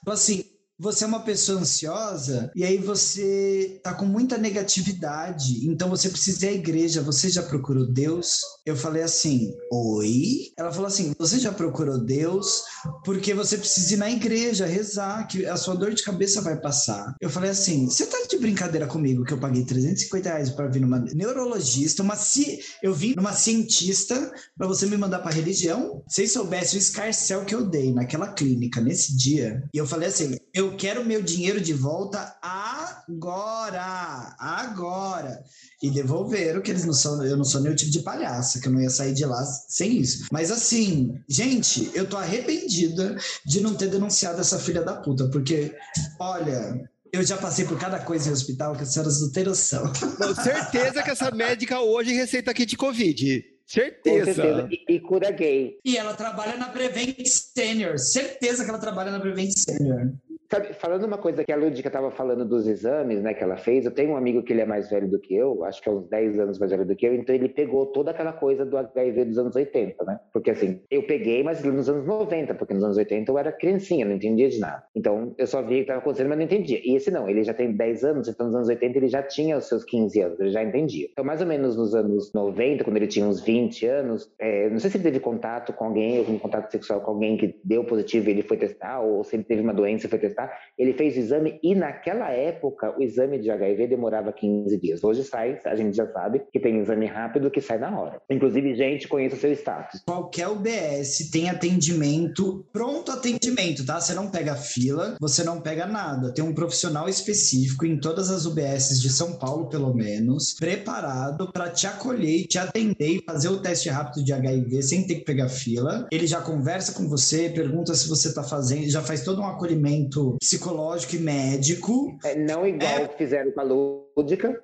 Falou 0.03 0.13
assim. 0.13 0.43
Você 0.81 1.03
é 1.03 1.07
uma 1.07 1.19
pessoa 1.19 1.59
ansiosa 1.59 2.49
e 2.55 2.63
aí 2.63 2.77
você 2.77 3.81
tá 3.83 3.93
com 3.93 4.05
muita 4.05 4.37
negatividade, 4.37 5.67
então 5.67 5.89
você 5.89 6.07
precisa 6.07 6.45
ir 6.45 6.49
à 6.49 6.53
igreja. 6.53 7.01
Você 7.01 7.29
já 7.29 7.43
procurou 7.43 7.85
Deus? 7.85 8.39
Eu 8.65 8.77
falei 8.77 9.03
assim: 9.03 9.51
Oi? 9.69 10.53
Ela 10.57 10.71
falou 10.71 10.87
assim: 10.87 11.13
Você 11.19 11.37
já 11.37 11.51
procurou 11.51 11.97
Deus? 11.97 12.61
Porque 13.03 13.33
você 13.33 13.57
precisa 13.57 13.95
ir 13.95 13.97
na 13.97 14.09
igreja 14.09 14.65
rezar, 14.65 15.27
que 15.27 15.45
a 15.45 15.57
sua 15.57 15.75
dor 15.75 15.93
de 15.93 16.01
cabeça 16.01 16.39
vai 16.39 16.57
passar. 16.57 17.13
Eu 17.19 17.29
falei 17.29 17.49
assim: 17.49 17.85
Você 17.87 18.05
tá 18.05 18.17
de 18.29 18.37
brincadeira 18.37 18.87
comigo 18.87 19.25
que 19.25 19.33
eu 19.33 19.39
paguei 19.39 19.65
350 19.65 20.29
reais 20.29 20.49
para 20.49 20.67
vir 20.67 20.79
numa 20.79 20.99
neurologista, 20.99 22.03
uma 22.03 22.15
ci... 22.15 22.59
eu 22.81 22.93
vim 22.93 23.15
numa 23.17 23.33
cientista 23.33 24.31
para 24.57 24.67
você 24.67 24.85
me 24.85 24.95
mandar 24.95 25.19
para 25.19 25.35
religião? 25.35 26.01
Vocês 26.07 26.31
soubessem 26.31 26.79
o 26.79 26.81
escarcel 26.81 27.43
que 27.43 27.53
eu 27.53 27.67
dei 27.67 27.91
naquela 27.91 28.31
clínica 28.31 28.79
nesse 28.79 29.17
dia, 29.17 29.61
e 29.73 29.77
eu 29.77 29.85
falei 29.85 30.07
assim: 30.07 30.37
Eu 30.53 30.68
quero 30.75 31.05
meu 31.05 31.21
dinheiro 31.21 31.62
de 31.62 31.73
volta 31.73 32.36
agora, 32.41 34.36
agora. 34.39 35.43
E 35.82 35.89
devolveram, 35.89 36.62
que 36.62 36.71
eles 36.71 36.86
não 36.86 36.93
são, 36.93 37.23
eu 37.23 37.38
não 37.38 37.45
sou 37.45 37.62
nenhum 37.62 37.75
tipo 37.75 37.91
de 37.91 38.01
palhaça, 38.01 38.60
que 38.60 38.67
eu 38.67 38.71
não 38.71 38.82
ia 38.82 38.89
sair 38.89 39.13
de 39.13 39.25
lá 39.25 39.43
sem 39.67 39.97
isso. 39.97 40.27
Mas 40.32 40.51
assim, 40.51 41.17
gente, 41.27 41.89
eu 41.93 42.08
tô 42.08 42.17
arrependida 42.17 43.15
de 43.45 43.62
não 43.62 43.73
ter 43.73 43.89
denunciado 43.89 44.41
essa 44.41 44.60
filha 44.60 44.82
da 44.82 44.95
puta, 44.95 45.29
porque, 45.29 45.73
olha, 46.19 46.89
eu 47.12 47.23
já 47.23 47.38
passei 47.38 47.65
por 47.65 47.79
cada 47.79 47.99
coisa 47.99 48.29
em 48.29 48.34
hospital 48.34 48.75
que 48.75 48.84
as 48.84 48.93
senhoras 48.93 49.21
não 49.21 49.32
têm 49.32 49.43
noção. 49.43 49.84
Não, 50.19 50.36
certeza 50.36 51.01
que 51.01 51.10
essa 51.10 51.32
médica 51.32 51.79
hoje 51.79 52.13
receita 52.13 52.53
kit 52.53 52.75
Covid. 52.75 53.41
Com 53.41 53.73
Certeza. 53.73 54.34
certeza. 54.34 54.67
E, 54.71 54.95
e 54.95 54.99
cura 54.99 55.29
gay. 55.29 55.77
E 55.86 55.95
ela 55.95 56.15
trabalha 56.15 56.58
na 56.58 56.69
Prevent 56.69 57.23
Senior, 57.27 57.99
certeza 57.99 58.63
que 58.63 58.69
ela 58.69 58.79
trabalha 58.79 59.12
na 59.12 59.19
Prevent 59.19 59.51
Senior. 59.51 60.12
Sabe, 60.51 60.73
falando 60.73 61.03
uma 61.03 61.19
coisa 61.19 61.43
que 61.43 61.51
a 61.51 61.55
Lúdica 61.55 61.89
estava 61.89 62.09
falando 62.09 62.43
dos 62.43 62.67
exames, 62.67 63.21
né, 63.21 63.35
que 63.35 63.43
ela 63.43 63.55
fez, 63.55 63.85
eu 63.85 63.91
tenho 63.91 64.13
um 64.13 64.17
amigo 64.17 64.41
que 64.41 64.51
ele 64.51 64.62
é 64.62 64.65
mais 64.65 64.89
velho 64.89 65.07
do 65.07 65.19
que 65.19 65.35
eu, 65.35 65.63
acho 65.63 65.79
que 65.79 65.88
é 65.88 65.91
uns 65.91 66.09
10 66.09 66.39
anos 66.39 66.57
mais 66.57 66.71
velho 66.71 66.88
do 66.88 66.95
que 66.95 67.05
eu, 67.05 67.13
então 67.13 67.35
ele 67.35 67.47
pegou 67.47 67.85
toda 67.85 68.09
aquela 68.09 68.33
coisa 68.33 68.65
do 68.65 68.75
HIV 68.75 69.25
dos 69.25 69.38
anos 69.38 69.55
80, 69.55 70.03
né? 70.05 70.19
Porque 70.33 70.49
assim, 70.49 70.81
eu 70.89 71.03
peguei, 71.03 71.43
mas 71.43 71.63
nos 71.63 71.88
anos 71.88 72.03
90, 72.03 72.55
porque 72.55 72.73
nos 72.73 72.83
anos 72.83 72.97
80 72.97 73.31
eu 73.31 73.38
era 73.38 73.51
criancinha, 73.51 74.07
não 74.07 74.15
entendia 74.15 74.49
de 74.49 74.59
nada. 74.59 74.83
Então 74.95 75.35
eu 75.38 75.45
só 75.45 75.62
via 75.62 75.69
o 75.69 75.75
que 75.75 75.81
estava 75.81 75.99
acontecendo, 75.99 76.29
mas 76.29 76.39
não 76.39 76.45
entendia. 76.45 76.81
E 76.83 76.95
esse 76.95 77.12
não, 77.12 77.29
ele 77.29 77.43
já 77.43 77.53
tem 77.53 77.71
10 77.71 78.03
anos, 78.03 78.27
então 78.27 78.47
nos 78.47 78.55
anos 78.55 78.69
80 78.69 78.97
ele 78.97 79.07
já 79.07 79.21
tinha 79.21 79.55
os 79.55 79.67
seus 79.67 79.83
15 79.83 80.19
anos, 80.19 80.39
ele 80.39 80.49
já 80.49 80.63
entendia. 80.63 81.09
Então 81.12 81.23
mais 81.23 81.41
ou 81.41 81.47
menos 81.47 81.77
nos 81.77 81.93
anos 81.93 82.33
90, 82.33 82.83
quando 82.83 82.97
ele 82.97 83.07
tinha 83.07 83.27
uns 83.27 83.39
20 83.39 83.85
anos, 83.85 84.33
é, 84.39 84.67
não 84.67 84.79
sei 84.79 84.89
se 84.89 84.97
ele 84.97 85.03
teve 85.03 85.19
contato 85.19 85.73
com 85.73 85.85
alguém, 85.85 86.17
algum 86.17 86.39
contato 86.39 86.71
sexual 86.71 87.01
com 87.01 87.12
alguém 87.12 87.38
que 87.38 87.55
deu 87.63 87.83
positivo 87.83 88.29
e 88.29 88.31
ele 88.31 88.41
foi 88.41 88.57
testar, 88.57 89.01
ou 89.01 89.23
se 89.23 89.35
ele 89.35 89.43
teve 89.43 89.62
uma 89.62 89.75
doença 89.75 90.07
e 90.07 90.09
foi 90.09 90.17
testar, 90.17 90.38
ele 90.78 90.93
fez 90.93 91.15
o 91.15 91.19
exame 91.19 91.60
e 91.63 91.73
naquela 91.73 92.32
época 92.32 92.93
o 92.97 93.02
exame 93.02 93.39
de 93.39 93.49
HIV 93.49 93.88
demorava 93.88 94.32
15 94.32 94.78
dias. 94.78 95.04
Hoje 95.04 95.23
sai, 95.23 95.60
a 95.65 95.75
gente 95.75 95.95
já 95.95 96.08
sabe 96.08 96.41
que 96.52 96.60
tem 96.60 96.80
exame 96.80 97.06
rápido 97.06 97.52
que 97.52 97.62
sai 97.62 97.80
na 97.80 97.99
hora. 97.99 98.21
Inclusive, 98.30 98.75
gente, 98.75 99.08
conheça 99.08 99.36
o 99.36 99.39
seu 99.39 99.52
status. 99.54 100.02
Qualquer 100.06 100.47
UBS 100.47 101.30
tem 101.32 101.49
atendimento, 101.49 102.65
pronto 102.71 103.12
atendimento, 103.12 103.86
tá? 103.86 103.99
Você 103.99 104.13
não 104.13 104.30
pega 104.30 104.56
fila, 104.56 105.15
você 105.19 105.43
não 105.43 105.62
pega 105.62 105.86
nada. 105.86 106.34
Tem 106.34 106.43
um 106.43 106.54
profissional 106.54 107.10
específico 107.10 107.86
em 107.86 107.99
todas 107.99 108.30
as 108.30 108.45
UBSs 108.45 109.02
de 109.02 109.10
São 109.10 109.38
Paulo, 109.38 109.69
pelo 109.69 109.93
menos, 109.93 110.54
preparado 110.54 111.52
para 111.52 111.69
te 111.69 111.88
acolher, 111.88 112.45
te 112.45 112.58
atender 112.58 113.17
e 113.17 113.23
fazer 113.23 113.49
o 113.49 113.62
teste 113.62 113.89
rápido 113.89 114.23
de 114.23 114.34
HIV 114.34 114.82
sem 114.82 115.06
ter 115.06 115.15
que 115.15 115.25
pegar 115.25 115.49
fila. 115.49 116.08
Ele 116.12 116.28
já 116.28 116.41
conversa 116.41 116.93
com 116.93 117.08
você, 117.08 117.49
pergunta 117.49 117.93
se 117.95 118.08
você 118.08 118.34
tá 118.34 118.43
fazendo, 118.43 118.89
já 118.89 119.02
faz 119.02 119.23
todo 119.23 119.41
um 119.41 119.45
acolhimento 119.45 120.28
psicológico 120.37 121.15
e 121.15 121.19
médico. 121.19 122.17
É, 122.23 122.35
não 122.35 122.67
igual 122.67 122.91
É. 122.91 123.03
o 123.03 123.09
que 123.09 123.17
fizeram 123.17 123.51
com 123.51 123.61
a 123.61 123.63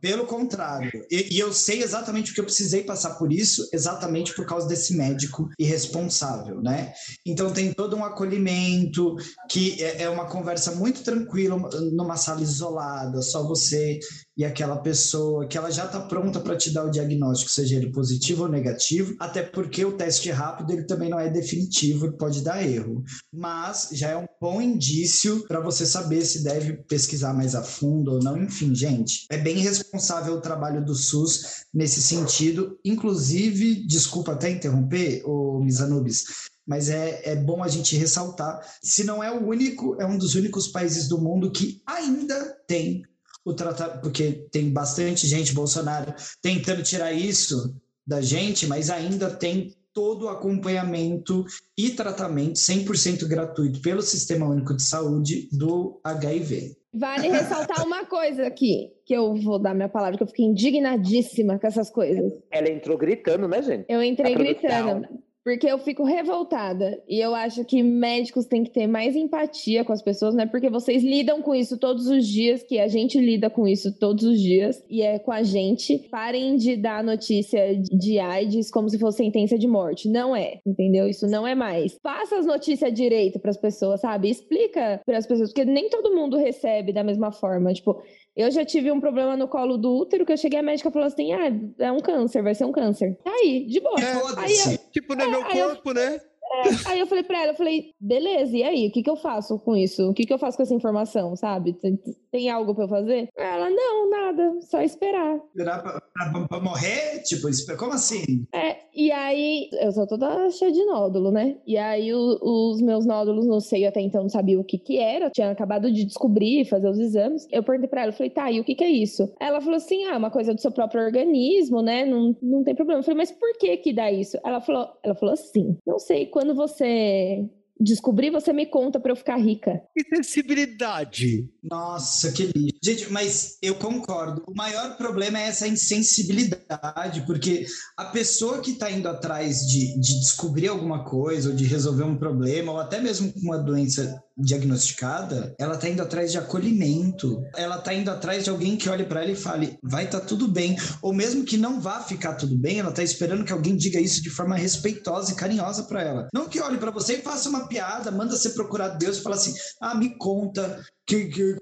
Pelo 0.02 0.26
contrário. 0.26 1.06
E, 1.10 1.36
e 1.36 1.40
eu 1.40 1.54
sei 1.54 1.82
exatamente 1.84 2.32
o 2.32 2.34
que 2.34 2.40
eu 2.40 2.46
precisei 2.46 2.84
passar 2.84 3.16
por 3.16 3.32
isso, 3.32 3.68
exatamente 3.74 4.34
por 4.34 4.46
causa 4.46 4.68
desse 4.68 4.96
médico 4.96 5.50
irresponsável, 5.58 6.62
né? 6.62 6.94
Então 7.26 7.52
tem 7.52 7.74
todo 7.74 7.96
um 7.96 8.04
acolhimento, 8.04 9.16
que 9.50 9.82
é, 9.84 10.04
é 10.04 10.10
uma 10.10 10.26
conversa 10.26 10.72
muito 10.76 11.04
tranquila, 11.04 11.58
numa 11.92 12.18
sala 12.18 12.42
isolada, 12.42 13.22
só 13.22 13.44
você 13.44 14.00
e 14.38 14.44
aquela 14.44 14.78
pessoa, 14.78 15.48
que 15.48 15.58
ela 15.58 15.72
já 15.72 15.86
está 15.86 16.02
pronta 16.02 16.40
para 16.42 16.58
te 16.58 16.72
dar 16.72 16.86
o 16.86 16.92
diagnóstico, 16.92 17.50
seja 17.50 17.78
ele 17.78 17.92
positivo 17.92 18.44
ou 18.44 18.50
negativo, 18.50 19.16
até 19.20 19.42
porque 19.42 19.86
o 19.86 19.94
teste 19.94 20.30
rápido 20.30 20.74
ele 20.74 20.84
também 20.84 21.10
não 21.10 21.20
é 21.20 21.30
definitivo, 21.30 22.12
pode 22.18 22.44
dar 22.44 22.62
erro. 22.62 23.04
Mas 23.34 23.90
já 23.94 24.10
é 24.10 24.18
um 24.18 24.28
bom 24.42 24.62
indício 24.62 25.48
para 25.48 25.62
você 25.62 25.86
saber 25.86 26.26
se 26.26 26.44
deve 26.44 26.74
pesquisar 26.84 27.34
mais 27.34 27.56
a 27.56 27.64
fundo 27.64 28.12
ou 28.12 28.20
não. 28.20 28.38
Enfim, 28.38 28.76
gente, 28.76 29.26
é 29.30 29.38
bem 29.46 29.58
responsável 29.58 30.34
o 30.34 30.42
trabalho 30.42 30.84
do 30.84 30.96
SUS 30.96 31.66
nesse 31.72 32.02
sentido. 32.02 32.80
Inclusive, 32.84 33.86
desculpa 33.86 34.32
até 34.32 34.50
interromper, 34.50 35.22
o 35.24 35.60
Misanubis, 35.60 36.24
mas 36.66 36.90
é, 36.90 37.22
é 37.24 37.36
bom 37.36 37.64
a 37.64 37.68
gente 37.68 37.96
ressaltar. 37.96 38.60
Se 38.82 39.04
não 39.04 39.24
é 39.24 39.32
o 39.32 39.48
único, 39.48 40.02
é 40.02 40.06
um 40.06 40.18
dos 40.18 40.34
únicos 40.34 40.68
países 40.68 41.08
do 41.08 41.22
mundo 41.22 41.52
que 41.52 41.80
ainda 41.86 42.58
tem 42.68 43.04
o 43.46 43.54
tratamento, 43.54 44.02
porque 44.02 44.48
tem 44.52 44.74
bastante 44.74 45.28
gente, 45.28 45.54
Bolsonaro, 45.54 46.12
tentando 46.42 46.82
tirar 46.82 47.14
isso 47.14 47.72
da 48.08 48.22
gente, 48.22 48.66
mas 48.66 48.90
ainda 48.90 49.30
tem 49.30 49.76
todo 49.94 50.26
o 50.26 50.30
acompanhamento 50.30 51.46
e 51.78 51.92
tratamento 51.92 52.56
100% 52.56 53.28
gratuito 53.28 53.80
pelo 53.80 54.02
Sistema 54.02 54.48
Único 54.48 54.76
de 54.76 54.82
Saúde 54.82 55.48
do 55.52 56.02
HIV. 56.04 56.76
Vale 56.96 57.28
ressaltar 57.28 57.86
uma 57.86 58.06
coisa 58.06 58.48
aqui, 58.48 58.92
que 59.06 59.14
eu 59.14 59.36
vou 59.36 59.60
dar 59.60 59.74
minha 59.74 59.90
palavra, 59.90 60.16
que 60.16 60.24
eu 60.24 60.28
fiquei 60.28 60.46
indignadíssima 60.46 61.60
com 61.60 61.68
essas 61.68 61.90
coisas. 61.90 62.34
Ela 62.50 62.70
entrou 62.70 62.98
gritando, 62.98 63.48
né, 63.48 63.62
gente? 63.62 63.86
Eu 63.90 64.02
entrei 64.02 64.34
gritando. 64.34 65.08
Porque 65.46 65.68
eu 65.68 65.78
fico 65.78 66.04
revoltada 66.04 67.00
e 67.08 67.20
eu 67.20 67.36
acho 67.36 67.64
que 67.64 67.84
médicos 67.84 68.48
têm 68.48 68.64
que 68.64 68.72
ter 68.72 68.88
mais 68.88 69.16
empatia 69.16 69.86
com 69.86 69.94
as 69.94 70.02
pessoas, 70.02 70.34
né? 70.34 70.48
Porque 70.48 70.72
vocês 70.72 71.04
lidam 71.04 71.40
com 71.40 71.54
isso 71.54 71.78
todos 71.78 72.08
os 72.08 72.28
dias, 72.28 72.64
que 72.64 72.80
a 72.80 72.88
gente 72.88 73.20
lida 73.20 73.48
com 73.48 73.68
isso 73.68 73.96
todos 74.00 74.24
os 74.24 74.42
dias 74.42 74.84
e 74.90 75.04
é 75.04 75.20
com 75.20 75.32
a 75.32 75.44
gente. 75.44 76.00
Parem 76.10 76.56
de 76.58 76.76
dar 76.76 77.04
notícia 77.04 77.78
de 77.78 78.18
AIDS 78.18 78.72
como 78.72 78.90
se 78.90 78.98
fosse 78.98 79.18
sentença 79.18 79.56
de 79.56 79.68
morte. 79.68 80.10
Não 80.10 80.36
é, 80.36 80.58
entendeu? 80.66 81.08
Isso 81.08 81.28
não 81.28 81.46
é 81.46 81.54
mais. 81.54 81.96
Passa 82.02 82.40
as 82.40 82.48
notícias 82.48 82.92
direito 82.92 83.40
para 83.40 83.52
as 83.52 83.58
pessoas, 83.58 84.02
sabe? 84.02 84.32
Explica 84.32 85.00
para 85.06 85.20
as 85.20 85.28
pessoas, 85.28 85.50
porque 85.54 85.64
nem 85.64 85.92
todo 85.92 86.16
mundo 86.16 86.38
recebe 86.38 86.92
da 86.92 87.04
mesma 87.04 87.32
forma. 87.32 87.72
Tipo, 87.72 88.02
eu 88.36 88.52
já 88.52 88.66
tive 88.66 88.92
um 88.92 89.00
problema 89.00 89.38
no 89.38 89.48
colo 89.48 89.78
do 89.78 89.96
útero 89.96 90.26
que 90.26 90.34
eu 90.34 90.38
cheguei 90.38 90.60
a 90.60 90.64
médica 90.64 90.90
e 90.90 90.92
falou 90.92 91.08
assim: 91.08 91.32
ah, 91.34 91.48
é 91.80 91.92
um 91.92 92.00
câncer, 92.00 92.44
vai 92.44 92.54
ser 92.54 92.66
um 92.66 92.72
câncer. 92.72 93.18
Tá 93.24 93.32
aí, 93.32 93.66
de 93.66 93.80
boa. 93.80 94.00
É, 94.00 94.42
aí 94.42 94.74
eu, 94.74 94.78
tipo, 94.92 95.16
não 95.16 95.26
é, 95.26 95.28
é 95.28 95.32
meu 95.32 95.44
corpo, 95.44 95.90
eu, 95.90 95.94
né? 95.94 96.20
É, 96.52 96.90
aí 96.90 97.00
eu 97.00 97.08
falei 97.08 97.24
pra 97.24 97.42
ela, 97.42 97.52
eu 97.52 97.58
falei, 97.58 97.92
beleza, 98.00 98.56
e 98.56 98.64
aí? 98.64 98.88
O 98.88 98.92
que, 98.92 99.04
que 99.04 99.10
eu 99.10 99.16
faço 99.16 99.58
com 99.60 99.76
isso? 99.76 100.10
O 100.10 100.14
que, 100.14 100.26
que 100.26 100.34
eu 100.34 100.38
faço 100.38 100.58
com 100.58 100.64
essa 100.64 100.74
informação, 100.74 101.36
sabe? 101.36 101.74
Tem, 101.74 102.00
tem 102.32 102.50
algo 102.50 102.74
pra 102.76 102.86
eu 102.86 102.90
fazer? 102.90 103.30
Ela, 103.38 103.70
não, 103.70 104.10
nada, 104.10 104.62
só 104.62 104.82
esperar. 104.82 105.38
Esperar 105.48 105.82
pra, 105.82 106.02
pra, 106.14 106.48
pra, 106.48 106.60
morrer? 106.60 107.22
Tipo, 107.24 107.48
como 107.78 107.94
assim? 107.94 108.46
É, 108.54 108.78
e 108.94 109.12
aí, 109.12 109.70
eu 109.82 109.92
sou 109.92 110.08
toda 110.08 110.50
cheia 110.52 110.72
de 110.72 110.84
nódulo, 110.86 111.32
né? 111.32 111.58
E 111.66 111.78
aí, 111.78 112.14
o, 112.14 112.40
os 112.42 112.82
meus 112.82 113.06
nódulos 113.06 113.46
no 113.46 113.60
seio 113.60 113.88
até 113.88 114.02
então 114.02 114.22
não 114.22 114.30
sabia 114.30 114.60
o 114.60 114.64
que 114.64 114.78
que 114.78 114.98
era, 114.98 115.30
tinha 115.30 115.52
acabado 115.52 115.92
de 115.92 116.06
descobrir, 116.06 116.66
fazer 116.66 116.90
os 116.90 117.00
exames. 117.00 117.48
Eu 117.52 117.64
perguntei 117.64 117.90
pra 117.90 118.02
ela, 118.02 118.12
eu 118.12 118.16
falei, 118.16 118.30
tá, 118.30 118.52
e 118.52 118.60
o 118.60 118.64
que 118.64 118.76
que 118.76 118.84
é 118.84 118.90
isso? 118.90 119.34
Ela 119.40 119.62
falou 119.62 119.78
assim, 119.78 120.06
ah, 120.06 120.18
uma 120.18 120.32
coisa 120.32 120.54
do 120.54 120.62
seu 120.62 120.72
próprio 120.72 121.02
organismo, 121.02 121.82
né? 121.82 122.06
Não, 122.06 122.36
não 122.42 122.64
tem 122.64 122.76
problema. 122.76 123.00
Eu 123.00 123.04
falei, 123.04 123.18
mas 123.18 123.32
por 123.32 123.58
que 123.58 123.78
que 123.78 123.94
dá 123.94 124.12
isso? 124.12 124.38
Ela 124.44 124.62
falou, 124.62 124.90
ela 125.04 125.16
falou 125.16 125.34
assim, 125.34 125.78
não 125.86 126.00
sei, 126.00 126.28
quando 126.36 126.54
você 126.54 127.50
descobrir, 127.80 128.30
você 128.30 128.52
me 128.52 128.66
conta 128.66 129.00
para 129.00 129.14
eu 129.14 129.16
ficar 129.16 129.38
rica. 129.38 129.82
E 129.96 130.04
sensibilidade. 130.18 131.50
Nossa, 131.64 132.30
que 132.30 132.52
lindo. 132.54 132.74
Gente, 132.84 133.10
mas 133.10 133.58
eu 133.62 133.76
concordo. 133.76 134.44
O 134.46 134.54
maior 134.54 134.98
problema 134.98 135.40
é 135.40 135.48
essa 135.48 135.66
insensibilidade, 135.66 137.26
porque 137.26 137.66
a 137.96 138.04
pessoa 138.04 138.60
que 138.60 138.72
está 138.72 138.92
indo 138.92 139.08
atrás 139.08 139.66
de, 139.66 139.98
de 139.98 140.20
descobrir 140.20 140.68
alguma 140.68 141.06
coisa, 141.06 141.52
ou 141.52 141.56
de 141.56 141.64
resolver 141.64 142.04
um 142.04 142.18
problema, 142.18 142.74
ou 142.74 142.80
até 142.80 143.00
mesmo 143.00 143.32
com 143.32 143.40
uma 143.40 143.58
doença 143.58 144.22
diagnosticada, 144.38 145.56
ela 145.58 145.76
está 145.76 145.90
indo 145.90 146.02
atrás 146.02 146.32
de 146.32 146.38
acolhimento. 146.38 147.42
Ela 147.56 147.78
está 147.78 147.94
indo 147.94 148.10
atrás 148.10 148.44
de 148.44 148.50
alguém 148.50 148.78
que 148.78 148.90
olhe 148.90 149.06
para 149.06 149.22
ela 149.22 149.32
e 149.32 149.36
fale, 149.36 149.78
vai 149.84 150.06
estar 150.06 150.20
tá 150.20 150.26
tudo 150.26 150.48
bem. 150.48 150.76
Ou 151.02 151.14
mesmo 151.14 151.46
que 151.46 151.58
não 151.58 151.80
vá 151.80 152.02
ficar 152.02 152.36
tudo 152.36 152.58
bem, 152.58 152.80
ela 152.80 152.90
está 152.90 153.04
esperando 153.04 153.46
que 153.46 153.54
alguém 153.54 153.76
diga 153.76 154.00
isso 154.00 154.22
de 154.22 154.30
forma 154.30 154.56
respeitosa 154.56 155.32
e 155.32 155.36
carinhosa 155.36 155.84
para 155.84 156.04
ela. 156.04 156.28
Não 156.34 156.50
que 156.50 156.60
olhe 156.60 156.78
para 156.78 156.92
você 156.92 157.16
e 157.16 157.22
faça 157.22 157.50
uma 157.50 157.68
piada, 157.68 158.12
manda 158.12 158.36
você 158.36 158.50
procurar 158.50 158.90
Deus 158.90 159.18
e 159.18 159.22
fala 159.22 159.36
assim: 159.36 159.54
ah, 159.82 159.96
me 159.96 160.18
conta 160.18 160.84
que, 161.08 161.26
que 161.26 161.56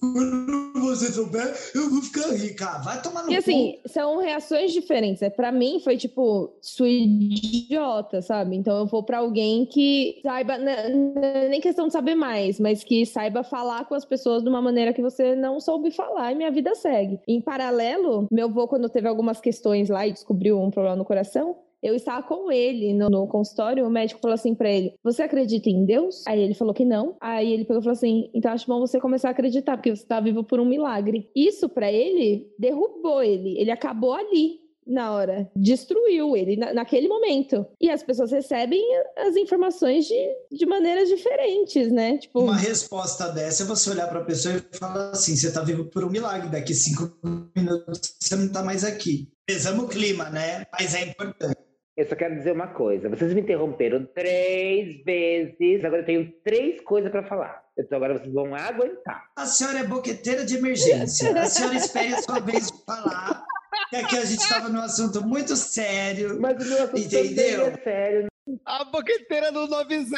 quando 0.00 0.72
você 0.80 1.12
souber, 1.12 1.54
eu 1.74 1.90
vou 1.90 2.00
ficar 2.00 2.30
rica. 2.32 2.78
Vai 2.84 3.02
tomar 3.02 3.24
no 3.24 3.32
E 3.32 3.36
assim, 3.36 3.78
cu. 3.82 3.88
são 3.88 4.18
reações 4.18 4.72
diferentes. 4.72 5.20
Né? 5.20 5.30
Pra 5.30 5.50
mim, 5.50 5.80
foi 5.80 5.96
tipo, 5.96 6.52
sua 6.60 6.88
idiota, 6.88 8.22
sabe? 8.22 8.56
Então 8.56 8.78
eu 8.78 8.86
vou 8.86 9.02
pra 9.02 9.18
alguém 9.18 9.66
que 9.66 10.20
saiba, 10.22 10.56
né, 10.58 10.86
é 11.22 11.48
nem 11.48 11.60
questão 11.60 11.86
de 11.86 11.92
saber 11.92 12.14
mais, 12.14 12.60
mas 12.60 12.84
que 12.84 13.04
saiba 13.04 13.42
falar 13.42 13.84
com 13.86 13.94
as 13.94 14.04
pessoas 14.04 14.42
de 14.42 14.48
uma 14.48 14.62
maneira 14.62 14.92
que 14.92 15.02
você 15.02 15.34
não 15.34 15.60
soube 15.60 15.90
falar 15.90 16.32
e 16.32 16.34
minha 16.34 16.50
vida 16.50 16.74
segue. 16.74 17.20
Em 17.26 17.40
paralelo, 17.40 18.26
meu 18.30 18.46
avô, 18.46 18.68
quando 18.68 18.88
teve 18.88 19.08
algumas 19.08 19.40
questões 19.40 19.88
lá 19.88 20.06
e 20.06 20.12
descobriu 20.12 20.60
um 20.60 20.70
problema 20.70 20.96
no 20.96 21.04
coração, 21.04 21.56
eu 21.82 21.94
estava 21.94 22.22
com 22.22 22.50
ele 22.50 22.92
no, 22.92 23.08
no, 23.08 23.26
consultório, 23.26 23.86
o 23.86 23.90
médico 23.90 24.20
falou 24.20 24.34
assim 24.34 24.54
para 24.54 24.70
ele: 24.70 24.94
Você 25.02 25.22
acredita 25.22 25.68
em 25.70 25.84
Deus? 25.84 26.26
Aí 26.26 26.40
ele 26.40 26.54
falou 26.54 26.74
que 26.74 26.84
não. 26.84 27.16
Aí 27.20 27.52
ele 27.52 27.64
pegou 27.64 27.80
e 27.80 27.84
falou 27.84 27.96
assim: 27.96 28.30
Então 28.34 28.52
acho 28.52 28.66
bom 28.66 28.80
você 28.80 29.00
começar 29.00 29.28
a 29.28 29.30
acreditar, 29.30 29.76
porque 29.76 29.94
você 29.94 30.02
está 30.02 30.20
vivo 30.20 30.42
por 30.44 30.60
um 30.60 30.64
milagre. 30.64 31.30
Isso 31.34 31.68
para 31.68 31.90
ele 31.90 32.50
derrubou 32.58 33.22
ele. 33.22 33.58
Ele 33.58 33.70
acabou 33.70 34.12
ali 34.12 34.68
na 34.88 35.12
hora. 35.12 35.50
Destruiu 35.54 36.36
ele 36.36 36.56
na, 36.56 36.72
naquele 36.72 37.06
momento. 37.06 37.66
E 37.80 37.90
as 37.90 38.02
pessoas 38.02 38.32
recebem 38.32 38.82
as 39.18 39.36
informações 39.36 40.06
de, 40.06 40.16
de 40.50 40.64
maneiras 40.64 41.08
diferentes, 41.08 41.92
né? 41.92 42.16
Tipo... 42.16 42.40
Uma 42.40 42.56
resposta 42.56 43.28
dessa 43.28 43.64
é 43.64 43.66
você 43.66 43.90
olhar 43.90 44.08
para 44.08 44.20
a 44.20 44.24
pessoa 44.24 44.56
e 44.56 44.76
falar 44.76 45.10
assim: 45.10 45.36
você 45.36 45.48
está 45.48 45.62
vivo 45.62 45.84
por 45.84 46.02
um 46.02 46.10
milagre, 46.10 46.48
daqui 46.48 46.74
cinco 46.74 47.12
minutos 47.54 48.16
você 48.18 48.34
não 48.34 48.46
está 48.46 48.62
mais 48.62 48.82
aqui. 48.82 49.28
Pesamos 49.46 49.84
o 49.84 49.88
clima, 49.88 50.30
né? 50.30 50.64
Mas 50.72 50.94
é 50.94 51.04
importante. 51.04 51.67
Eu 51.98 52.06
só 52.06 52.14
quero 52.14 52.36
dizer 52.36 52.52
uma 52.52 52.68
coisa. 52.68 53.08
Vocês 53.08 53.34
me 53.34 53.40
interromperam 53.40 54.06
três 54.14 55.02
vezes. 55.02 55.84
Agora 55.84 56.02
eu 56.02 56.06
tenho 56.06 56.32
três 56.44 56.80
coisas 56.82 57.10
para 57.10 57.24
falar. 57.24 57.60
Então 57.76 57.96
agora 57.96 58.16
vocês 58.16 58.32
vão 58.32 58.54
aguentar. 58.54 59.24
A 59.34 59.44
senhora 59.44 59.80
é 59.80 59.82
boqueteira 59.82 60.44
de 60.44 60.58
emergência. 60.58 61.32
A 61.42 61.46
senhora 61.46 61.74
espere 61.74 62.14
a 62.14 62.22
sua 62.22 62.38
vez 62.38 62.68
de 62.68 62.84
falar. 62.84 63.44
Que 63.90 63.96
aqui 63.96 64.16
a 64.16 64.24
gente 64.24 64.38
estava 64.38 64.68
num 64.68 64.80
assunto 64.80 65.26
muito 65.26 65.56
sério. 65.56 66.40
Mas 66.40 66.64
o 66.64 66.68
meu 66.68 66.84
assunto 66.84 67.00
entendeu? 67.00 67.66
é 67.66 67.76
sério. 67.82 68.26
A 68.64 68.84
boqueteira 68.84 69.50
do 69.50 69.66
90. 69.66 70.16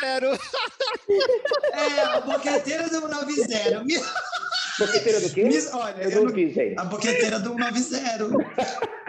É, 1.73 2.01
a 2.03 2.21
boqueteira 2.21 2.91
do 2.91 3.01
90. 3.09 3.85
Boqueteira 4.79 5.21
do 5.21 5.33
quê? 5.33 5.49
olha, 5.73 6.03
eu, 6.03 6.11
eu 6.11 6.25
não 6.25 6.35
vi, 6.35 6.51
gente. 6.51 6.79
A 6.79 6.85
boqueteira 6.85 7.41
do 7.41 7.55
90. 7.55 9.00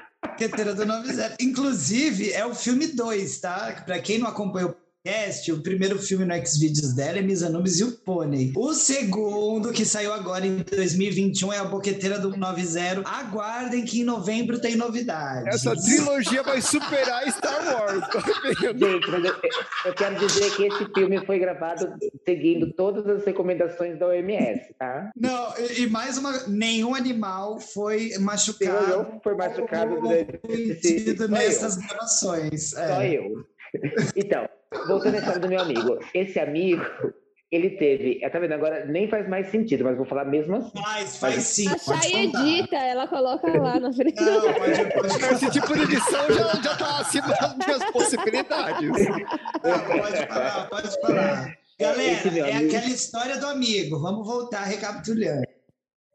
Marqueteira 0.42 0.74
do 0.74 0.86
90. 0.86 1.36
Inclusive, 1.40 2.32
é 2.32 2.46
o 2.46 2.56
filme 2.56 2.88
2, 2.88 3.40
tá? 3.40 3.84
Para 3.86 4.00
quem 4.00 4.18
não 4.18 4.28
acompanhou 4.28 4.76
podcast, 5.04 5.52
o 5.52 5.62
primeiro 5.62 5.98
filme 5.98 6.26
no 6.26 6.46
Xvideos 6.46 6.94
dela 6.94 7.18
é 7.18 7.22
Misanubis 7.22 7.80
e 7.80 7.84
o 7.84 7.92
Pônei. 7.92 8.54
O 8.56 8.74
segundo, 8.74 9.72
que 9.72 9.84
saiu 9.84 10.14
agora 10.14 10.46
em 10.46 10.58
2021, 10.58 11.54
é 11.54 11.58
a 11.58 11.64
Boqueteira 11.64 12.20
do 12.20 12.36
90. 12.38 13.02
Aguardem 13.06 13.84
que 13.84 14.02
em 14.02 14.04
novembro 14.04 14.60
tem 14.60 14.76
novidades. 14.76 15.56
Essa 15.56 15.76
trilogia 15.76 16.44
vai 16.44 16.62
superar 16.62 17.28
Star 17.32 17.74
Wars. 17.74 18.08
Tá 18.10 18.22
Gente, 18.74 19.10
mas 19.10 19.26
eu, 19.26 19.36
eu, 19.86 19.94
quero 19.94 20.16
dizer 20.16 20.56
que 20.56 20.64
esse 20.66 20.86
filme 20.94 21.26
foi 21.26 21.40
gravado 21.40 21.94
seguindo 22.26 22.72
todas 22.74 23.08
as 23.08 23.26
recomendações 23.26 23.98
da 23.98 24.08
OMS, 24.08 24.74
tá? 24.78 25.12
Não, 25.16 25.54
e, 25.58 25.82
e 25.82 25.90
mais 25.90 26.18
uma, 26.18 26.48
nenhum 26.48 26.94
animal 26.94 27.60
foi 27.60 28.12
machucado. 28.20 28.92
Eu 28.92 29.20
foi 29.24 29.36
machucado 29.36 30.00
durante 30.00 31.28
nessas 31.30 31.78
gravações. 31.78 32.74
É. 32.74 32.88
Só 32.88 33.04
eu. 33.04 33.46
Então, 34.16 34.48
voltando 34.88 35.16
à 35.16 35.18
história 35.20 35.40
do 35.40 35.48
meu 35.48 35.62
amigo. 35.62 36.00
Esse 36.14 36.40
amigo, 36.40 36.84
ele 37.52 37.72
teve. 37.72 38.20
Tá 38.30 38.40
vendo? 38.40 38.54
Agora 38.54 38.86
nem 38.86 39.10
faz 39.10 39.28
mais 39.28 39.48
sentido, 39.48 39.84
mas 39.84 39.98
vou 39.98 40.06
falar 40.06 40.26
mesmo 40.26 40.56
assim. 40.56 40.82
Faz, 40.82 41.18
faz 41.18 41.36
mas... 41.36 41.44
sim. 41.46 41.68
A 41.68 41.78
Chay 41.78 42.26
edita, 42.26 42.76
ela 42.78 43.08
coloca 43.08 43.48
lá 43.62 43.80
na 43.80 43.92
frente. 43.94 44.22
Não, 44.22 44.42
pode, 44.42 44.94
pode... 44.94 45.24
Esse 45.34 45.52
tipo 45.52 45.74
de 45.74 45.84
edição 45.84 46.32
já, 46.32 46.62
já 46.62 46.78
tá 46.78 47.00
acima 47.00 47.28
das 47.28 47.58
minhas 47.58 47.92
possibilidades. 47.92 48.90
pode 49.62 50.28
falar, 50.28 50.70
pode 50.70 51.02
falar. 51.02 51.58
Galera, 51.80 52.40
é 52.40 52.56
amigo... 52.56 52.76
aquela 52.76 52.94
história 52.94 53.38
do 53.40 53.48
amigo. 53.48 54.00
Vamos 54.00 54.28
voltar 54.28 54.64
recapitulando. 54.64 55.44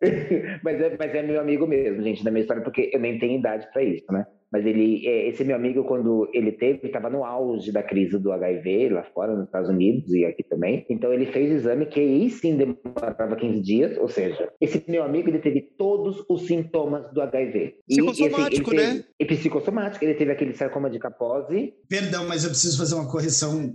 mas, 0.63 0.81
é, 0.81 0.97
mas 0.99 1.15
é 1.15 1.23
meu 1.23 1.41
amigo 1.41 1.67
mesmo, 1.67 2.03
gente, 2.03 2.23
da 2.23 2.31
minha 2.31 2.43
história, 2.43 2.63
porque 2.63 2.91
eu 2.93 3.01
nem 3.01 3.19
tenho 3.19 3.39
idade 3.39 3.67
para 3.73 3.83
isso, 3.83 4.05
né? 4.13 4.27
Mas 4.53 4.65
ele, 4.65 5.07
é, 5.07 5.29
esse 5.29 5.45
meu 5.45 5.57
amigo, 5.57 5.85
quando 5.85 6.29
ele 6.33 6.53
teve, 6.53 6.87
estava 6.87 7.11
no 7.11 7.25
auge 7.25 7.73
da 7.73 7.83
crise 7.83 8.19
do 8.19 8.33
HIV, 8.33 8.91
lá 8.91 9.03
fora, 9.15 9.35
nos 9.35 9.47
Estados 9.47 9.69
Unidos 9.69 10.13
e 10.13 10.25
aqui 10.25 10.43
também. 10.45 10.87
Então 10.89 11.13
ele 11.13 11.27
fez 11.27 11.51
o 11.51 11.55
exame, 11.55 11.87
que 11.87 12.01
aí 12.01 12.31
sim 12.31 12.57
demorava 12.57 13.37
15 13.37 13.61
dias, 13.61 13.99
ou 13.99 14.09
seja, 14.09 14.51
esse 14.61 14.83
meu 14.89 15.03
amigo, 15.03 15.29
ele 15.29 15.41
teve 15.41 15.61
todos 15.77 16.25
os 16.29 16.47
sintomas 16.47 17.13
do 17.13 17.21
HIV. 17.21 17.75
Psicossomático, 17.89 18.75
e, 18.75 18.79
assim, 18.79 18.97
né? 18.99 19.05
E 19.19 19.25
psicossomático, 19.25 20.05
ele 20.05 20.15
teve 20.15 20.33
aquele 20.33 20.55
sarcoma 20.55 20.89
de 20.89 20.99
capose. 20.99 21.75
Perdão, 21.89 22.27
mas 22.29 22.45
eu 22.45 22.51
preciso 22.51 22.79
fazer 22.79 22.95
uma 22.95 23.11
correção 23.11 23.75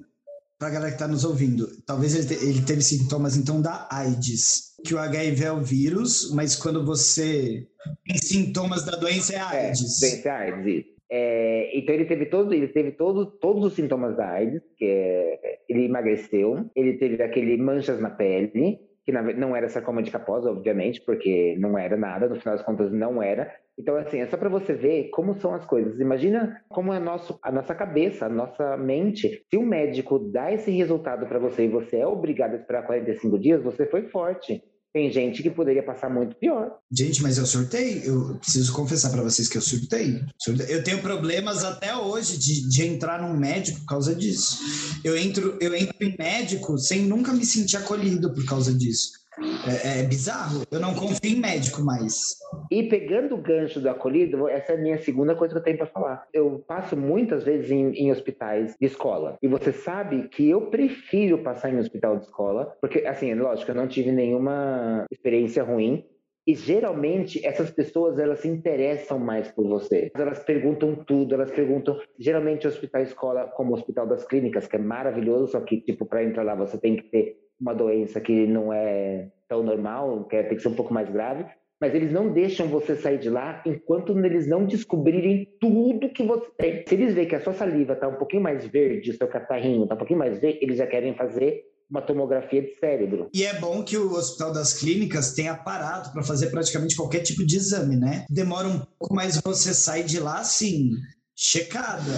pra 0.61 0.69
galera 0.69 0.91
que 0.91 0.99
tá 0.99 1.07
nos 1.07 1.25
ouvindo. 1.25 1.67
Talvez 1.87 2.15
ele, 2.15 2.27
te, 2.27 2.45
ele 2.45 2.61
teve 2.61 2.83
sintomas, 2.83 3.35
então, 3.35 3.59
da 3.59 3.89
AIDS. 3.91 4.70
Que 4.85 4.93
o 4.93 4.99
HIV 4.99 5.45
é 5.45 5.51
o 5.51 5.61
vírus, 5.61 6.31
mas 6.33 6.55
quando 6.55 6.85
você 6.85 7.67
tem 8.05 8.17
sintomas 8.17 8.85
da 8.85 8.97
doença 8.97 9.33
é 9.33 9.37
a 9.37 9.49
AIDS. 9.49 10.01
É, 10.01 10.09
doença 10.09 10.29
é 10.29 10.31
AIDS. 10.31 10.85
É, 11.13 11.77
então 11.77 11.93
ele 11.93 12.05
teve 12.05 12.25
todo, 12.25 12.53
ele 12.53 12.69
teve 12.69 12.91
todo, 12.91 13.25
todos 13.25 13.65
os 13.65 13.73
sintomas 13.73 14.15
da 14.15 14.29
AIDS, 14.29 14.61
que 14.77 14.85
é, 14.85 15.59
ele 15.67 15.85
emagreceu, 15.85 16.69
ele 16.73 16.93
teve 16.93 17.21
aquele 17.21 17.57
manchas 17.57 17.99
na 17.99 18.09
pele, 18.09 18.79
que 19.03 19.11
não 19.11 19.55
era 19.55 19.67
sarcoma 19.67 20.01
de 20.01 20.11
Kaposi, 20.11 20.47
obviamente, 20.47 21.01
porque 21.01 21.55
não 21.59 21.77
era 21.77 21.97
nada, 21.97 22.29
no 22.29 22.35
final 22.35 22.55
das 22.55 22.65
contas 22.65 22.91
não 22.91 23.21
era. 23.21 23.51
Então, 23.77 23.95
assim, 23.95 24.19
é 24.19 24.27
só 24.27 24.37
para 24.37 24.47
você 24.47 24.73
ver 24.73 25.09
como 25.09 25.33
são 25.39 25.53
as 25.53 25.65
coisas. 25.65 25.99
Imagina 25.99 26.61
como 26.69 26.93
é 26.93 26.99
nosso, 26.99 27.39
a 27.41 27.51
nossa 27.51 27.73
cabeça, 27.73 28.27
a 28.27 28.29
nossa 28.29 28.77
mente. 28.77 29.43
Se 29.49 29.57
um 29.57 29.65
médico 29.65 30.19
dá 30.19 30.53
esse 30.53 30.69
resultado 30.71 31.25
para 31.25 31.39
você 31.39 31.65
e 31.65 31.69
você 31.69 31.97
é 31.97 32.07
obrigado 32.07 32.53
a 32.53 32.57
esperar 32.57 32.85
45 32.85 33.39
dias, 33.39 33.63
você 33.63 33.85
foi 33.85 34.03
forte. 34.03 34.63
Tem 34.93 35.09
gente 35.09 35.41
que 35.41 35.49
poderia 35.49 35.81
passar 35.81 36.09
muito 36.09 36.35
pior. 36.35 36.77
Gente, 36.91 37.23
mas 37.23 37.37
eu 37.37 37.45
surtei. 37.45 38.01
Eu 38.03 38.35
preciso 38.35 38.73
confessar 38.73 39.09
para 39.09 39.23
vocês 39.23 39.47
que 39.47 39.57
eu 39.57 39.61
surtei. 39.61 40.21
Eu 40.67 40.83
tenho 40.83 41.01
problemas 41.01 41.63
até 41.63 41.95
hoje 41.95 42.37
de, 42.37 42.67
de 42.67 42.83
entrar 42.85 43.21
num 43.21 43.37
médico 43.37 43.79
por 43.79 43.85
causa 43.85 44.13
disso. 44.13 44.59
Eu 45.03 45.17
entro, 45.17 45.57
eu 45.61 45.73
entro 45.73 45.95
em 46.01 46.15
médico 46.19 46.77
sem 46.77 47.03
nunca 47.03 47.31
me 47.31 47.45
sentir 47.45 47.77
acolhido 47.77 48.33
por 48.33 48.43
causa 48.45 48.73
disso. 48.73 49.20
É, 49.67 49.99
é, 49.99 50.03
bizarro. 50.03 50.63
Eu 50.71 50.79
não 50.79 50.93
confio 50.93 51.31
em 51.31 51.39
médico 51.39 51.81
mais. 51.81 52.37
E 52.69 52.83
pegando 52.83 53.35
o 53.35 53.41
gancho 53.41 53.79
do 53.79 53.89
acolhido, 53.89 54.47
essa 54.47 54.73
é 54.73 54.75
a 54.75 54.81
minha 54.81 54.97
segunda 54.97 55.35
coisa 55.35 55.53
que 55.53 55.59
eu 55.59 55.63
tenho 55.63 55.77
para 55.77 55.87
falar. 55.87 56.27
Eu 56.33 56.63
passo 56.67 56.95
muitas 56.95 57.43
vezes 57.43 57.71
em, 57.71 57.91
em, 57.93 58.11
hospitais 58.11 58.75
de 58.79 58.85
escola. 58.85 59.37
E 59.41 59.47
você 59.47 59.71
sabe 59.71 60.27
que 60.29 60.49
eu 60.49 60.67
prefiro 60.67 61.39
passar 61.39 61.71
em 61.71 61.79
hospital 61.79 62.17
de 62.17 62.25
escola, 62.25 62.75
porque, 62.79 62.99
assim, 62.99 63.33
lógico, 63.33 63.71
eu 63.71 63.75
não 63.75 63.87
tive 63.87 64.11
nenhuma 64.11 65.05
experiência 65.11 65.63
ruim. 65.63 66.05
E 66.45 66.55
geralmente 66.55 67.45
essas 67.45 67.69
pessoas 67.69 68.17
elas 68.17 68.39
se 68.39 68.47
interessam 68.47 69.19
mais 69.19 69.51
por 69.51 69.67
você. 69.67 70.11
Elas 70.15 70.39
perguntam 70.39 70.95
tudo, 70.95 71.35
elas 71.35 71.51
perguntam. 71.51 71.99
Geralmente 72.17 72.65
o 72.65 72.69
hospital 72.69 73.03
escola, 73.03 73.43
como 73.55 73.71
o 73.71 73.75
Hospital 73.75 74.07
das 74.07 74.25
Clínicas, 74.25 74.65
que 74.65 74.75
é 74.75 74.79
maravilhoso, 74.79 75.51
só 75.51 75.61
que 75.61 75.79
tipo 75.81 76.03
para 76.03 76.23
entrar 76.23 76.41
lá 76.41 76.55
você 76.55 76.79
tem 76.79 76.95
que 76.95 77.03
ter 77.03 77.40
uma 77.61 77.75
doença 77.75 78.19
que 78.19 78.47
não 78.47 78.73
é 78.73 79.29
tão 79.47 79.61
normal, 79.61 80.25
que 80.25 80.35
é, 80.35 80.43
tem 80.43 80.57
que 80.57 80.63
ser 80.63 80.69
um 80.69 80.75
pouco 80.75 80.93
mais 80.93 81.09
grave, 81.09 81.45
mas 81.79 81.93
eles 81.93 82.11
não 82.11 82.31
deixam 82.31 82.67
você 82.67 82.95
sair 82.95 83.19
de 83.19 83.29
lá 83.29 83.61
enquanto 83.65 84.17
eles 84.17 84.47
não 84.47 84.65
descobrirem 84.65 85.47
tudo 85.59 86.11
que 86.13 86.23
você 86.23 86.47
tem. 86.57 86.83
Se 86.87 86.95
eles 86.95 87.13
verem 87.13 87.29
que 87.29 87.35
a 87.35 87.41
sua 87.41 87.53
saliva 87.53 87.93
está 87.93 88.07
um 88.07 88.15
pouquinho 88.15 88.43
mais 88.43 88.65
verde, 88.67 89.11
o 89.11 89.17
seu 89.17 89.27
catarrinho 89.27 89.83
está 89.83 89.95
um 89.95 89.97
pouquinho 89.97 90.19
mais 90.19 90.39
verde, 90.39 90.59
eles 90.61 90.77
já 90.77 90.87
querem 90.87 91.15
fazer 91.15 91.63
uma 91.89 92.01
tomografia 92.01 92.61
de 92.61 92.73
cérebro. 92.79 93.29
E 93.33 93.43
é 93.43 93.59
bom 93.59 93.83
que 93.83 93.97
o 93.97 94.13
Hospital 94.13 94.53
das 94.53 94.79
Clínicas 94.79 95.33
tenha 95.33 95.51
aparato 95.51 96.13
para 96.13 96.23
fazer 96.23 96.49
praticamente 96.49 96.95
qualquer 96.95 97.19
tipo 97.19 97.45
de 97.45 97.57
exame, 97.57 97.97
né? 97.97 98.25
Demora 98.29 98.67
um 98.67 98.79
pouco, 98.79 99.13
mas 99.13 99.41
você 99.43 99.73
sai 99.73 100.03
de 100.03 100.19
lá 100.19 100.39
assim, 100.39 100.91
checada. 101.35 102.11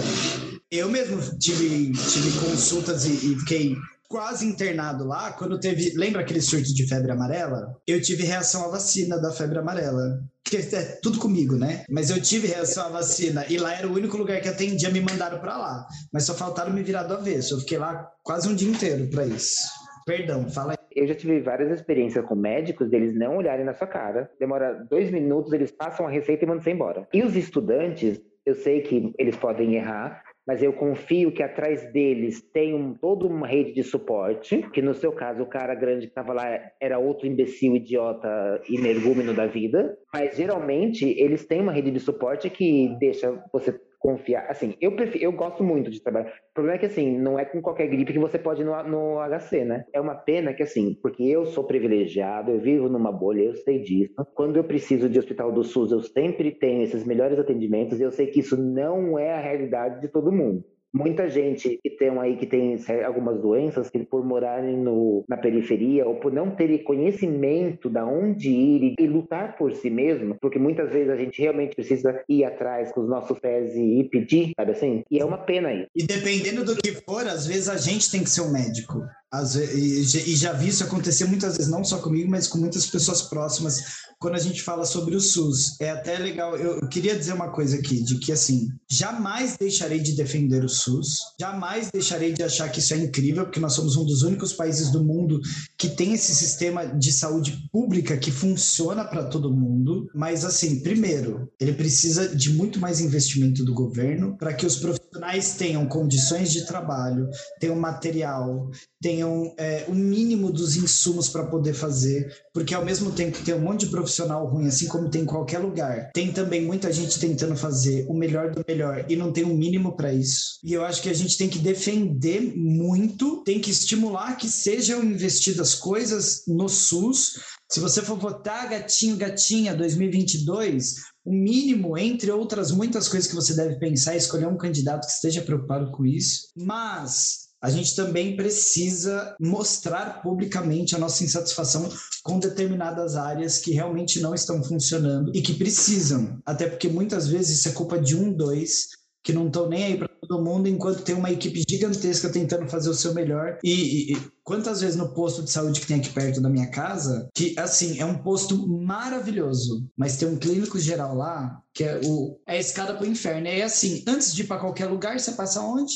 Eu 0.70 0.88
mesmo 0.88 1.18
tive, 1.38 1.90
tive 1.92 2.38
consultas 2.38 3.04
e, 3.04 3.32
e 3.32 3.38
fiquei 3.40 3.74
quase 4.14 4.46
internado 4.46 5.04
lá, 5.04 5.32
quando 5.32 5.58
teve. 5.58 5.92
Lembra 5.96 6.20
aquele 6.20 6.40
surto 6.40 6.72
de 6.72 6.86
febre 6.86 7.10
amarela? 7.10 7.76
Eu 7.84 8.00
tive 8.00 8.22
reação 8.22 8.64
à 8.64 8.68
vacina 8.68 9.20
da 9.20 9.32
febre 9.32 9.58
amarela. 9.58 10.22
Que 10.44 10.58
é 10.58 11.00
tudo 11.02 11.18
comigo, 11.18 11.56
né? 11.56 11.84
Mas 11.90 12.10
eu 12.10 12.22
tive 12.22 12.46
reação 12.46 12.86
à 12.86 12.90
vacina. 12.90 13.44
E 13.50 13.58
lá 13.58 13.74
era 13.74 13.88
o 13.88 13.92
único 13.92 14.16
lugar 14.16 14.40
que 14.40 14.48
atendia, 14.48 14.88
me 14.88 15.00
mandaram 15.00 15.40
para 15.40 15.56
lá. 15.56 15.84
Mas 16.12 16.22
só 16.22 16.32
faltaram 16.32 16.72
me 16.72 16.84
virar 16.84 17.02
do 17.02 17.14
avesso. 17.14 17.54
Eu 17.54 17.58
fiquei 17.58 17.76
lá 17.76 18.08
quase 18.22 18.48
um 18.48 18.54
dia 18.54 18.70
inteiro 18.70 19.10
para 19.10 19.26
isso. 19.26 19.58
Perdão, 20.06 20.48
fala 20.48 20.72
aí. 20.72 20.78
Eu 20.94 21.08
já 21.08 21.14
tive 21.16 21.40
várias 21.40 21.72
experiências 21.72 22.24
com 22.24 22.36
médicos 22.36 22.88
deles 22.88 23.18
não 23.18 23.38
olharem 23.38 23.64
na 23.64 23.74
sua 23.74 23.88
cara. 23.88 24.30
Demora 24.38 24.86
dois 24.88 25.10
minutos, 25.10 25.52
eles 25.52 25.72
passam 25.72 26.06
a 26.06 26.10
receita 26.10 26.44
e 26.44 26.46
mandam 26.46 26.62
você 26.62 26.70
embora. 26.70 27.08
E 27.12 27.24
os 27.24 27.34
estudantes, 27.34 28.20
eu 28.46 28.54
sei 28.54 28.82
que 28.82 29.12
eles 29.18 29.34
podem 29.34 29.74
errar, 29.74 30.22
mas 30.46 30.62
eu 30.62 30.72
confio 30.72 31.32
que 31.32 31.42
atrás 31.42 31.90
deles 31.92 32.42
tem 32.52 32.74
um, 32.74 32.94
toda 32.94 33.26
uma 33.26 33.46
rede 33.46 33.72
de 33.72 33.82
suporte, 33.82 34.62
que 34.72 34.82
no 34.82 34.94
seu 34.94 35.12
caso 35.12 35.42
o 35.42 35.48
cara 35.48 35.74
grande 35.74 36.06
que 36.06 36.12
estava 36.12 36.32
lá 36.32 36.44
era 36.80 36.98
outro 36.98 37.26
imbecil, 37.26 37.76
idiota 37.76 38.60
e 38.68 38.76
energúmeno 38.76 39.32
da 39.32 39.46
vida, 39.46 39.96
mas 40.12 40.36
geralmente 40.36 41.04
eles 41.18 41.46
têm 41.46 41.60
uma 41.60 41.72
rede 41.72 41.90
de 41.90 42.00
suporte 42.00 42.50
que 42.50 42.94
deixa 42.98 43.42
você 43.52 43.78
confiar. 44.04 44.44
Assim, 44.50 44.76
eu 44.82 44.94
prefiro, 44.94 45.24
eu 45.24 45.32
gosto 45.32 45.64
muito 45.64 45.90
de 45.90 45.98
trabalhar. 46.02 46.28
O 46.28 46.52
problema 46.52 46.76
é 46.76 46.78
que 46.78 46.84
assim, 46.84 47.18
não 47.18 47.38
é 47.38 47.44
com 47.46 47.62
qualquer 47.62 47.86
gripe 47.86 48.12
que 48.12 48.18
você 48.18 48.38
pode 48.38 48.60
ir 48.60 48.64
no, 48.66 48.82
no 48.82 49.18
HC, 49.18 49.64
né? 49.64 49.86
É 49.94 50.00
uma 50.00 50.14
pena 50.14 50.52
que 50.52 50.62
assim, 50.62 50.94
porque 51.00 51.22
eu 51.22 51.46
sou 51.46 51.64
privilegiado, 51.64 52.50
eu 52.50 52.60
vivo 52.60 52.90
numa 52.90 53.10
bolha, 53.10 53.40
eu 53.40 53.54
sei 53.54 53.80
disso. 53.80 54.14
Quando 54.34 54.58
eu 54.58 54.64
preciso 54.64 55.08
de 55.08 55.18
hospital 55.18 55.50
do 55.50 55.64
SUS, 55.64 55.90
eu 55.90 56.02
sempre 56.02 56.50
tenho 56.50 56.82
esses 56.82 57.02
melhores 57.06 57.38
atendimentos 57.38 57.98
e 57.98 58.02
eu 58.02 58.10
sei 58.10 58.26
que 58.26 58.40
isso 58.40 58.58
não 58.58 59.18
é 59.18 59.32
a 59.32 59.40
realidade 59.40 60.02
de 60.02 60.08
todo 60.08 60.30
mundo 60.30 60.62
muita 60.94 61.28
gente 61.28 61.80
que 61.82 61.90
tem 61.90 62.08
aí 62.20 62.36
que 62.36 62.46
tem 62.46 62.78
algumas 63.04 63.40
doenças 63.40 63.90
que 63.90 63.98
por 64.04 64.24
morarem 64.24 64.76
no, 64.76 65.24
na 65.28 65.36
periferia 65.36 66.06
ou 66.06 66.16
por 66.16 66.32
não 66.32 66.50
terem 66.50 66.84
conhecimento 66.84 67.90
da 67.90 68.06
onde 68.06 68.48
ir 68.48 68.94
e, 68.98 69.02
e, 69.02 69.06
lutar 69.06 69.56
por 69.56 69.74
si 69.74 69.90
mesmo, 69.90 70.36
porque 70.40 70.58
muitas 70.58 70.92
vezes 70.92 71.10
a 71.10 71.16
gente 71.16 71.42
realmente 71.42 71.74
precisa 71.74 72.22
ir 72.28 72.44
atrás 72.44 72.92
com 72.92 73.00
os 73.00 73.08
nossos 73.08 73.38
pés 73.40 73.74
e, 73.74 74.04
pedir, 74.04 74.52
sabe 74.56 74.72
assim? 74.72 75.02
E 75.10 75.18
é 75.18 75.24
uma 75.24 75.38
pena 75.38 75.68
aí. 75.70 75.86
E 75.94 76.06
dependendo 76.06 76.64
do 76.64 76.76
que 76.76 76.92
for, 76.92 77.26
às 77.26 77.46
vezes 77.46 77.68
a 77.68 77.76
gente 77.76 78.10
tem 78.10 78.22
que 78.22 78.30
ser 78.30 78.42
um 78.42 78.52
médico. 78.52 79.02
Vezes, 79.42 80.14
e 80.14 80.36
já 80.36 80.52
vi 80.52 80.68
isso 80.68 80.84
acontecer 80.84 81.24
muitas 81.26 81.56
vezes, 81.56 81.70
não 81.70 81.82
só 81.84 81.98
comigo, 81.98 82.30
mas 82.30 82.46
com 82.46 82.58
muitas 82.58 82.86
pessoas 82.86 83.22
próximas 83.22 84.04
quando 84.24 84.36
a 84.36 84.40
gente 84.40 84.62
fala 84.62 84.84
sobre 84.84 85.14
o 85.14 85.20
SUS. 85.20 85.78
É 85.80 85.90
até 85.90 86.18
legal, 86.18 86.56
eu, 86.56 86.80
eu 86.80 86.88
queria 86.88 87.14
dizer 87.14 87.34
uma 87.34 87.50
coisa 87.50 87.76
aqui, 87.76 88.02
de 88.02 88.18
que 88.18 88.32
assim, 88.32 88.68
jamais 88.90 89.56
deixarei 89.58 90.00
de 90.00 90.12
defender 90.12 90.64
o 90.64 90.68
SUS, 90.68 91.18
jamais 91.38 91.90
deixarei 91.90 92.32
de 92.32 92.42
achar 92.42 92.70
que 92.70 92.78
isso 92.78 92.94
é 92.94 92.98
incrível, 92.98 93.44
porque 93.44 93.60
nós 93.60 93.74
somos 93.74 93.96
um 93.96 94.04
dos 94.04 94.22
únicos 94.22 94.52
países 94.52 94.90
do 94.90 95.04
mundo 95.04 95.40
que 95.76 95.90
tem 95.90 96.14
esse 96.14 96.34
sistema 96.34 96.86
de 96.86 97.12
saúde 97.12 97.68
pública 97.70 98.16
que 98.16 98.30
funciona 98.30 99.04
para 99.04 99.24
todo 99.24 99.54
mundo. 99.54 100.08
Mas 100.14 100.44
assim, 100.44 100.80
primeiro, 100.80 101.50
ele 101.60 101.74
precisa 101.74 102.34
de 102.34 102.50
muito 102.50 102.78
mais 102.78 103.00
investimento 103.00 103.64
do 103.64 103.74
governo 103.74 104.38
para 104.38 104.54
que 104.54 104.64
os 104.64 104.76
profissionais 104.76 105.54
tenham 105.54 105.86
condições 105.86 106.50
de 106.50 106.66
trabalho, 106.66 107.28
tenham 107.60 107.76
material, 107.76 108.70
tenham 109.04 109.54
é, 109.58 109.84
o 109.86 109.94
mínimo 109.94 110.50
dos 110.50 110.76
insumos 110.76 111.28
para 111.28 111.44
poder 111.44 111.74
fazer, 111.74 112.34
porque 112.54 112.74
ao 112.74 112.82
mesmo 112.82 113.12
tempo 113.12 113.44
tem 113.44 113.54
um 113.54 113.60
monte 113.60 113.80
de 113.80 113.90
profissional 113.90 114.46
ruim, 114.46 114.66
assim 114.66 114.88
como 114.88 115.10
tem 115.10 115.20
em 115.20 115.26
qualquer 115.26 115.58
lugar. 115.58 116.10
Tem 116.14 116.32
também 116.32 116.64
muita 116.64 116.90
gente 116.90 117.20
tentando 117.20 117.54
fazer 117.54 118.06
o 118.08 118.14
melhor 118.14 118.50
do 118.50 118.64
melhor 118.66 119.04
e 119.06 119.14
não 119.14 119.30
tem 119.30 119.44
um 119.44 119.54
mínimo 119.54 119.94
para 119.94 120.10
isso. 120.10 120.58
E 120.64 120.72
eu 120.72 120.82
acho 120.82 121.02
que 121.02 121.10
a 121.10 121.12
gente 121.12 121.36
tem 121.36 121.50
que 121.50 121.58
defender 121.58 122.56
muito, 122.56 123.44
tem 123.44 123.60
que 123.60 123.70
estimular 123.70 124.38
que 124.38 124.48
sejam 124.48 125.04
investidas 125.04 125.74
coisas 125.74 126.42
no 126.48 126.66
SUS. 126.66 127.34
Se 127.70 127.80
você 127.80 128.00
for 128.00 128.18
votar 128.18 128.70
gatinho, 128.70 129.18
gatinha 129.18 129.76
2022, 129.76 130.94
o 131.26 131.30
mínimo, 131.30 131.98
entre 131.98 132.30
outras 132.30 132.70
muitas 132.70 133.06
coisas 133.06 133.28
que 133.28 133.36
você 133.36 133.54
deve 133.54 133.78
pensar, 133.78 134.14
é 134.14 134.16
escolher 134.16 134.46
um 134.46 134.56
candidato 134.56 135.06
que 135.06 135.12
esteja 135.12 135.42
preocupado 135.42 135.90
com 135.92 136.06
isso. 136.06 136.48
Mas 136.56 137.43
a 137.64 137.70
gente 137.70 137.96
também 137.96 138.36
precisa 138.36 139.34
mostrar 139.40 140.20
publicamente 140.20 140.94
a 140.94 140.98
nossa 140.98 141.24
insatisfação 141.24 141.90
com 142.22 142.38
determinadas 142.38 143.16
áreas 143.16 143.58
que 143.58 143.72
realmente 143.72 144.20
não 144.20 144.34
estão 144.34 144.62
funcionando 144.62 145.32
e 145.34 145.40
que 145.40 145.54
precisam. 145.54 146.42
Até 146.44 146.68
porque 146.68 146.88
muitas 146.88 147.26
vezes 147.26 147.60
isso 147.60 147.70
é 147.70 147.72
culpa 147.72 147.98
de 147.98 148.14
um, 148.14 148.30
dois, 148.30 148.88
que 149.22 149.32
não 149.32 149.46
estão 149.46 149.66
nem 149.66 149.82
aí 149.82 149.96
para 149.96 150.08
todo 150.08 150.44
mundo, 150.44 150.68
enquanto 150.68 151.04
tem 151.04 151.14
uma 151.14 151.30
equipe 151.30 151.64
gigantesca 151.66 152.28
tentando 152.28 152.68
fazer 152.68 152.90
o 152.90 152.94
seu 152.94 153.14
melhor. 153.14 153.58
E, 153.64 154.12
e, 154.12 154.16
quantas 154.44 154.82
vezes 154.82 154.94
no 154.94 155.08
posto 155.08 155.42
de 155.42 155.50
saúde 155.50 155.80
que 155.80 155.86
tem 155.86 155.96
aqui 155.96 156.10
perto 156.10 156.40
da 156.40 156.50
minha 156.50 156.70
casa, 156.70 157.28
que 157.34 157.58
assim, 157.58 157.98
é 157.98 158.04
um 158.04 158.18
posto 158.18 158.68
maravilhoso, 158.68 159.88
mas 159.96 160.16
tem 160.16 160.28
um 160.28 160.36
clínico 160.36 160.78
geral 160.78 161.16
lá, 161.16 161.60
que 161.72 161.82
é, 161.82 162.00
o, 162.04 162.38
é 162.46 162.56
a 162.56 162.60
escada 162.60 162.94
pro 162.94 163.06
inferno. 163.06 163.48
É 163.48 163.62
assim, 163.62 164.04
antes 164.06 164.32
de 164.32 164.42
ir 164.42 164.46
para 164.46 164.60
qualquer 164.60 164.86
lugar, 164.86 165.18
você 165.18 165.32
passa 165.32 165.60
onde? 165.60 165.92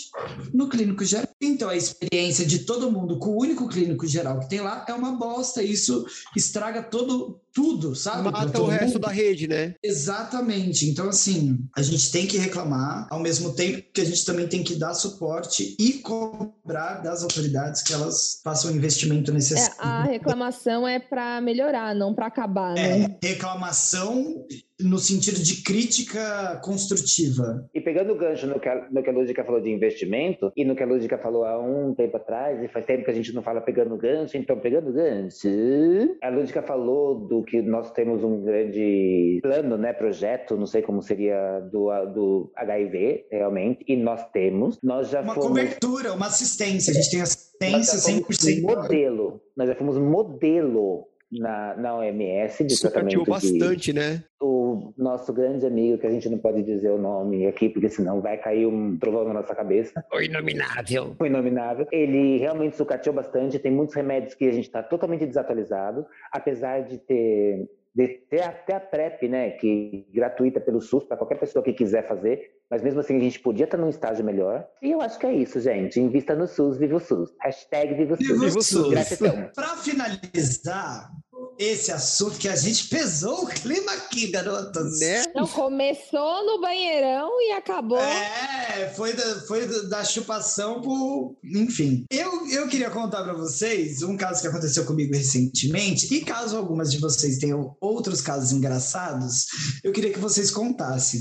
No 0.52 0.68
clínico 0.68 1.04
geral. 1.04 1.28
Então 1.40 1.68
a 1.68 1.76
experiência 1.76 2.44
de 2.44 2.60
todo 2.60 2.90
mundo 2.90 3.18
com 3.20 3.30
o 3.30 3.40
único 3.40 3.68
clínico 3.68 4.04
geral 4.06 4.40
que 4.40 4.48
tem 4.48 4.60
lá 4.60 4.84
é 4.88 4.92
uma 4.92 5.12
bosta. 5.12 5.62
Isso 5.62 6.04
estraga 6.34 6.82
todo 6.82 7.40
tudo, 7.58 7.94
sabe? 7.96 8.30
Mata 8.30 8.60
o 8.60 8.66
resto 8.66 8.94
mundo. 8.94 9.00
da 9.00 9.08
rede, 9.08 9.48
né? 9.48 9.74
Exatamente. 9.82 10.88
Então, 10.88 11.08
assim, 11.08 11.58
a 11.76 11.82
gente 11.82 12.12
tem 12.12 12.24
que 12.24 12.38
reclamar, 12.38 13.08
ao 13.10 13.18
mesmo 13.18 13.52
tempo 13.52 13.82
que 13.92 14.00
a 14.00 14.04
gente 14.04 14.24
também 14.24 14.46
tem 14.46 14.62
que 14.62 14.76
dar 14.76 14.94
suporte 14.94 15.74
e 15.78 15.94
cobrar 15.94 16.98
das 17.02 17.24
autoridades 17.24 17.82
que 17.82 17.92
elas 17.92 18.37
façam 18.42 18.70
o 18.70 18.74
investimento 18.76 19.30
É, 19.30 19.34
necessário. 19.34 19.74
a 19.80 20.02
reclamação 20.04 20.86
é 20.86 20.98
pra 20.98 21.40
melhorar, 21.40 21.94
não 21.94 22.14
pra 22.14 22.26
acabar, 22.26 22.74
né? 22.74 23.16
É, 23.22 23.26
reclamação 23.26 24.44
no 24.80 24.98
sentido 24.98 25.42
de 25.42 25.62
crítica 25.62 26.60
construtiva. 26.62 27.68
E 27.74 27.80
pegando 27.80 28.12
o 28.12 28.16
gancho 28.16 28.46
no 28.46 28.60
que, 28.60 28.68
a, 28.68 28.88
no 28.90 29.02
que 29.02 29.10
a 29.10 29.12
Lúdica 29.12 29.44
falou 29.44 29.60
de 29.60 29.70
investimento, 29.70 30.52
e 30.56 30.64
no 30.64 30.76
que 30.76 30.82
a 30.82 30.86
Lúdica 30.86 31.18
falou 31.18 31.44
há 31.44 31.58
um 31.58 31.94
tempo 31.94 32.16
atrás, 32.16 32.62
e 32.62 32.68
faz 32.68 32.84
tempo 32.86 33.04
que 33.04 33.10
a 33.10 33.14
gente 33.14 33.34
não 33.34 33.42
fala 33.42 33.60
pegando 33.60 33.96
gancho, 33.96 34.36
então 34.36 34.58
pegando 34.58 34.92
gancho, 34.92 35.48
a 36.22 36.28
Lúdica 36.28 36.62
falou 36.62 37.26
do 37.26 37.42
que 37.42 37.60
nós 37.60 37.90
temos 37.90 38.22
um 38.22 38.42
grande 38.42 39.40
plano, 39.42 39.76
né, 39.76 39.92
projeto, 39.92 40.56
não 40.56 40.66
sei 40.66 40.82
como 40.82 41.02
seria 41.02 41.60
do, 41.60 41.88
do 42.06 42.52
HIV, 42.56 43.26
realmente, 43.30 43.84
e 43.88 43.96
nós 43.96 44.30
temos, 44.30 44.78
nós 44.82 45.10
já 45.10 45.20
Uma 45.22 45.34
fomos... 45.34 45.48
cobertura, 45.48 46.12
uma 46.12 46.26
assistência. 46.26 46.92
A 46.92 46.94
gente 46.94 47.10
tem 47.10 47.20
assistência 47.20 47.48
já 47.98 48.20
fomos 48.20 48.38
100%. 48.38 48.62
modelo, 48.62 49.40
nós 49.56 49.68
já 49.68 49.74
fomos 49.74 49.98
modelo 49.98 51.08
na, 51.30 51.76
na 51.76 51.96
OMS 51.96 52.64
de 52.64 52.72
Isso 52.72 52.82
tratamento 52.90 53.22
de 53.22 53.30
bastante, 53.30 53.92
né? 53.92 54.24
o 54.40 54.92
nosso 54.96 55.32
grande 55.32 55.66
amigo, 55.66 55.98
que 55.98 56.06
a 56.06 56.10
gente 56.10 56.28
não 56.28 56.38
pode 56.38 56.62
dizer 56.62 56.90
o 56.90 56.98
nome 56.98 57.46
aqui, 57.46 57.68
porque 57.68 57.88
senão 57.88 58.20
vai 58.20 58.38
cair 58.38 58.66
um 58.66 58.96
trovão 58.96 59.24
na 59.24 59.34
nossa 59.34 59.54
cabeça, 59.54 60.04
O 60.12 60.20
inominável. 60.20 61.16
o 61.18 61.26
inominável, 61.26 61.86
ele 61.90 62.38
realmente 62.38 62.76
sucateou 62.76 63.14
bastante, 63.14 63.58
tem 63.58 63.72
muitos 63.72 63.94
remédios 63.94 64.34
que 64.34 64.44
a 64.46 64.52
gente 64.52 64.66
está 64.66 64.82
totalmente 64.82 65.26
desatualizado, 65.26 66.06
apesar 66.32 66.82
de 66.82 66.98
ter, 66.98 67.68
de 67.94 68.08
ter 68.30 68.42
até 68.42 68.74
a 68.74 68.80
PrEP, 68.80 69.28
né, 69.28 69.50
que 69.50 70.06
gratuita 70.12 70.60
pelo 70.60 70.80
SUS, 70.80 71.04
para 71.04 71.16
qualquer 71.16 71.38
pessoa 71.38 71.62
que 71.62 71.72
quiser 71.72 72.06
fazer, 72.06 72.52
mas 72.70 72.82
mesmo 72.82 73.00
assim 73.00 73.16
a 73.16 73.20
gente 73.20 73.38
podia 73.40 73.64
estar 73.64 73.76
num 73.78 73.88
estágio 73.88 74.24
melhor. 74.24 74.64
E 74.82 74.90
eu 74.90 75.00
acho 75.00 75.18
que 75.18 75.26
é 75.26 75.34
isso, 75.34 75.60
gente. 75.60 75.98
Invista 75.98 76.34
no 76.34 76.46
SUS, 76.46 76.76
viva 76.78 76.96
o 76.96 77.00
SUS. 77.00 77.30
Hashtag 77.40 77.94
viva 77.94 78.14
o 78.14 78.16
SUS. 78.16 78.40
Viva 78.40 78.58
o 78.58 78.62
SUS. 78.62 78.90
Gratidão. 78.90 79.50
Para 79.54 79.76
finalizar 79.76 81.10
esse 81.58 81.90
assunto 81.90 82.38
que 82.38 82.48
a 82.48 82.54
gente 82.54 82.88
pesou 82.88 83.42
o 83.44 83.46
clima 83.46 83.92
aqui, 83.92 84.28
garotas. 84.30 85.00
Né? 85.00 85.22
Então 85.28 85.46
começou 85.46 86.44
no 86.46 86.60
banheirão 86.60 87.30
e 87.40 87.52
acabou. 87.52 87.98
É, 87.98 88.88
foi 88.94 89.12
da, 89.12 89.40
foi 89.46 89.66
da- 89.88 90.04
chupação 90.04 90.80
pro. 90.80 91.36
Enfim. 91.44 92.04
Eu, 92.10 92.46
eu 92.48 92.68
queria 92.68 92.90
contar 92.90 93.22
pra 93.24 93.34
vocês 93.34 94.02
um 94.02 94.16
caso 94.16 94.40
que 94.40 94.46
aconteceu 94.48 94.84
comigo 94.84 95.14
recentemente, 95.14 96.12
e 96.14 96.24
caso 96.24 96.56
algumas 96.56 96.90
de 96.92 96.98
vocês 96.98 97.38
tenham 97.38 97.76
outros 97.80 98.20
casos 98.20 98.52
engraçados, 98.52 99.46
eu 99.82 99.92
queria 99.92 100.12
que 100.12 100.18
vocês 100.18 100.50
contassem. 100.50 101.20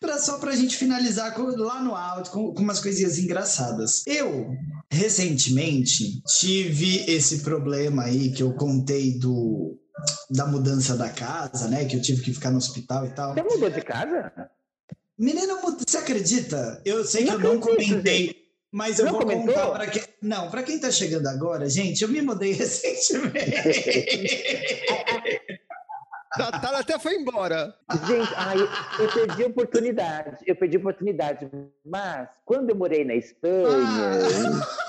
Pra, 0.00 0.18
só 0.18 0.38
pra 0.38 0.56
gente 0.56 0.76
finalizar 0.78 1.34
com- 1.34 1.54
lá 1.56 1.82
no 1.82 1.94
alto 1.94 2.30
com, 2.30 2.54
com 2.54 2.62
umas 2.62 2.80
coisinhas 2.80 3.18
engraçadas. 3.18 4.02
Eu, 4.06 4.48
recentemente, 4.90 6.22
tive 6.38 7.04
esse 7.10 7.40
problema 7.40 8.04
aí 8.04 8.32
que 8.32 8.42
eu 8.42 8.54
contei 8.54 9.18
do. 9.18 9.76
Da 10.30 10.46
mudança 10.46 10.96
da 10.96 11.10
casa, 11.10 11.68
né? 11.68 11.84
Que 11.84 11.96
eu 11.96 12.00
tive 12.00 12.22
que 12.22 12.32
ficar 12.32 12.50
no 12.50 12.56
hospital 12.56 13.04
e 13.04 13.10
tal. 13.10 13.34
Você 13.34 13.42
mudou 13.42 13.68
de 13.68 13.82
casa? 13.82 14.32
Menina, 15.18 15.56
você 15.60 15.98
acredita? 15.98 16.80
Eu 16.86 17.04
sei 17.04 17.26
Não 17.26 17.38
que 17.38 17.44
eu 17.46 17.52
não 17.54 17.60
comentei, 17.60 18.34
mas 18.72 18.98
eu 18.98 19.04
Não 19.04 19.12
vou 19.12 19.20
comentou? 19.20 19.48
contar 19.52 19.70
para 19.70 19.86
quem. 19.88 20.02
Não, 20.22 20.50
para 20.50 20.62
quem 20.62 20.78
tá 20.78 20.90
chegando 20.90 21.26
agora, 21.26 21.68
gente, 21.68 22.00
eu 22.00 22.08
me 22.08 22.22
mudei 22.22 22.52
recentemente. 22.56 23.36
Natália 26.38 26.78
até 26.80 26.98
foi 26.98 27.14
embora. 27.16 27.74
Gente, 28.06 28.32
ai, 28.36 28.56
eu 28.98 29.12
perdi 29.12 29.42
a 29.42 29.46
oportunidade. 29.46 30.36
Eu 30.46 30.54
perdi 30.54 30.76
a 30.76 30.80
oportunidade. 30.80 31.50
Mas 31.84 32.28
quando 32.44 32.70
eu 32.70 32.76
morei 32.76 33.04
na 33.04 33.14
Espanha. 33.14 34.12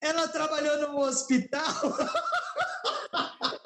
Ela 0.00 0.28
trabalhou 0.28 0.88
no 0.88 0.98
hospital. 1.00 1.62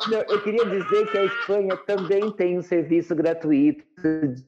Não, 0.08 0.18
eu 0.18 0.42
queria 0.42 0.64
dizer 0.64 1.10
que 1.10 1.18
a 1.18 1.24
Espanha 1.24 1.76
também 1.86 2.30
tem 2.32 2.58
um 2.58 2.62
serviço 2.62 3.14
gratuito 3.14 3.84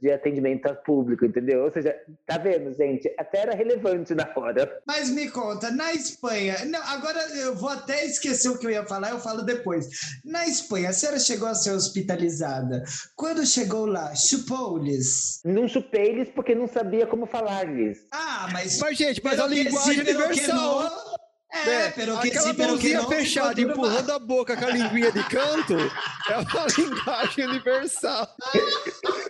de 0.00 0.11
atendimento 0.11 0.66
ao 0.66 0.76
público, 0.76 1.24
entendeu? 1.24 1.64
Ou 1.64 1.70
seja, 1.70 1.94
tá 2.26 2.38
vendo, 2.38 2.72
gente? 2.74 3.12
Até 3.18 3.40
era 3.40 3.55
relevante 3.55 4.14
na 4.14 4.28
hora. 4.34 4.80
Mas 4.86 5.11
me 5.11 5.30
conta, 5.30 5.70
na 5.70 5.92
Espanha. 5.92 6.64
Não, 6.64 6.80
agora 6.84 7.20
eu 7.36 7.55
vou 7.55 7.68
até 7.68 8.05
esquecer 8.05 8.48
o 8.48 8.59
que 8.59 8.66
eu 8.66 8.70
ia 8.70 8.86
falar, 8.86 9.11
eu 9.11 9.18
falo 9.18 9.42
depois. 9.42 9.88
Na 10.24 10.46
Espanha, 10.46 10.88
a 10.88 10.92
senhora 10.92 11.18
chegou 11.18 11.48
a 11.48 11.55
ser 11.55 11.72
hospitalizada. 11.72 12.82
Quando 13.14 13.44
chegou 13.46 13.86
lá, 13.86 14.14
chupou-lhes. 14.14 15.40
Não 15.44 15.68
chupei 15.68 16.09
eles 16.09 16.28
porque 16.34 16.55
não 16.55 16.66
sabia 16.66 17.07
como 17.07 17.26
falar-lhes. 17.26 18.07
Ah, 18.11 18.48
mas. 18.53 18.78
Mas, 18.80 18.96
gente, 18.96 19.20
mas 19.22 19.38
a 19.38 19.46
linguagem 19.46 20.05
que 20.05 20.12
universal. 20.12 21.12
É, 21.53 21.66
né? 21.66 21.92
pero 21.94 22.18
que 22.18 22.28
Aquela 22.28 22.55
mãozinha 22.55 23.07
fechada, 23.07 23.61
empurrando 23.61 24.11
a 24.11 24.18
boca 24.18 24.57
com 24.57 24.64
a 24.64 24.70
linguinha 24.70 25.12
de 25.12 25.22
canto, 25.24 25.76
é 26.30 26.36
uma 26.38 26.66
linguagem 26.78 27.46
universal. 27.46 28.34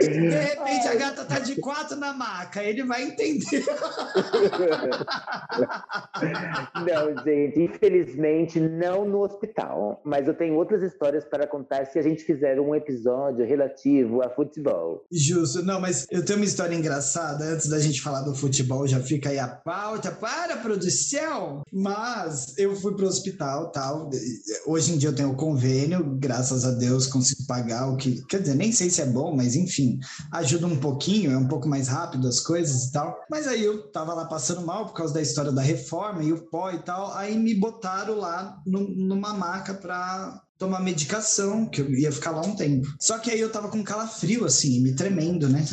De 0.00 0.08
repente 0.08 0.88
a 0.88 0.94
gata 0.94 1.24
tá 1.24 1.38
de 1.38 1.56
quatro 1.56 1.96
na 1.96 2.12
maca, 2.12 2.62
ele 2.62 2.84
vai 2.84 3.04
entender. 3.04 3.64
Não, 6.74 7.24
gente, 7.24 7.60
infelizmente 7.60 8.58
não 8.58 9.04
no 9.04 9.22
hospital. 9.22 10.00
Mas 10.04 10.26
eu 10.26 10.34
tenho 10.34 10.54
outras 10.54 10.82
histórias 10.82 11.24
para 11.24 11.46
contar 11.46 11.86
se 11.86 11.98
a 11.98 12.02
gente 12.02 12.24
fizer 12.24 12.58
um 12.60 12.74
episódio 12.74 13.46
relativo 13.46 14.22
a 14.22 14.30
futebol. 14.30 15.04
Justo, 15.10 15.62
não, 15.64 15.80
mas 15.80 16.06
eu 16.10 16.24
tenho 16.24 16.38
uma 16.38 16.44
história 16.44 16.74
engraçada. 16.74 17.44
Antes 17.44 17.68
da 17.68 17.78
gente 17.78 18.00
falar 18.00 18.22
do 18.22 18.34
futebol, 18.34 18.86
já 18.86 19.00
fica 19.00 19.28
aí 19.30 19.38
a 19.38 19.48
pauta 19.48 20.10
para 20.10 20.54
a 20.54 20.58
produção. 20.58 21.62
Mas 21.72 22.56
eu 22.58 22.74
fui 22.76 22.94
pro 22.94 23.06
hospital 23.06 23.70
tal. 23.70 24.10
Hoje 24.66 24.92
em 24.92 24.98
dia 24.98 25.10
eu 25.10 25.14
tenho 25.14 25.34
convênio, 25.34 26.16
graças 26.18 26.64
a 26.64 26.70
Deus 26.70 27.06
consigo 27.06 27.46
pagar 27.46 27.88
o 27.88 27.96
que. 27.96 28.24
Quer 28.26 28.40
dizer, 28.40 28.54
nem 28.54 28.72
sei 28.72 28.90
se 28.90 29.02
é 29.02 29.06
bom, 29.06 29.34
mas 29.34 29.54
enfim, 29.54 29.81
ajuda 30.32 30.66
um 30.66 30.76
pouquinho, 30.78 31.30
é 31.32 31.36
um 31.36 31.48
pouco 31.48 31.68
mais 31.68 31.88
rápido 31.88 32.28
as 32.28 32.40
coisas 32.40 32.84
e 32.84 32.92
tal. 32.92 33.18
Mas 33.30 33.46
aí 33.46 33.62
eu 33.62 33.90
tava 33.90 34.14
lá 34.14 34.24
passando 34.26 34.62
mal 34.62 34.86
por 34.86 34.94
causa 34.94 35.14
da 35.14 35.20
história 35.22 35.52
da 35.52 35.62
reforma 35.62 36.22
e 36.22 36.32
o 36.32 36.42
pó 36.50 36.70
e 36.70 36.78
tal. 36.80 37.12
Aí 37.14 37.36
me 37.38 37.54
botaram 37.54 38.18
lá 38.18 38.60
num- 38.66 38.88
numa 38.94 39.32
maca 39.32 39.74
pra 39.74 40.41
tomar 40.62 40.80
medicação, 40.80 41.66
que 41.66 41.80
eu 41.80 41.90
ia 41.90 42.12
ficar 42.12 42.30
lá 42.30 42.42
um 42.42 42.54
tempo. 42.54 42.86
Só 43.00 43.18
que 43.18 43.32
aí 43.32 43.40
eu 43.40 43.50
tava 43.50 43.68
com 43.68 43.82
calafrio, 43.82 44.44
assim, 44.44 44.80
me 44.80 44.94
tremendo, 44.94 45.48
né? 45.48 45.64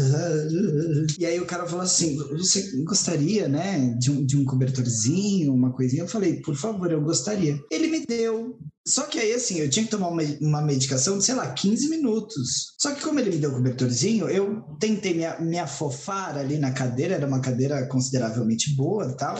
E 1.20 1.26
aí 1.28 1.40
o 1.40 1.46
cara 1.46 1.68
falou 1.68 1.84
assim: 1.84 2.18
você 2.32 2.72
gostaria, 2.84 3.48
né, 3.48 3.96
de 4.00 4.10
um, 4.10 4.26
de 4.26 4.36
um 4.36 4.44
cobertorzinho, 4.44 5.54
uma 5.54 5.72
coisinha? 5.72 6.02
Eu 6.02 6.08
falei, 6.08 6.42
por 6.42 6.56
favor, 6.56 6.92
eu 6.92 7.02
gostaria. 7.02 7.60
Ele 7.70 7.88
me 7.88 8.04
deu. 8.04 8.58
Só 8.88 9.04
que 9.04 9.20
aí, 9.20 9.32
assim, 9.34 9.60
eu 9.60 9.70
tinha 9.70 9.86
que 9.86 9.92
tomar 9.92 10.08
uma, 10.08 10.62
medicação 10.64 11.20
de, 11.20 11.24
sei 11.24 11.36
lá, 11.36 11.52
15 11.54 11.90
minutos. 11.90 12.74
Só 12.80 12.96
que 12.96 13.04
como 13.04 13.20
ele 13.20 13.30
me 13.30 13.38
deu 13.38 13.52
o 13.52 13.54
cobertorzinho, 13.54 14.28
eu 14.28 14.64
tentei 14.80 15.14
me, 15.14 15.46
me 15.46 15.60
afofar 15.60 16.36
ali 16.36 16.58
na 16.58 16.72
cadeira, 16.72 17.14
era 17.14 17.28
uma 17.28 17.40
cadeira 17.40 17.86
consideravelmente 17.86 18.76
boa 18.76 19.12
e 19.12 19.16
tal. 19.16 19.36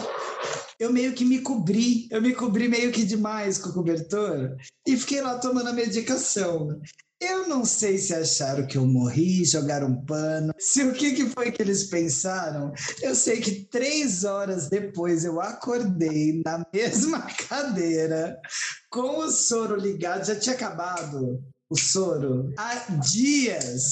Eu 0.80 0.90
meio 0.90 1.12
que 1.12 1.26
me 1.26 1.42
cobri, 1.42 2.08
eu 2.10 2.22
me 2.22 2.34
cobri 2.34 2.66
meio 2.66 2.90
que 2.90 3.04
demais 3.04 3.58
com 3.58 3.68
o 3.68 3.74
cobertor 3.74 4.56
e 4.88 4.96
fiquei 4.96 5.20
lá 5.20 5.38
tomando 5.38 5.68
a 5.68 5.74
medicação. 5.74 6.80
Eu 7.20 7.46
não 7.46 7.66
sei 7.66 7.98
se 7.98 8.14
acharam 8.14 8.66
que 8.66 8.78
eu 8.78 8.86
morri, 8.86 9.44
jogaram 9.44 9.88
um 9.88 10.06
pano, 10.06 10.54
se 10.58 10.82
o 10.84 10.94
que, 10.94 11.12
que 11.12 11.26
foi 11.26 11.52
que 11.52 11.60
eles 11.60 11.84
pensaram. 11.84 12.72
Eu 13.02 13.14
sei 13.14 13.42
que 13.42 13.66
três 13.66 14.24
horas 14.24 14.70
depois 14.70 15.22
eu 15.22 15.38
acordei 15.38 16.40
na 16.46 16.64
mesma 16.72 17.26
cadeira, 17.46 18.40
com 18.88 19.18
o 19.18 19.30
soro 19.30 19.76
ligado, 19.76 20.24
já 20.24 20.34
tinha 20.34 20.54
acabado 20.54 21.44
o 21.70 21.78
soro 21.78 22.52
há 22.58 22.74
dias, 22.96 23.82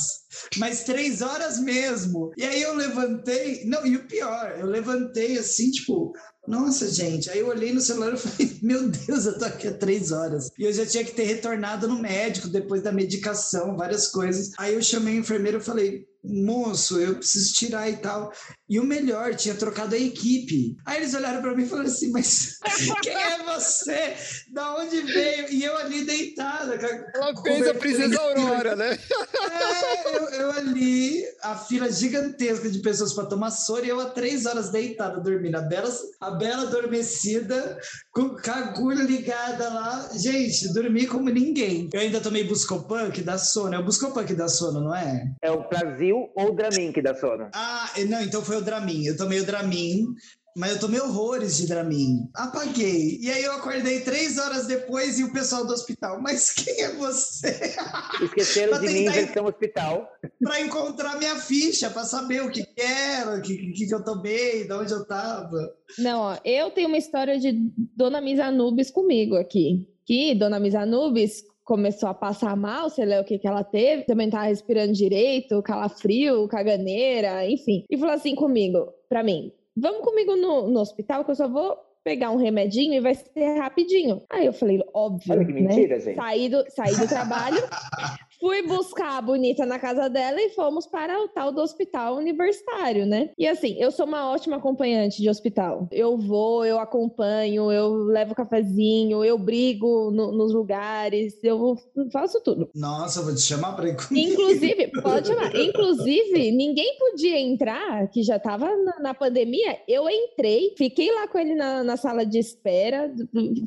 mas 0.57 0.83
três 0.83 1.23
horas 1.23 1.61
mesmo. 1.61 2.33
E 2.37 2.45
aí 2.45 2.61
eu 2.61 2.75
levantei, 2.75 3.65
não, 3.65 3.87
e 3.87 3.97
o 3.97 4.07
pior, 4.07 4.57
eu 4.59 4.67
levantei 4.67 5.39
assim, 5.39 5.71
tipo, 5.71 6.13
nossa, 6.49 6.91
gente. 6.91 7.31
Aí 7.31 7.39
eu 7.39 7.49
olhei 7.49 7.73
no 7.73 7.81
celular 7.81 8.15
e 8.15 8.17
falei, 8.17 8.59
meu 8.63 8.89
Deus, 8.89 9.27
eu 9.27 9.39
tô 9.39 9.45
aqui 9.45 9.69
há 9.69 9.75
três 9.75 10.11
horas. 10.11 10.51
E 10.59 10.65
eu 10.65 10.73
já 10.73 10.85
tinha 10.85 11.05
que 11.05 11.13
ter 11.13 11.25
retornado 11.25 11.87
no 11.87 12.01
médico 12.01 12.49
depois 12.49 12.83
da 12.83 12.91
medicação, 12.91 13.77
várias 13.77 14.09
coisas. 14.09 14.53
Aí 14.59 14.75
eu 14.75 14.83
chamei 14.83 15.17
o 15.17 15.21
enfermeiro 15.21 15.59
e 15.59 15.63
falei, 15.63 16.07
moço, 16.25 16.99
eu 16.99 17.17
preciso 17.17 17.53
tirar 17.55 17.89
e 17.89 17.99
tal. 17.99 18.33
E 18.69 18.79
o 18.79 18.85
melhor, 18.85 19.35
tinha 19.35 19.55
trocado 19.55 19.95
a 19.95 19.99
equipe. 19.99 20.77
Aí 20.85 20.99
eles 20.99 21.15
olharam 21.15 21.41
pra 21.41 21.55
mim 21.55 21.63
e 21.65 21.69
falaram 21.69 21.89
assim, 21.89 22.11
mas 22.11 22.59
quem 23.03 23.15
é 23.15 23.43
você? 23.45 24.15
Da 24.53 24.77
onde 24.77 25.01
veio? 25.01 25.51
E 25.51 25.65
eu 25.65 25.75
ali 25.79 26.05
deitada. 26.05 26.75
Ela 27.15 27.43
fez 27.43 27.67
a 27.67 27.75
Princesa 27.75 28.21
Aurora, 28.21 28.77
né? 28.77 28.99
é, 29.51 30.17
eu, 30.17 30.25
eu 30.41 30.51
ali, 30.53 31.25
a 31.43 31.57
fila 31.57 31.91
gigantesca 31.91 32.69
de 32.69 32.81
pessoas 32.81 33.15
para 33.15 33.25
tomar 33.25 33.51
soro 33.51 33.87
e 33.87 33.89
eu 33.89 34.01
há 34.01 34.11
três 34.11 34.45
horas 34.45 34.71
deitada, 34.71 35.19
dormindo. 35.19 35.57
A 35.57 35.63
bela, 35.63 35.91
a 36.21 36.31
bela 36.33 36.63
adormecida, 36.65 37.81
com, 38.13 38.37
com 38.37 38.51
a 38.51 38.55
agulha 38.55 39.03
ligada 39.03 39.69
lá. 39.71 40.11
Gente, 40.15 40.75
dormi 40.75 41.07
como 41.07 41.31
ninguém. 41.31 41.89
Eu 41.91 42.01
ainda 42.01 42.21
tomei 42.21 42.45
Buscopan, 42.45 43.11
que 43.11 43.23
dá 43.23 43.39
sono. 43.39 43.75
É 43.75 43.79
o 43.79 43.85
Buscopan 43.85 44.25
que 44.25 44.35
dá 44.35 44.49
sono, 44.49 44.81
não 44.81 44.95
é? 44.95 45.25
É 45.43 45.51
o 45.51 45.67
Brasil 45.69 46.31
ou 46.35 46.51
o 46.51 46.55
Dramin 46.55 46.93
que 46.93 47.01
dá 47.01 47.15
sono? 47.15 47.49
Ah, 47.55 47.91
não, 48.09 48.21
então 48.21 48.43
foi 48.45 48.58
o 48.59 48.63
Dramin. 48.63 49.05
Eu 49.05 49.17
tomei 49.17 49.41
o 49.41 49.47
Dramin. 49.47 50.15
Mas 50.59 50.73
eu 50.73 50.81
tomei 50.81 51.01
horrores 51.01 51.57
de 51.57 51.69
Dramin. 51.69 52.29
Apaguei. 52.35 53.19
E 53.21 53.31
aí 53.31 53.45
eu 53.45 53.53
acordei 53.53 54.01
três 54.01 54.39
horas 54.39 54.67
depois 54.67 55.17
e 55.17 55.23
o 55.23 55.33
pessoal 55.33 55.65
do 55.65 55.73
hospital. 55.73 56.21
Mas 56.21 56.51
quem 56.51 56.83
é 56.83 56.95
você? 56.95 57.77
Esqueceram 58.21 58.81
de 58.81 58.89
mim 58.89 59.05
em 59.05 59.11
versão 59.11 59.47
hospital. 59.47 60.11
Pra 60.43 60.61
encontrar 60.61 61.17
minha 61.17 61.37
ficha, 61.37 61.89
pra 61.91 62.03
saber 62.03 62.43
o 62.43 62.51
que, 62.51 62.67
era, 62.77 63.37
o 63.37 63.41
que, 63.43 63.57
que, 63.73 63.87
que 63.87 63.95
eu 63.95 64.03
tomei, 64.03 64.65
de 64.67 64.73
onde 64.73 64.93
eu 64.93 65.07
tava. 65.07 65.73
Não, 65.97 66.23
ó, 66.23 66.39
eu 66.45 66.73
tenho 66.73 66.89
uma 66.89 66.99
história 66.99 67.39
de 67.39 67.53
Dona 67.97 68.21
Misanubis 68.21 68.91
comigo 68.91 69.37
aqui. 69.37 69.87
Que 70.05 70.35
Dona 70.35 70.59
Misanubis 70.59 71.45
começou 71.69 72.09
a 72.09 72.15
passar 72.15 72.57
mal, 72.57 72.89
sei 72.89 73.05
lá 73.05 73.21
o 73.21 73.25
que 73.25 73.39
que 73.39 73.47
ela 73.47 73.63
teve, 73.63 74.05
também 74.05 74.31
tava 74.31 74.47
respirando 74.47 74.95
direito, 74.95 75.63
calafrio, 75.63 76.49
caganeira, 76.49 77.47
enfim. 77.47 77.85
E 77.91 77.99
falou 77.99 78.15
assim 78.15 78.35
comigo, 78.35 78.91
pra 79.07 79.23
mim, 79.23 79.53
vamos 79.77 80.01
comigo 80.01 80.35
no, 80.35 80.71
no 80.71 80.81
hospital 80.81 81.27
que 81.27 81.31
eu 81.31 81.35
só 81.35 81.47
vou 81.47 81.77
pegar 82.03 82.31
um 82.31 82.37
remedinho 82.37 82.95
e 82.95 83.01
vai 83.01 83.15
ser 83.15 83.59
rapidinho. 83.59 84.23
Aí 84.31 84.47
eu 84.47 84.53
falei, 84.55 84.83
óbvio, 84.95 85.35
Olha 85.35 85.45
que 85.45 85.53
né? 85.53 85.61
mentira, 85.61 86.01
gente. 86.01 86.17
Saí 86.17 86.49
do, 86.49 86.65
saí 86.71 86.97
do 86.97 87.07
trabalho, 87.07 87.59
fui 88.41 88.63
buscar 88.63 89.19
a 89.19 89.23
bonita 89.23 89.67
na 89.67 89.79
casa 89.79 90.09
dela 90.09 90.41
e 90.41 90.51
fomos 90.51 90.87
para 90.87 91.21
o 91.23 91.29
tal 91.29 91.53
do 91.53 91.61
hospital 91.61 92.17
universitário, 92.17 93.07
né? 93.07 93.31
E 93.39 93.47
assim, 93.47 93.77
eu 93.79 93.91
sou 93.91 94.07
uma 94.07 94.31
ótima 94.31 94.57
acompanhante 94.57 95.21
de 95.21 95.29
hospital. 95.29 95.89
Eu 95.91 96.17
vou, 96.19 96.65
eu 96.65 96.79
acompanho, 96.79 97.71
eu 97.73 97.93
levo 98.05 98.35
cafezinho, 98.35 99.25
eu 99.25 99.39
brigo 99.39 100.11
no- 100.11 100.33
nos 100.33 100.53
lugares, 100.53 101.43
eu 101.43 101.77
faço 102.13 102.41
tudo. 102.43 102.69
Nossa, 102.75 103.23
vou 103.23 103.35
te 103.35 103.41
chamar 103.41 103.75
pra 103.75 103.89
ir 103.89 103.97
comigo. 103.97 104.33
Inclusive, 104.33 104.89
pode 105.03 105.29
chamar. 105.29 105.55
Inclusive, 105.57 106.51
ninguém 106.53 106.97
podia 106.99 107.39
entrar, 107.41 108.09
que 108.11 108.23
já 108.23 108.37
estava 108.37 108.67
na, 108.77 109.01
na 109.01 109.15
pandemia. 109.15 109.79
Eu 109.89 110.09
entrei, 110.09 110.75
fiquei 110.77 111.11
lá 111.13 111.27
com 111.29 111.39
ele 111.39 111.55
na, 111.55 111.83
na 111.83 111.97
sala 111.97 112.25
de 112.25 112.39
espera, 112.39 113.13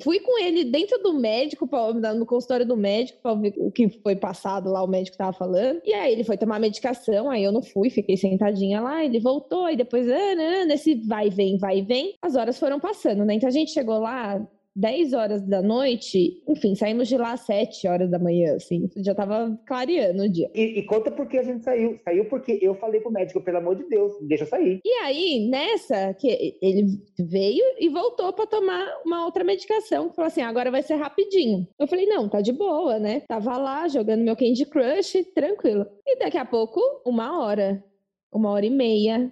fui 0.03 0.19
com 0.19 0.39
ele 0.41 0.63
dentro 0.65 1.01
do 1.01 1.13
médico, 1.13 1.67
pra- 1.67 1.93
no 2.13 2.25
consultório 2.25 2.65
do 2.65 2.77
médico, 2.77 3.19
para 3.21 3.35
ver 3.35 3.53
o 3.57 3.71
que 3.71 3.89
foi 4.01 4.15
passado 4.15 4.60
lá, 4.69 4.83
o 4.83 4.87
médico 4.87 5.15
estava 5.15 5.33
falando. 5.33 5.81
E 5.85 5.93
aí 5.93 6.13
ele 6.13 6.23
foi 6.23 6.37
tomar 6.37 6.59
medicação, 6.59 7.29
aí 7.29 7.43
eu 7.43 7.51
não 7.51 7.61
fui, 7.61 7.89
fiquei 7.89 8.17
sentadinha 8.17 8.81
lá, 8.81 9.03
ele 9.03 9.19
voltou, 9.19 9.69
e 9.69 9.75
depois, 9.75 10.07
ah, 10.09 10.35
né, 10.35 10.65
nesse 10.65 10.95
vai 11.07 11.27
e 11.27 11.29
vem, 11.29 11.57
vai 11.57 11.79
e 11.79 11.81
vem, 11.81 12.13
as 12.21 12.35
horas 12.35 12.59
foram 12.59 12.79
passando, 12.79 13.25
né? 13.25 13.33
Então 13.35 13.47
a 13.47 13.51
gente 13.51 13.71
chegou 13.71 13.99
lá 13.99 14.39
10 14.75 15.13
horas 15.13 15.41
da 15.41 15.61
noite, 15.61 16.41
enfim, 16.47 16.75
saímos 16.75 17.07
de 17.07 17.17
lá 17.17 17.33
às 17.33 17.41
7 17.41 17.87
horas 17.87 18.09
da 18.09 18.17
manhã, 18.17 18.55
assim, 18.55 18.89
já 18.97 19.13
tava 19.13 19.59
clareando 19.67 20.23
o 20.23 20.29
dia. 20.29 20.49
E, 20.55 20.79
e 20.79 20.85
conta 20.85 21.11
por 21.11 21.27
que 21.27 21.37
a 21.37 21.43
gente 21.43 21.63
saiu. 21.63 21.99
Saiu 22.03 22.25
porque 22.25 22.57
eu 22.61 22.73
falei 22.75 23.01
pro 23.01 23.11
médico, 23.11 23.41
pelo 23.41 23.57
amor 23.57 23.75
de 23.75 23.83
Deus, 23.89 24.13
deixa 24.21 24.43
eu 24.43 24.47
sair. 24.47 24.79
E 24.83 24.89
aí, 25.03 25.49
nessa, 25.49 26.13
que 26.13 26.57
ele 26.61 26.85
veio 27.19 27.63
e 27.79 27.89
voltou 27.89 28.31
para 28.31 28.47
tomar 28.47 28.87
uma 29.05 29.25
outra 29.25 29.43
medicação, 29.43 30.09
que 30.09 30.15
falou 30.15 30.27
assim: 30.27 30.41
agora 30.41 30.71
vai 30.71 30.81
ser 30.81 30.95
rapidinho. 30.95 31.67
Eu 31.77 31.87
falei: 31.87 32.05
não, 32.05 32.29
tá 32.29 32.39
de 32.41 32.53
boa, 32.53 32.97
né? 32.97 33.21
Tava 33.27 33.57
lá 33.57 33.87
jogando 33.87 34.23
meu 34.23 34.35
Candy 34.35 34.65
Crush, 34.65 35.25
tranquilo. 35.35 35.85
E 36.05 36.17
daqui 36.17 36.37
a 36.37 36.45
pouco, 36.45 36.79
uma 37.05 37.43
hora, 37.43 37.83
uma 38.31 38.49
hora 38.51 38.65
e 38.65 38.69
meia. 38.69 39.31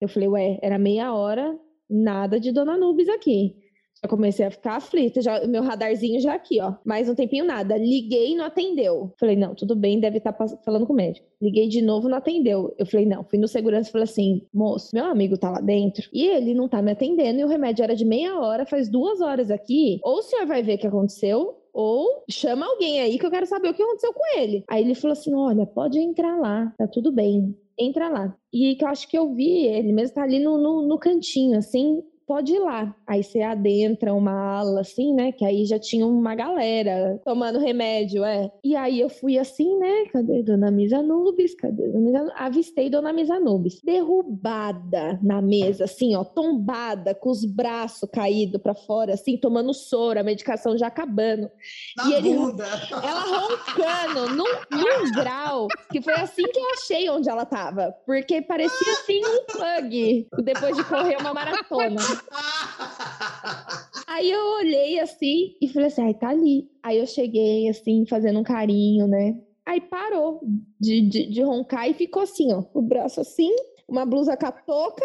Eu 0.00 0.08
falei: 0.08 0.28
ué, 0.28 0.58
era 0.60 0.78
meia 0.78 1.14
hora, 1.14 1.58
nada 1.88 2.38
de 2.38 2.52
Dona 2.52 2.76
Nubes 2.76 3.08
aqui. 3.08 3.65
Já 4.06 4.08
comecei 4.08 4.46
a 4.46 4.50
ficar 4.52 4.76
aflita, 4.76 5.20
já, 5.20 5.44
meu 5.48 5.62
radarzinho 5.62 6.20
já 6.20 6.34
aqui, 6.34 6.60
ó. 6.60 6.74
Mais 6.84 7.08
um 7.08 7.14
tempinho 7.14 7.44
nada. 7.44 7.76
Liguei 7.76 8.32
e 8.32 8.36
não 8.36 8.44
atendeu. 8.44 9.12
Falei, 9.18 9.34
não, 9.34 9.52
tudo 9.52 9.74
bem, 9.74 9.98
deve 9.98 10.18
estar 10.18 10.32
falando 10.64 10.86
com 10.86 10.92
o 10.92 10.96
médico. 10.96 11.26
Liguei 11.42 11.68
de 11.68 11.82
novo, 11.82 12.08
não 12.08 12.18
atendeu. 12.18 12.72
Eu 12.78 12.86
falei, 12.86 13.04
não. 13.04 13.24
Fui 13.24 13.36
no 13.36 13.48
segurança 13.48 13.88
e 13.88 13.92
falei 13.92 14.04
assim, 14.04 14.42
moço, 14.54 14.90
meu 14.94 15.06
amigo 15.06 15.36
tá 15.36 15.50
lá 15.50 15.60
dentro 15.60 16.08
e 16.12 16.24
ele 16.24 16.54
não 16.54 16.68
tá 16.68 16.80
me 16.80 16.92
atendendo 16.92 17.40
e 17.40 17.44
o 17.44 17.48
remédio 17.48 17.82
era 17.82 17.96
de 17.96 18.04
meia 18.04 18.38
hora, 18.38 18.64
faz 18.64 18.88
duas 18.88 19.20
horas 19.20 19.50
aqui. 19.50 19.98
Ou 20.04 20.18
o 20.18 20.22
senhor 20.22 20.46
vai 20.46 20.62
ver 20.62 20.76
o 20.76 20.78
que 20.78 20.86
aconteceu, 20.86 21.56
ou 21.72 22.24
chama 22.30 22.64
alguém 22.64 23.00
aí 23.00 23.18
que 23.18 23.26
eu 23.26 23.30
quero 23.30 23.46
saber 23.46 23.70
o 23.70 23.74
que 23.74 23.82
aconteceu 23.82 24.12
com 24.12 24.38
ele. 24.38 24.64
Aí 24.70 24.84
ele 24.84 24.94
falou 24.94 25.12
assim: 25.12 25.34
olha, 25.34 25.66
pode 25.66 25.98
entrar 25.98 26.38
lá, 26.38 26.72
tá 26.78 26.86
tudo 26.86 27.10
bem. 27.10 27.56
Entra 27.78 28.08
lá. 28.08 28.34
E 28.52 28.76
que 28.76 28.84
eu 28.84 28.88
acho 28.88 29.08
que 29.08 29.18
eu 29.18 29.34
vi 29.34 29.66
ele 29.66 29.92
mesmo 29.92 30.14
tá 30.14 30.22
ali 30.22 30.38
no, 30.38 30.56
no, 30.56 30.86
no 30.86 30.98
cantinho, 30.98 31.58
assim, 31.58 32.02
pode 32.26 32.52
ir 32.52 32.58
lá. 32.58 32.94
Aí 33.06 33.22
você 33.22 33.40
adentra 33.42 34.12
uma 34.12 34.58
ala, 34.58 34.80
assim, 34.80 35.14
né? 35.14 35.32
Que 35.32 35.44
aí 35.44 35.64
já 35.64 35.78
tinha 35.78 36.06
uma 36.06 36.34
galera 36.34 37.20
tomando 37.24 37.58
remédio, 37.58 38.24
é. 38.24 38.50
E 38.64 38.74
aí 38.74 39.00
eu 39.00 39.08
fui 39.08 39.38
assim, 39.38 39.78
né? 39.78 40.06
Cadê 40.12 40.42
Dona 40.42 40.70
Misa 40.70 41.02
Nubes? 41.02 41.54
Cadê 41.54 41.88
Dona 41.88 42.00
Misa 42.00 42.32
Avistei 42.36 42.90
Dona 42.90 43.12
Misa 43.12 43.38
Nubes. 43.38 43.80
Derrubada 43.82 45.18
na 45.22 45.40
mesa, 45.40 45.84
assim, 45.84 46.16
ó, 46.16 46.24
tombada, 46.24 47.14
com 47.14 47.30
os 47.30 47.44
braços 47.44 48.08
caídos 48.12 48.60
pra 48.60 48.74
fora, 48.74 49.14
assim, 49.14 49.36
tomando 49.36 49.72
soro, 49.72 50.18
a 50.18 50.22
medicação 50.22 50.76
já 50.76 50.88
acabando. 50.88 51.50
Na 51.96 52.08
E 52.08 52.14
ele-. 52.14 52.36
Ela 52.36 53.22
roncando 53.22 54.34
num, 54.34 54.44
num 54.44 55.12
grau 55.12 55.68
que 55.90 56.02
foi 56.02 56.14
assim 56.14 56.42
que 56.42 56.58
eu 56.58 56.70
achei 56.70 57.08
onde 57.08 57.28
ela 57.28 57.44
tava. 57.44 57.94
Porque 58.04 58.42
parecia 58.42 58.92
assim 58.92 59.20
um 59.24 59.44
pug 59.46 60.28
depois 60.42 60.76
de 60.76 60.84
correr 60.84 61.16
uma 61.20 61.32
maratona. 61.32 62.00
Aí 64.06 64.30
eu 64.30 64.40
olhei 64.58 64.98
assim 65.00 65.56
e 65.60 65.68
falei 65.68 65.88
assim, 65.88 66.02
ai, 66.02 66.14
tá 66.14 66.30
ali. 66.30 66.70
Aí 66.82 66.98
eu 66.98 67.06
cheguei 67.06 67.68
assim, 67.68 68.06
fazendo 68.06 68.38
um 68.38 68.44
carinho, 68.44 69.06
né? 69.06 69.38
Aí 69.64 69.80
parou 69.80 70.40
de, 70.80 71.02
de, 71.02 71.26
de 71.26 71.42
roncar 71.42 71.90
e 71.90 71.94
ficou 71.94 72.22
assim, 72.22 72.52
ó, 72.52 72.64
o 72.72 72.80
braço 72.80 73.20
assim, 73.20 73.50
uma 73.88 74.06
blusa 74.06 74.36
com 74.36 74.46
a 74.46 74.52
touca, 74.52 75.04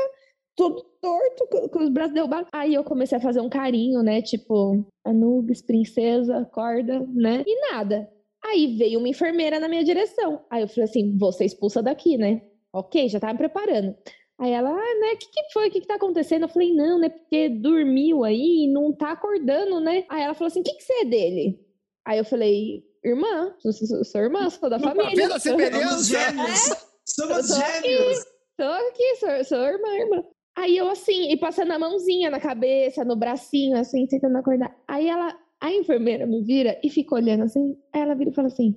todo 0.56 0.84
torto, 1.02 1.48
com, 1.50 1.68
com 1.68 1.84
os 1.84 1.90
braços 1.90 2.14
derrubados. 2.14 2.48
Aí 2.54 2.74
eu 2.74 2.84
comecei 2.84 3.18
a 3.18 3.22
fazer 3.22 3.42
um 3.42 3.50
carinho, 3.50 4.04
né? 4.04 4.22
Tipo, 4.22 4.86
Anubis, 5.04 5.62
princesa, 5.62 6.38
acorda, 6.38 7.06
né? 7.14 7.44
E 7.46 7.72
nada. 7.72 8.10
Aí 8.44 8.76
veio 8.78 9.00
uma 9.00 9.10
enfermeira 9.10 9.60
na 9.60 9.68
minha 9.68 9.84
direção. 9.84 10.46
Aí 10.50 10.62
eu 10.62 10.68
falei 10.68 10.86
assim, 10.86 11.18
vou 11.18 11.32
ser 11.32 11.46
expulsa 11.46 11.82
daqui, 11.82 12.18
né? 12.18 12.42
Ok, 12.74 13.10
já 13.10 13.20
tava 13.20 13.34
me 13.34 13.40
preparando. 13.40 13.96
Aí 14.42 14.52
ela, 14.54 14.72
ah, 14.72 15.00
né, 15.00 15.14
o 15.14 15.18
que, 15.18 15.28
que 15.30 15.54
foi? 15.54 15.68
O 15.68 15.72
que, 15.72 15.82
que 15.82 15.88
tá 15.88 15.96
acontecendo? 15.96 16.44
Eu 16.44 16.50
falei, 16.50 16.74
não, 16.74 16.98
né, 17.00 17.10
porque 17.10 17.48
dormiu 17.48 18.24
aí 18.24 18.64
e 18.64 18.74
não 18.74 18.92
tá 18.92 19.12
acordando, 19.12 19.80
né? 19.80 20.04
Aí 20.10 20.24
ela 20.24 20.34
falou 20.34 20.48
assim, 20.48 20.62
o 20.62 20.64
que, 20.64 20.74
que 20.74 20.84
você 20.84 20.94
é 20.94 21.06
dele? 21.06 21.60
Aí 22.04 22.18
eu 22.18 22.26
falei, 22.26 22.84
irmã, 23.06 23.54
sou, 23.60 23.72
sou, 24.04 24.22
irmã, 24.22 24.50
sou 24.50 24.68
da 24.68 24.80
família. 24.80 25.12
vendo 25.16 25.34
a 25.34 25.38
Somos 25.40 25.62
semelhança? 25.62 26.04
gêmeos. 26.04 26.60
Somos 27.06 27.48
tô 27.50 27.54
aqui. 27.54 27.88
gêmeos. 27.88 28.26
Tô 28.58 28.64
aqui, 28.64 29.16
sou, 29.18 29.44
sou 29.46 29.64
irmã, 29.64 29.90
irmã. 29.90 30.24
Aí 30.58 30.76
eu 30.76 30.90
assim, 30.90 31.32
e 31.32 31.38
passando 31.38 31.72
a 31.74 31.80
mãozinha 31.80 32.32
na 32.32 32.40
cabeça, 32.40 33.06
no 33.06 33.16
bracinho, 33.16 33.78
assim, 33.78 34.08
tentando 34.08 34.38
acordar. 34.38 34.76
Aí 34.88 35.08
ela, 35.08 35.38
a 35.62 35.72
enfermeira 35.72 36.26
me 36.26 36.42
vira 36.42 36.80
e 36.84 36.90
fica 36.90 37.14
olhando 37.14 37.44
assim. 37.44 37.78
Aí 37.94 38.02
ela 38.02 38.16
vira 38.16 38.32
e 38.32 38.34
fala 38.34 38.48
assim: 38.48 38.76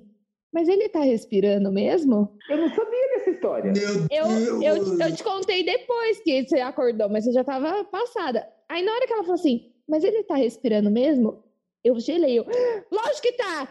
Mas 0.55 0.69
ele 0.69 0.87
tá 0.87 1.01
respirando 1.01 1.69
mesmo? 1.69 2.33
Eu 2.49 2.55
não 2.55 2.69
sabia 2.73 3.09
dessa 3.09 3.29
história. 3.29 3.73
Meu 3.73 4.07
Eu, 4.09 4.27
Deus. 4.61 4.63
eu, 4.63 4.99
eu 5.01 5.13
te 5.13 5.21
contei 5.21 5.65
depois 5.65 6.21
que 6.21 6.47
você 6.47 6.61
acordou, 6.61 7.09
mas 7.09 7.25
você 7.25 7.33
já 7.33 7.43
tava 7.43 7.83
passada. 7.83 8.47
Aí 8.69 8.81
na 8.81 8.93
hora 8.93 9.05
que 9.05 9.11
ela 9.11 9.23
falou 9.23 9.35
assim: 9.35 9.73
Mas 9.85 10.05
ele 10.05 10.23
tá 10.23 10.35
respirando 10.35 10.89
mesmo? 10.89 11.43
Eu 11.83 11.99
gelei. 11.99 12.39
Eu, 12.39 12.45
Lógico 12.89 13.21
que 13.21 13.33
tá! 13.33 13.67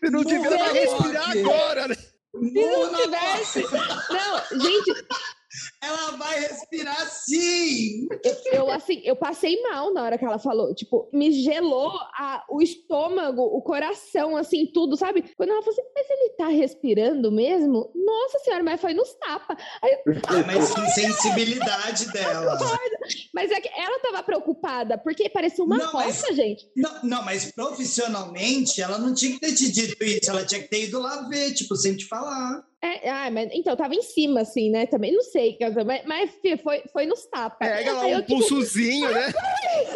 Se 0.00 0.10
não 0.10 0.24
tiver, 0.24 0.48
vai 0.50 0.72
respirar 0.72 1.30
agora, 1.30 1.88
né? 1.88 1.94
Se 1.94 2.66
não 2.66 2.94
tivesse. 2.94 3.62
Não, 3.72 4.60
gente, 4.60 5.06
Ela 5.82 6.12
vai 6.16 6.40
respirar 6.40 7.06
sim. 7.10 8.06
eu 8.52 8.70
assim, 8.70 9.00
eu 9.04 9.14
passei 9.14 9.60
mal 9.62 9.92
na 9.92 10.02
hora 10.02 10.18
que 10.18 10.24
ela 10.24 10.38
falou. 10.38 10.74
Tipo, 10.74 11.08
me 11.12 11.30
gelou 11.30 11.90
a- 12.18 12.44
o 12.50 12.62
estômago, 12.62 13.42
o 13.42 13.60
coração, 13.62 14.36
assim, 14.36 14.66
tudo, 14.72 14.96
sabe? 14.96 15.22
Quando 15.36 15.50
ela 15.50 15.62
falou 15.62 15.78
assim, 15.78 15.88
mas 15.94 16.10
ele 16.10 16.30
tá 16.30 16.48
respirando 16.48 17.30
mesmo? 17.30 17.92
Nossa 17.94 18.38
senhora, 18.40 18.62
mas 18.64 18.80
foi 18.80 18.94
nos 18.94 19.12
tapas. 19.14 19.56
Ah, 20.26 20.42
mas 20.46 20.72
que 20.74 20.80
insensibilidade 20.80 22.10
dela. 22.12 22.58
Mas 23.34 23.50
é 23.50 23.60
que 23.60 23.68
ela 23.68 23.98
tava 24.00 24.22
preocupada, 24.22 24.98
porque 24.98 25.28
parecia 25.28 25.64
uma 25.64 25.76
Não, 25.76 25.92
mas- 25.92 26.20
roça, 26.22 26.32
gente. 26.34 26.66
Não, 26.74 27.02
não, 27.02 27.22
mas 27.22 27.52
profissionalmente 27.52 28.80
ela 28.80 28.98
não 28.98 29.14
tinha 29.14 29.32
que 29.32 29.40
ter 29.40 29.54
te 29.54 29.70
dito 29.70 30.02
isso. 30.04 30.30
Ela 30.30 30.44
tinha 30.44 30.62
que 30.62 30.68
ter 30.68 30.84
ido 30.84 30.98
lá 31.00 31.28
ver, 31.28 31.52
tipo, 31.54 31.76
sem 31.76 31.94
te 31.96 32.06
falar. 32.06 32.64
É, 32.82 33.08
ah, 33.10 33.30
mas 33.30 33.48
então 33.52 33.74
tava 33.74 33.94
em 33.94 34.02
cima, 34.02 34.42
assim, 34.42 34.70
né? 34.70 34.86
Também 34.86 35.12
não 35.12 35.22
sei, 35.22 35.56
mas, 35.84 36.04
mas 36.06 36.30
foi, 36.62 36.82
foi 36.92 37.06
nos 37.06 37.26
tapas. 37.26 37.68
Pega 37.68 37.92
lá 37.92 38.02
Aí 38.02 38.14
um 38.14 38.20
tipo, 38.20 38.34
pulsozinho, 38.34 39.10
né? 39.12 39.32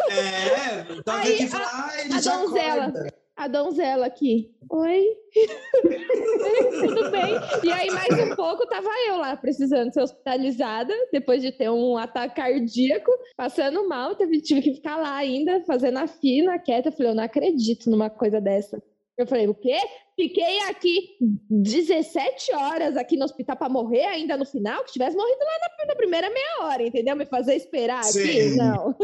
É, 0.09 1.01
toca 1.03 1.19
Aí, 1.19 1.35
aqui 1.43 2.13
a 2.13 2.19
já 2.21 2.37
donzela. 2.37 2.85
acorda. 2.85 3.13
a 3.35 3.47
donzela 3.47 4.05
aqui. 4.05 4.51
Oi? 4.69 5.03
Tudo 6.87 7.11
bem? 7.11 7.33
E 7.63 7.71
aí, 7.71 7.89
mais 7.91 8.31
um 8.31 8.35
pouco, 8.35 8.65
tava 8.67 8.89
eu 9.07 9.17
lá, 9.17 9.35
precisando 9.35 9.93
ser 9.93 10.01
hospitalizada, 10.01 10.93
depois 11.11 11.41
de 11.41 11.51
ter 11.51 11.69
um 11.69 11.97
ataque 11.97 12.35
cardíaco, 12.35 13.11
passando 13.35 13.87
mal, 13.87 14.15
teve, 14.15 14.41
tive 14.41 14.61
que 14.61 14.73
ficar 14.75 14.97
lá 14.97 15.15
ainda, 15.15 15.61
fazendo 15.65 15.97
a 15.99 16.07
fina, 16.07 16.57
quieta. 16.59 16.89
Eu 16.89 16.93
falei, 16.93 17.11
eu 17.11 17.15
não 17.15 17.23
acredito 17.23 17.89
numa 17.89 18.09
coisa 18.09 18.39
dessa. 18.39 18.81
Eu 19.17 19.27
falei, 19.27 19.47
o 19.47 19.53
quê? 19.53 19.77
Fiquei 20.15 20.59
aqui 20.63 21.17
17 21.49 22.53
horas 22.53 22.97
aqui 22.97 23.15
no 23.17 23.25
hospital 23.25 23.55
para 23.55 23.69
morrer 23.69 24.05
ainda 24.05 24.35
no 24.35 24.45
final, 24.45 24.83
que 24.83 24.91
tivesse 24.91 25.15
morrido 25.15 25.39
lá 25.39 25.59
na, 25.61 25.85
na, 25.85 25.95
primeira 25.95 26.29
meia 26.29 26.65
hora, 26.65 26.83
entendeu? 26.83 27.15
Me 27.15 27.25
fazer 27.25 27.55
esperar 27.55 28.03
Sim. 28.03 28.21
aqui? 28.21 28.55
Não. 28.55 28.95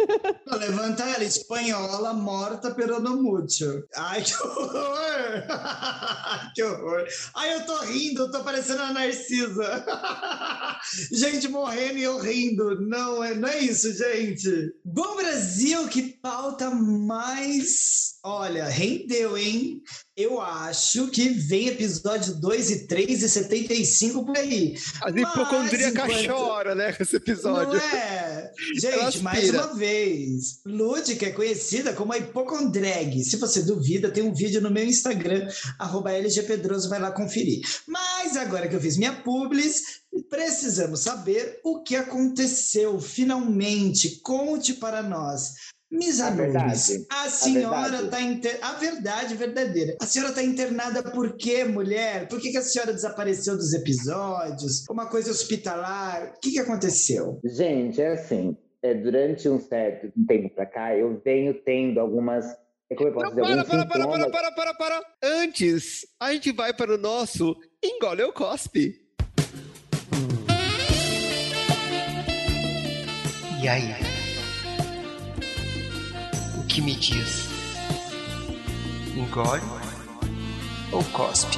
Levanta 0.60 1.04
ela, 1.04 1.24
espanhola, 1.24 2.14
morta 2.14 2.76
no 3.00 3.22
mucho. 3.22 3.84
Ai, 3.96 4.22
que 4.22 4.34
horror! 4.36 5.44
que 6.54 6.64
horror! 6.64 7.08
Ai, 7.36 7.56
eu 7.56 7.66
tô 7.66 7.78
rindo, 7.80 8.24
eu 8.24 8.32
tô 8.32 8.44
parecendo 8.44 8.82
a 8.84 8.94
Narcisa. 8.94 9.86
gente 11.12 11.48
morrendo 11.48 11.98
e 11.98 12.04
eu 12.04 12.18
rindo. 12.20 12.82
Não, 12.82 13.24
é, 13.24 13.34
não 13.34 13.48
é 13.48 13.60
isso, 13.60 13.94
gente. 13.94 14.74
Bom 14.84 15.16
Brasil, 15.16 15.88
que 15.88 16.02
pauta 16.02 16.70
mais... 16.70 18.18
Olha, 18.24 18.66
rendeu, 18.66 19.38
hein? 19.38 19.82
Eu 20.18 20.42
acho 20.42 21.10
que 21.10 21.30
vem 21.30 21.68
episódio 21.68 22.34
2 22.34 22.72
e 22.72 22.88
3 22.88 23.22
e 23.22 23.30
75 23.30 24.26
por 24.26 24.36
aí. 24.36 24.76
A 25.04 25.12
hipocondríaca 25.12 26.08
enquanto... 26.08 26.28
chora, 26.28 26.74
né, 26.74 26.92
com 26.92 27.04
esse 27.04 27.18
episódio. 27.18 27.76
Não 27.76 27.80
é? 27.80 28.52
Gente, 28.82 29.20
mais 29.22 29.48
uma 29.52 29.76
vez, 29.76 30.60
Lúdica 30.66 31.28
é 31.28 31.32
conhecida 31.32 31.94
como 31.94 32.14
a 32.14 32.18
hipocondreg. 32.18 33.24
Se 33.24 33.38
você 33.38 33.62
duvida, 33.62 34.10
tem 34.10 34.24
um 34.24 34.34
vídeo 34.34 34.60
no 34.60 34.72
meu 34.72 34.86
Instagram, 34.86 35.48
arroba 35.78 36.12
LGPedroso, 36.12 36.90
vai 36.90 37.00
lá 37.00 37.12
conferir. 37.12 37.62
Mas 37.88 38.36
agora 38.36 38.68
que 38.68 38.76
eu 38.76 38.82
fiz 38.82 38.98
minha 38.98 39.14
publis, 39.14 40.02
precisamos 40.32 41.02
saber 41.02 41.60
o 41.64 41.84
que 41.84 41.96
aconteceu 41.96 43.00
finalmente. 43.00 44.20
Conte 44.24 44.74
para 44.74 45.04
nós. 45.04 45.77
Misa 45.90 46.26
a, 46.26 47.24
a 47.24 47.30
senhora 47.30 48.04
está 48.04 48.22
inter... 48.22 48.60
A 48.62 48.74
verdade 48.74 49.36
verdadeira. 49.36 49.96
A 50.02 50.06
senhora 50.06 50.32
está 50.32 50.44
internada 50.44 51.02
por 51.02 51.38
quê, 51.38 51.64
mulher? 51.64 52.28
Por 52.28 52.42
que, 52.42 52.52
que 52.52 52.58
a 52.58 52.62
senhora 52.62 52.92
desapareceu 52.92 53.56
dos 53.56 53.74
episódios? 53.74 54.84
Uma 54.90 55.06
coisa 55.06 55.32
hospitalar? 55.32 56.34
O 56.36 56.40
que, 56.42 56.52
que 56.52 56.60
aconteceu? 56.60 57.40
Gente, 57.46 58.02
é 58.02 58.10
assim. 58.10 58.58
É, 58.84 58.94
durante 58.94 59.48
um 59.48 59.60
certo 59.62 60.12
tempo 60.28 60.54
para 60.54 60.66
cá, 60.66 60.96
eu 60.96 61.22
venho 61.24 61.54
tendo 61.54 62.00
algumas 62.00 62.46
é 62.90 62.96
como 62.96 63.10
eu 63.10 63.14
posso 63.14 63.36
Não, 63.36 63.44
dizer, 63.44 63.66
para, 63.66 63.86
para, 63.86 64.08
para, 64.08 64.08
para, 64.08 64.30
para, 64.30 64.52
para, 64.52 64.74
para. 64.74 65.02
Antes, 65.22 66.06
a 66.20 66.34
gente 66.34 66.52
vai 66.52 66.74
para 66.74 66.96
o 66.96 66.98
nosso 66.98 67.56
Engole 67.84 68.24
ou 68.24 68.34
Cospe. 68.34 69.02
E 73.62 73.68
aí? 73.68 74.17
Que 76.78 76.82
me 76.84 76.96
diz: 76.96 77.48
engole 79.16 79.64
ou 80.94 81.04
cospe? 81.06 81.58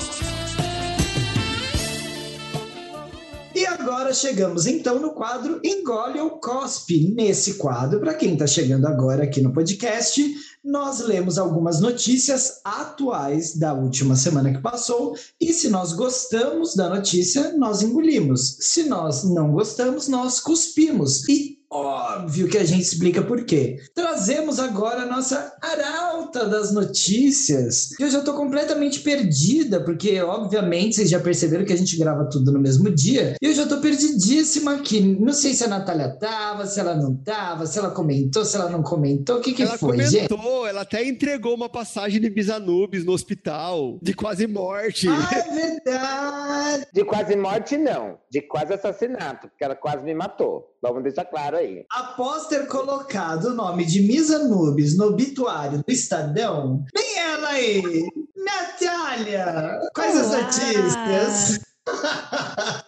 E 3.53 3.65
agora 3.65 4.13
chegamos 4.13 4.65
então 4.65 4.97
no 4.97 5.11
quadro 5.11 5.59
Engole 5.61 6.21
ou 6.21 6.39
Cospe. 6.39 7.13
Nesse 7.13 7.55
quadro, 7.55 7.99
para 7.99 8.13
quem 8.13 8.31
está 8.31 8.47
chegando 8.47 8.87
agora 8.87 9.25
aqui 9.25 9.41
no 9.41 9.51
podcast, 9.51 10.23
nós 10.63 11.01
lemos 11.01 11.37
algumas 11.37 11.81
notícias 11.81 12.61
atuais 12.63 13.57
da 13.57 13.73
última 13.73 14.15
semana 14.15 14.53
que 14.53 14.61
passou 14.61 15.17
e 15.41 15.51
se 15.51 15.67
nós 15.67 15.91
gostamos 15.91 16.75
da 16.75 16.87
notícia, 16.87 17.57
nós 17.57 17.81
engolimos. 17.81 18.55
Se 18.61 18.83
nós 18.83 19.25
não 19.25 19.51
gostamos, 19.51 20.07
nós 20.07 20.39
cuspimos. 20.39 21.27
E 21.27 21.58
Óbvio 21.71 22.47
que 22.47 22.57
a 22.57 22.63
gente 22.63 22.81
explica 22.81 23.21
por 23.21 23.45
quê. 23.45 23.77
Trazemos 23.93 24.59
agora 24.59 25.03
a 25.03 25.05
nossa 25.05 25.55
arauta 25.61 26.47
das 26.47 26.73
notícias. 26.73 27.91
Eu 27.99 28.09
já 28.09 28.19
estou 28.19 28.33
completamente 28.33 29.01
perdida, 29.01 29.83
porque, 29.83 30.19
obviamente, 30.19 30.95
vocês 30.95 31.09
já 31.09 31.19
perceberam 31.19 31.65
que 31.65 31.73
a 31.73 31.77
gente 31.77 31.95
grava 31.97 32.27
tudo 32.27 32.51
no 32.51 32.59
mesmo 32.59 32.89
dia. 32.89 33.35
E 33.39 33.45
eu 33.45 33.53
já 33.53 33.63
estou 33.63 33.79
perdidíssima 33.79 34.75
aqui. 34.75 34.99
Não 34.99 35.31
sei 35.31 35.53
se 35.53 35.63
a 35.63 35.67
Natália 35.67 36.09
tava, 36.09 36.65
se 36.65 36.79
ela 36.79 36.95
não 36.95 37.15
tava, 37.15 37.67
se 37.67 37.77
ela 37.77 37.91
comentou, 37.91 38.43
se 38.43 38.55
ela 38.55 38.69
não 38.69 38.81
comentou. 38.81 39.37
O 39.37 39.41
que, 39.41 39.53
que 39.53 39.61
ela 39.61 39.77
foi, 39.77 39.91
comentou, 39.91 40.11
gente? 40.11 40.69
Ela 40.69 40.81
até 40.81 41.05
entregou 41.05 41.53
uma 41.53 41.69
passagem 41.69 42.19
de 42.19 42.29
Bisanubis 42.29 43.05
no 43.05 43.11
hospital, 43.11 43.99
de 44.01 44.13
quase 44.13 44.47
morte. 44.47 45.07
Ah, 45.07 45.29
é 45.31 45.53
verdade! 45.53 46.87
De 46.91 47.05
quase 47.05 47.35
morte, 47.35 47.77
não. 47.77 48.17
De 48.31 48.41
quase 48.41 48.73
assassinato, 48.73 49.47
porque 49.49 49.63
ela 49.63 49.75
quase 49.75 50.03
me 50.03 50.15
matou. 50.15 50.65
Vamos 50.81 51.03
deixar 51.03 51.25
claro 51.25 51.57
aí. 51.57 51.85
Após 51.91 52.47
ter 52.47 52.67
colocado 52.67 53.49
o 53.49 53.53
nome 53.53 53.85
de 53.85 54.01
Misa 54.01 54.39
Nubes 54.39 54.97
no 54.97 55.07
obituário 55.07 55.83
do 55.85 55.91
Estadão, 55.91 56.85
vem 56.95 57.19
ela 57.19 57.49
aí, 57.49 58.07
Natália! 58.35 59.79
Quais 59.93 60.15
as 60.15 60.31
notícias? 60.31 61.68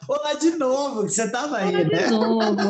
Olá 0.07 0.33
de 0.33 0.51
novo, 0.57 1.03
que 1.03 1.11
você 1.11 1.31
tava 1.31 1.57
aí, 1.57 1.69
Olá 1.69 1.83
né? 1.83 1.83
De 1.83 2.11
novo. 2.11 2.61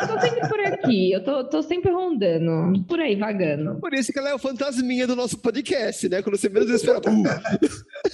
Eu 0.00 0.08
tô 0.08 0.20
sempre 0.20 0.48
por 0.48 0.60
aqui, 0.60 1.12
eu 1.12 1.24
tô, 1.24 1.44
tô 1.44 1.62
sempre 1.62 1.90
rondando, 1.90 2.84
por 2.84 3.00
aí, 3.00 3.16
vagando. 3.16 3.78
Por 3.80 3.92
isso 3.94 4.12
que 4.12 4.18
ela 4.18 4.30
é 4.30 4.34
o 4.34 4.38
fantasminha 4.38 5.06
do 5.06 5.16
nosso 5.16 5.38
podcast, 5.38 6.08
né? 6.08 6.22
Quando 6.22 6.36
você 6.36 6.48
menos 6.48 6.70
espera. 6.70 7.00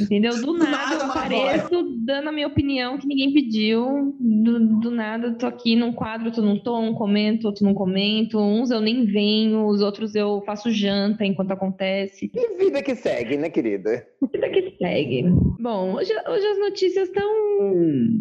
Entendeu? 0.01 0.41
Do 0.41 0.53
nada, 0.55 0.71
nada 0.71 0.95
eu 0.95 1.03
apareço 1.11 1.97
dando 2.05 2.29
a 2.29 2.33
minha 2.33 2.47
opinião 2.47 2.99
que 2.99 3.07
ninguém 3.07 3.33
pediu. 3.33 4.15
Do, 4.19 4.81
do 4.81 4.91
nada, 4.91 5.35
tô 5.35 5.47
aqui 5.47 5.77
num 5.77 5.93
quadro, 5.93 6.33
tô 6.33 6.43
num 6.43 6.59
tom, 6.59 6.95
comento, 6.95 7.47
outro 7.47 7.65
não 7.65 7.75
comento. 7.75 8.39
Uns 8.39 8.71
eu 8.71 8.81
nem 8.81 9.05
venho, 9.05 9.67
os 9.67 9.81
outros 9.81 10.15
eu 10.15 10.43
faço 10.45 10.71
janta 10.71 11.25
enquanto 11.25 11.53
acontece. 11.53 12.29
Que 12.29 12.49
vida 12.59 12.83
que 12.83 12.95
segue, 12.95 13.37
né, 13.37 13.51
querida? 13.51 14.07
Vida 14.33 14.49
que 14.51 14.77
segue. 14.79 15.25
Bom, 15.65 15.95
hoje, 15.95 16.13
hoje 16.29 16.47
as 16.47 16.59
notícias 16.59 17.09
estão 17.09 17.27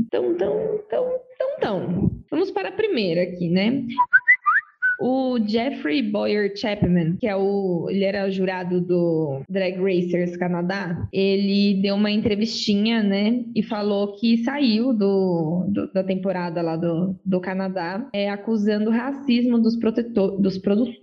Tão, 0.09 0.33
tão, 0.37 0.79
tão, 0.89 1.19
tão, 1.37 1.59
tão. 1.59 2.11
Vamos 2.31 2.51
para 2.51 2.69
a 2.69 2.71
primeira 2.71 3.23
aqui, 3.23 3.49
né? 3.49 3.83
O 4.97 5.37
Jeffrey 5.45 6.01
Boyer 6.01 6.55
Chapman, 6.55 7.17
que 7.17 7.27
é 7.27 7.35
o, 7.35 7.89
ele 7.89 8.05
era 8.05 8.25
o 8.25 8.31
jurado 8.31 8.79
do 8.79 9.41
Drag 9.49 9.75
Racers 9.75 10.37
Canadá, 10.37 11.05
ele 11.11 11.81
deu 11.81 11.95
uma 11.95 12.09
entrevistinha, 12.09 13.03
né, 13.03 13.43
e 13.53 13.61
falou 13.61 14.15
que 14.15 14.37
saiu 14.45 14.93
do, 14.93 15.65
do 15.67 15.91
da 15.91 16.01
temporada 16.01 16.61
lá 16.61 16.77
do, 16.77 17.19
do 17.25 17.41
Canadá, 17.41 18.07
é, 18.13 18.29
acusando 18.29 18.89
racismo 18.89 19.59
dos 19.59 19.77
dos 20.39 20.57
produtores. 20.59 20.97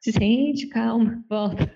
Se 0.00 0.10
sente, 0.16 0.68
calma, 0.68 1.22
volta. 1.28 1.70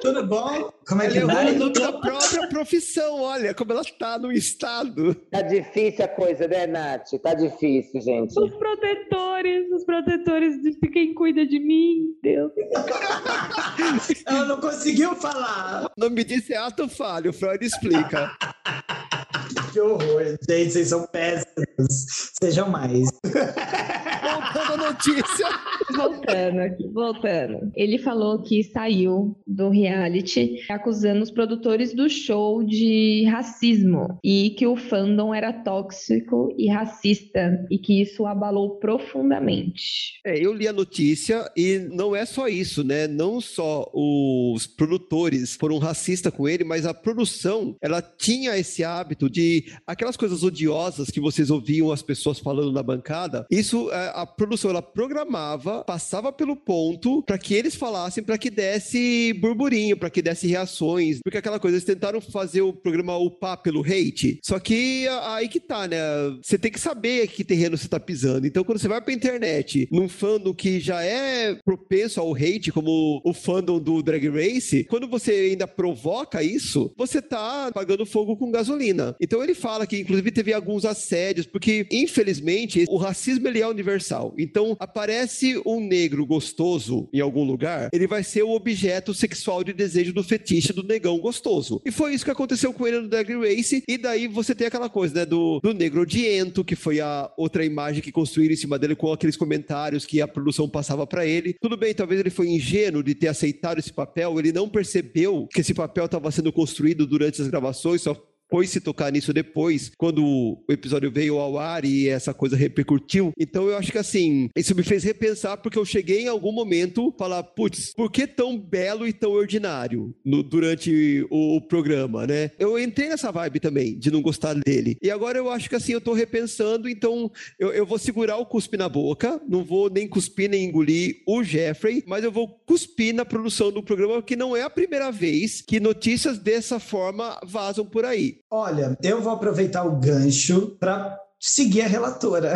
Tudo 0.00 0.26
bom? 0.26 0.72
Como 0.86 1.02
é 1.02 1.08
que 1.08 1.18
ela 1.18 1.32
vai? 1.32 1.54
o 1.54 1.58
nome 1.58 1.72
da 1.72 1.92
própria 1.92 2.48
profissão, 2.48 3.20
olha 3.20 3.54
como 3.54 3.72
ela 3.72 3.80
está 3.82 4.18
no 4.18 4.32
estado. 4.32 5.14
Tá 5.30 5.42
difícil 5.42 6.04
a 6.04 6.08
coisa, 6.08 6.46
né, 6.46 6.66
Nath? 6.66 7.10
Tá 7.22 7.34
difícil, 7.34 8.00
gente. 8.00 8.38
Os 8.38 8.54
protetores, 8.54 9.70
os 9.72 9.84
protetores 9.84 10.62
de 10.62 10.88
quem 10.88 11.14
cuida 11.14 11.46
de 11.46 11.58
mim, 11.58 12.16
Deus. 12.22 12.52
ela 14.26 14.44
não 14.46 14.60
conseguiu 14.60 15.14
falar. 15.14 15.86
O 15.96 16.00
nome 16.00 16.24
disso 16.24 16.52
é 16.52 16.56
ato 16.56 16.88
falho, 16.88 17.32
Freud 17.32 17.64
explica. 17.64 18.30
que 19.72 19.80
horror, 19.80 20.38
gente, 20.48 20.70
vocês 20.70 20.88
são 20.88 21.06
péssimos. 21.06 22.32
Sejam 22.40 22.68
mais. 22.68 23.08
Voltando 24.52 24.84
a 24.84 24.92
notícia. 24.92 25.46
Voltando 25.94 26.58
aqui, 26.60 26.88
voltando. 26.88 27.72
Ele 27.74 27.98
falou 27.98 28.42
que 28.42 28.62
saiu 28.64 29.36
do 29.46 29.68
reality 29.70 30.58
acusando 30.68 31.22
os 31.22 31.30
produtores 31.30 31.94
do 31.94 32.08
show 32.08 32.64
de 32.64 33.24
racismo 33.26 34.18
e 34.22 34.50
que 34.50 34.66
o 34.66 34.76
fandom 34.76 35.34
era 35.34 35.52
tóxico 35.52 36.54
e 36.58 36.68
racista 36.68 37.64
e 37.70 37.78
que 37.78 38.02
isso 38.02 38.26
abalou 38.26 38.78
profundamente. 38.78 40.20
É, 40.24 40.38
eu 40.38 40.52
li 40.52 40.66
a 40.66 40.72
notícia 40.72 41.50
e 41.56 41.78
não 41.92 42.14
é 42.14 42.24
só 42.24 42.48
isso, 42.48 42.82
né? 42.82 43.06
Não 43.06 43.40
só 43.40 43.90
os 43.92 44.66
produtores 44.66 45.54
foram 45.54 45.78
racistas 45.78 46.32
com 46.32 46.48
ele, 46.48 46.64
mas 46.64 46.86
a 46.86 46.94
produção, 46.94 47.76
ela 47.80 48.02
tinha 48.02 48.56
esse 48.56 48.82
hábito 48.82 49.28
de 49.30 49.64
aquelas 49.86 50.16
coisas 50.16 50.42
odiosas 50.42 51.10
que 51.10 51.20
vocês 51.20 51.50
ouviam 51.50 51.92
as 51.92 52.02
pessoas 52.02 52.38
falando 52.38 52.72
na 52.72 52.82
bancada, 52.82 53.46
isso 53.50 53.90
é, 53.90 54.12
a 54.14 54.26
produção 54.36 54.70
ela 54.70 54.82
programava, 54.82 55.84
passava 55.84 56.32
pelo 56.32 56.56
ponto 56.56 57.22
para 57.22 57.38
que 57.38 57.54
eles 57.54 57.74
falassem, 57.74 58.22
para 58.22 58.38
que 58.38 58.50
desse 58.50 59.32
burburinho, 59.34 59.96
para 59.96 60.10
que 60.10 60.22
desse 60.22 60.46
reações, 60.46 61.18
porque 61.22 61.38
aquela 61.38 61.58
coisa 61.58 61.76
eles 61.76 61.84
tentaram 61.84 62.20
fazer 62.20 62.62
o 62.62 62.72
programa 62.72 63.16
upar 63.16 63.62
pelo 63.62 63.82
hate. 63.82 64.38
Só 64.42 64.58
que 64.58 65.06
aí 65.24 65.48
que 65.48 65.60
tá, 65.60 65.86
né? 65.86 65.98
Você 66.42 66.58
tem 66.58 66.70
que 66.70 66.80
saber 66.80 67.28
que 67.28 67.44
terreno 67.44 67.76
você 67.76 67.88
tá 67.88 68.00
pisando. 68.00 68.46
Então 68.46 68.64
quando 68.64 68.78
você 68.78 68.88
vai 68.88 69.00
pra 69.00 69.12
internet, 69.12 69.88
num 69.90 70.08
fandom 70.08 70.54
que 70.54 70.80
já 70.80 71.02
é 71.02 71.54
propenso 71.64 72.20
ao 72.20 72.34
hate, 72.34 72.72
como 72.72 73.20
o 73.24 73.32
fandom 73.32 73.78
do 73.78 74.02
Drag 74.02 74.28
Race, 74.28 74.84
quando 74.84 75.08
você 75.08 75.32
ainda 75.50 75.66
provoca 75.66 76.42
isso, 76.42 76.92
você 76.96 77.20
tá 77.20 77.70
pagando 77.72 78.06
fogo 78.06 78.36
com 78.36 78.50
gasolina. 78.50 79.14
Então 79.20 79.42
ele 79.42 79.54
fala 79.54 79.86
que, 79.86 79.98
inclusive, 79.98 80.30
teve 80.30 80.52
alguns 80.52 80.84
assédios, 80.84 81.46
porque, 81.46 81.86
infelizmente, 81.90 82.84
o 82.88 82.96
racismo 82.96 83.48
ele 83.48 83.60
é 83.60 83.66
universal. 83.66 84.23
Sexual. 84.24 84.34
Então, 84.38 84.76
aparece 84.78 85.60
um 85.66 85.80
negro 85.80 86.24
gostoso 86.24 87.08
em 87.12 87.20
algum 87.20 87.44
lugar, 87.44 87.90
ele 87.92 88.06
vai 88.06 88.22
ser 88.22 88.42
o 88.42 88.50
objeto 88.50 89.12
sexual 89.12 89.62
de 89.62 89.72
desejo 89.72 90.12
do 90.12 90.22
fetiche 90.22 90.72
do 90.72 90.82
negão 90.82 91.18
gostoso. 91.18 91.82
E 91.84 91.90
foi 91.90 92.14
isso 92.14 92.24
que 92.24 92.30
aconteceu 92.30 92.72
com 92.72 92.86
ele 92.86 93.00
no 93.00 93.08
Drag 93.08 93.28
Race. 93.34 93.82
E 93.86 93.98
daí 93.98 94.26
você 94.26 94.54
tem 94.54 94.66
aquela 94.66 94.88
coisa, 94.88 95.14
né, 95.14 95.26
do, 95.26 95.60
do 95.60 95.74
negro 95.74 96.02
odiento, 96.02 96.64
que 96.64 96.76
foi 96.76 97.00
a 97.00 97.30
outra 97.36 97.64
imagem 97.64 98.02
que 98.02 98.12
construíram 98.12 98.54
em 98.54 98.56
cima 98.56 98.78
dele 98.78 98.94
com 98.94 99.12
aqueles 99.12 99.36
comentários 99.36 100.06
que 100.06 100.20
a 100.20 100.28
produção 100.28 100.68
passava 100.68 101.06
para 101.06 101.26
ele. 101.26 101.54
Tudo 101.60 101.76
bem, 101.76 101.94
talvez 101.94 102.20
ele 102.20 102.30
foi 102.30 102.48
ingênuo 102.48 103.02
de 103.02 103.14
ter 103.14 103.28
aceitado 103.28 103.78
esse 103.78 103.92
papel, 103.92 104.38
ele 104.38 104.52
não 104.52 104.68
percebeu 104.68 105.48
que 105.52 105.60
esse 105.60 105.74
papel 105.74 106.06
estava 106.06 106.30
sendo 106.30 106.52
construído 106.52 107.06
durante 107.06 107.40
as 107.42 107.48
gravações, 107.48 108.02
só 108.02 108.14
foi 108.54 108.68
se 108.68 108.80
tocar 108.80 109.10
nisso 109.10 109.32
depois, 109.32 109.90
quando 109.98 110.24
o 110.24 110.62
episódio 110.68 111.10
veio 111.10 111.40
ao 111.40 111.58
ar 111.58 111.84
e 111.84 112.08
essa 112.08 112.32
coisa 112.32 112.56
repercutiu. 112.56 113.32
Então 113.36 113.66
eu 113.66 113.76
acho 113.76 113.90
que 113.90 113.98
assim, 113.98 114.48
isso 114.54 114.76
me 114.76 114.84
fez 114.84 115.02
repensar 115.02 115.56
porque 115.56 115.76
eu 115.76 115.84
cheguei 115.84 116.22
em 116.22 116.28
algum 116.28 116.52
momento 116.52 117.12
falar, 117.18 117.42
putz, 117.42 117.92
por 117.96 118.12
que 118.12 118.28
tão 118.28 118.56
belo 118.56 119.08
e 119.08 119.12
tão 119.12 119.32
ordinário 119.32 120.14
no, 120.24 120.40
durante 120.40 121.26
o, 121.32 121.56
o, 121.56 121.60
programa, 121.62 122.28
né? 122.28 122.52
Eu 122.56 122.78
entrei 122.78 123.08
nessa 123.08 123.32
vibe 123.32 123.58
também 123.58 123.98
de 123.98 124.08
não 124.12 124.22
gostar 124.22 124.54
dele. 124.54 124.96
E 125.02 125.10
agora 125.10 125.36
eu 125.36 125.50
acho 125.50 125.68
que 125.68 125.74
assim, 125.74 125.92
eu 125.92 126.00
tô 126.00 126.12
repensando, 126.12 126.88
então 126.88 127.28
eu, 127.58 127.72
eu 127.72 127.84
vou 127.84 127.98
segurar 127.98 128.36
o 128.36 128.46
cuspe 128.46 128.76
na 128.76 128.88
boca, 128.88 129.42
não 129.48 129.64
vou 129.64 129.90
nem 129.90 130.06
cuspir 130.06 130.48
nem 130.48 130.66
engolir 130.66 131.24
o 131.26 131.42
Jeffrey, 131.42 132.04
mas 132.06 132.22
eu 132.22 132.30
vou 132.30 132.46
cuspir 132.64 133.12
na 133.12 133.24
produção 133.24 133.72
do 133.72 133.82
programa, 133.82 134.22
que 134.22 134.36
não 134.36 134.56
é 134.56 134.62
a 134.62 134.70
primeira 134.70 135.10
vez 135.10 135.60
que 135.60 135.80
notícias 135.80 136.38
dessa 136.38 136.78
forma 136.78 137.36
vazam 137.44 137.84
por 137.84 138.04
aí. 138.04 138.43
Olha, 138.50 138.96
eu 139.02 139.20
vou 139.20 139.32
aproveitar 139.32 139.84
o 139.84 139.98
gancho 139.98 140.76
para 140.78 141.18
seguir 141.44 141.82
a 141.82 141.86
relatora. 141.86 142.54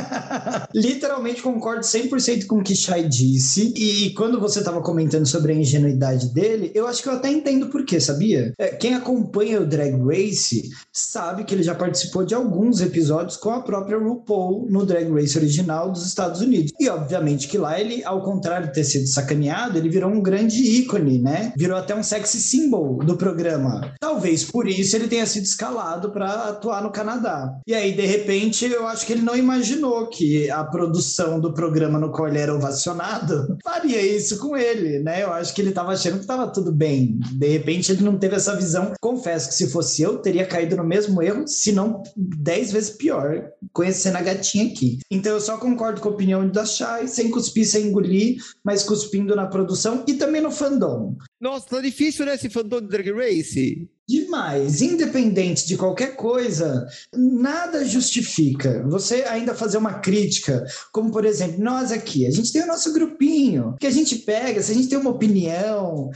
Literalmente 0.74 1.42
concordo 1.42 1.82
100% 1.82 2.46
com 2.46 2.58
o 2.58 2.62
que 2.62 2.74
Shai 2.74 3.06
disse. 3.06 3.74
E 3.76 4.14
quando 4.14 4.40
você 4.40 4.60
estava 4.60 4.80
comentando 4.80 5.26
sobre 5.26 5.52
a 5.52 5.54
ingenuidade 5.54 6.32
dele, 6.32 6.72
eu 6.74 6.86
acho 6.86 7.02
que 7.02 7.08
eu 7.08 7.12
até 7.12 7.30
entendo 7.30 7.68
por 7.68 7.84
quê, 7.84 8.00
sabia? 8.00 8.54
É, 8.58 8.68
quem 8.68 8.94
acompanha 8.94 9.60
o 9.60 9.66
Drag 9.66 9.94
Race 10.02 10.70
sabe 10.90 11.44
que 11.44 11.54
ele 11.54 11.62
já 11.62 11.74
participou 11.74 12.24
de 12.24 12.34
alguns 12.34 12.80
episódios 12.80 13.36
com 13.36 13.50
a 13.50 13.60
própria 13.60 13.98
RuPaul 13.98 14.66
no 14.70 14.86
Drag 14.86 15.10
Race 15.12 15.36
original 15.36 15.92
dos 15.92 16.06
Estados 16.06 16.40
Unidos. 16.40 16.72
E 16.80 16.88
obviamente 16.88 17.46
que 17.46 17.58
lá 17.58 17.78
ele, 17.78 18.02
ao 18.04 18.22
contrário 18.22 18.68
de 18.68 18.72
ter 18.72 18.84
sido 18.84 19.06
sacaneado, 19.06 19.76
ele 19.76 19.90
virou 19.90 20.10
um 20.10 20.22
grande 20.22 20.62
ícone, 20.62 21.18
né? 21.18 21.52
Virou 21.58 21.76
até 21.76 21.94
um 21.94 22.02
sexy 22.02 22.40
symbol 22.40 23.04
do 23.04 23.18
programa. 23.18 23.92
Talvez 24.00 24.44
por 24.44 24.66
isso 24.66 24.96
ele 24.96 25.08
tenha 25.08 25.26
sido 25.26 25.44
escalado 25.44 26.10
para 26.10 26.48
atuar 26.48 26.82
no 26.82 26.90
Canadá. 26.90 27.54
E 27.66 27.74
aí, 27.74 27.92
de 27.92 28.13
repente, 28.16 28.64
eu 28.66 28.86
acho 28.86 29.06
que 29.06 29.12
ele 29.12 29.22
não 29.22 29.36
imaginou 29.36 30.06
que 30.08 30.50
a 30.50 30.64
produção 30.64 31.40
do 31.40 31.52
programa 31.52 31.98
no 31.98 32.10
qual 32.10 32.28
ele 32.28 32.38
era 32.38 32.54
ovacionado 32.54 33.56
faria 33.64 34.00
isso 34.00 34.38
com 34.38 34.56
ele, 34.56 34.98
né? 35.00 35.22
Eu 35.22 35.32
acho 35.32 35.54
que 35.54 35.60
ele 35.60 35.70
estava 35.70 35.92
achando 35.92 36.14
que 36.14 36.20
estava 36.20 36.46
tudo 36.48 36.72
bem. 36.72 37.18
De 37.32 37.48
repente, 37.48 37.92
ele 37.92 38.02
não 38.02 38.18
teve 38.18 38.36
essa 38.36 38.56
visão. 38.56 38.92
Confesso 39.00 39.48
que 39.48 39.54
se 39.54 39.70
fosse 39.70 40.02
eu, 40.02 40.18
teria 40.18 40.46
caído 40.46 40.76
no 40.76 40.84
mesmo 40.84 41.22
erro, 41.22 41.46
se 41.46 41.72
não 41.72 42.02
dez 42.16 42.72
vezes 42.72 42.90
pior, 42.90 43.50
conhecendo 43.72 44.16
a 44.16 44.22
gatinha 44.22 44.66
aqui. 44.66 44.98
Então, 45.10 45.32
eu 45.32 45.40
só 45.40 45.58
concordo 45.58 46.00
com 46.00 46.08
a 46.08 46.12
opinião 46.12 46.48
da 46.48 46.64
Chay, 46.64 47.08
sem 47.08 47.30
cuspir, 47.30 47.66
sem 47.66 47.86
engolir, 47.86 48.36
mas 48.64 48.82
cuspindo 48.82 49.36
na 49.36 49.46
produção 49.46 50.04
e 50.06 50.14
também 50.14 50.40
no 50.40 50.50
fandom. 50.50 51.16
Nossa, 51.40 51.66
tá 51.68 51.80
difícil, 51.80 52.24
né, 52.26 52.34
esse 52.34 52.48
fandom 52.48 52.80
de 52.80 52.88
Drag 52.88 53.10
Race? 53.12 53.88
Demais. 54.06 54.82
Independente 54.82 55.66
de 55.66 55.76
qualquer 55.76 56.14
coisa, 56.14 56.86
nada 57.14 57.84
justifica 57.84 58.84
você 58.86 59.24
ainda 59.26 59.54
fazer 59.54 59.78
uma 59.78 59.94
crítica, 59.94 60.64
como 60.92 61.10
por 61.10 61.24
exemplo, 61.24 61.62
nós 61.62 61.90
aqui, 61.90 62.26
a 62.26 62.30
gente 62.30 62.52
tem 62.52 62.62
o 62.62 62.66
nosso 62.66 62.92
grupinho, 62.92 63.74
que 63.80 63.86
a 63.86 63.90
gente 63.90 64.16
pega, 64.16 64.62
se 64.62 64.72
a 64.72 64.74
gente 64.74 64.88
tem 64.88 64.98
uma 64.98 65.10
opinião, 65.10 66.10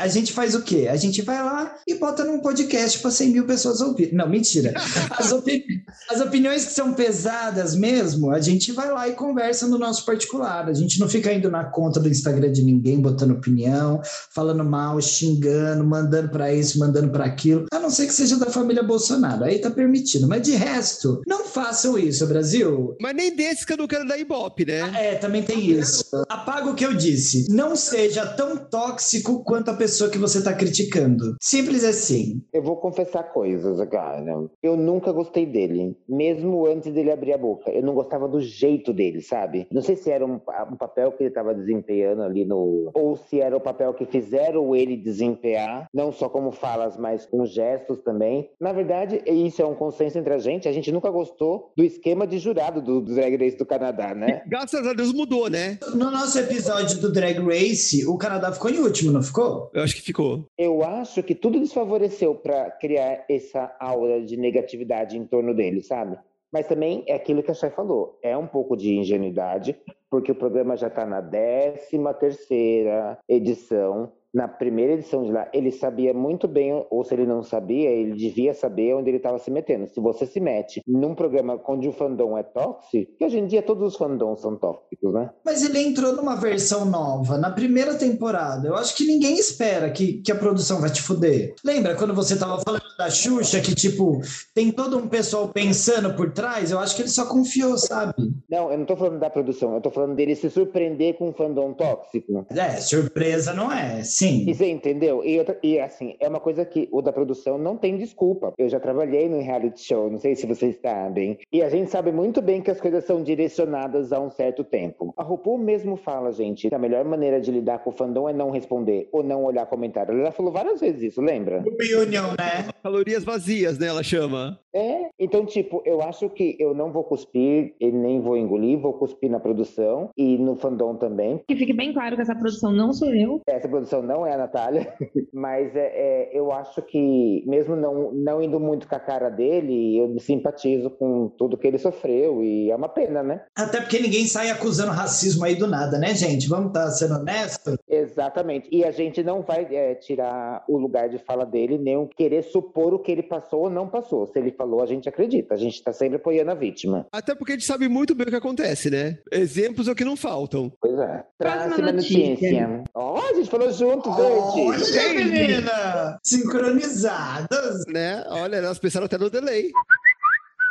a 0.00 0.08
gente 0.08 0.32
faz 0.32 0.54
o 0.54 0.62
quê? 0.62 0.88
A 0.90 0.96
gente 0.96 1.20
vai 1.20 1.42
lá 1.42 1.76
e 1.86 1.94
bota 1.94 2.24
num 2.24 2.40
podcast 2.40 2.98
para 2.98 3.10
100 3.10 3.30
mil 3.30 3.46
pessoas 3.46 3.80
ouvir. 3.80 4.12
Não, 4.14 4.28
mentira. 4.28 4.72
As, 5.10 5.32
opini 5.32 5.64
as 6.10 6.20
opiniões 6.20 6.64
que 6.64 6.72
são 6.72 6.94
pesadas 6.94 7.74
mesmo, 7.74 8.30
a 8.30 8.40
gente 8.40 8.72
vai 8.72 8.90
lá 8.90 9.08
e 9.08 9.12
conversa 9.12 9.66
no 9.66 9.78
nosso 9.78 10.04
particular. 10.04 10.68
A 10.68 10.72
gente 10.72 10.98
não 10.98 11.08
fica 11.08 11.32
indo 11.32 11.50
na 11.50 11.64
conta 11.64 12.00
do 12.00 12.08
Instagram 12.08 12.52
de 12.52 12.62
ninguém, 12.62 13.00
botando 13.00 13.32
opinião, 13.32 14.00
falando 14.30 14.64
mal, 14.64 15.00
xingando, 15.00 15.84
mandando 15.84 16.28
para 16.28 16.52
isso, 16.52 16.78
mandando 16.78 17.10
para 17.10 17.17
para 17.18 17.26
aquilo, 17.26 17.66
a 17.72 17.80
não 17.80 17.90
ser 17.90 18.06
que 18.06 18.12
seja 18.12 18.38
da 18.38 18.46
família 18.46 18.80
Bolsonaro. 18.80 19.42
Aí 19.42 19.58
tá 19.58 19.70
permitido. 19.70 20.28
Mas 20.28 20.42
de 20.42 20.52
resto, 20.52 21.20
não 21.26 21.44
façam 21.44 21.98
isso, 21.98 22.26
Brasil. 22.28 22.96
Mas 23.00 23.14
nem 23.14 23.34
desse 23.34 23.66
que 23.66 23.72
eu 23.72 23.76
não 23.76 23.88
quero 23.88 24.06
dar 24.06 24.18
ibope, 24.18 24.64
né? 24.64 24.82
Ah, 24.82 25.00
é, 25.00 25.14
também 25.16 25.42
tem 25.42 25.58
isso. 25.68 26.04
Apaga 26.28 26.70
o 26.70 26.74
que 26.76 26.86
eu 26.86 26.94
disse. 26.94 27.46
Não 27.50 27.74
seja 27.74 28.24
tão 28.24 28.56
tóxico 28.56 29.42
quanto 29.42 29.70
a 29.72 29.74
pessoa 29.74 30.10
que 30.10 30.18
você 30.18 30.42
tá 30.42 30.52
criticando. 30.52 31.36
Simples 31.42 31.82
assim. 31.82 32.40
Eu 32.52 32.62
vou 32.62 32.76
confessar 32.76 33.24
coisas 33.32 33.80
agora. 33.80 34.24
Eu 34.62 34.76
nunca 34.76 35.10
gostei 35.10 35.44
dele, 35.44 35.96
mesmo 36.08 36.66
antes 36.66 36.92
dele 36.92 37.10
abrir 37.10 37.32
a 37.32 37.38
boca. 37.38 37.70
Eu 37.70 37.82
não 37.82 37.94
gostava 37.94 38.28
do 38.28 38.40
jeito 38.40 38.92
dele, 38.92 39.20
sabe? 39.20 39.66
Não 39.72 39.82
sei 39.82 39.96
se 39.96 40.08
era 40.10 40.24
um, 40.24 40.34
um 40.70 40.76
papel 40.76 41.10
que 41.12 41.24
ele 41.24 41.30
tava 41.30 41.52
desempenhando 41.52 42.22
ali 42.22 42.44
no. 42.44 42.90
Ou 42.94 43.16
se 43.16 43.40
era 43.40 43.56
o 43.56 43.60
papel 43.60 43.92
que 43.94 44.06
fizeram 44.06 44.76
ele 44.76 44.96
desempenhar, 44.96 45.88
não 45.92 46.12
só 46.12 46.28
como 46.28 46.52
falas, 46.52 46.96
mas 46.96 47.07
mas 47.08 47.24
com 47.24 47.46
gestos 47.46 48.00
também. 48.00 48.50
Na 48.60 48.70
verdade, 48.70 49.22
isso 49.26 49.62
é 49.62 49.64
um 49.64 49.74
consenso 49.74 50.18
entre 50.18 50.34
a 50.34 50.38
gente. 50.38 50.68
A 50.68 50.72
gente 50.72 50.92
nunca 50.92 51.10
gostou 51.10 51.72
do 51.74 51.82
esquema 51.82 52.26
de 52.26 52.38
jurado 52.38 52.82
do, 52.82 53.00
do 53.00 53.14
Drag 53.14 53.34
Race 53.36 53.56
do 53.56 53.64
Canadá, 53.64 54.14
né? 54.14 54.42
Graças 54.46 54.86
a 54.86 54.92
Deus 54.92 55.12
mudou, 55.14 55.48
né? 55.48 55.78
No 55.94 56.10
nosso 56.10 56.38
episódio 56.38 57.00
do 57.00 57.10
Drag 57.10 57.38
Race, 57.38 58.06
o 58.06 58.18
Canadá 58.18 58.52
ficou 58.52 58.70
em 58.70 58.78
último, 58.78 59.10
não 59.10 59.22
ficou? 59.22 59.70
Eu 59.72 59.82
acho 59.82 59.96
que 59.96 60.02
ficou. 60.02 60.44
Eu 60.58 60.82
acho 60.82 61.22
que 61.22 61.34
tudo 61.34 61.58
desfavoreceu 61.58 62.34
para 62.34 62.70
criar 62.72 63.24
essa 63.28 63.74
aura 63.80 64.20
de 64.20 64.36
negatividade 64.36 65.16
em 65.16 65.24
torno 65.24 65.54
dele, 65.54 65.82
sabe? 65.82 66.18
Mas 66.52 66.66
também 66.66 67.04
é 67.06 67.14
aquilo 67.14 67.42
que 67.42 67.50
a 67.50 67.54
Chay 67.54 67.70
falou, 67.70 68.18
é 68.22 68.36
um 68.36 68.46
pouco 68.46 68.76
de 68.76 68.94
ingenuidade, 68.94 69.76
porque 70.10 70.32
o 70.32 70.34
programa 70.34 70.76
já 70.76 70.86
está 70.86 71.04
na 71.04 71.20
13 71.20 71.78
terceira 72.18 73.18
edição, 73.28 74.12
na 74.34 74.46
primeira 74.46 74.94
edição 74.94 75.24
de 75.24 75.32
lá, 75.32 75.48
ele 75.52 75.70
sabia 75.70 76.12
muito 76.12 76.46
bem, 76.46 76.86
ou 76.90 77.04
se 77.04 77.14
ele 77.14 77.26
não 77.26 77.42
sabia, 77.42 77.90
ele 77.90 78.14
devia 78.14 78.52
saber 78.54 78.94
onde 78.94 79.10
ele 79.10 79.16
estava 79.16 79.38
se 79.38 79.50
metendo. 79.50 79.88
Se 79.88 80.00
você 80.00 80.26
se 80.26 80.40
mete 80.40 80.82
num 80.86 81.14
programa 81.14 81.60
onde 81.66 81.88
o 81.88 81.92
fandom 81.92 82.36
é 82.36 82.42
tóxico, 82.42 83.12
que 83.16 83.24
hoje 83.24 83.38
em 83.38 83.46
dia 83.46 83.62
todos 83.62 83.82
os 83.82 83.96
fandoms 83.96 84.40
são 84.40 84.56
tóxicos, 84.56 85.12
né? 85.12 85.30
Mas 85.44 85.64
ele 85.64 85.80
entrou 85.80 86.14
numa 86.14 86.36
versão 86.36 86.84
nova, 86.84 87.38
na 87.38 87.50
primeira 87.50 87.94
temporada. 87.94 88.68
Eu 88.68 88.76
acho 88.76 88.96
que 88.96 89.06
ninguém 89.06 89.34
espera 89.34 89.90
que, 89.90 90.20
que 90.22 90.32
a 90.32 90.36
produção 90.36 90.80
vai 90.80 90.90
te 90.90 91.02
fuder. 91.02 91.54
Lembra 91.64 91.96
quando 91.96 92.14
você 92.14 92.34
estava 92.34 92.60
falando 92.60 92.87
da 92.98 93.08
Xuxa, 93.08 93.60
que, 93.60 93.76
tipo, 93.76 94.20
tem 94.52 94.72
todo 94.72 94.98
um 94.98 95.06
pessoal 95.06 95.48
pensando 95.48 96.14
por 96.14 96.32
trás? 96.32 96.72
Eu 96.72 96.80
acho 96.80 96.96
que 96.96 97.02
ele 97.02 97.08
só 97.08 97.26
confiou, 97.26 97.78
sabe? 97.78 98.12
Não, 98.50 98.72
eu 98.72 98.78
não 98.78 98.84
tô 98.84 98.96
falando 98.96 99.20
da 99.20 99.30
produção, 99.30 99.74
eu 99.74 99.80
tô 99.80 99.88
falando 99.88 100.16
dele 100.16 100.34
se 100.34 100.50
surpreender 100.50 101.14
com 101.14 101.28
um 101.28 101.32
fandom 101.32 101.72
tóxico. 101.74 102.44
É, 102.50 102.76
surpresa 102.78 103.54
não 103.54 103.70
é. 103.70 104.02
Sim. 104.02 104.44
E 104.48 104.54
você 104.54 104.68
entendeu? 104.68 105.24
E, 105.24 105.38
outra, 105.38 105.56
e 105.62 105.78
assim, 105.78 106.16
é 106.18 106.28
uma 106.28 106.40
coisa 106.40 106.64
que 106.64 106.88
o 106.90 107.00
da 107.00 107.12
produção 107.12 107.56
não 107.56 107.76
tem 107.76 107.96
desculpa. 107.96 108.52
Eu 108.58 108.68
já 108.68 108.80
trabalhei 108.80 109.28
no 109.28 109.40
reality 109.40 109.80
show, 109.80 110.10
não 110.10 110.18
sei 110.18 110.34
se 110.34 110.44
vocês 110.44 110.76
sabem. 110.82 111.38
E 111.52 111.62
a 111.62 111.70
gente 111.70 111.92
sabe 111.92 112.10
muito 112.10 112.42
bem 112.42 112.60
que 112.60 112.70
as 112.70 112.80
coisas 112.80 113.04
são 113.04 113.22
direcionadas 113.22 114.12
a 114.12 114.18
um 114.18 114.30
certo 114.30 114.64
tempo. 114.64 115.14
A 115.16 115.22
RuPaul 115.22 115.58
mesmo 115.58 115.96
fala, 115.96 116.32
gente, 116.32 116.68
que 116.68 116.74
a 116.74 116.78
melhor 116.78 117.04
maneira 117.04 117.40
de 117.40 117.52
lidar 117.52 117.78
com 117.78 117.90
o 117.90 117.92
fandom 117.92 118.28
é 118.28 118.32
não 118.32 118.50
responder 118.50 119.08
ou 119.12 119.22
não 119.22 119.44
olhar 119.44 119.66
comentário. 119.66 120.12
Ela 120.14 120.26
já 120.26 120.32
falou 120.32 120.52
várias 120.52 120.80
vezes 120.80 121.12
isso, 121.12 121.20
lembra? 121.20 121.62
Reunião, 121.80 122.30
né? 122.30 122.66
Calorias 122.88 123.22
vazias, 123.22 123.78
né? 123.78 123.88
Ela 123.88 124.02
chama. 124.02 124.58
É, 124.74 125.10
então, 125.18 125.44
tipo, 125.44 125.82
eu 125.84 126.00
acho 126.00 126.30
que 126.30 126.56
eu 126.58 126.74
não 126.74 126.90
vou 126.90 127.04
cuspir 127.04 127.74
e 127.78 127.90
nem 127.90 128.20
vou 128.20 128.36
engolir, 128.36 128.78
vou 128.78 128.94
cuspir 128.94 129.30
na 129.30 129.38
produção 129.38 130.08
e 130.16 130.38
no 130.38 130.56
fandom 130.56 130.94
também. 130.94 131.42
Que 131.46 131.56
fique 131.56 131.74
bem 131.74 131.92
claro 131.92 132.16
que 132.16 132.22
essa 132.22 132.34
produção 132.34 132.72
não 132.72 132.92
sou 132.92 133.14
eu. 133.14 133.42
Essa 133.46 133.68
produção 133.68 134.02
não 134.02 134.26
é 134.26 134.32
a 134.32 134.38
Natália, 134.38 134.94
mas 135.34 135.76
é, 135.76 135.86
é, 135.86 136.30
eu 136.32 136.50
acho 136.50 136.80
que, 136.80 137.44
mesmo 137.46 137.76
não, 137.76 138.10
não 138.12 138.42
indo 138.42 138.58
muito 138.58 138.88
com 138.88 138.94
a 138.94 139.00
cara 139.00 139.28
dele, 139.28 139.98
eu 139.98 140.08
me 140.08 140.20
simpatizo 140.20 140.88
com 140.90 141.28
tudo 141.28 141.58
que 141.58 141.66
ele 141.66 141.78
sofreu 141.78 142.42
e 142.42 142.70
é 142.70 142.76
uma 142.76 142.88
pena, 142.88 143.22
né? 143.22 143.42
Até 143.54 143.80
porque 143.80 143.98
ninguém 143.98 144.26
sai 144.26 144.48
acusando 144.48 144.92
racismo 144.92 145.44
aí 145.44 145.56
do 145.56 145.66
nada, 145.66 145.98
né, 145.98 146.14
gente? 146.14 146.48
Vamos 146.48 146.68
estar 146.68 146.84
tá 146.84 146.90
sendo 146.90 147.16
honestos? 147.16 147.76
Exatamente. 147.86 148.68
E 148.72 148.82
a 148.82 148.90
gente 148.90 149.22
não 149.22 149.42
vai 149.42 149.66
é, 149.74 149.94
tirar 149.94 150.64
o 150.68 150.78
lugar 150.78 151.08
de 151.08 151.18
fala 151.18 151.44
dele, 151.44 151.76
nem 151.76 152.06
querer 152.16 152.42
supor 152.42 152.77
o 152.86 152.98
que 152.98 153.12
ele 153.12 153.22
passou 153.22 153.62
ou 153.62 153.70
não 153.70 153.88
passou. 153.88 154.26
Se 154.26 154.38
ele 154.38 154.52
falou, 154.52 154.82
a 154.82 154.86
gente 154.86 155.08
acredita. 155.08 155.54
A 155.54 155.56
gente 155.56 155.74
está 155.74 155.92
sempre 155.92 156.16
apoiando 156.16 156.50
a 156.50 156.54
vítima. 156.54 157.06
Até 157.12 157.34
porque 157.34 157.52
a 157.52 157.54
gente 157.56 157.66
sabe 157.66 157.88
muito 157.88 158.14
bem 158.14 158.26
o 158.26 158.30
que 158.30 158.36
acontece, 158.36 158.90
né? 158.90 159.18
Exemplos 159.32 159.88
é 159.88 159.92
o 159.92 159.94
que 159.94 160.04
não 160.04 160.16
faltam. 160.16 160.72
Pois 160.80 160.98
é. 160.98 161.24
Próxima 161.38 161.92
notícia. 161.92 162.84
Ó, 162.94 163.14
oh, 163.14 163.30
a 163.30 163.34
gente 163.34 163.50
falou 163.50 163.72
junto, 163.72 164.10
gente. 164.12 164.98
Olha, 164.98 165.24
menina! 165.24 166.18
Sincronizadas. 166.22 167.84
Né? 167.88 168.24
Olha, 168.28 168.56
elas 168.56 168.78
pensaram 168.78 169.06
até 169.06 169.18
no 169.18 169.30
delay. 169.30 169.70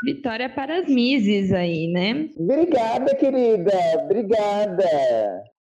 Vitória 0.03 0.49
para 0.49 0.79
as 0.79 0.87
Mises 0.87 1.51
aí, 1.51 1.87
né? 1.87 2.29
Obrigada, 2.37 3.15
querida. 3.15 3.73
Obrigada. 4.03 4.85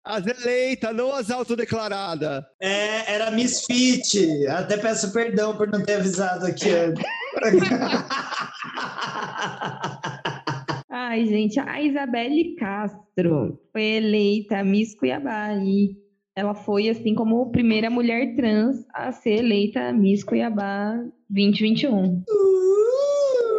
As 0.07 0.25
eleitas, 0.25 0.95
não 0.95 1.13
as 1.13 1.29
autodeclaradas. 1.29 2.45
É, 2.61 3.13
era 3.13 3.29
Misfit. 3.29 4.47
Até 4.47 4.77
peço 4.77 5.11
perdão 5.11 5.57
por 5.57 5.69
não 5.69 5.83
ter 5.83 5.95
avisado 5.95 6.45
aqui 6.45 6.69
antes. 6.69 7.03
Ai, 10.89 11.25
gente, 11.25 11.59
a 11.59 11.81
Isabelle 11.81 12.55
Castro 12.55 13.59
foi 13.71 13.81
eleita 13.81 14.63
Miss 14.63 14.95
Cuiabá 14.95 15.53
e 15.55 15.97
ela 16.35 16.53
foi, 16.53 16.87
assim 16.87 17.15
como 17.15 17.41
a 17.41 17.49
primeira 17.49 17.89
mulher 17.89 18.35
trans 18.35 18.85
a 18.93 19.11
ser 19.11 19.39
eleita 19.39 19.91
Miss 19.91 20.23
Cuiabá 20.23 21.03
2021. 21.29 22.23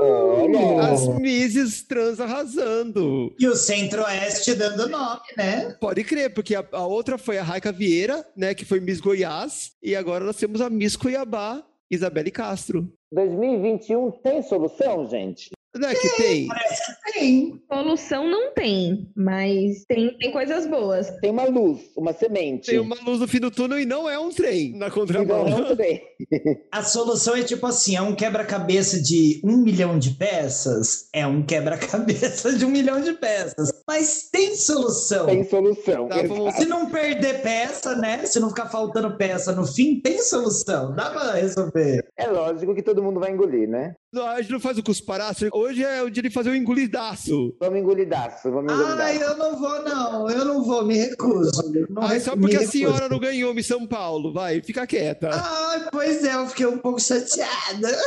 Olha. 0.01 0.93
As 0.93 1.07
Misses 1.19 1.83
trans 1.83 2.21
arrasando. 2.21 3.35
E 3.39 3.47
o 3.47 3.55
Centro-Oeste 3.57 4.55
dando 4.55 4.89
nome, 4.89 5.21
né? 5.37 5.77
Pode 5.81 6.05
crer, 6.05 6.33
porque 6.33 6.55
a, 6.55 6.65
a 6.73 6.87
outra 6.87 7.19
foi 7.19 7.39
a 7.39 7.43
Raica 7.43 7.73
Vieira, 7.73 8.25
né, 8.37 8.55
que 8.55 8.65
foi 8.65 8.81
Miss 8.81 9.01
Goiás, 9.01 9.73
e 9.83 9.97
agora 9.97 10.25
nós 10.25 10.37
temos 10.37 10.61
a 10.61 10.71
Miss 10.71 10.97
Cuiabá, 10.97 11.63
Isabelle 11.91 12.31
Castro. 12.31 12.91
2021 13.13 14.11
tem 14.23 14.43
solução, 14.43 15.09
gente? 15.09 15.51
Não 15.77 15.89
é 15.89 15.95
que 15.95 16.09
tem? 16.17 16.47
Parece 16.49 16.83
que 16.87 17.13
tem. 17.13 17.63
Solução 17.73 18.27
não 18.29 18.53
tem, 18.53 19.11
mas 19.15 19.85
tem, 19.87 20.17
tem 20.19 20.33
coisas 20.33 20.67
boas. 20.67 21.11
Tem 21.21 21.31
uma 21.31 21.45
luz, 21.45 21.81
uma 21.97 22.13
semente. 22.13 22.71
Tem 22.71 22.79
uma 22.79 22.97
luz 23.05 23.21
no 23.21 23.29
fim 23.29 23.39
do 23.39 23.51
túnel 23.51 23.79
e 23.79 23.85
não 23.85 24.09
é 24.09 24.19
um 24.19 24.31
trem 24.31 24.73
na 24.77 24.87
Não, 24.87 24.95
contramão. 24.95 25.49
não 25.49 25.77
tem. 25.77 26.03
A 26.73 26.83
solução 26.83 27.37
é 27.37 27.43
tipo 27.43 27.67
assim: 27.67 27.97
é 27.97 28.03
um 28.03 28.15
quebra-cabeça 28.15 29.01
de 29.01 29.41
um 29.45 29.59
milhão 29.59 29.99
de 29.99 30.11
peças, 30.13 31.09
é 31.15 31.27
um 31.27 31.45
quebra-cabeça 31.45 32.57
de 32.57 32.65
um 32.65 32.71
milhão 32.71 33.01
de 33.01 33.13
peças. 33.13 33.71
Mas 33.87 34.29
tem 34.31 34.55
solução. 34.57 35.27
Tem 35.27 35.45
solução. 35.45 36.09
Tá, 36.09 36.17
Se 36.53 36.65
não 36.67 36.91
perder 36.91 37.43
peça, 37.43 37.95
né? 37.95 38.25
Se 38.27 38.41
não 38.41 38.49
ficar 38.49 38.67
faltando 38.67 39.17
peça 39.17 39.53
no 39.53 39.67
fim, 39.67 40.01
tem 40.01 40.19
solução. 40.23 40.95
Dá 40.95 41.11
pra 41.11 41.33
resolver. 41.35 42.05
É 42.17 42.27
lógico 42.27 42.75
que 42.75 42.83
todo 42.83 43.03
mundo 43.03 43.21
vai 43.21 43.31
engolir, 43.31 43.69
né? 43.69 43.95
Não, 44.11 44.27
a 44.27 44.41
gente 44.41 44.53
não 44.53 44.61
faz 44.61 44.79
o 44.79 44.83
cusparaço. 44.83 45.47
Hoje 45.53 45.85
é 45.85 46.03
o 46.03 46.09
dia 46.09 46.23
de 46.23 46.31
fazer 46.31 46.49
o 46.49 46.55
engolidaço. 46.57 47.55
Vamos 47.61 47.79
engolidaço, 47.79 48.51
vamos 48.51 48.73
engolidaço. 48.73 49.03
Ai, 49.03 49.23
eu 49.23 49.37
não 49.37 49.59
vou, 49.59 49.83
não. 49.85 50.31
Eu 50.31 50.45
não 50.47 50.65
vou, 50.65 50.83
me 50.83 50.97
recuso. 50.97 51.51
Não 51.91 52.07
re- 52.07 52.19
só 52.19 52.35
porque 52.35 52.57
a 52.57 52.67
senhora 52.67 53.07
não 53.07 53.19
ganhou 53.19 53.53
Miss 53.53 53.67
São 53.67 53.87
Paulo. 53.87 54.33
Vai, 54.33 54.63
fica 54.63 54.87
quieta. 54.87 55.29
Ai, 55.31 55.89
pois 55.93 56.25
é, 56.25 56.35
eu 56.35 56.47
fiquei 56.47 56.65
um 56.65 56.79
pouco 56.79 56.99
chateada. 56.99 57.99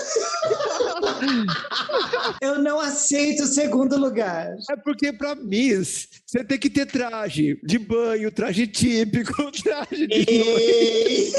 eu 2.41 2.57
não 2.59 2.79
aceito 2.79 3.43
o 3.43 3.47
segundo 3.47 3.95
lugar. 3.97 4.55
É 4.71 4.75
porque 4.75 5.13
pra 5.13 5.35
Miss, 5.35 6.07
você 6.25 6.43
tem 6.43 6.57
que 6.57 6.69
ter 6.69 6.87
traje 6.87 7.59
de 7.63 7.77
banho, 7.77 8.31
traje 8.31 8.65
típico, 8.65 9.33
traje 9.61 10.07
de 10.07 10.25
noite. 10.25 10.31
Ei, 10.31 11.33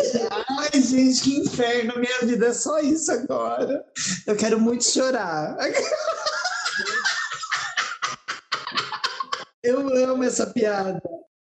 Ai, 0.51 0.81
gente, 0.81 1.21
que 1.21 1.37
inferno. 1.41 1.95
Minha 1.99 2.21
vida 2.23 2.47
é 2.47 2.53
só 2.53 2.79
isso 2.79 3.11
agora. 3.11 3.85
Eu 4.27 4.37
quero 4.37 4.52
muito 4.59 4.85
chorar. 4.85 5.57
Eu 9.63 9.89
amo 10.11 10.25
essa 10.25 10.47
piada. 10.47 11.01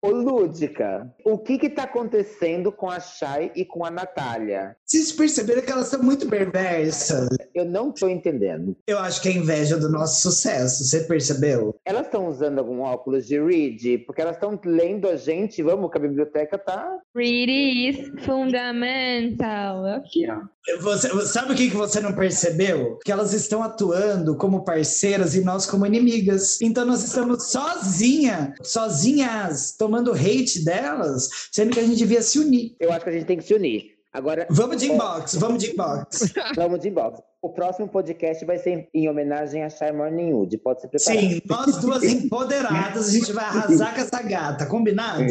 Ô, 0.05 0.11
Lúdica, 0.11 1.11
o 1.25 1.39
que 1.39 1.59
que 1.59 1.71
tá 1.71 1.85
acontecendo 1.85 2.71
com 2.71 2.91
a 2.91 3.01
Chay 3.01 3.51
e 3.57 3.65
com 3.65 3.87
a 3.87 3.91
Natália? 3.91 4.77
Vocês 4.85 5.11
perceberam 5.11 5.63
que 5.63 5.73
elas 5.73 5.89
são 5.89 6.03
muito 6.03 6.29
perversas? 6.29 7.27
Eu 7.55 7.65
não 7.65 7.91
tô 7.91 8.07
entendendo. 8.07 8.77
Eu 8.87 8.99
acho 8.99 9.23
que 9.23 9.31
é 9.31 9.33
inveja 9.33 9.79
do 9.79 9.89
nosso 9.89 10.21
sucesso. 10.21 10.85
Você 10.85 11.05
percebeu? 11.05 11.75
Elas 11.87 12.05
estão 12.05 12.29
usando 12.29 12.59
algum 12.59 12.83
óculos 12.83 13.27
de 13.27 13.41
read? 13.41 13.97
Porque 14.01 14.21
elas 14.21 14.37
estão 14.37 14.61
lendo 14.63 15.09
a 15.09 15.17
gente, 15.17 15.63
vamos, 15.63 15.91
que 15.91 15.97
a 15.97 16.03
biblioteca 16.03 16.59
tá... 16.59 16.99
Pretty 17.15 17.89
is 17.89 18.25
fundamental. 18.27 19.87
Aqui, 19.87 20.31
ó. 20.31 20.43
Você, 20.81 21.27
sabe 21.27 21.53
o 21.53 21.57
que, 21.57 21.71
que 21.71 21.77
você 21.77 22.01
não 22.01 22.15
percebeu? 22.15 22.99
Que 23.05 23.13
elas 23.13 23.35
estão 23.35 23.63
atuando 23.63 24.35
como 24.35 24.65
parceiras 24.65 25.35
e 25.35 25.45
nós 25.45 25.67
como 25.67 25.85
inimigas. 25.85 26.59
Então 26.63 26.87
nós 26.87 27.05
estamos 27.05 27.51
sozinha, 27.51 28.55
sozinhas, 28.63 29.73
tomando 29.77 29.94
hate 30.13 30.65
delas, 30.65 31.29
sendo 31.53 31.73
que 31.73 31.81
a 31.81 31.83
gente 31.83 31.97
devia 31.97 32.23
se 32.23 32.39
unir. 32.39 32.77
Eu 32.81 32.93
acho 32.93 33.05
que 33.05 33.11
a 33.11 33.13
gente 33.13 33.27
tem 33.27 33.37
que 33.37 33.45
se 33.45 33.55
unir. 33.55 33.95
Agora, 34.15 34.47
Vamos 34.49 34.77
de 34.77 34.93
inbox, 34.93 35.35
vamos 35.35 35.63
de 35.63 35.73
inbox. 35.73 36.33
vamos 36.55 36.79
de 36.79 36.89
inbox. 36.89 37.21
O 37.43 37.51
próximo 37.51 37.89
podcast 37.89 38.45
vai 38.45 38.59
ser 38.59 38.89
em 38.95 39.09
homenagem 39.09 39.65
a 39.65 39.69
Chay 39.69 39.91
Morning 39.91 40.33
Wood. 40.33 40.57
Pode 40.59 40.83
se 40.83 40.89
preparar. 40.89 41.21
Sim, 41.21 41.41
nós 41.45 41.77
duas 41.79 42.03
empoderadas, 42.07 43.09
a 43.09 43.11
gente 43.11 43.33
vai 43.33 43.45
arrasar 43.45 43.93
com 43.93 44.01
essa 44.01 44.23
gata, 44.23 44.67
combinado? 44.67 45.25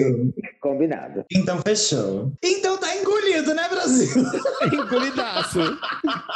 Combinado. 0.63 1.25
Então 1.29 1.59
fechou. 1.61 2.31
Então 2.41 2.77
tá 2.77 2.95
engolido, 2.95 3.53
né, 3.53 3.67
Brasil? 3.67 4.23
Engolidaço. 4.71 5.59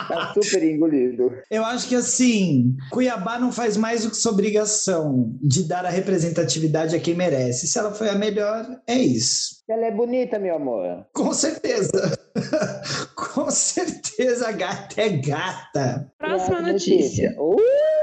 Tá 0.09 0.33
super 0.33 0.63
engolido. 0.63 1.31
Eu 1.49 1.63
acho 1.63 1.87
que 1.87 1.95
assim, 1.95 2.75
Cuiabá 2.91 3.39
não 3.39 3.53
faz 3.53 3.77
mais 3.77 4.03
do 4.03 4.09
que 4.09 4.17
sua 4.17 4.33
obrigação 4.33 5.33
de 5.41 5.65
dar 5.65 5.85
a 5.85 5.89
representatividade 5.89 6.93
a 6.93 6.99
quem 6.99 7.15
merece. 7.15 7.67
Se 7.67 7.79
ela 7.79 7.93
foi 7.93 8.09
a 8.09 8.15
melhor, 8.15 8.67
é 8.85 8.95
isso. 8.95 9.63
Ela 9.69 9.85
é 9.85 9.91
bonita, 9.91 10.37
meu 10.37 10.57
amor. 10.57 11.05
Com 11.13 11.33
certeza. 11.33 12.19
Com 13.15 13.49
certeza 13.49 14.49
a 14.49 14.51
gata 14.51 15.01
é 15.01 15.07
gata. 15.07 16.11
Próxima 16.17 16.57
Próxima 16.57 16.73
notícia. 16.73 17.33
Uh! 17.39 17.96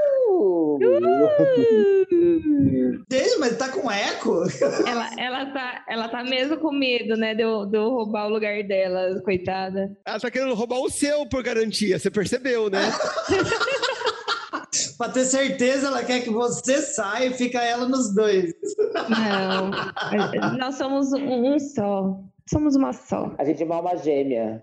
Deixa, 3.08 3.38
mas 3.38 3.56
tá 3.56 3.68
com 3.68 3.90
eco? 3.90 4.42
Ela, 4.86 5.10
ela, 5.18 5.46
tá, 5.52 5.84
ela 5.88 6.08
tá 6.08 6.24
mesmo 6.24 6.58
com 6.58 6.72
medo, 6.72 7.16
né, 7.16 7.34
de 7.34 7.42
eu, 7.42 7.66
de 7.66 7.76
eu 7.76 7.90
roubar 7.90 8.26
o 8.26 8.30
lugar 8.30 8.62
dela, 8.64 9.20
coitada. 9.22 9.96
Ela 10.06 10.20
tá 10.20 10.30
querendo 10.30 10.54
roubar 10.54 10.78
o 10.78 10.90
seu 10.90 11.26
por 11.28 11.42
garantia, 11.42 11.98
você 11.98 12.10
percebeu, 12.10 12.70
né? 12.70 12.80
pra 14.98 15.08
ter 15.08 15.24
certeza, 15.24 15.88
ela 15.88 16.04
quer 16.04 16.20
que 16.20 16.30
você 16.30 16.80
saia 16.80 17.26
e 17.26 17.34
fica 17.34 17.62
ela 17.62 17.88
nos 17.88 18.14
dois. 18.14 18.52
Não, 19.08 19.70
nós 20.56 20.76
somos 20.76 21.12
um, 21.12 21.54
um 21.54 21.58
só. 21.58 22.20
Somos 22.48 22.76
uma 22.76 22.92
só. 22.92 23.34
A 23.38 23.44
gente 23.44 23.62
é 23.62 23.66
uma 23.66 23.76
alma 23.76 23.96
gêmea. 23.96 24.60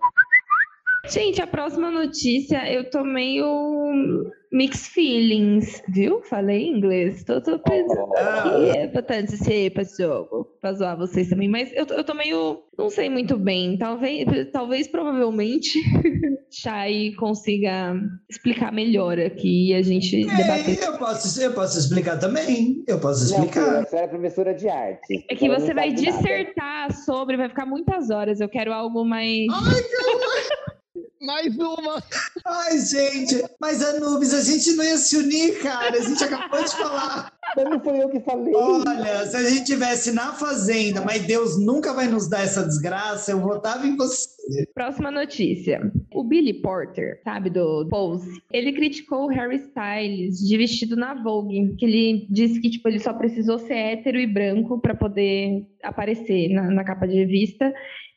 Gente, 1.10 1.42
a 1.42 1.46
próxima 1.48 1.90
notícia, 1.90 2.72
eu 2.72 2.88
tô 2.88 3.02
meio 3.02 4.24
mixed 4.52 4.88
feelings, 4.90 5.82
viu? 5.88 6.22
Falei 6.22 6.68
inglês. 6.68 7.24
Tô, 7.24 7.40
tô 7.40 7.58
pensando 7.58 8.12
que 8.44 8.78
é 8.78 8.84
importante 8.84 9.36
ser 9.36 9.72
pra 9.72 9.82
jogo, 9.82 10.46
pra 10.60 10.72
zoar 10.72 10.96
vocês 10.96 11.28
também, 11.28 11.48
mas 11.48 11.72
eu, 11.74 11.84
tô- 11.86 11.94
eu 11.94 12.04
tô 12.04 12.14
meio, 12.14 12.62
não 12.78 12.88
sei 12.88 13.10
muito 13.10 13.36
bem. 13.36 13.76
Talvez, 13.76 14.24
talvez 14.52 14.86
provavelmente, 14.86 15.72
Chay 16.52 17.12
consiga 17.16 17.94
explicar 18.30 18.72
melhor 18.72 19.18
aqui 19.18 19.70
e 19.70 19.74
a 19.74 19.82
gente 19.82 20.24
debater. 20.24 20.78
É, 20.80 20.86
eu, 20.86 20.98
posso, 20.98 21.42
eu 21.42 21.52
posso 21.52 21.78
explicar 21.80 22.16
também. 22.16 22.84
Eu 22.86 23.00
posso 23.00 23.28
Não, 23.34 23.44
explicar. 23.44 23.80
a 23.82 23.86
senhora 23.86 24.06
é 24.06 24.10
professora 24.10 24.54
de 24.54 24.68
arte. 24.68 25.24
É 25.28 25.34
que 25.34 25.48
não 25.48 25.58
você 25.58 25.74
vai 25.74 25.90
sabe 25.90 26.02
nada. 26.06 26.16
dissertar 26.22 26.92
sobre, 27.04 27.36
vai 27.36 27.48
ficar 27.48 27.66
muitas 27.66 28.08
horas. 28.08 28.40
Eu 28.40 28.48
quero 28.48 28.72
algo 28.72 29.04
mais. 29.04 29.46
Mais 31.22 31.56
uma. 31.56 32.02
Ai, 32.44 32.78
gente, 32.78 33.44
mas 33.60 33.80
Anubis, 33.80 34.34
a 34.34 34.40
gente 34.40 34.72
não 34.72 34.84
ia 34.84 34.98
se 34.98 35.16
unir, 35.16 35.62
cara. 35.62 35.96
A 35.96 36.00
gente 36.00 36.22
acabou 36.24 36.64
de 36.64 36.74
falar. 36.74 37.32
Mas 37.56 37.64
não 37.70 37.80
foi 37.80 38.02
eu 38.02 38.08
que 38.08 38.20
falei. 38.20 38.52
Olha, 38.52 39.26
se 39.26 39.36
a 39.36 39.48
gente 39.48 39.64
tivesse 39.64 40.10
na 40.10 40.32
fazenda, 40.32 41.00
mas 41.00 41.24
Deus 41.24 41.56
nunca 41.58 41.92
vai 41.92 42.08
nos 42.08 42.28
dar 42.28 42.42
essa 42.42 42.64
desgraça, 42.64 43.30
eu 43.30 43.40
votava 43.40 43.86
em 43.86 43.96
você. 43.96 44.28
Próxima 44.74 45.10
notícia. 45.10 45.80
O 46.12 46.24
Billy 46.24 46.54
Porter, 46.54 47.20
sabe, 47.22 47.50
do 47.50 47.86
Pose, 47.88 48.42
ele 48.52 48.72
criticou 48.72 49.24
o 49.24 49.28
Harry 49.28 49.56
Styles 49.56 50.38
de 50.38 50.56
vestido 50.56 50.96
na 50.96 51.14
Vogue, 51.14 51.74
que 51.76 51.84
ele 51.84 52.26
disse 52.30 52.60
que 52.60 52.70
tipo, 52.70 52.88
ele 52.88 52.98
só 52.98 53.12
precisou 53.12 53.58
ser 53.58 53.74
hétero 53.74 54.18
e 54.18 54.26
branco 54.26 54.80
para 54.80 54.94
poder 54.94 55.66
aparecer 55.82 56.48
na, 56.48 56.70
na 56.70 56.84
capa 56.84 57.06
de 57.06 57.14
revista 57.14 57.72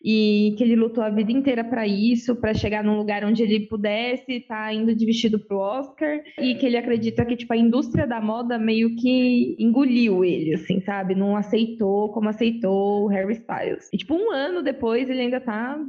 e 0.08 0.54
que 0.56 0.64
ele 0.64 0.76
lutou 0.76 1.04
a 1.04 1.10
vida 1.10 1.32
inteira 1.32 1.64
para 1.64 1.88
isso, 1.88 2.36
para 2.36 2.54
chegar 2.54 2.84
num 2.84 2.96
lugar 2.96 3.26
onde 3.26 3.42
ele 3.42 3.62
pudesse 3.62 4.34
estar 4.34 4.72
indo 4.72 4.94
de 4.94 5.04
vestido 5.04 5.40
pro 5.40 5.58
Oscar 5.58 6.22
e 6.40 6.54
que 6.54 6.66
ele 6.68 6.78
acredita 6.78 7.26
que 7.26 7.36
tipo 7.36 7.52
a 7.52 7.58
indústria 7.58 8.06
da 8.06 8.22
moda 8.22 8.60
meio 8.60 8.96
que 8.96 9.56
engoliu 9.58 10.24
ele, 10.24 10.54
assim, 10.54 10.80
sabe? 10.82 11.16
Não 11.16 11.36
aceitou 11.36 12.12
como 12.12 12.30
aceitou 12.30 13.06
o 13.06 13.08
Harry 13.08 13.34
Styles. 13.34 13.90
E 13.92 13.98
tipo 13.98 14.14
um 14.14 14.32
ano 14.32 14.62
depois 14.62 15.10
ele 15.10 15.22
ainda 15.22 15.42
tá 15.42 15.84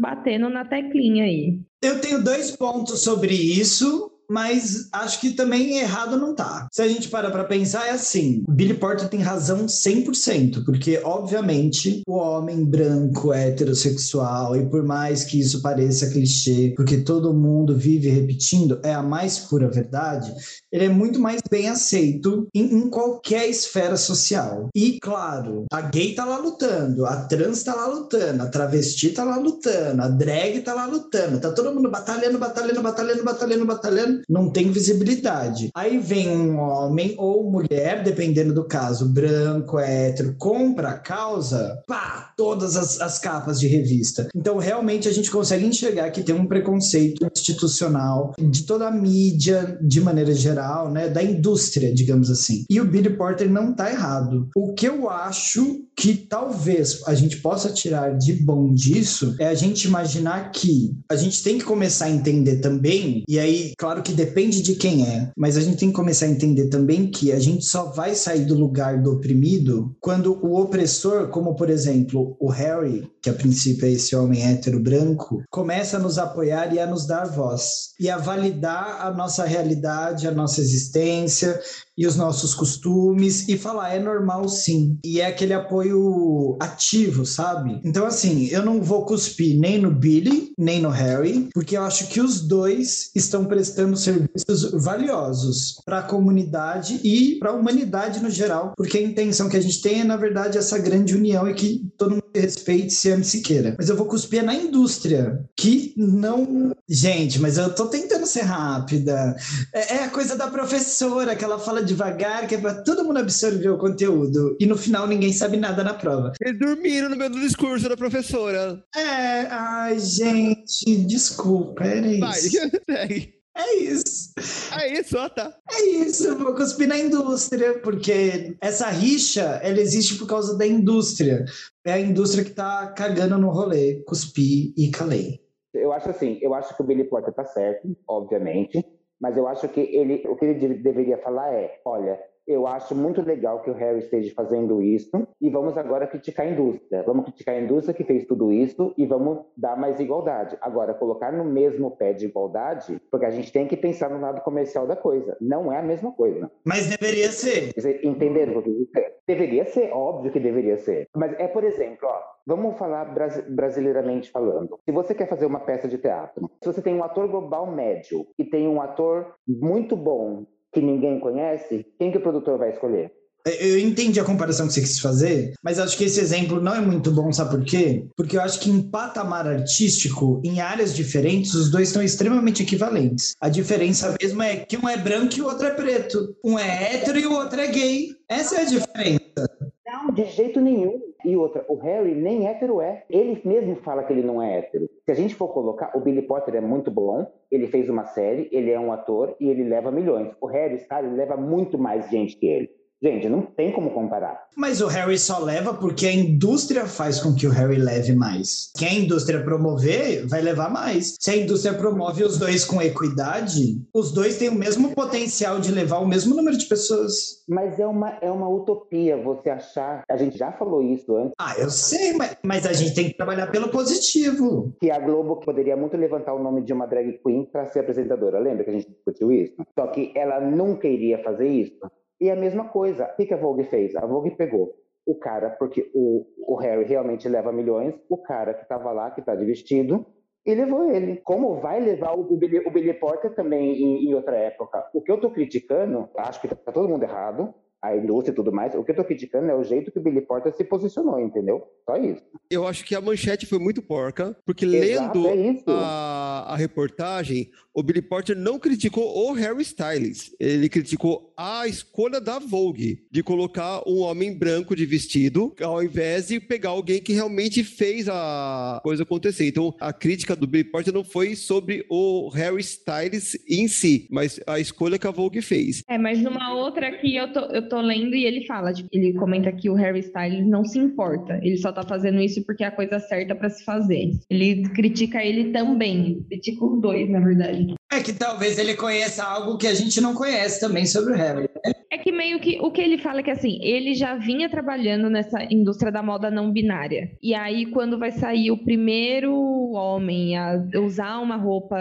batendo 0.00 0.48
na 0.48 0.64
teclinha 0.64 1.24
aí. 1.24 1.60
Eu 1.82 2.00
tenho 2.00 2.24
dois 2.24 2.50
pontos 2.50 3.00
sobre 3.00 3.34
isso. 3.34 4.10
mas 4.30 4.88
acho 4.92 5.20
que 5.20 5.32
também 5.32 5.78
errado 5.78 6.16
não 6.16 6.36
tá. 6.36 6.68
Se 6.70 6.80
a 6.80 6.86
gente 6.86 7.08
para 7.08 7.32
pra 7.32 7.42
pensar, 7.42 7.88
é 7.88 7.90
assim: 7.90 8.44
Billy 8.48 8.74
Porter 8.74 9.08
tem 9.08 9.18
razão 9.18 9.66
100%, 9.66 10.64
porque, 10.64 11.00
obviamente, 11.02 12.02
o 12.06 12.14
homem 12.14 12.64
branco, 12.64 13.32
heterossexual, 13.32 14.56
e 14.56 14.70
por 14.70 14.84
mais 14.84 15.24
que 15.24 15.40
isso 15.40 15.60
pareça 15.60 16.10
clichê, 16.10 16.72
porque 16.76 16.98
todo 16.98 17.34
mundo 17.34 17.76
vive 17.76 18.08
repetindo, 18.08 18.78
é 18.84 18.94
a 18.94 19.02
mais 19.02 19.40
pura 19.40 19.68
verdade, 19.68 20.32
ele 20.72 20.84
é 20.84 20.88
muito 20.88 21.18
mais 21.20 21.40
bem 21.50 21.68
aceito 21.68 22.46
em, 22.54 22.78
em 22.78 22.88
qualquer 22.88 23.48
esfera 23.48 23.96
social. 23.96 24.68
E, 24.74 24.98
claro, 25.00 25.64
a 25.72 25.80
gay 25.80 26.14
tá 26.14 26.24
lá 26.24 26.38
lutando, 26.38 27.04
a 27.06 27.16
trans 27.24 27.62
tá 27.62 27.74
lá 27.74 27.86
lutando, 27.86 28.42
a 28.42 28.46
travesti 28.46 29.10
tá 29.10 29.24
lá 29.24 29.36
lutando, 29.36 30.02
a 30.02 30.08
drag 30.08 30.60
tá 30.60 30.74
lá 30.74 30.86
lutando, 30.86 31.40
tá 31.40 31.50
todo 31.52 31.74
mundo 31.74 31.90
batalhando, 31.90 32.38
batalhando, 32.38 32.82
batalhando, 32.82 33.24
batalhando, 33.24 33.66
batalhando, 33.66 34.22
não 34.28 34.50
tem 34.50 34.70
visibilidade. 34.70 35.70
Aí 35.74 35.98
vem 35.98 36.28
um 36.28 36.58
homem 36.58 37.14
ou 37.18 37.50
mulher, 37.50 38.02
dependendo 38.02 38.54
do 38.54 38.64
caso, 38.64 39.08
branco, 39.08 39.78
hétero, 39.78 40.34
compra 40.38 40.90
a 40.90 40.98
causa, 40.98 41.82
pá, 41.86 42.32
todas 42.36 42.76
as, 42.76 43.00
as 43.00 43.18
capas 43.18 43.58
de 43.58 43.66
revista. 43.66 44.28
Então, 44.34 44.58
realmente, 44.58 45.08
a 45.08 45.12
gente 45.12 45.30
consegue 45.30 45.64
enxergar 45.64 46.10
que 46.10 46.22
tem 46.22 46.34
um 46.34 46.46
preconceito 46.46 47.26
institucional 47.26 48.32
de 48.38 48.64
toda 48.64 48.88
a 48.88 48.90
mídia, 48.90 49.78
de 49.82 50.00
maneira 50.00 50.34
geral, 50.34 50.59
né, 50.90 51.08
da 51.08 51.22
indústria, 51.22 51.92
digamos 51.94 52.30
assim. 52.30 52.64
E 52.68 52.80
o 52.80 52.84
Billy 52.84 53.16
Porter 53.16 53.50
não 53.50 53.74
tá 53.74 53.90
errado. 53.90 54.48
O 54.56 54.72
que 54.74 54.86
eu 54.86 55.08
acho 55.08 55.84
que 55.96 56.14
talvez 56.14 57.02
a 57.06 57.14
gente 57.14 57.36
possa 57.38 57.70
tirar 57.70 58.16
de 58.16 58.32
bom 58.32 58.72
disso 58.72 59.34
é 59.38 59.46
a 59.46 59.54
gente 59.54 59.84
imaginar 59.84 60.50
que 60.50 60.96
a 61.10 61.14
gente 61.14 61.42
tem 61.42 61.58
que 61.58 61.64
começar 61.64 62.06
a 62.06 62.10
entender 62.10 62.56
também, 62.60 63.22
e 63.28 63.38
aí, 63.38 63.72
claro 63.76 64.02
que 64.02 64.12
depende 64.12 64.62
de 64.62 64.76
quem 64.76 65.06
é, 65.06 65.30
mas 65.36 65.58
a 65.58 65.60
gente 65.60 65.76
tem 65.76 65.90
que 65.90 65.94
começar 65.94 66.24
a 66.24 66.30
entender 66.30 66.68
também 66.68 67.10
que 67.10 67.30
a 67.32 67.38
gente 67.38 67.66
só 67.66 67.90
vai 67.90 68.14
sair 68.14 68.46
do 68.46 68.54
lugar 68.54 69.02
do 69.02 69.12
oprimido 69.12 69.94
quando 70.00 70.38
o 70.42 70.58
opressor, 70.58 71.28
como 71.28 71.54
por 71.54 71.68
exemplo 71.68 72.34
o 72.40 72.48
Harry, 72.48 73.06
que 73.22 73.30
a 73.30 73.34
princípio 73.34 73.86
é 73.86 73.92
esse 73.92 74.16
homem 74.16 74.44
hétero 74.44 74.80
branco, 74.80 75.42
começa 75.50 75.96
a 75.96 76.00
nos 76.00 76.18
apoiar 76.18 76.72
e 76.72 76.78
a 76.78 76.86
nos 76.86 77.06
dar 77.06 77.26
voz 77.26 77.90
e 77.98 78.08
a 78.08 78.16
validar 78.16 79.00
a 79.06 79.10
nossa 79.10 79.44
realidade, 79.44 80.26
a 80.26 80.32
nossa 80.32 80.60
existência 80.60 81.60
e 82.00 82.06
os 82.06 82.16
nossos 82.16 82.54
costumes 82.54 83.46
e 83.46 83.58
falar 83.58 83.94
é 83.94 84.00
normal 84.00 84.48
sim. 84.48 84.98
E 85.04 85.20
é 85.20 85.26
aquele 85.26 85.52
apoio 85.52 86.56
ativo, 86.58 87.26
sabe? 87.26 87.78
Então 87.84 88.06
assim, 88.06 88.46
eu 88.46 88.64
não 88.64 88.80
vou 88.80 89.04
cuspir 89.04 89.60
nem 89.60 89.78
no 89.78 89.90
Billy, 89.90 90.50
nem 90.56 90.80
no 90.80 90.88
Harry, 90.88 91.50
porque 91.52 91.76
eu 91.76 91.82
acho 91.82 92.08
que 92.08 92.22
os 92.22 92.40
dois 92.40 93.10
estão 93.14 93.44
prestando 93.44 93.98
serviços 93.98 94.70
valiosos 94.82 95.76
para 95.84 95.98
a 95.98 96.02
comunidade 96.02 96.98
e 97.04 97.38
para 97.38 97.50
a 97.50 97.54
humanidade 97.54 98.22
no 98.22 98.30
geral, 98.30 98.72
porque 98.78 98.96
a 98.96 99.02
intenção 99.02 99.50
que 99.50 99.58
a 99.58 99.60
gente 99.60 99.82
tem 99.82 100.00
é 100.00 100.04
na 100.04 100.16
verdade 100.16 100.56
essa 100.56 100.78
grande 100.78 101.14
união 101.14 101.46
e 101.46 101.52
que 101.52 101.86
todo 101.98 102.12
mundo 102.12 102.24
respeite, 102.34 102.94
se 102.94 103.10
ame, 103.10 103.24
se 103.24 103.42
queira. 103.42 103.74
Mas 103.76 103.90
eu 103.90 103.96
vou 103.96 104.06
cuspir 104.06 104.42
na 104.42 104.54
indústria, 104.54 105.44
que 105.54 105.92
não. 105.96 106.72
Gente, 106.88 107.38
mas 107.40 107.58
eu 107.58 107.74
tô 107.74 107.86
tentando 107.86 108.26
ser 108.26 108.42
rápida. 108.42 109.36
É, 109.72 109.96
é 109.96 110.04
a 110.04 110.10
coisa 110.10 110.36
da 110.36 110.48
professora, 110.48 111.36
que 111.36 111.44
ela 111.44 111.58
fala 111.58 111.82
devagar, 111.90 112.46
que 112.46 112.54
é 112.54 112.58
pra 112.58 112.82
todo 112.82 113.04
mundo 113.04 113.18
absorver 113.18 113.68
o 113.68 113.78
conteúdo. 113.78 114.56
E 114.60 114.66
no 114.66 114.76
final 114.76 115.06
ninguém 115.06 115.32
sabe 115.32 115.56
nada 115.56 115.82
na 115.82 115.94
prova. 115.94 116.32
Eles 116.40 116.58
dormiram 116.58 117.08
no 117.08 117.16
meio 117.16 117.30
do 117.30 117.40
discurso 117.40 117.88
da 117.88 117.96
professora. 117.96 118.82
É, 118.94 119.46
ai, 119.50 119.98
gente, 119.98 120.96
desculpa, 121.06 121.84
era 121.84 122.06
isso. 122.06 122.58
Vai. 122.88 123.32
É 123.52 123.74
isso. 123.74 124.32
É 124.80 125.00
isso, 125.00 125.18
ó, 125.18 125.28
tá. 125.28 125.52
É 125.70 125.82
isso, 125.82 126.28
eu 126.28 126.38
vou 126.38 126.54
cuspir 126.54 126.88
na 126.88 126.96
indústria, 126.96 127.78
porque 127.80 128.56
essa 128.60 128.88
rixa, 128.88 129.60
ela 129.62 129.80
existe 129.80 130.16
por 130.16 130.26
causa 130.26 130.56
da 130.56 130.66
indústria. 130.66 131.44
É 131.84 131.92
a 131.92 132.00
indústria 132.00 132.44
que 132.44 132.52
tá 132.52 132.86
cagando 132.96 133.36
no 133.36 133.50
rolê. 133.50 134.02
Cuspi 134.06 134.72
e 134.78 134.90
calei. 134.90 135.40
Eu 135.74 135.92
acho 135.92 136.08
assim, 136.08 136.38
eu 136.40 136.54
acho 136.54 136.74
que 136.74 136.82
o 136.82 136.86
Billy 136.86 137.04
Porter 137.04 137.34
tá 137.34 137.44
certo, 137.44 137.94
obviamente, 138.08 138.84
mas 139.20 139.36
eu 139.36 139.46
acho 139.48 139.68
que 139.68 139.80
ele, 139.80 140.22
o 140.28 140.36
que 140.36 140.44
ele 140.46 140.54
de- 140.54 140.82
deveria 140.82 141.18
falar 141.18 141.52
é, 141.54 141.80
olha, 141.84 142.20
eu 142.46 142.66
acho 142.66 142.94
muito 142.94 143.22
legal 143.22 143.62
que 143.62 143.70
o 143.70 143.74
Harry 143.74 143.98
esteja 144.00 144.32
fazendo 144.34 144.82
isso 144.82 145.10
e 145.40 145.48
vamos 145.50 145.76
agora 145.76 146.06
criticar 146.06 146.46
a 146.46 146.50
indústria. 146.50 147.02
Vamos 147.04 147.24
criticar 147.24 147.54
a 147.54 147.60
indústria 147.60 147.94
que 147.94 148.04
fez 148.04 148.24
tudo 148.26 148.50
isso 148.52 148.92
e 148.96 149.06
vamos 149.06 149.40
dar 149.56 149.76
mais 149.76 150.00
igualdade. 150.00 150.56
Agora, 150.60 150.94
colocar 150.94 151.32
no 151.32 151.44
mesmo 151.44 151.90
pé 151.92 152.12
de 152.12 152.26
igualdade, 152.26 153.00
porque 153.10 153.26
a 153.26 153.30
gente 153.30 153.52
tem 153.52 153.66
que 153.66 153.76
pensar 153.76 154.10
no 154.10 154.20
lado 154.20 154.40
comercial 154.42 154.86
da 154.86 154.96
coisa. 154.96 155.36
Não 155.40 155.72
é 155.72 155.78
a 155.78 155.82
mesma 155.82 156.12
coisa. 156.12 156.50
Mas 156.64 156.88
deveria 156.88 157.30
ser. 157.30 157.72
Entenderam 158.02 158.56
o 158.58 158.62
que 158.62 158.68
eu 158.70 158.74
dizer? 158.74 159.14
Deveria 159.26 159.64
ser, 159.66 159.90
óbvio 159.92 160.32
que 160.32 160.40
deveria 160.40 160.76
ser. 160.78 161.06
Mas 161.14 161.32
é, 161.38 161.46
por 161.46 161.62
exemplo, 161.62 162.08
ó, 162.08 162.20
vamos 162.46 162.76
falar 162.78 163.04
brasi- 163.04 163.42
brasileiramente 163.42 164.30
falando. 164.30 164.78
Se 164.84 164.90
você 164.92 165.14
quer 165.14 165.28
fazer 165.28 165.46
uma 165.46 165.60
peça 165.60 165.86
de 165.86 165.98
teatro, 165.98 166.50
se 166.62 166.72
você 166.72 166.82
tem 166.82 166.94
um 166.94 167.04
ator 167.04 167.28
global 167.28 167.66
médio 167.70 168.26
e 168.38 168.44
tem 168.44 168.66
um 168.66 168.80
ator 168.80 169.34
muito 169.46 169.94
bom 169.96 170.44
que 170.72 170.80
ninguém 170.80 171.18
conhece, 171.18 171.86
quem 171.98 172.10
que 172.10 172.18
o 172.18 172.22
produtor 172.22 172.58
vai 172.58 172.70
escolher? 172.70 173.12
Eu 173.46 173.78
entendi 173.78 174.20
a 174.20 174.24
comparação 174.24 174.66
que 174.66 174.74
você 174.74 174.82
quis 174.82 175.00
fazer, 175.00 175.54
mas 175.62 175.78
acho 175.78 175.96
que 175.96 176.04
esse 176.04 176.20
exemplo 176.20 176.60
não 176.60 176.74
é 176.74 176.80
muito 176.80 177.10
bom, 177.10 177.32
sabe 177.32 177.50
por 177.50 177.64
quê? 177.64 178.04
Porque 178.14 178.36
eu 178.36 178.42
acho 178.42 178.60
que 178.60 178.70
em 178.70 178.82
patamar 178.82 179.46
artístico, 179.46 180.42
em 180.44 180.60
áreas 180.60 180.94
diferentes, 180.94 181.54
os 181.54 181.70
dois 181.70 181.88
estão 181.88 182.02
extremamente 182.02 182.62
equivalentes. 182.62 183.34
A 183.40 183.48
diferença 183.48 184.14
mesmo 184.20 184.42
é 184.42 184.56
que 184.56 184.76
um 184.76 184.86
é 184.86 184.98
branco 184.98 185.36
e 185.38 185.40
o 185.40 185.46
outro 185.46 185.66
é 185.66 185.70
preto. 185.70 186.36
Um 186.44 186.58
é 186.58 186.94
hétero 186.94 187.18
e 187.18 187.26
o 187.26 187.32
outro 187.32 187.58
é 187.58 187.68
gay. 187.68 188.08
Essa 188.28 188.56
é 188.56 188.60
a 188.60 188.64
diferença. 188.64 189.50
Não, 189.86 190.12
de 190.12 190.24
jeito 190.26 190.60
nenhum. 190.60 191.09
E 191.24 191.36
outra, 191.36 191.64
o 191.68 191.76
Harry 191.76 192.14
nem 192.14 192.48
hétero 192.48 192.80
é. 192.80 193.04
Ele 193.08 193.40
mesmo 193.44 193.76
fala 193.76 194.02
que 194.04 194.12
ele 194.12 194.22
não 194.22 194.42
é 194.42 194.58
hétero. 194.58 194.88
Se 195.04 195.12
a 195.12 195.14
gente 195.14 195.34
for 195.34 195.48
colocar, 195.48 195.90
o 195.94 196.00
Billy 196.00 196.22
Potter 196.22 196.54
é 196.54 196.60
muito 196.60 196.90
bom, 196.90 197.26
ele 197.50 197.66
fez 197.66 197.88
uma 197.88 198.06
série, 198.06 198.48
ele 198.52 198.70
é 198.70 198.78
um 198.78 198.92
ator 198.92 199.34
e 199.40 199.48
ele 199.48 199.64
leva 199.64 199.90
milhões. 199.90 200.32
O 200.40 200.46
Harry 200.46 200.76
Styles 200.76 201.12
leva 201.12 201.36
muito 201.36 201.78
mais 201.78 202.08
gente 202.10 202.36
que 202.36 202.46
ele. 202.46 202.79
Gente, 203.02 203.28
não 203.30 203.40
tem 203.42 203.72
como 203.72 203.90
comparar. 203.92 204.44
Mas 204.56 204.80
o 204.82 204.86
Harry 204.86 205.18
só 205.18 205.38
leva 205.38 205.72
porque 205.72 206.06
a 206.06 206.12
indústria 206.12 206.84
faz 206.86 207.18
com 207.18 207.34
que 207.34 207.46
o 207.46 207.50
Harry 207.50 207.76
leve 207.78 208.14
mais. 208.14 208.70
Quem 208.76 208.88
a 208.88 208.94
indústria 208.94 209.42
promover, 209.42 210.26
vai 210.26 210.42
levar 210.42 210.70
mais. 210.70 211.16
Se 211.18 211.30
a 211.30 211.36
indústria 211.36 211.72
promove 211.72 212.22
os 212.24 212.38
dois 212.38 212.62
com 212.64 212.80
equidade, 212.82 213.80
os 213.94 214.12
dois 214.12 214.36
têm 214.36 214.50
o 214.50 214.54
mesmo 214.54 214.94
potencial 214.94 215.58
de 215.60 215.72
levar 215.72 215.98
o 216.00 216.06
mesmo 216.06 216.34
número 216.34 216.56
de 216.58 216.66
pessoas. 216.66 217.42
Mas 217.48 217.78
é 217.78 217.86
uma, 217.86 218.18
é 218.20 218.30
uma 218.30 218.48
utopia 218.48 219.16
você 219.16 219.48
achar. 219.48 220.02
A 220.10 220.16
gente 220.16 220.36
já 220.36 220.52
falou 220.52 220.82
isso 220.82 221.16
antes, 221.16 221.32
Ah, 221.38 221.54
eu 221.58 221.70
sei, 221.70 222.12
mas, 222.12 222.36
mas 222.44 222.66
a 222.66 222.72
gente 222.72 222.94
tem 222.94 223.08
que 223.08 223.16
trabalhar 223.16 223.46
pelo 223.46 223.68
positivo. 223.70 224.74
que 224.80 224.90
a 224.90 224.98
Globo 224.98 225.36
poderia 225.36 225.76
muito 225.76 225.96
levantar 225.96 226.34
o 226.34 226.42
nome 226.42 226.62
de 226.62 226.72
uma 226.72 226.86
drag 226.86 227.18
queen 227.24 227.44
para 227.50 227.66
ser 227.66 227.80
apresentadora. 227.80 228.38
Lembra 228.38 228.64
que 228.64 228.70
a 228.70 228.74
gente 228.74 228.90
discutiu 228.90 229.32
isso? 229.32 229.54
Só 229.78 229.86
que 229.86 230.12
ela 230.14 230.40
nunca 230.40 230.86
iria 230.86 231.22
fazer 231.22 231.48
isso. 231.48 231.78
E 232.20 232.30
a 232.30 232.36
mesma 232.36 232.68
coisa, 232.68 233.06
o 233.06 233.16
que 233.16 233.26
que 233.26 233.34
a 233.34 233.36
Vogue 233.36 233.64
fez? 233.64 233.96
A 233.96 234.04
Vogue 234.04 234.32
pegou 234.32 234.74
o 235.06 235.14
cara, 235.14 235.50
porque 235.50 235.90
o, 235.94 236.26
o 236.46 236.56
Harry 236.56 236.84
realmente 236.84 237.28
leva 237.28 237.50
milhões, 237.50 237.94
o 238.08 238.18
cara 238.18 238.52
que 238.54 238.62
estava 238.62 238.92
lá, 238.92 239.10
que 239.10 239.20
está 239.20 239.34
de 239.34 239.44
vestido, 239.44 240.06
e 240.44 240.54
levou 240.54 240.90
ele. 240.90 241.16
Como 241.18 241.60
vai 241.60 241.80
levar 241.80 242.14
o, 242.14 242.20
o, 242.20 242.36
Billy, 242.36 242.58
o 242.58 242.70
Billy 242.70 242.94
Porter 242.94 243.34
também 243.34 243.72
em, 243.72 244.08
em 244.08 244.14
outra 244.14 244.36
época? 244.36 244.88
O 244.92 245.00
que 245.00 245.10
eu 245.10 245.16
estou 245.16 245.30
criticando, 245.30 246.08
acho 246.16 246.40
que 246.40 246.48
tá 246.48 246.72
todo 246.72 246.88
mundo 246.88 247.02
errado, 247.02 247.54
a 247.82 247.96
indústria 247.96 248.32
e 248.32 248.34
tudo 248.34 248.52
mais, 248.52 248.74
o 248.74 248.84
que 248.84 248.90
eu 248.90 248.92
estou 248.92 249.04
criticando 249.04 249.50
é 249.50 249.54
o 249.54 249.64
jeito 249.64 249.90
que 249.90 249.98
o 249.98 250.02
Billy 250.02 250.20
Porter 250.20 250.52
se 250.54 250.64
posicionou, 250.64 251.18
entendeu? 251.18 251.66
Só 251.84 251.96
isso. 251.96 252.22
Eu 252.50 252.66
acho 252.66 252.84
que 252.84 252.94
a 252.94 253.00
manchete 253.00 253.46
foi 253.46 253.58
muito 253.58 253.80
porca, 253.80 254.36
porque 254.44 254.66
Exato, 254.66 255.22
lendo 255.22 255.62
é 255.66 255.74
a, 255.74 256.46
a 256.48 256.56
reportagem, 256.56 257.50
o 257.72 257.82
Billy 257.82 258.02
Porter 258.02 258.36
não 258.36 258.58
criticou 258.58 259.30
o 259.30 259.32
Harry 259.32 259.62
Styles. 259.62 260.34
Ele 260.38 260.68
criticou 260.68 261.32
a 261.36 261.66
escolha 261.66 262.20
da 262.20 262.38
Vogue 262.38 263.06
de 263.10 263.22
colocar 263.22 263.82
um 263.86 264.00
homem 264.00 264.36
branco 264.36 264.76
de 264.76 264.84
vestido, 264.84 265.54
ao 265.62 265.82
invés 265.82 266.28
de 266.28 266.38
pegar 266.40 266.70
alguém 266.70 267.00
que 267.00 267.12
realmente 267.12 267.64
fez 267.64 268.08
a 268.08 268.80
coisa 268.82 269.04
acontecer. 269.04 269.48
Então, 269.48 269.74
a 269.80 269.92
crítica 269.92 270.36
do 270.36 270.46
Billy 270.46 270.64
Porter 270.64 270.92
não 270.92 271.04
foi 271.04 271.34
sobre 271.34 271.86
o 271.88 272.28
Harry 272.30 272.60
Styles 272.60 273.38
em 273.48 273.68
si, 273.68 274.06
mas 274.10 274.38
a 274.46 274.60
escolha 274.60 274.98
que 274.98 275.06
a 275.06 275.10
Vogue 275.10 275.40
fez. 275.40 275.82
É, 275.88 275.96
mas 275.96 276.20
numa 276.20 276.52
outra 276.54 276.88
aqui 276.88 277.16
eu 277.16 277.32
tô, 277.32 277.40
eu 277.40 277.69
tô 277.70 277.80
lendo 277.80 278.14
e 278.14 278.26
ele 278.26 278.44
fala, 278.44 278.72
tipo, 278.74 278.88
ele 278.92 279.14
comenta 279.14 279.50
que 279.50 279.70
o 279.70 279.74
Harry 279.74 280.00
Styles 280.00 280.46
não 280.46 280.64
se 280.64 280.78
importa, 280.78 281.40
ele 281.42 281.56
só 281.56 281.72
tá 281.72 281.82
fazendo 281.82 282.20
isso 282.20 282.44
porque 282.44 282.64
é 282.64 282.66
a 282.66 282.70
coisa 282.70 282.98
certa 282.98 283.34
pra 283.34 283.48
se 283.48 283.64
fazer. 283.64 284.10
Ele 284.28 284.68
critica 284.74 285.24
ele 285.24 285.52
também, 285.52 286.22
critica 286.28 286.64
os 286.64 286.80
dois, 286.82 287.08
na 287.08 287.20
verdade. 287.20 287.74
É 287.92 288.00
que 288.00 288.12
talvez 288.12 288.56
ele 288.56 288.76
conheça 288.76 289.24
algo 289.24 289.58
que 289.58 289.66
a 289.66 289.74
gente 289.74 290.00
não 290.00 290.14
conhece 290.14 290.60
também 290.60 290.86
sobre 290.86 291.12
o 291.12 291.16
Harry. 291.16 291.48
É 291.92 291.98
que 291.98 292.12
meio 292.12 292.38
que 292.38 292.56
o 292.60 292.70
que 292.70 292.80
ele 292.80 292.98
fala 292.98 293.18
é 293.18 293.22
que 293.24 293.32
assim, 293.32 293.58
ele 293.60 293.94
já 293.94 294.14
vinha 294.14 294.48
trabalhando 294.48 295.10
nessa 295.10 295.42
indústria 295.52 295.90
da 295.90 296.00
moda 296.00 296.30
não 296.30 296.52
binária. 296.52 297.10
E 297.20 297.34
aí, 297.34 297.66
quando 297.66 297.98
vai 297.98 298.12
sair 298.12 298.52
o 298.52 298.56
primeiro 298.56 299.34
homem 299.72 300.38
a 300.38 300.62
usar 300.76 301.18
uma 301.18 301.34
roupa 301.34 301.76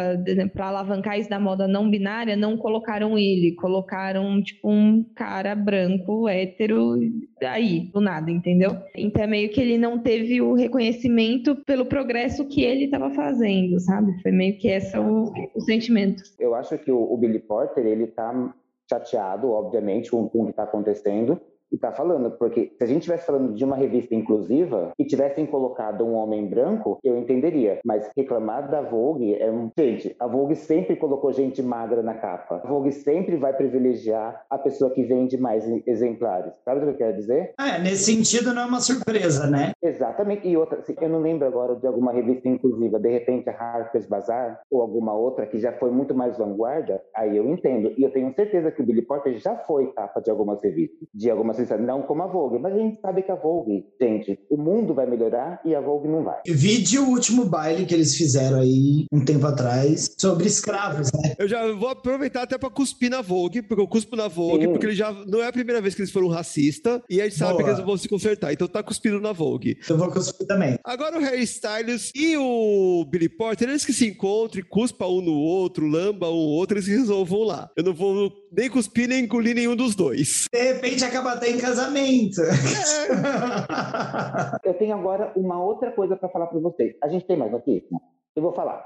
para 0.52 0.68
alavancar 0.70 1.20
isso 1.20 1.30
da 1.30 1.40
moda 1.40 1.68
não 1.68 1.88
binária, 1.88 2.36
não 2.36 2.58
colocaram 2.58 3.16
ele, 3.16 3.54
colocaram 3.54 4.42
tipo 4.42 4.68
um 4.68 5.06
cara 5.16 5.54
branco, 5.54 6.28
hétero, 6.28 7.00
aí, 7.44 7.90
do 7.94 8.02
nada, 8.02 8.32
entendeu? 8.32 8.78
Então 8.96 9.24
é 9.24 9.28
meio 9.28 9.50
que 9.50 9.62
ele 9.62 9.78
não 9.78 10.00
teve 10.00 10.42
o 10.42 10.56
reconhecimento 10.56 11.56
pelo 11.68 11.86
progresso 11.86 12.48
que 12.48 12.64
ele 12.64 12.86
estava 12.86 13.12
fazendo, 13.12 13.80
sabe? 13.80 14.20
Foi 14.24 14.32
meio 14.32 14.58
que 14.58 14.68
esse 14.70 14.98
o, 14.98 15.32
o 15.54 15.62
sentimento. 15.62 15.99
Eu 16.40 16.56
acho 16.56 16.78
que 16.78 16.92
o, 16.92 17.12
o 17.12 17.18
Billy 17.18 17.40
Porter, 17.40 17.86
ele 17.86 18.08
tá 18.08 18.54
chateado, 18.90 19.52
obviamente, 19.52 20.10
com, 20.10 20.28
com 20.28 20.42
o 20.42 20.46
que 20.46 20.52
está 20.52 20.64
acontecendo, 20.64 21.40
e 21.72 21.78
tá 21.78 21.92
falando, 21.92 22.32
porque 22.32 22.72
se 22.78 22.84
a 22.84 22.88
gente 22.88 23.00
estivesse 23.00 23.26
falando 23.26 23.54
de 23.54 23.64
uma 23.64 23.76
revista 23.76 24.16
inclusiva 24.16 24.92
e 24.98 25.06
tivessem 25.06 25.46
colocado 25.46 26.06
um 26.06 26.14
homem 26.16 26.48
branco, 26.48 27.00
eu 27.04 27.18
entenderia. 27.18 27.80
Mas 27.86 28.10
reclamar 28.18 28.70
da 28.70 28.82
Vogue 28.82 29.36
é 29.36 29.52
um. 29.52 29.72
Gente, 29.78 30.16
a 30.20 30.28
Vogue 30.28 30.56
sempre 30.56 30.96
colocou 30.96 31.32
gente 31.32 31.62
magra 31.62 32.02
na 32.02 32.16
capa. 32.16 32.62
A 32.64 32.68
Vogue 32.68 32.92
sempre 32.92 33.38
vai 33.38 33.54
privilegiar 33.54 34.44
a 34.50 34.58
pessoa 34.58 34.92
que 34.92 35.04
vende 35.04 35.38
mais 35.38 35.66
exemplares. 35.86 36.54
Sabe 36.66 36.82
o 36.82 36.84
que 36.84 36.90
eu 36.90 36.98
quero 36.98 37.18
dizer? 37.18 37.54
É, 37.60 37.80
nesse 37.80 38.12
sentido 38.12 38.54
não 38.54 38.64
é 38.64 38.66
uma 38.66 38.80
surpresa, 38.80 39.48
né? 39.48 39.72
Exatamente. 39.82 40.48
E 40.48 40.58
outra, 40.58 40.80
assim, 40.80 40.96
eu 41.00 41.10
não 41.10 41.20
lembro 41.20 41.48
agora 41.48 41.76
de 41.76 41.88
alguma 41.88 42.12
revista 42.12 42.48
inclusiva, 42.48 43.00
de 43.00 43.10
repente 43.10 43.50
a 43.50 43.54
Harper's 43.54 44.06
Bazaar 44.06 44.62
ou 44.72 44.82
alguma 44.82 45.14
outra 45.14 45.46
que 45.46 45.60
já 45.60 45.72
foi 45.74 45.92
muito 45.92 46.16
mais 46.16 46.38
vanguarda, 46.38 47.02
aí 47.16 47.38
eu 47.38 47.48
entendo. 47.48 47.94
E 47.98 48.04
eu 48.04 48.12
tenho 48.12 48.34
certeza 48.34 48.72
que 48.72 48.82
o 48.82 48.86
Billy 48.86 49.02
Porter 49.02 49.38
já 49.38 49.56
foi 49.56 49.92
capa 49.94 50.22
de 50.22 50.32
algumas 50.32 50.62
revistas, 50.64 51.08
de 51.14 51.30
algumas 51.30 51.59
não 51.80 52.02
como 52.04 52.24
a 52.24 52.28
Vogue, 52.28 52.60
mas 52.60 52.74
a 52.74 52.78
gente 52.78 53.00
sabe 53.02 53.24
que 53.24 53.32
a 53.32 53.36
Vogue, 53.36 53.86
gente, 54.02 54.40
o 54.50 54.58
mundo 54.58 54.94
vai 54.94 55.06
melhorar 55.06 55.62
e 55.66 55.76
a 55.76 55.82
Vogue 55.82 56.08
não 56.08 56.24
vai. 56.24 56.40
Vide 56.48 57.00
o 57.00 57.08
último 57.08 57.46
baile 57.46 57.86
que 57.86 57.94
eles 57.94 58.16
fizeram 58.16 58.60
aí 58.60 59.06
um 59.12 59.24
tempo 59.24 59.46
atrás 59.46 60.16
sobre 60.18 60.48
escravos, 60.48 61.12
né? 61.14 61.36
Eu 61.38 61.48
já 61.48 61.72
vou 61.74 61.90
aproveitar 61.90 62.44
até 62.44 62.58
para 62.58 62.70
cuspir 62.70 63.10
na 63.10 63.22
Vogue, 63.22 63.62
porque 63.62 63.82
eu 63.82 63.88
cuspo 63.88 64.16
na 64.16 64.28
Vogue, 64.28 64.66
Sim. 64.66 64.72
porque 64.72 64.86
ele 64.88 64.96
já 64.96 65.12
não 65.12 65.42
é 65.42 65.48
a 65.48 65.52
primeira 65.52 65.82
vez 65.82 65.96
que 65.96 66.02
eles 66.02 66.12
foram 66.12 66.28
racistas 66.28 67.02
e 67.10 67.22
a 67.22 67.26
gente 67.26 67.38
sabe 67.38 67.54
Boa. 67.54 67.64
que 67.64 67.70
eles 67.70 67.86
vão 67.86 67.98
se 67.98 68.08
consertar, 68.08 68.54
então 68.54 68.68
tá 68.68 68.84
cuspindo 68.84 69.20
na 69.20 69.32
Vogue. 69.32 69.78
Eu 69.90 69.98
vou 69.98 70.10
cuspir 70.12 70.48
também. 70.48 70.78
Agora 70.84 71.18
o 71.18 71.22
Harry 71.22 71.44
Styles 71.44 72.12
e 72.16 72.38
o 72.38 73.06
Billy 73.10 73.30
Porter, 73.30 73.70
eles 73.70 73.86
que 73.86 73.94
se 73.94 74.08
encontrem, 74.08 74.64
cuspa 74.64 75.08
um 75.08 75.22
no 75.22 75.34
outro, 75.34 75.88
lamba 75.88 76.30
um 76.30 76.36
outro, 76.36 76.78
eles 76.78 76.88
resolvam 76.88 77.44
lá. 77.44 77.70
Eu 77.76 77.84
não 77.84 77.94
vou 77.94 78.32
nem 78.52 78.70
cuspir 78.70 79.08
nem 79.08 79.24
engolir 79.24 79.56
nenhum 79.56 79.76
dos 79.76 79.96
dois. 79.96 80.46
De 80.52 80.62
repente 80.62 81.04
acaba 81.04 81.34
até 81.34 81.49
em 81.50 81.58
casamento. 81.58 82.42
É. 82.42 84.70
Eu 84.70 84.74
tenho 84.76 84.96
agora 84.96 85.32
uma 85.36 85.64
outra 85.64 85.92
coisa 85.92 86.16
para 86.16 86.30
falar 86.30 86.48
para 86.48 86.60
vocês. 86.60 86.96
A 87.02 87.08
gente 87.08 87.26
tem 87.26 87.38
mais 87.38 87.52
notícia? 87.52 87.90
Eu 88.36 88.44
vou 88.44 88.54
falar. 88.54 88.86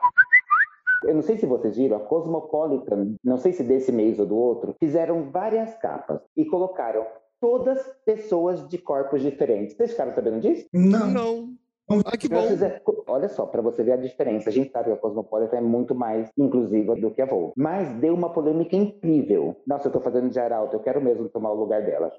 Eu 1.05 1.15
não 1.15 1.21
sei 1.21 1.37
se 1.37 1.45
vocês 1.45 1.75
viram, 1.75 1.97
a 1.97 1.99
Cosmopolitan, 1.99 3.15
não 3.23 3.37
sei 3.37 3.51
se 3.51 3.63
desse 3.63 3.91
mês 3.91 4.19
ou 4.19 4.25
do 4.25 4.35
outro, 4.35 4.75
fizeram 4.79 5.29
várias 5.31 5.75
capas 5.75 6.21
e 6.35 6.45
colocaram 6.45 7.05
todas 7.41 7.85
pessoas 8.05 8.67
de 8.69 8.77
corpos 8.77 9.21
diferentes. 9.21 9.75
Vocês 9.75 9.91
ficaram 9.91 10.13
sabendo 10.13 10.39
disso? 10.39 10.65
Não. 10.73 11.07
Não. 11.07 11.49
Ah, 11.89 12.17
que 12.17 12.27
bom. 12.29 12.41
Olha 13.07 13.27
só, 13.27 13.45
para 13.45 13.61
você 13.61 13.83
ver 13.83 13.93
a 13.93 13.97
diferença. 13.97 14.49
A 14.49 14.53
gente 14.53 14.71
sabe 14.71 14.85
que 14.85 14.91
a 14.91 14.97
Cosmopolitan 14.97 15.57
é 15.57 15.61
muito 15.61 15.93
mais 15.93 16.29
inclusiva 16.37 16.95
do 16.95 17.11
que 17.11 17.21
a 17.21 17.25
Vogue. 17.25 17.53
Mas 17.57 17.93
deu 17.95 18.13
uma 18.13 18.31
polêmica 18.31 18.75
incrível. 18.75 19.55
Nossa, 19.67 19.87
eu 19.87 19.91
tô 19.91 19.99
fazendo 19.99 20.29
de 20.29 20.39
alto, 20.39 20.75
eu 20.75 20.79
quero 20.79 21.01
mesmo 21.01 21.29
tomar 21.29 21.51
o 21.51 21.59
lugar 21.59 21.83
dela. 21.83 22.11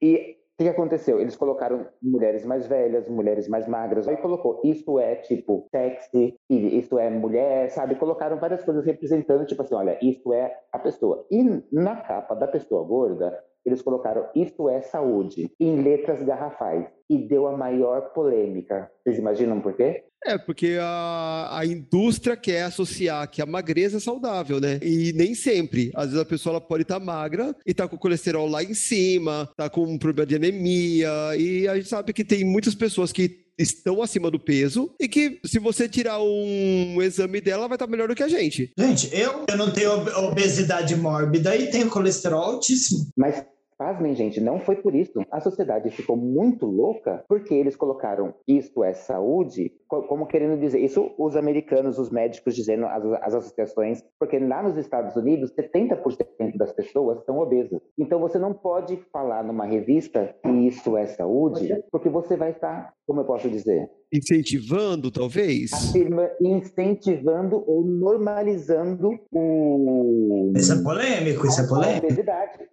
E 0.00 0.36
o 0.60 0.64
que 0.64 0.68
aconteceu? 0.68 1.20
Eles 1.20 1.34
colocaram 1.34 1.88
mulheres 2.00 2.44
mais 2.46 2.66
velhas, 2.66 3.08
mulheres 3.08 3.48
mais 3.48 3.66
magras. 3.66 4.06
Aí 4.06 4.16
colocou, 4.16 4.60
isso 4.62 4.98
é 4.98 5.16
tipo 5.16 5.66
sexy, 5.70 6.36
isso 6.48 6.98
é 6.98 7.10
mulher, 7.10 7.70
sabe? 7.70 7.96
Colocaram 7.96 8.38
várias 8.38 8.62
coisas 8.62 8.84
representando, 8.84 9.44
tipo 9.44 9.62
assim, 9.62 9.74
olha, 9.74 9.98
isso 10.00 10.32
é 10.32 10.56
a 10.70 10.78
pessoa. 10.78 11.26
E 11.30 11.42
na 11.72 11.96
capa 11.96 12.34
da 12.36 12.46
pessoa 12.46 12.84
gorda, 12.84 13.42
eles 13.64 13.82
colocaram 13.82 14.26
Isso 14.34 14.68
é 14.68 14.80
Saúde 14.80 15.50
em 15.58 15.82
letras 15.82 16.22
garrafais 16.22 16.86
e 17.08 17.18
deu 17.18 17.46
a 17.46 17.56
maior 17.56 18.12
polêmica. 18.12 18.90
Vocês 19.02 19.18
imaginam 19.18 19.60
por 19.60 19.74
quê? 19.74 20.04
É, 20.24 20.38
porque 20.38 20.78
a, 20.80 21.58
a 21.58 21.66
indústria 21.66 22.36
quer 22.36 22.62
associar 22.62 23.28
que 23.28 23.42
a 23.42 23.46
magreza 23.46 23.96
é 23.96 24.00
saudável, 24.00 24.60
né? 24.60 24.78
E 24.80 25.12
nem 25.14 25.34
sempre. 25.34 25.90
Às 25.94 26.06
vezes 26.06 26.20
a 26.20 26.24
pessoa 26.24 26.60
pode 26.60 26.82
estar 26.82 27.00
tá 27.00 27.04
magra 27.04 27.56
e 27.66 27.74
tá 27.74 27.88
com 27.88 27.98
colesterol 27.98 28.48
lá 28.48 28.62
em 28.62 28.72
cima, 28.72 29.50
tá 29.56 29.68
com 29.68 29.82
um 29.82 29.98
problema 29.98 30.26
de 30.26 30.36
anemia, 30.36 31.10
e 31.36 31.66
a 31.66 31.74
gente 31.74 31.88
sabe 31.88 32.12
que 32.12 32.24
tem 32.24 32.44
muitas 32.44 32.74
pessoas 32.74 33.10
que 33.10 33.42
estão 33.62 34.02
acima 34.02 34.30
do 34.30 34.38
peso 34.38 34.94
e 35.00 35.08
que 35.08 35.40
se 35.44 35.58
você 35.58 35.88
tirar 35.88 36.20
um 36.22 37.00
exame 37.00 37.40
dela 37.40 37.68
vai 37.68 37.76
estar 37.76 37.86
melhor 37.86 38.08
do 38.08 38.14
que 38.14 38.22
a 38.22 38.28
gente. 38.28 38.72
Gente, 38.76 39.08
eu, 39.12 39.44
eu 39.48 39.56
não 39.56 39.70
tenho 39.72 39.92
obesidade 40.18 40.94
mórbida 40.96 41.56
e 41.56 41.70
tenho 41.70 41.88
colesterol 41.88 42.42
altíssimo. 42.42 43.08
Mas 43.16 43.44
Pasmem, 43.82 44.14
gente, 44.14 44.40
não 44.40 44.60
foi 44.60 44.76
por 44.76 44.94
isso. 44.94 45.26
A 45.28 45.40
sociedade 45.40 45.90
ficou 45.90 46.16
muito 46.16 46.66
louca 46.66 47.24
porque 47.28 47.52
eles 47.52 47.74
colocaram 47.74 48.32
isto 48.46 48.84
é 48.84 48.92
saúde, 48.92 49.72
como 49.88 50.28
querendo 50.28 50.56
dizer, 50.56 50.78
isso 50.78 51.12
os 51.18 51.34
americanos, 51.34 51.98
os 51.98 52.08
médicos 52.08 52.54
dizendo, 52.54 52.86
as, 52.86 53.04
as 53.04 53.34
associações, 53.34 54.04
porque 54.20 54.38
lá 54.38 54.62
nos 54.62 54.76
Estados 54.76 55.16
Unidos, 55.16 55.52
70% 55.52 56.56
das 56.56 56.72
pessoas 56.72 57.24
são 57.24 57.38
obesas. 57.38 57.80
Então 57.98 58.20
você 58.20 58.38
não 58.38 58.54
pode 58.54 58.96
falar 59.12 59.42
numa 59.42 59.66
revista 59.66 60.32
que 60.40 60.48
isso 60.48 60.96
é 60.96 61.06
saúde, 61.06 61.82
porque 61.90 62.08
você 62.08 62.36
vai 62.36 62.52
estar, 62.52 62.94
como 63.04 63.22
eu 63.22 63.24
posso 63.24 63.50
dizer? 63.50 63.90
Incentivando, 64.12 65.10
talvez? 65.10 65.72
Afirma, 65.72 66.28
incentivando 66.38 67.64
ou 67.66 67.82
normalizando 67.82 69.18
o. 69.32 70.52
Isso 70.54 70.72
é 70.72 70.82
polêmico, 70.82 71.46
isso 71.46 71.60
é 71.62 71.66
polêmico. 71.66 72.06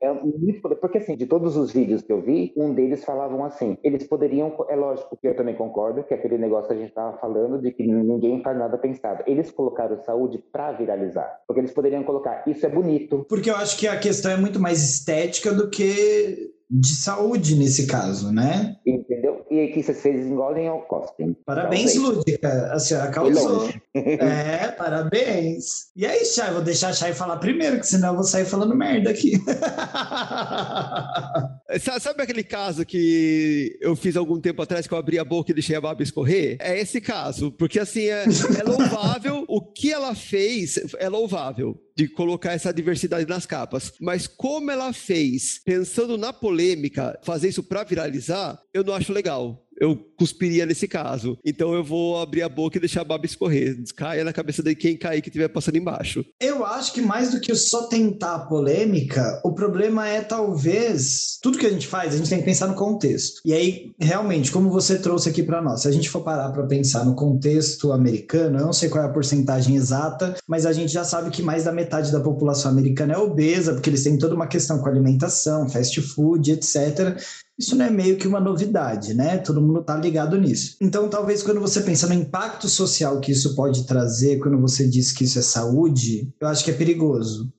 É 0.01 0.13
muito 0.13 0.61
polêmico. 0.61 0.81
Porque, 0.81 0.97
assim, 0.97 1.15
de 1.15 1.25
todos 1.25 1.55
os 1.55 1.71
vídeos 1.71 2.01
que 2.01 2.11
eu 2.11 2.21
vi, 2.21 2.51
um 2.57 2.73
deles 2.73 3.05
falavam 3.05 3.45
assim: 3.45 3.77
eles 3.83 4.05
poderiam. 4.05 4.53
É 4.69 4.75
lógico 4.75 5.15
que 5.15 5.27
eu 5.29 5.35
também 5.35 5.55
concordo, 5.55 6.03
que 6.03 6.13
é 6.13 6.17
aquele 6.17 6.37
negócio 6.37 6.67
que 6.67 6.73
a 6.73 6.77
gente 6.77 6.89
estava 6.89 7.17
falando 7.19 7.61
de 7.61 7.71
que 7.71 7.87
ninguém 7.87 8.43
faz 8.43 8.57
nada 8.57 8.77
pensado. 8.77 9.23
Eles 9.25 9.49
colocaram 9.49 9.97
saúde 10.03 10.43
para 10.51 10.73
viralizar. 10.73 11.39
Porque 11.47 11.61
eles 11.61 11.71
poderiam 11.71 12.03
colocar: 12.03 12.43
isso 12.47 12.65
é 12.65 12.69
bonito. 12.69 13.25
Porque 13.29 13.49
eu 13.49 13.55
acho 13.55 13.77
que 13.77 13.87
a 13.87 13.97
questão 13.97 14.31
é 14.31 14.37
muito 14.37 14.59
mais 14.59 14.83
estética 14.83 15.53
do 15.53 15.69
que 15.69 16.51
de 16.69 16.87
saúde 16.87 17.55
nesse 17.55 17.87
caso, 17.87 18.31
né? 18.31 18.75
Entendeu? 18.85 19.43
E 19.49 19.59
aí 19.59 19.71
que 19.71 19.81
vocês 19.81 20.27
engolem 20.27 20.69
ou 20.69 20.81
cospem. 20.81 21.35
Parabéns, 21.45 21.95
Talvez. 21.95 22.17
Lúdica. 22.17 22.71
A 22.71 22.79
senhora 22.79 23.09
causou. 23.09 23.69
é, 23.95 24.67
parabéns. 24.67 25.87
E 25.95 26.05
aí, 26.05 26.23
Chay, 26.23 26.51
vou 26.51 26.61
deixar 26.61 26.89
a 26.89 26.93
Chay 26.93 27.13
falar 27.13 27.37
primeiro, 27.37 27.79
que 27.79 27.87
senão 27.87 28.09
eu 28.09 28.15
vou 28.15 28.23
sair 28.23 28.45
falando 28.45 28.75
merda 28.75 29.09
aqui. 29.09 29.33
Sabe 31.99 32.23
aquele 32.23 32.43
caso 32.43 32.83
que 32.83 33.77
eu 33.79 33.95
fiz 33.95 34.15
algum 34.15 34.39
tempo 34.39 34.61
atrás 34.61 34.87
que 34.87 34.93
eu 34.93 34.97
abri 34.97 35.19
a 35.19 35.23
boca 35.23 35.51
e 35.51 35.53
deixei 35.53 35.75
a 35.75 35.81
baba 35.81 36.01
escorrer? 36.01 36.57
É 36.59 36.79
esse 36.79 36.99
caso, 36.99 37.51
porque 37.51 37.79
assim, 37.79 38.05
é, 38.05 38.23
é 38.59 38.63
louvável, 38.63 39.45
o 39.47 39.61
que 39.61 39.91
ela 39.91 40.15
fez 40.15 40.79
é 40.97 41.07
louvável 41.07 41.79
de 41.95 42.07
colocar 42.07 42.53
essa 42.53 42.73
diversidade 42.73 43.27
nas 43.27 43.45
capas. 43.45 43.93
Mas 43.99 44.25
como 44.25 44.71
ela 44.71 44.91
fez, 44.93 45.61
pensando 45.63 46.17
na 46.17 46.33
polêmica, 46.33 47.19
fazer 47.23 47.49
isso 47.49 47.61
para 47.61 47.83
viralizar, 47.83 48.59
eu 48.73 48.83
não 48.83 48.93
acho 48.93 49.13
legal 49.13 49.65
eu 49.79 49.95
cuspiria 50.17 50.65
nesse 50.65 50.87
caso. 50.87 51.37
Então 51.43 51.73
eu 51.73 51.83
vou 51.83 52.19
abrir 52.19 52.41
a 52.41 52.49
boca 52.49 52.77
e 52.77 52.79
deixar 52.79 53.01
a 53.01 53.05
baba 53.05 53.25
escorrer. 53.25 53.77
Caia 53.95 54.23
na 54.23 54.33
cabeça 54.33 54.61
de 54.61 54.75
quem 54.75 54.97
cair 54.97 55.21
que 55.21 55.29
estiver 55.29 55.47
passando 55.47 55.77
embaixo. 55.77 56.25
Eu 56.39 56.65
acho 56.65 56.93
que 56.93 57.01
mais 57.01 57.31
do 57.31 57.39
que 57.39 57.55
só 57.55 57.87
tentar 57.87 58.35
a 58.35 58.39
polêmica, 58.39 59.41
o 59.43 59.53
problema 59.53 60.07
é 60.07 60.21
talvez 60.21 61.37
tudo 61.41 61.57
que 61.57 61.65
a 61.65 61.69
gente 61.69 61.87
faz, 61.87 62.13
a 62.13 62.17
gente 62.17 62.29
tem 62.29 62.39
que 62.39 62.45
pensar 62.45 62.67
no 62.67 62.75
contexto. 62.75 63.41
E 63.45 63.53
aí, 63.53 63.91
realmente, 63.99 64.51
como 64.51 64.69
você 64.69 64.99
trouxe 64.99 65.29
aqui 65.29 65.41
para 65.41 65.61
nós, 65.61 65.81
se 65.81 65.87
a 65.87 65.91
gente 65.91 66.09
for 66.09 66.21
parar 66.21 66.51
para 66.51 66.67
pensar 66.67 67.05
no 67.05 67.15
contexto 67.15 67.91
americano, 67.91 68.59
eu 68.59 68.65
não 68.65 68.73
sei 68.73 68.89
qual 68.89 69.03
é 69.03 69.07
a 69.07 69.11
porcentagem 69.11 69.75
exata, 69.75 70.35
mas 70.47 70.65
a 70.65 70.73
gente 70.73 70.91
já 70.91 71.03
sabe 71.03 71.29
que 71.29 71.41
mais 71.41 71.63
da 71.63 71.71
metade 71.71 72.11
da 72.11 72.19
população 72.19 72.71
americana 72.71 73.13
é 73.13 73.17
obesa, 73.17 73.73
porque 73.73 73.89
eles 73.89 74.03
têm 74.03 74.17
toda 74.17 74.35
uma 74.35 74.47
questão 74.47 74.79
com 74.79 74.87
alimentação, 74.87 75.69
fast 75.69 76.01
food, 76.01 76.51
etc 76.51 77.17
isso 77.59 77.75
não 77.75 77.85
é 77.85 77.89
meio 77.89 78.15
que 78.15 78.25
uma 78.25 78.39
novidade, 78.39 79.13
né? 79.13 79.37
Todo 79.37 79.61
mundo 79.61 79.81
está 79.81 79.97
ligado 79.97 80.39
nisso. 80.39 80.77
Então, 80.79 81.09
talvez 81.09 81.43
quando 81.43 81.59
você 81.59 81.81
pensa 81.81 82.07
no 82.07 82.13
impacto 82.13 82.69
social 82.69 83.19
que 83.19 83.33
isso 83.33 83.53
pode 83.53 83.85
trazer, 83.85 84.39
quando 84.39 84.57
você 84.57 84.87
diz 84.87 85.11
que 85.11 85.25
isso 85.25 85.37
é 85.37 85.41
saúde, 85.41 86.33
eu 86.39 86.47
acho 86.47 86.63
que 86.63 86.71
é 86.71 86.73
perigoso. 86.73 87.51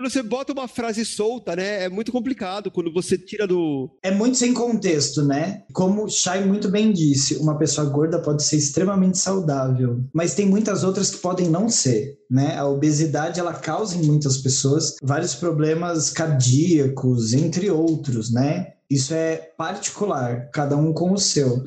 Quando, 0.00 0.10
você 0.10 0.22
bota 0.22 0.54
uma 0.54 0.66
frase 0.66 1.04
solta, 1.04 1.54
né? 1.54 1.84
É 1.84 1.88
muito 1.90 2.10
complicado 2.10 2.70
quando 2.70 2.90
você 2.90 3.18
tira 3.18 3.46
do. 3.46 3.90
É 4.02 4.10
muito 4.10 4.38
sem 4.38 4.54
contexto, 4.54 5.22
né? 5.22 5.62
Como 5.74 6.04
o 6.04 6.08
Shai 6.08 6.42
muito 6.42 6.70
bem 6.70 6.90
disse, 6.90 7.36
uma 7.36 7.58
pessoa 7.58 7.86
gorda 7.86 8.18
pode 8.18 8.42
ser 8.42 8.56
extremamente 8.56 9.18
saudável, 9.18 10.02
mas 10.14 10.34
tem 10.34 10.46
muitas 10.46 10.84
outras 10.84 11.10
que 11.10 11.18
podem 11.18 11.50
não 11.50 11.68
ser, 11.68 12.16
né? 12.30 12.56
A 12.56 12.66
obesidade 12.66 13.38
ela 13.38 13.52
causa 13.52 13.94
em 13.94 14.02
muitas 14.02 14.38
pessoas 14.38 14.96
vários 15.02 15.34
problemas 15.34 16.08
cardíacos, 16.08 17.34
entre 17.34 17.70
outros, 17.70 18.32
né? 18.32 18.68
Isso 18.88 19.12
é 19.12 19.52
particular, 19.58 20.48
cada 20.50 20.78
um 20.78 20.94
com 20.94 21.12
o 21.12 21.18
seu. 21.18 21.62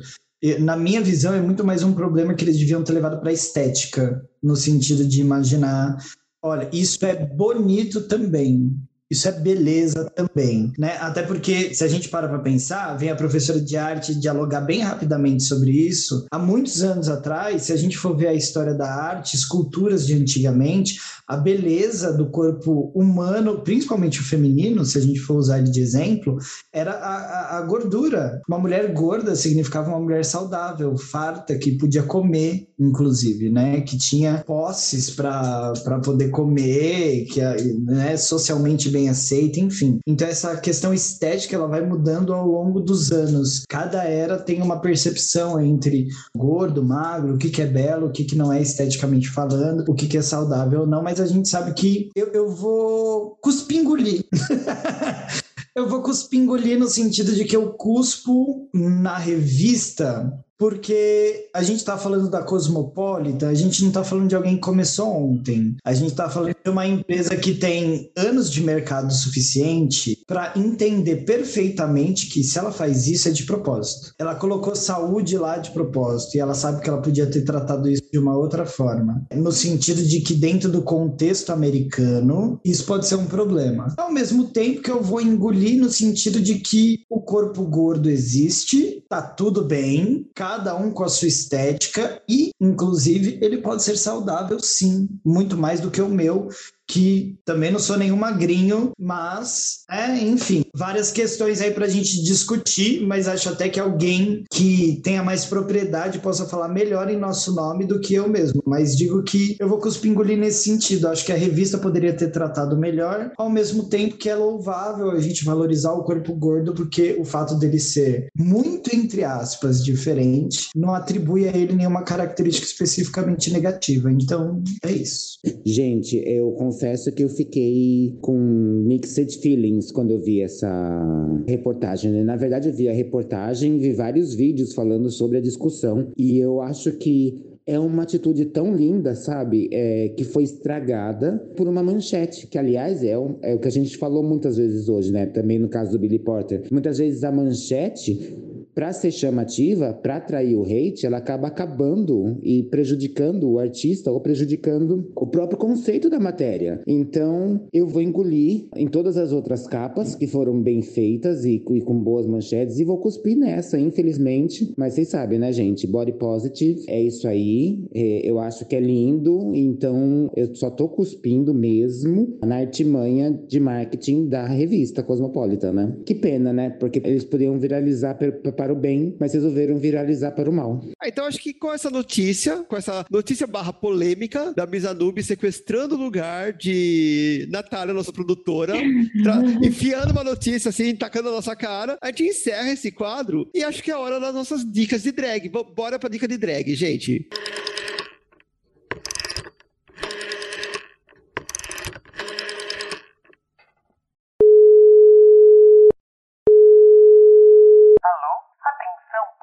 Na 0.58 0.76
minha 0.76 1.00
visão, 1.00 1.32
é 1.32 1.40
muito 1.40 1.64
mais 1.64 1.84
um 1.84 1.92
problema 1.92 2.34
que 2.34 2.44
eles 2.44 2.58
deviam 2.58 2.82
ter 2.82 2.92
levado 2.94 3.20
para 3.20 3.30
a 3.30 3.32
estética, 3.32 4.28
no 4.42 4.56
sentido 4.56 5.04
de 5.06 5.20
imaginar, 5.20 5.96
olha, 6.44 6.68
isso 6.72 7.04
é 7.06 7.14
bonito 7.14 8.06
também. 8.06 8.78
Isso 9.10 9.28
é 9.28 9.32
beleza 9.32 10.10
também, 10.16 10.72
né? 10.78 10.96
Até 10.98 11.22
porque, 11.22 11.74
se 11.74 11.84
a 11.84 11.88
gente 11.88 12.08
para 12.08 12.28
para 12.28 12.38
pensar, 12.38 12.96
vem 12.96 13.10
a 13.10 13.16
professora 13.16 13.60
de 13.60 13.76
arte 13.76 14.14
dialogar 14.14 14.62
bem 14.62 14.80
rapidamente 14.80 15.42
sobre 15.42 15.70
isso. 15.72 16.26
Há 16.30 16.38
muitos 16.38 16.82
anos 16.82 17.08
atrás, 17.08 17.62
se 17.62 17.72
a 17.72 17.76
gente 17.76 17.98
for 17.98 18.16
ver 18.16 18.28
a 18.28 18.34
história 18.34 18.74
da 18.74 18.90
arte, 18.90 19.36
esculturas 19.36 20.06
de 20.06 20.14
antigamente, 20.14 20.98
a 21.26 21.36
beleza 21.36 22.12
do 22.12 22.30
corpo 22.30 22.92
humano, 22.94 23.60
principalmente 23.62 24.20
o 24.20 24.24
feminino, 24.24 24.84
se 24.84 24.98
a 24.98 25.00
gente 25.00 25.20
for 25.20 25.36
usar 25.36 25.58
ele 25.58 25.70
de 25.70 25.80
exemplo, 25.80 26.38
era 26.72 26.92
a, 26.92 27.16
a, 27.16 27.58
a 27.58 27.62
gordura. 27.62 28.40
Uma 28.48 28.58
mulher 28.58 28.92
gorda 28.92 29.34
significava 29.34 29.90
uma 29.90 30.00
mulher 30.00 30.24
saudável, 30.24 30.96
farta, 30.96 31.56
que 31.56 31.72
podia 31.72 32.02
comer, 32.02 32.68
inclusive, 32.78 33.50
né? 33.50 33.80
Que 33.80 33.96
tinha 33.96 34.42
posses 34.46 35.10
para 35.10 35.72
poder 36.04 36.30
comer, 36.30 37.26
que 37.26 37.40
né, 37.84 38.16
socialmente 38.16 38.90
bem 38.94 39.08
aceita, 39.08 39.58
enfim. 39.58 39.98
Então 40.06 40.28
essa 40.28 40.56
questão 40.56 40.94
estética 40.94 41.56
ela 41.56 41.66
vai 41.66 41.84
mudando 41.84 42.32
ao 42.32 42.46
longo 42.46 42.80
dos 42.80 43.10
anos. 43.10 43.64
Cada 43.68 44.04
era 44.04 44.38
tem 44.38 44.62
uma 44.62 44.80
percepção 44.80 45.60
entre 45.60 46.06
gordo, 46.36 46.84
magro, 46.84 47.34
o 47.34 47.38
que, 47.38 47.50
que 47.50 47.60
é 47.60 47.66
belo, 47.66 48.06
o 48.06 48.12
que, 48.12 48.24
que 48.24 48.36
não 48.36 48.52
é 48.52 48.62
esteticamente 48.62 49.28
falando, 49.28 49.84
o 49.88 49.94
que, 49.94 50.06
que 50.06 50.16
é 50.16 50.22
saudável 50.22 50.82
ou 50.82 50.86
não, 50.86 51.02
mas 51.02 51.20
a 51.20 51.26
gente 51.26 51.48
sabe 51.48 51.74
que 51.74 52.10
eu, 52.14 52.28
eu 52.28 52.48
vou 52.50 53.36
cuspir 53.42 53.80
engolir. 53.80 54.24
Eu 55.76 55.88
vou 55.88 56.02
cuspir 56.02 56.38
engolir 56.38 56.78
no 56.78 56.86
sentido 56.86 57.34
de 57.34 57.44
que 57.44 57.56
eu 57.56 57.72
cuspo 57.72 58.68
na 58.72 59.18
revista 59.18 60.32
porque 60.58 61.48
a 61.54 61.62
gente 61.62 61.78
está 61.78 61.98
falando 61.98 62.30
da 62.30 62.42
Cosmopolitan, 62.42 63.48
a 63.48 63.54
gente 63.54 63.82
não 63.82 63.88
está 63.88 64.04
falando 64.04 64.28
de 64.28 64.36
alguém 64.36 64.54
que 64.54 64.60
começou 64.60 65.08
ontem. 65.08 65.76
A 65.84 65.92
gente 65.92 66.10
está 66.10 66.28
falando 66.28 66.54
de 66.64 66.70
uma 66.70 66.86
empresa 66.86 67.36
que 67.36 67.54
tem 67.54 68.10
anos 68.16 68.50
de 68.50 68.62
mercado 68.62 69.12
suficiente 69.12 70.18
para 70.26 70.52
entender 70.56 71.24
perfeitamente 71.24 72.28
que 72.28 72.42
se 72.42 72.58
ela 72.58 72.70
faz 72.70 73.06
isso 73.06 73.28
é 73.28 73.32
de 73.32 73.44
propósito. 73.44 74.14
Ela 74.18 74.34
colocou 74.34 74.74
saúde 74.74 75.36
lá 75.36 75.58
de 75.58 75.70
propósito 75.70 76.36
e 76.36 76.40
ela 76.40 76.54
sabe 76.54 76.80
que 76.80 76.88
ela 76.88 77.02
podia 77.02 77.26
ter 77.26 77.42
tratado 77.42 77.88
isso 77.88 78.04
de 78.12 78.18
uma 78.18 78.36
outra 78.36 78.64
forma. 78.64 79.26
No 79.34 79.52
sentido 79.52 80.02
de 80.02 80.20
que 80.20 80.34
dentro 80.34 80.70
do 80.70 80.82
contexto 80.82 81.50
americano, 81.50 82.60
isso 82.64 82.84
pode 82.86 83.06
ser 83.06 83.16
um 83.16 83.26
problema. 83.26 83.92
Ao 83.96 84.12
mesmo 84.12 84.44
tempo 84.44 84.82
que 84.82 84.90
eu 84.90 85.02
vou 85.02 85.20
engolir 85.20 85.80
no 85.80 85.90
sentido 85.90 86.40
de 86.40 86.56
que 86.56 87.00
o 87.10 87.20
corpo 87.20 87.64
gordo 87.64 88.08
existe, 88.08 89.04
tá 89.08 89.20
tudo 89.20 89.64
bem, 89.64 90.28
cada 90.44 90.76
um 90.76 90.90
com 90.90 91.04
a 91.04 91.08
sua 91.08 91.26
estética 91.26 92.22
e, 92.28 92.50
inclusive, 92.60 93.38
ele 93.40 93.62
pode 93.62 93.82
ser 93.82 93.96
saudável, 93.96 94.60
sim, 94.60 95.08
muito 95.24 95.56
mais 95.56 95.80
do 95.80 95.90
que 95.90 96.02
o 96.02 96.08
meu, 96.08 96.50
que 96.88 97.36
também 97.44 97.70
não 97.70 97.78
sou 97.78 97.96
nenhum 97.96 98.16
magrinho, 98.16 98.92
mas, 98.98 99.84
é, 99.90 100.18
enfim, 100.18 100.64
várias 100.74 101.10
questões 101.10 101.60
aí 101.60 101.70
para 101.70 101.86
a 101.86 101.88
gente 101.88 102.22
discutir, 102.22 103.06
mas 103.06 103.28
acho 103.28 103.48
até 103.48 103.68
que 103.68 103.80
alguém 103.80 104.44
que 104.50 105.00
tenha 105.02 105.22
mais 105.22 105.44
propriedade 105.44 106.18
possa 106.18 106.46
falar 106.46 106.68
melhor 106.68 107.10
em 107.10 107.18
nosso 107.18 107.54
nome 107.54 107.86
do 107.86 108.00
que 108.00 108.14
eu 108.14 108.28
mesmo. 108.28 108.62
Mas 108.66 108.96
digo 108.96 109.22
que 109.22 109.56
eu 109.58 109.68
vou 109.68 109.78
cuspir 109.78 110.10
engolir 110.10 110.38
nesse 110.38 110.64
sentido. 110.64 111.08
Acho 111.08 111.24
que 111.24 111.32
a 111.32 111.36
revista 111.36 111.78
poderia 111.78 112.12
ter 112.12 112.30
tratado 112.30 112.76
melhor, 112.76 113.32
ao 113.36 113.50
mesmo 113.50 113.88
tempo 113.88 114.16
que 114.16 114.28
é 114.28 114.34
louvável 114.34 115.10
a 115.10 115.20
gente 115.20 115.44
valorizar 115.44 115.92
o 115.92 116.04
corpo 116.04 116.34
gordo, 116.34 116.74
porque 116.74 117.16
o 117.18 117.24
fato 117.24 117.54
dele 117.56 117.78
ser 117.78 118.28
muito, 118.36 118.94
entre 118.94 119.24
aspas, 119.24 119.84
diferente, 119.84 120.68
não 120.74 120.94
atribui 120.94 121.48
a 121.48 121.56
ele 121.56 121.74
nenhuma 121.74 122.02
característica 122.02 122.66
especificamente 122.66 123.52
negativa. 123.52 124.10
Então, 124.10 124.62
é 124.82 124.92
isso. 124.92 125.38
Gente, 125.64 126.16
eu 126.26 126.54
confesso 126.74 127.12
que 127.12 127.22
eu 127.22 127.28
fiquei 127.28 128.18
com 128.20 128.36
mixed 128.36 129.38
feelings 129.38 129.92
quando 129.92 130.10
eu 130.10 130.18
vi 130.18 130.42
essa 130.42 131.42
reportagem. 131.46 132.10
né? 132.10 132.24
Na 132.24 132.36
verdade, 132.36 132.68
eu 132.68 132.74
vi 132.74 132.88
a 132.88 132.92
reportagem, 132.92 133.78
vi 133.78 133.92
vários 133.92 134.34
vídeos 134.34 134.74
falando 134.74 135.08
sobre 135.08 135.38
a 135.38 135.40
discussão, 135.40 136.08
e 136.18 136.38
eu 136.38 136.60
acho 136.60 136.92
que 136.92 137.40
é 137.66 137.78
uma 137.78 138.02
atitude 138.02 138.46
tão 138.46 138.74
linda, 138.74 139.14
sabe? 139.14 139.70
É, 139.72 140.08
que 140.10 140.24
foi 140.24 140.42
estragada 140.42 141.38
por 141.56 141.66
uma 141.66 141.82
manchete, 141.82 142.46
que 142.46 142.58
aliás 142.58 143.02
é 143.02 143.12
é 143.42 143.54
o 143.54 143.58
que 143.58 143.68
a 143.68 143.70
gente 143.70 143.96
falou 143.96 144.22
muitas 144.22 144.56
vezes 144.56 144.88
hoje, 144.88 145.10
né? 145.12 145.26
Também 145.26 145.58
no 145.58 145.68
caso 145.68 145.92
do 145.92 145.98
Billy 145.98 146.18
Porter. 146.18 146.62
Muitas 146.70 146.98
vezes 146.98 147.24
a 147.24 147.32
manchete 147.32 148.36
para 148.74 148.92
ser 148.92 149.10
chamativa, 149.10 149.92
para 149.92 150.16
atrair 150.16 150.56
o 150.56 150.62
hate, 150.62 151.06
ela 151.06 151.18
acaba 151.18 151.48
acabando 151.48 152.38
e 152.42 152.62
prejudicando 152.64 153.50
o 153.50 153.58
artista 153.58 154.10
ou 154.10 154.20
prejudicando 154.20 155.10
o 155.14 155.26
próprio 155.26 155.58
conceito 155.58 156.10
da 156.10 156.18
matéria. 156.18 156.80
Então, 156.86 157.60
eu 157.72 157.86
vou 157.86 158.02
engolir 158.02 158.66
em 158.76 158.86
todas 158.86 159.16
as 159.16 159.32
outras 159.32 159.66
capas 159.66 160.14
que 160.14 160.26
foram 160.26 160.60
bem 160.60 160.82
feitas 160.82 161.44
e, 161.44 161.62
e 161.70 161.80
com 161.80 161.98
boas 161.98 162.26
manchetes 162.26 162.78
e 162.78 162.84
vou 162.84 162.98
cuspir 162.98 163.36
nessa, 163.36 163.78
infelizmente. 163.78 164.72
Mas 164.76 164.94
vocês 164.94 165.08
sabem, 165.08 165.38
né, 165.38 165.52
gente? 165.52 165.86
Body 165.86 166.12
positive 166.12 166.82
é 166.88 167.00
isso 167.02 167.28
aí. 167.28 167.84
É, 167.94 168.28
eu 168.28 168.38
acho 168.38 168.66
que 168.66 168.74
é 168.76 168.80
lindo, 168.80 169.52
então 169.54 170.30
eu 170.36 170.54
só 170.54 170.70
tô 170.70 170.88
cuspindo 170.88 171.54
mesmo 171.54 172.36
na 172.44 172.56
artimanha 172.56 173.30
de 173.48 173.60
marketing 173.60 174.26
da 174.28 174.46
revista 174.46 175.02
Cosmopolitan, 175.02 175.72
né? 175.72 175.96
Que 176.04 176.14
pena, 176.14 176.52
né? 176.52 176.70
Porque 176.70 177.00
eles 177.04 177.24
poderiam 177.24 177.58
viralizar 177.58 178.14
per- 178.14 178.40
para 178.64 178.72
o 178.72 178.76
bem, 178.76 179.14
mas 179.20 179.34
resolveram 179.34 179.78
viralizar 179.78 180.30
para 180.32 180.48
o 180.48 180.52
mal. 180.52 180.82
Ah, 180.98 181.06
Então 181.06 181.26
acho 181.26 181.38
que 181.38 181.52
com 181.52 181.70
essa 181.72 181.90
notícia, 181.90 182.62
com 182.64 182.74
essa 182.76 183.04
notícia 183.10 183.46
barra 183.46 183.74
polêmica 183.74 184.54
da 184.56 184.66
Misa 184.66 184.94
Noob 184.94 185.22
sequestrando 185.22 185.94
o 185.96 185.98
lugar 185.98 186.54
de 186.54 187.46
Natália, 187.50 187.92
nossa 187.92 188.10
produtora, 188.12 188.72
enfiando 189.62 190.12
uma 190.12 190.24
notícia 190.24 190.70
assim, 190.70 190.94
tacando 190.96 191.28
na 191.28 191.36
nossa 191.36 191.54
cara, 191.54 191.98
a 192.00 192.06
gente 192.08 192.24
encerra 192.24 192.70
esse 192.72 192.90
quadro 192.90 193.48
e 193.54 193.62
acho 193.62 193.82
que 193.82 193.90
é 193.90 193.94
a 193.94 193.98
hora 193.98 194.18
das 194.18 194.34
nossas 194.34 194.64
dicas 194.64 195.02
de 195.02 195.12
drag. 195.12 195.48
Bo- 195.50 195.64
Bora 195.74 195.98
pra 195.98 196.08
dica 196.08 196.26
de 196.26 196.38
drag, 196.38 196.74
gente. 196.74 197.28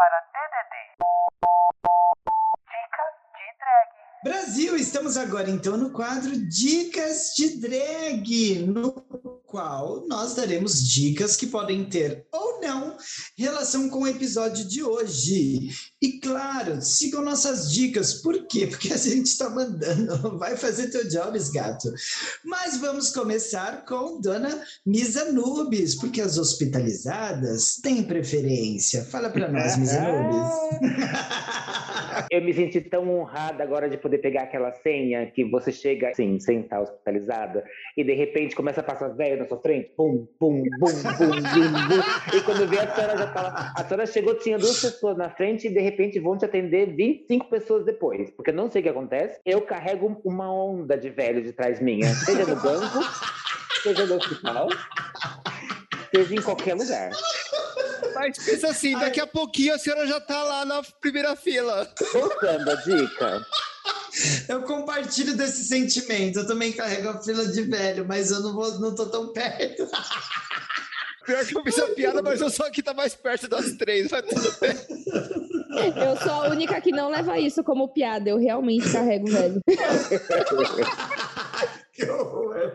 Para 0.02 0.20
DDD. 0.34 0.74
Dicas 2.66 3.16
de 3.36 3.46
drag. 3.60 3.90
Brasil, 4.24 4.76
estamos 4.76 5.16
agora 5.16 5.48
então 5.48 5.78
no 5.78 5.92
quadro 5.92 6.32
Dicas 6.48 7.36
de 7.36 7.60
Drag, 7.60 8.66
no 8.66 9.31
qual 9.52 10.08
nós 10.08 10.34
daremos 10.34 10.82
dicas 10.82 11.36
que 11.36 11.46
podem 11.46 11.84
ter 11.84 12.26
ou 12.32 12.62
não 12.62 12.96
relação 13.38 13.90
com 13.90 14.04
o 14.04 14.08
episódio 14.08 14.66
de 14.66 14.82
hoje. 14.82 15.70
E 16.02 16.20
claro, 16.20 16.82
sigam 16.82 17.22
nossas 17.22 17.70
dicas, 17.70 18.14
por 18.14 18.48
quê? 18.48 18.66
Porque 18.66 18.94
a 18.94 18.98
gente 18.98 19.26
está 19.26 19.50
mandando, 19.50 20.38
vai 20.40 20.56
fazer 20.56 20.88
teu 20.88 21.08
jobs, 21.10 21.50
gato. 21.50 21.94
Mas 22.46 22.78
vamos 22.78 23.10
começar 23.10 23.84
com 23.86 24.22
Dona 24.22 24.64
Misa 24.86 25.32
Nubes, 25.34 25.96
porque 25.96 26.22
as 26.22 26.38
hospitalizadas 26.38 27.76
têm 27.76 28.04
preferência. 28.04 29.04
Fala 29.04 29.30
para 29.30 29.52
nós, 29.52 29.76
Misa 29.76 30.00
Nubes. 30.08 30.82
Eu 32.30 32.42
me 32.42 32.54
senti 32.54 32.82
tão 32.82 33.10
honrada 33.10 33.64
agora 33.64 33.90
de 33.90 33.98
poder 33.98 34.20
pegar 34.20 34.44
aquela 34.44 34.72
senha 34.72 35.26
que 35.26 35.44
você 35.44 35.72
chega 35.72 36.10
assim, 36.10 36.40
sem 36.40 36.62
estar 36.62 36.82
hospitalizada, 36.82 37.64
e 37.98 38.04
de 38.04 38.14
repente 38.14 38.56
começa 38.56 38.82
a 38.82 38.84
passar 38.84 39.10
velho 39.10 39.40
na 39.40 39.48
sua 39.48 39.60
frente, 39.62 39.92
pum, 39.96 40.28
pum, 40.40 40.62
bum, 40.62 40.64
bum, 40.80 40.92
bum, 41.18 41.72
bum. 41.88 42.38
E 42.38 42.42
quando 42.42 42.68
vê 42.68 42.80
a 42.80 42.94
senhora 42.94 43.18
já 43.18 43.28
tá 43.28 43.42
lá. 43.42 43.74
A 43.76 43.84
senhora 43.84 44.06
chegou, 44.06 44.36
tinha 44.36 44.58
duas 44.58 44.82
pessoas 44.82 45.18
na 45.18 45.30
frente 45.30 45.68
e 45.68 45.74
de 45.74 45.80
repente 45.80 46.20
vão 46.20 46.38
te 46.38 46.46
atender 46.46 46.96
25 46.96 47.50
pessoas 47.50 47.86
depois. 47.86 48.30
Porque 48.32 48.52
eu 48.52 48.56
não 48.56 48.70
sei 48.70 48.82
o 48.82 48.84
que 48.84 48.90
acontece. 48.90 49.40
Eu 49.46 49.62
carrego 49.62 50.22
uma 50.24 50.54
onda 50.54 50.98
de 50.98 51.10
velho 51.10 51.42
de 51.42 51.54
trás 51.54 51.80
minha, 51.80 52.08
seja 52.08 52.46
no 52.46 52.56
banco, 52.62 53.00
seja 53.82 54.06
no 54.06 54.16
hospital, 54.16 54.68
seja 56.14 56.36
em 56.36 56.42
qualquer 56.42 56.76
lugar. 56.76 57.12
Mas 58.14 58.38
pensa 58.38 58.70
assim, 58.70 58.98
daqui 58.98 59.20
a 59.20 59.28
pouquinho 59.28 59.74
a 59.74 59.78
senhora 59.78 60.08
já 60.08 60.20
tá 60.20 60.44
lá 60.44 60.66
na 60.66 60.82
primeira 61.00 61.36
fila. 61.36 61.88
Voltando 62.14 62.70
a 62.70 62.76
dica. 62.76 63.46
Eu 64.48 64.62
compartilho 64.64 65.36
desse 65.36 65.64
sentimento. 65.64 66.40
Eu 66.40 66.48
também 66.48 66.72
carrego 66.72 67.10
a 67.10 67.22
fila 67.22 67.46
de 67.48 67.62
velho, 67.64 68.06
mas 68.06 68.32
eu 68.32 68.42
não, 68.42 68.54
vou, 68.54 68.80
não 68.80 68.94
tô 68.94 69.06
tão 69.08 69.32
perto. 69.32 69.88
Pior 71.26 71.46
que 71.46 71.58
eu 71.58 71.64
fiz 71.64 71.80
a 71.80 71.88
piada, 71.88 72.22
mas 72.22 72.42
eu 72.42 72.50
sou 72.50 72.66
a 72.66 72.72
que 72.72 72.84
tá 72.84 72.94
mais 72.94 73.16
perto 73.16 73.48
das 73.48 73.72
três. 73.74 74.10
Mas 74.12 74.26
tudo 74.26 74.56
bem. 74.60 74.76
Eu 75.96 76.18
sou 76.18 76.32
a 76.32 76.50
única 76.50 76.82
que 76.82 76.92
não 76.92 77.10
leva 77.10 77.40
isso 77.40 77.64
como 77.64 77.94
piada. 77.94 78.30
Eu 78.30 78.38
realmente 78.38 78.92
carrego 78.92 79.30
o 79.30 79.32
velho. 79.32 79.62
Que 81.94 82.10
horror. 82.10 82.56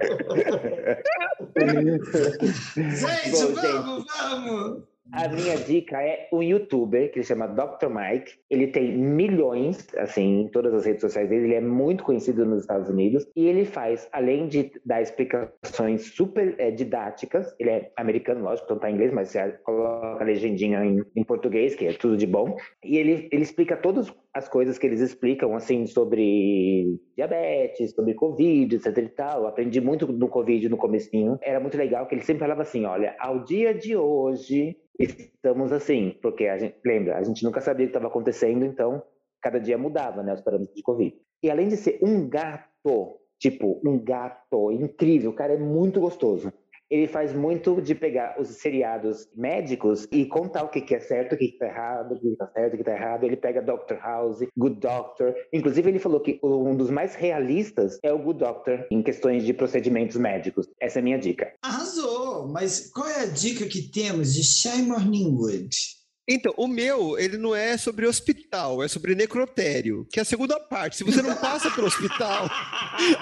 Gente, 2.76 3.30
Bom, 3.30 3.54
vamos, 3.54 4.04
vamos. 4.06 4.82
A 5.12 5.28
minha 5.28 5.56
dica 5.56 6.02
é 6.02 6.28
um 6.32 6.42
youtuber 6.42 7.10
que 7.12 7.18
ele 7.18 7.26
chama 7.26 7.46
Dr. 7.46 7.88
Mike. 7.88 8.32
Ele 8.50 8.66
tem 8.66 8.96
milhões, 8.96 9.86
assim, 9.96 10.42
em 10.42 10.48
todas 10.48 10.74
as 10.74 10.84
redes 10.84 11.00
sociais 11.00 11.28
dele. 11.28 11.44
Ele 11.44 11.54
é 11.54 11.60
muito 11.60 12.02
conhecido 12.02 12.44
nos 12.44 12.62
Estados 12.62 12.88
Unidos. 12.88 13.26
E 13.36 13.46
ele 13.46 13.64
faz, 13.64 14.08
além 14.12 14.48
de 14.48 14.72
dar 14.84 15.00
explicações 15.00 16.06
super 16.14 16.54
é, 16.58 16.70
didáticas, 16.70 17.54
ele 17.58 17.70
é 17.70 17.92
americano, 17.96 18.42
lógico, 18.42 18.66
então 18.66 18.78
tá 18.78 18.90
em 18.90 18.94
inglês, 18.94 19.12
mas 19.12 19.28
você 19.28 19.52
coloca 19.64 20.22
a 20.22 20.24
legendinha 20.24 20.84
em, 20.84 21.04
em 21.14 21.24
português, 21.24 21.74
que 21.74 21.86
é 21.86 21.92
tudo 21.92 22.16
de 22.16 22.26
bom. 22.26 22.56
E 22.84 22.98
ele, 22.98 23.28
ele 23.30 23.42
explica 23.42 23.76
todas 23.76 24.12
as 24.34 24.48
coisas 24.48 24.76
que 24.76 24.86
eles 24.86 25.00
explicam, 25.00 25.54
assim, 25.54 25.86
sobre 25.86 26.98
diabetes, 27.16 27.92
sobre 27.92 28.12
Covid, 28.14 28.76
etc 28.76 28.98
e 28.98 29.08
tal. 29.08 29.42
Eu 29.42 29.46
aprendi 29.46 29.80
muito 29.80 30.06
no 30.06 30.28
Covid 30.28 30.68
no 30.68 30.76
comecinho. 30.76 31.38
Era 31.40 31.60
muito 31.60 31.78
legal 31.78 32.06
que 32.06 32.14
ele 32.14 32.22
sempre 32.22 32.40
falava 32.40 32.62
assim, 32.62 32.84
olha, 32.84 33.14
ao 33.18 33.44
dia 33.44 33.72
de 33.72 33.96
hoje 33.96 34.76
estamos 34.98 35.72
assim, 35.72 36.16
porque 36.22 36.46
a 36.46 36.58
gente, 36.58 36.76
lembra, 36.84 37.16
a 37.16 37.22
gente 37.22 37.44
nunca 37.44 37.60
sabia 37.60 37.84
o 37.84 37.88
que 37.88 37.96
estava 37.96 38.08
acontecendo, 38.08 38.64
então 38.64 39.02
cada 39.40 39.58
dia 39.58 39.78
mudava, 39.78 40.22
né, 40.22 40.34
os 40.34 40.40
parâmetros 40.40 40.74
de 40.74 40.82
Covid. 40.82 41.14
E 41.42 41.50
além 41.50 41.68
de 41.68 41.76
ser 41.76 41.98
um 42.02 42.28
gato, 42.28 43.20
tipo, 43.38 43.80
um 43.86 43.98
gato 44.02 44.72
incrível, 44.72 45.30
o 45.30 45.34
cara 45.34 45.54
é 45.54 45.58
muito 45.58 46.00
gostoso 46.00 46.52
ele 46.90 47.06
faz 47.06 47.32
muito 47.32 47.80
de 47.80 47.94
pegar 47.94 48.40
os 48.40 48.48
seriados 48.48 49.28
médicos 49.34 50.06
e 50.10 50.24
contar 50.24 50.64
o 50.64 50.68
que, 50.68 50.80
que 50.80 50.94
é 50.94 51.00
certo, 51.00 51.34
o 51.34 51.38
que, 51.38 51.48
que 51.48 51.58
tá 51.58 51.66
errado, 51.66 52.14
o 52.14 52.20
que, 52.20 52.36
tá 52.36 52.46
certo, 52.48 52.74
o 52.74 52.76
que 52.76 52.84
tá 52.84 52.92
errado. 52.92 53.24
Ele 53.24 53.36
pega 53.36 53.62
Doctor 53.62 53.98
House, 53.98 54.38
Good 54.56 54.80
Doctor. 54.80 55.34
Inclusive, 55.52 55.90
ele 55.90 55.98
falou 55.98 56.20
que 56.20 56.38
um 56.42 56.76
dos 56.76 56.90
mais 56.90 57.14
realistas 57.14 57.98
é 58.02 58.12
o 58.12 58.18
Good 58.18 58.40
Doctor 58.40 58.86
em 58.90 59.02
questões 59.02 59.44
de 59.44 59.52
procedimentos 59.52 60.16
médicos. 60.16 60.68
Essa 60.80 60.98
é 60.98 61.00
a 61.00 61.04
minha 61.04 61.18
dica. 61.18 61.52
Arrasou! 61.62 62.48
Mas 62.48 62.90
qual 62.90 63.08
é 63.08 63.22
a 63.22 63.26
dica 63.26 63.66
que 63.66 63.90
temos 63.90 64.34
de 64.34 64.42
Shy 64.44 64.82
Morningwood? 64.82 65.95
Então, 66.28 66.52
o 66.56 66.66
meu, 66.66 67.16
ele 67.16 67.38
não 67.38 67.54
é 67.54 67.76
sobre 67.76 68.04
hospital, 68.04 68.82
é 68.82 68.88
sobre 68.88 69.14
necrotério, 69.14 70.04
que 70.10 70.18
é 70.18 70.22
a 70.22 70.24
segunda 70.24 70.58
parte. 70.58 70.96
Se 70.96 71.04
você 71.04 71.22
não 71.22 71.36
passa 71.36 71.70
pelo 71.70 71.86
hospital. 71.86 72.50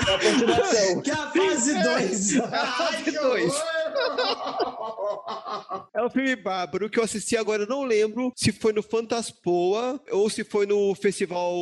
É 0.08 0.14
a 0.14 0.18
continuação. 0.18 1.02
Que 1.02 1.10
é 1.10 1.14
a 1.14 1.30
fase 1.30 1.82
2. 1.82 2.36
É 2.36 2.38
a 2.40 2.66
fase 2.66 3.10
2. 3.10 3.54
É 5.94 6.02
um 6.02 6.10
filme 6.10 6.34
bárbaro 6.34 6.90
que 6.90 6.98
eu 6.98 7.04
assisti 7.04 7.36
agora, 7.36 7.62
eu 7.62 7.68
não 7.68 7.84
lembro 7.84 8.32
se 8.34 8.50
foi 8.50 8.72
no 8.72 8.82
Fantaspoa 8.82 10.00
ou 10.10 10.28
se 10.28 10.42
foi 10.42 10.66
no 10.66 10.94
Festival 10.94 11.54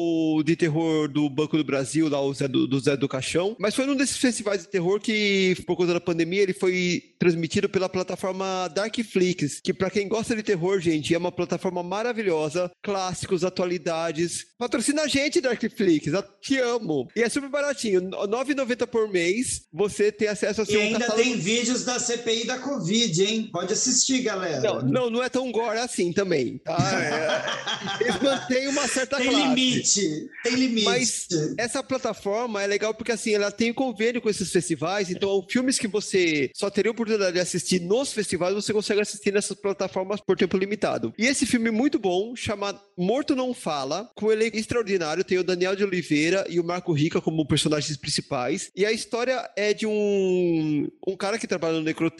de 0.44 0.56
Terror 0.56 1.06
do 1.08 1.28
Banco 1.28 1.56
do 1.56 1.64
Brasil, 1.64 2.08
lá 2.08 2.18
Zé 2.32 2.48
do, 2.48 2.66
do 2.66 2.80
Zé 2.80 2.96
do 2.96 3.08
Caixão. 3.08 3.54
Mas 3.58 3.74
foi 3.74 3.86
num 3.86 3.94
desses 3.94 4.16
festivais 4.16 4.62
de 4.62 4.68
terror 4.68 5.00
que, 5.00 5.54
por 5.66 5.76
conta 5.76 5.92
da 5.94 6.00
pandemia, 6.00 6.42
ele 6.42 6.54
foi 6.54 7.02
transmitido 7.18 7.68
pela 7.68 7.88
plataforma 7.88 8.68
Darkflix, 8.68 9.60
que 9.62 9.72
para 9.72 9.90
quem 9.90 10.08
gosta 10.08 10.34
de 10.34 10.42
terror, 10.42 10.80
gente, 10.80 11.14
é 11.14 11.18
uma 11.18 11.30
plataforma 11.30 11.82
maravilhosa, 11.82 12.70
clássicos, 12.82 13.44
atualidades. 13.44 14.46
Patrocina 14.58 15.02
a 15.02 15.08
gente, 15.08 15.40
Darkflix, 15.40 16.06
eu 16.06 16.22
te 16.40 16.58
amo. 16.58 17.08
E 17.14 17.22
é 17.22 17.28
super 17.28 17.48
baratinho, 17.48 18.00
R$ 18.00 18.26
9,90 18.26 18.86
por 18.86 19.08
mês, 19.10 19.66
você 19.72 20.10
tem 20.10 20.28
acesso 20.28 20.62
a 20.62 20.64
E 20.68 20.76
ainda 20.76 21.00
catálogo 21.00 21.22
tem 21.22 21.36
vídeos 21.36 21.84
da 21.84 21.98
CPI 21.98 22.41
da 22.46 22.58
Covid, 22.58 23.24
hein? 23.24 23.48
Pode 23.52 23.72
assistir, 23.72 24.22
galera. 24.22 24.60
Não, 24.60 24.80
não, 24.82 25.10
não 25.10 25.22
é 25.22 25.28
tão 25.28 25.50
gore 25.52 25.78
assim 25.78 26.12
também, 26.12 26.58
tá? 26.58 26.76
É- 28.00 28.04
Eles 28.04 28.20
mantêm 28.20 28.68
uma 28.68 28.86
certa 28.86 29.16
tem 29.16 29.28
classe. 29.30 29.44
limite. 29.48 30.28
Tem 30.44 30.54
limite. 30.54 30.84
Mas 30.84 31.28
essa 31.58 31.82
plataforma 31.82 32.62
é 32.62 32.66
legal 32.66 32.94
porque 32.94 33.12
assim, 33.12 33.34
ela 33.34 33.50
tem 33.50 33.72
convênio 33.72 34.20
com 34.20 34.28
esses 34.28 34.50
festivais, 34.50 35.10
então 35.10 35.44
filmes 35.48 35.78
que 35.78 35.88
você 35.88 36.50
só 36.54 36.70
teria 36.70 36.90
oportunidade 36.90 37.32
de 37.34 37.40
assistir 37.40 37.80
nos 37.80 38.12
festivais, 38.12 38.54
você 38.54 38.72
consegue 38.72 39.00
assistir 39.00 39.32
nessas 39.32 39.56
plataformas 39.56 40.20
por 40.20 40.36
tempo 40.36 40.56
limitado. 40.56 41.12
E 41.18 41.26
esse 41.26 41.44
filme 41.46 41.70
muito 41.70 41.98
bom, 41.98 42.34
chamado 42.36 42.80
Morto 42.96 43.34
Não 43.34 43.52
Fala, 43.54 44.10
com 44.14 44.26
um 44.26 44.32
elenco 44.32 44.56
extraordinário, 44.56 45.24
tem 45.24 45.38
o 45.38 45.44
Daniel 45.44 45.74
de 45.76 45.84
Oliveira 45.84 46.44
e 46.48 46.60
o 46.60 46.64
Marco 46.64 46.92
Rica 46.92 47.20
como 47.20 47.46
personagens 47.46 47.96
principais. 47.96 48.70
E 48.76 48.84
a 48.86 48.92
história 48.92 49.48
é 49.56 49.72
de 49.74 49.86
um, 49.86 50.88
um 51.06 51.16
cara 51.16 51.38
que 51.38 51.46
trabalha 51.46 51.74
no 51.74 51.82
necrotério 51.82 52.12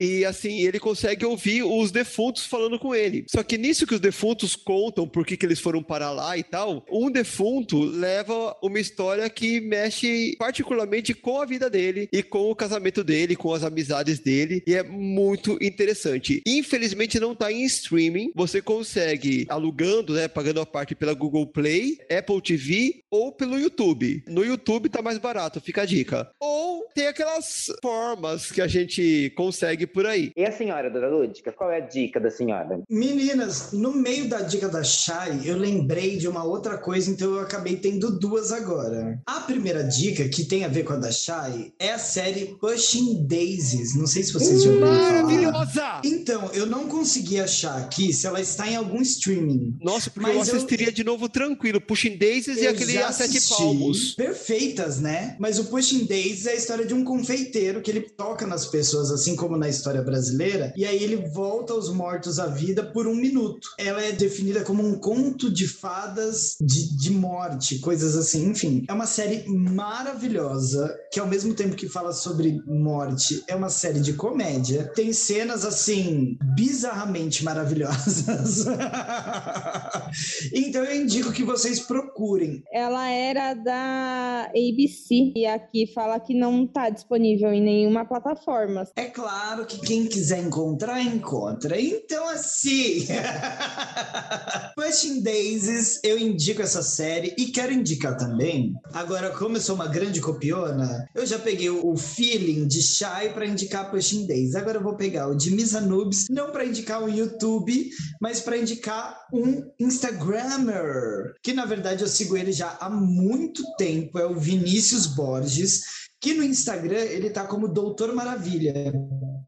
e 0.00 0.24
assim, 0.24 0.60
ele 0.60 0.78
consegue 0.78 1.24
ouvir 1.24 1.62
os 1.62 1.90
defuntos 1.90 2.46
falando 2.46 2.78
com 2.78 2.94
ele. 2.94 3.24
Só 3.28 3.42
que 3.42 3.58
nisso 3.58 3.86
que 3.86 3.94
os 3.94 4.00
defuntos 4.00 4.54
contam 4.54 5.08
por 5.08 5.26
que, 5.26 5.36
que 5.36 5.46
eles 5.46 5.60
foram 5.60 5.82
para 5.82 6.10
lá 6.10 6.36
e 6.36 6.42
tal, 6.42 6.84
um 6.90 7.10
defunto 7.10 7.82
leva 7.82 8.56
uma 8.62 8.80
história 8.80 9.28
que 9.28 9.60
mexe 9.60 10.36
particularmente 10.38 11.14
com 11.14 11.40
a 11.40 11.46
vida 11.46 11.68
dele 11.68 12.08
e 12.12 12.22
com 12.22 12.50
o 12.50 12.54
casamento 12.54 13.02
dele, 13.02 13.36
com 13.36 13.52
as 13.52 13.62
amizades 13.62 14.18
dele, 14.18 14.62
e 14.66 14.74
é 14.74 14.82
muito 14.82 15.58
interessante. 15.60 16.42
Infelizmente 16.46 17.20
não 17.20 17.34
tá 17.34 17.50
em 17.50 17.64
streaming, 17.64 18.32
você 18.34 18.60
consegue 18.60 19.46
alugando, 19.48 20.14
né, 20.14 20.28
pagando 20.28 20.60
a 20.60 20.66
parte 20.66 20.94
pela 20.94 21.14
Google 21.14 21.46
Play, 21.46 21.98
Apple 22.10 22.40
TV 22.40 23.00
ou 23.10 23.32
pelo 23.32 23.58
YouTube. 23.58 24.22
No 24.28 24.44
YouTube 24.44 24.88
tá 24.88 25.02
mais 25.02 25.18
barato, 25.18 25.60
fica 25.60 25.82
a 25.82 25.86
dica. 25.86 26.30
Ou 26.40 26.86
tem 26.94 27.06
aquelas 27.06 27.66
formas 27.82 28.50
que 28.50 28.60
a 28.60 28.66
gente 28.66 29.32
consegue 29.36 29.55
por 29.86 30.06
aí. 30.06 30.32
E 30.36 30.44
a 30.44 30.52
senhora, 30.52 30.90
dona 30.90 31.08
Lúdica, 31.08 31.52
qual 31.52 31.70
é 31.70 31.76
a 31.78 31.80
dica 31.80 32.20
da 32.20 32.30
senhora? 32.30 32.80
Meninas, 32.90 33.72
no 33.72 33.92
meio 33.92 34.28
da 34.28 34.40
dica 34.42 34.68
da 34.68 34.82
Shai, 34.82 35.40
eu 35.44 35.56
lembrei 35.56 36.16
de 36.16 36.28
uma 36.28 36.44
outra 36.44 36.76
coisa, 36.78 37.10
então 37.10 37.34
eu 37.34 37.40
acabei 37.40 37.76
tendo 37.76 38.18
duas 38.18 38.52
agora. 38.52 39.20
A 39.26 39.40
primeira 39.40 39.82
dica, 39.84 40.28
que 40.28 40.44
tem 40.44 40.64
a 40.64 40.68
ver 40.68 40.84
com 40.84 40.92
a 40.94 40.96
da 40.96 41.10
Shai, 41.12 41.72
é 41.78 41.92
a 41.92 41.98
série 41.98 42.56
Pushing 42.60 43.26
Daisies. 43.26 43.94
Não 43.96 44.06
sei 44.06 44.22
se 44.22 44.32
vocês 44.32 44.62
já 44.62 44.70
ouviram 44.70 44.86
falar. 44.88 45.12
Maravilhosa! 45.22 46.00
Então, 46.04 46.50
eu 46.52 46.66
não 46.66 46.86
consegui 46.88 47.40
achar 47.40 47.76
aqui 47.78 48.12
se 48.12 48.26
ela 48.26 48.40
está 48.40 48.68
em 48.68 48.76
algum 48.76 49.00
streaming. 49.02 49.76
Nossa, 49.80 50.10
porque 50.10 50.28
Mas 50.32 50.48
eu 50.48 50.54
eu- 50.54 50.58
assistiria 50.58 50.92
de 50.92 51.04
novo 51.04 51.28
tranquilo. 51.28 51.80
Pushing 51.80 52.16
Daisies 52.16 52.58
e 52.58 52.64
Eu 52.64 52.70
aquele 52.72 52.92
já 52.92 53.08
A 53.08 53.12
Sete. 53.12 53.36
Palmos. 53.48 54.14
Perfeitas, 54.14 55.00
né? 55.00 55.36
Mas 55.38 55.58
o 55.58 55.64
Pushing 55.66 56.04
Daisies 56.06 56.46
é 56.46 56.52
a 56.52 56.54
história 56.54 56.84
de 56.86 56.94
um 56.94 57.04
confeiteiro 57.04 57.80
que 57.80 57.90
ele 57.90 58.00
toca 58.00 58.46
nas 58.46 58.66
pessoas, 58.66 59.10
assim 59.10 59.36
como 59.36 59.45
na 59.54 59.68
história 59.68 60.00
brasileira, 60.00 60.72
e 60.74 60.86
aí 60.86 61.02
ele 61.02 61.16
volta 61.16 61.74
os 61.74 61.92
mortos 61.92 62.38
à 62.38 62.46
vida 62.46 62.82
por 62.82 63.06
um 63.06 63.14
minuto. 63.14 63.68
Ela 63.78 64.02
é 64.02 64.12
definida 64.12 64.62
como 64.62 64.82
um 64.82 64.98
conto 64.98 65.50
de 65.50 65.68
fadas 65.68 66.56
de, 66.60 66.96
de 66.96 67.10
morte, 67.10 67.78
coisas 67.80 68.16
assim. 68.16 68.48
Enfim, 68.48 68.84
é 68.88 68.92
uma 68.92 69.06
série 69.06 69.44
maravilhosa, 69.46 70.96
que 71.12 71.20
ao 71.20 71.26
mesmo 71.26 71.54
tempo 71.54 71.76
que 71.76 71.88
fala 71.88 72.12
sobre 72.12 72.60
morte, 72.66 73.42
é 73.46 73.54
uma 73.54 73.68
série 73.68 74.00
de 74.00 74.14
comédia. 74.14 74.90
Tem 74.94 75.12
cenas, 75.12 75.64
assim, 75.64 76.38
bizarramente 76.54 77.44
maravilhosas. 77.44 78.66
então 80.52 80.84
eu 80.84 81.02
indico 81.02 81.32
que 81.32 81.44
vocês 81.44 81.80
procurem. 81.80 82.62
Ela 82.72 83.08
era 83.10 83.54
da 83.54 84.50
ABC 84.50 85.32
e 85.36 85.46
aqui 85.46 85.86
fala 85.92 86.18
que 86.20 86.34
não 86.34 86.66
tá 86.66 86.88
disponível 86.90 87.52
em 87.52 87.62
nenhuma 87.62 88.04
plataforma. 88.04 88.84
É 88.96 89.06
claro 89.06 89.35
que 89.66 89.78
quem 89.80 90.06
quiser 90.06 90.38
encontrar, 90.38 91.00
encontra. 91.02 91.80
Então, 91.80 92.28
assim. 92.28 93.06
Pushing 94.76 95.20
Daisies, 95.22 96.00
eu 96.02 96.18
indico 96.18 96.62
essa 96.62 96.82
série 96.82 97.34
e 97.38 97.46
quero 97.46 97.72
indicar 97.72 98.16
também. 98.16 98.74
Agora, 98.92 99.30
como 99.30 99.56
eu 99.56 99.60
sou 99.60 99.74
uma 99.74 99.88
grande 99.88 100.20
copiona, 100.20 101.08
eu 101.14 101.26
já 101.26 101.38
peguei 101.38 101.70
o 101.70 101.96
feeling 101.96 102.66
de 102.66 102.82
Shy 102.82 103.30
para 103.32 103.46
indicar 103.46 103.90
Pushing 103.90 104.26
Daisies. 104.26 104.54
Agora 104.54 104.78
eu 104.78 104.82
vou 104.82 104.96
pegar 104.96 105.28
o 105.28 105.34
de 105.34 105.50
Misa 105.50 105.80
Noobs, 105.80 106.26
não 106.30 106.50
para 106.50 106.64
indicar 106.64 107.02
um 107.02 107.08
YouTube, 107.08 107.90
mas 108.20 108.40
para 108.40 108.58
indicar 108.58 109.18
um 109.32 109.62
Instagrammer. 109.80 111.34
Que 111.42 111.52
na 111.52 111.64
verdade 111.64 112.02
eu 112.02 112.08
sigo 112.08 112.36
ele 112.36 112.52
já 112.52 112.76
há 112.80 112.90
muito 112.90 113.62
tempo, 113.76 114.18
é 114.18 114.26
o 114.26 114.38
Vinícius 114.38 115.06
Borges 115.06 116.05
que 116.20 116.34
no 116.34 116.42
Instagram 116.42 116.98
ele 116.98 117.30
tá 117.30 117.46
como 117.46 117.68
Doutor 117.68 118.14
Maravilha. 118.14 118.92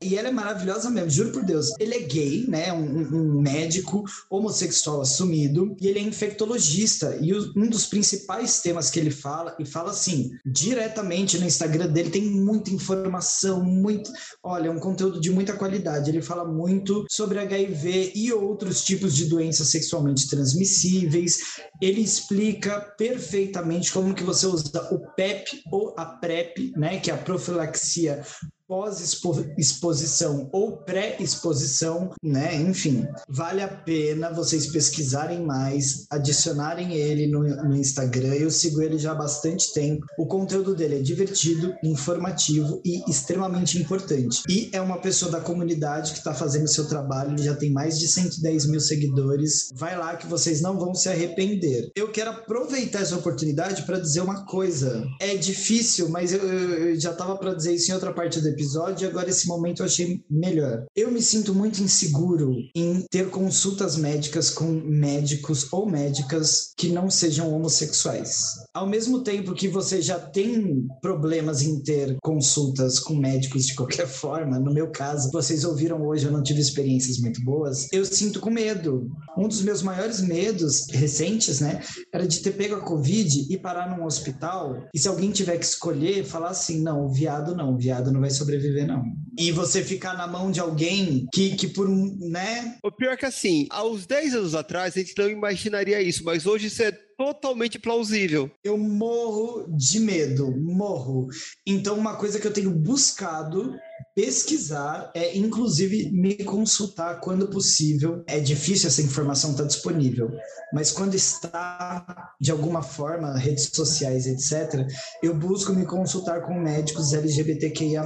E 0.01 0.17
ela 0.17 0.29
é 0.29 0.33
maravilhosa 0.33 0.89
mesmo, 0.91 1.11
juro 1.11 1.33
por 1.33 1.45
Deus. 1.45 1.73
Ele 1.79 1.95
é 1.95 2.01
gay, 2.01 2.47
né? 2.49 2.73
Um, 2.73 3.01
um 3.17 3.41
médico 3.41 4.05
homossexual 4.31 5.01
assumido, 5.01 5.77
e 5.81 5.89
ele 5.89 5.99
é 5.99 6.03
infectologista. 6.03 7.19
E 7.21 7.33
o- 7.33 7.53
um 7.57 7.69
dos 7.69 7.87
principais 7.87 8.61
temas 8.61 8.91
que 8.91 9.01
ele 9.01 9.11
fala, 9.11 9.57
e 9.59 9.65
fala 9.65 9.91
assim, 9.91 10.31
diretamente 10.47 11.37
no 11.39 11.47
Instagram 11.47 11.89
dele, 11.89 12.11
tem 12.11 12.23
muita 12.31 12.71
informação, 12.71 13.65
muito. 13.65 14.11
Olha, 14.43 14.71
um 14.71 14.79
conteúdo 14.79 15.21
de 15.21 15.31
muita 15.31 15.55
qualidade. 15.55 16.11
Ele 16.11 16.23
fala 16.23 16.45
muito 16.45 17.05
sobre 17.11 17.39
HIV 17.39 18.13
e 18.15 18.33
outros 18.33 18.85
tipos 18.85 19.15
de 19.17 19.25
doenças 19.27 19.69
sexualmente 19.69 20.29
transmissíveis. 20.29 21.39
Ele 21.83 22.01
explica 22.01 22.81
perfeitamente 22.97 23.93
como 23.93 24.15
que 24.15 24.23
você 24.23 24.47
usa 24.47 24.71
o 24.93 24.99
PEP 25.15 25.63
ou 25.73 25.95
a 25.99 26.05
PrEP, 26.05 26.73
né, 26.77 26.99
que 27.01 27.11
é 27.11 27.15
a 27.15 27.19
profilaxia 27.19 28.23
pós-exposição 28.69 30.51
ou 30.53 30.77
pré-exposição, 30.77 32.11
né? 32.23 32.55
Enfim, 32.55 33.09
vale 33.27 33.63
a 33.63 33.69
pena 33.69 34.31
vocês 34.31 34.67
pesquisarem 34.67 35.43
mais, 35.43 36.05
adicionarem 36.11 36.93
ele 36.93 37.27
no, 37.27 37.41
no 37.41 37.75
Instagram. 37.75 38.35
Eu 38.35 38.51
sigo 38.51 38.83
ele 38.83 38.99
já 38.99 39.13
há 39.13 39.15
bastante 39.15 39.73
tempo. 39.73 40.05
O 40.19 40.27
conteúdo 40.27 40.75
dele 40.75 40.97
é 40.97 41.03
divertido, 41.03 41.75
informativo 41.83 42.83
e 42.85 43.03
extremamente 43.11 43.79
importante. 43.79 44.43
E 44.49 44.69
é 44.73 44.81
uma 44.81 45.01
pessoa 45.01 45.33
da 45.33 45.41
comunidade 45.41 46.13
que 46.13 46.19
está 46.19 46.35
fazendo 46.35 46.69
seu 46.69 46.87
trabalho, 46.87 47.33
ele 47.33 47.43
já 47.43 47.55
tem 47.55 47.73
mais 47.73 47.99
de 47.99 48.07
110 48.07 48.67
mil 48.67 48.81
seguidores. 48.81 49.71
Vai 49.75 49.97
lá 49.97 50.15
que 50.17 50.27
vocês 50.27 50.61
não 50.61 50.79
vão 50.79 50.95
se 50.95 51.09
arrepender. 51.09 51.91
Eu 51.97 52.13
quero 52.13 52.31
aproveitar 52.31 53.01
essa 53.01 53.17
oportunidade 53.17 53.83
para 53.85 53.99
dizer 53.99 54.21
uma 54.21 54.45
coisa. 54.45 55.07
É 55.21 55.35
difícil, 55.37 56.11
mas 56.11 56.33
eu, 56.35 56.41
eu 56.41 57.01
já 57.01 57.13
estava 57.13 57.37
para 57.37 57.55
dizer 57.55 57.73
isso 57.73 57.91
em 57.91 57.95
outra 57.95 58.13
parte 58.13 58.41
do 58.41 58.49
episódio 58.59 59.07
e 59.07 59.09
agora 59.09 59.31
esse 59.31 59.47
momento 59.47 59.81
eu 59.81 59.87
achei 59.87 60.21
melhor. 60.29 60.85
Eu 60.97 61.11
me 61.13 61.23
sinto 61.23 61.55
muito 61.55 61.81
inseguro 61.81 62.57
em 62.75 63.05
ter 63.09 63.31
consultas 63.31 63.97
médicas 63.97 64.51
com 64.51 64.65
médicos 64.65 65.73
ou 65.73 65.89
médicas 65.89 66.73
que 66.77 66.89
não 66.89 67.09
sejam 67.09 67.55
homossexuais. 67.55 68.55
Ao 68.75 68.87
mesmo 68.87 69.23
tempo 69.23 69.55
que 69.55 69.69
você 69.69 70.03
já 70.03 70.19
tem 70.19 70.87
problemas 71.01 71.63
em 71.63 71.81
ter 71.81 72.17
consultas 72.21 72.99
com 72.99 73.15
médicos 73.15 73.67
de 73.67 73.75
qualquer 73.75 74.09
forma, 74.09 74.59
no 74.59 74.75
meu 74.75 74.91
caso, 74.91 75.31
vocês 75.31 75.65
ouviram 75.65 76.05
hoje, 76.07 76.27
eu 76.27 76.33
não 76.33 76.43
tive 76.43 76.61
experiências 76.61 77.19
muito 77.19 77.43
boas, 77.43 77.87
eu 77.93 78.05
sinto 78.05 78.41
com 78.41 78.51
medo. 78.51 79.09
Um 79.39 79.49
dos 79.49 79.63
meus 79.63 79.83
maiores 79.83 80.21
medos 80.21 80.87
recentes, 80.91 81.61
né, 81.61 81.81
era 82.13 82.27
de 82.27 82.41
ter 82.41 82.53
pego 82.53 82.75
a 82.75 82.81
Covid 82.81 83.47
e 83.49 83.57
parar 83.57 83.97
num 83.97 84.05
hospital 84.05 84.89
e 84.95 84.99
se 84.99 85.09
alguém 85.09 85.31
tiver 85.31 85.57
que 85.59 85.65
escolher, 85.65 86.25
falar 86.25 86.51
assim: 86.51 86.83
não, 86.83 87.09
viado 87.09 87.55
não, 87.55 87.77
viado 87.77 88.13
não 88.13 88.21
vai 88.21 88.31
sobreviver, 88.31 88.87
não. 88.87 89.03
E 89.39 89.53
você 89.53 89.83
ficar 89.85 90.15
na 90.17 90.27
mão 90.27 90.51
de 90.51 90.61
alguém 90.61 91.27
que, 91.33 91.55
que 91.55 91.69
por 91.69 91.89
um, 91.89 92.17
né? 92.21 92.77
O 92.83 92.91
pior 92.91 93.13
é 93.13 93.17
que 93.17 93.27
assim, 93.27 93.67
aos 93.71 94.07
10 94.07 94.35
anos 94.35 94.55
atrás 94.55 94.97
a 94.97 95.01
gente 95.01 95.15
não 95.17 95.29
imaginaria 95.29 96.03
isso, 96.03 96.25
mas 96.25 96.47
hoje 96.47 96.67
isso 96.67 96.83
é 96.83 96.93
totalmente 97.19 97.79
plausível. 97.79 98.49
Eu 98.63 98.79
morro 98.79 99.67
de 99.77 99.99
medo, 99.99 100.51
morro. 100.57 101.29
Então, 101.67 101.99
uma 101.99 102.17
coisa 102.17 102.39
que 102.39 102.47
eu 102.47 102.53
tenho 102.53 102.71
buscado 102.71 103.75
pesquisar 104.19 105.13
é, 105.15 105.39
inclusive, 105.39 106.11
me 106.11 106.35
consultar 106.43 107.21
quando 107.21 107.47
possível. 107.47 108.25
É 108.27 108.41
difícil 108.41 108.89
essa 108.89 109.01
informação 109.01 109.53
estar 109.53 109.63
tá 109.63 109.69
disponível, 109.69 110.33
mas 110.73 110.91
quando 110.91 111.15
está, 111.15 112.33
de 112.41 112.51
alguma 112.51 112.83
forma, 112.83 113.39
redes 113.39 113.71
sociais, 113.73 114.27
etc., 114.27 114.85
eu 115.23 115.33
busco 115.37 115.73
me 115.73 115.87
consultar 115.87 116.43
com 116.43 116.61
médicos 116.61 117.13
LGBTQIA, 117.13 118.03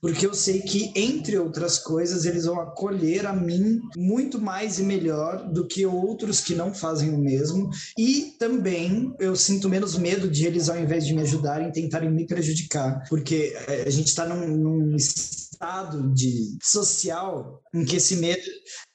porque 0.00 0.26
eu 0.26 0.34
sei 0.34 0.62
que, 0.62 0.90
entre 0.96 1.38
outras 1.38 1.78
coisas, 1.78 2.24
eles 2.24 2.46
vão 2.46 2.60
acolher 2.60 3.24
a 3.24 3.32
mim 3.32 3.80
muito 3.96 4.40
mais 4.40 4.80
e 4.80 4.82
melhor 4.82 5.48
do 5.52 5.64
que 5.64 5.86
outros 5.86 6.40
que 6.40 6.56
não 6.56 6.74
fazem 6.74 7.14
o 7.14 7.18
mesmo. 7.18 7.70
E 7.96 8.34
também 8.36 9.14
eu 9.20 9.36
sinto 9.36 9.68
menos 9.68 9.96
medo 9.96 10.28
de 10.28 10.44
eles, 10.44 10.68
ao 10.68 10.76
invés 10.76 11.06
de 11.06 11.14
me 11.14 11.22
ajudarem, 11.22 11.70
tentarem 11.70 12.10
me 12.10 12.26
prejudicar, 12.26 13.04
porque 13.08 13.56
eh, 13.68 13.84
a 13.86 13.90
gente 13.90 14.08
está 14.08 14.26
num, 14.26 14.48
num 14.48 14.96
estado 15.56 16.12
de 16.12 16.58
social 16.62 17.62
em 17.74 17.84
que 17.84 17.96
esse 17.96 18.16
medo 18.16 18.42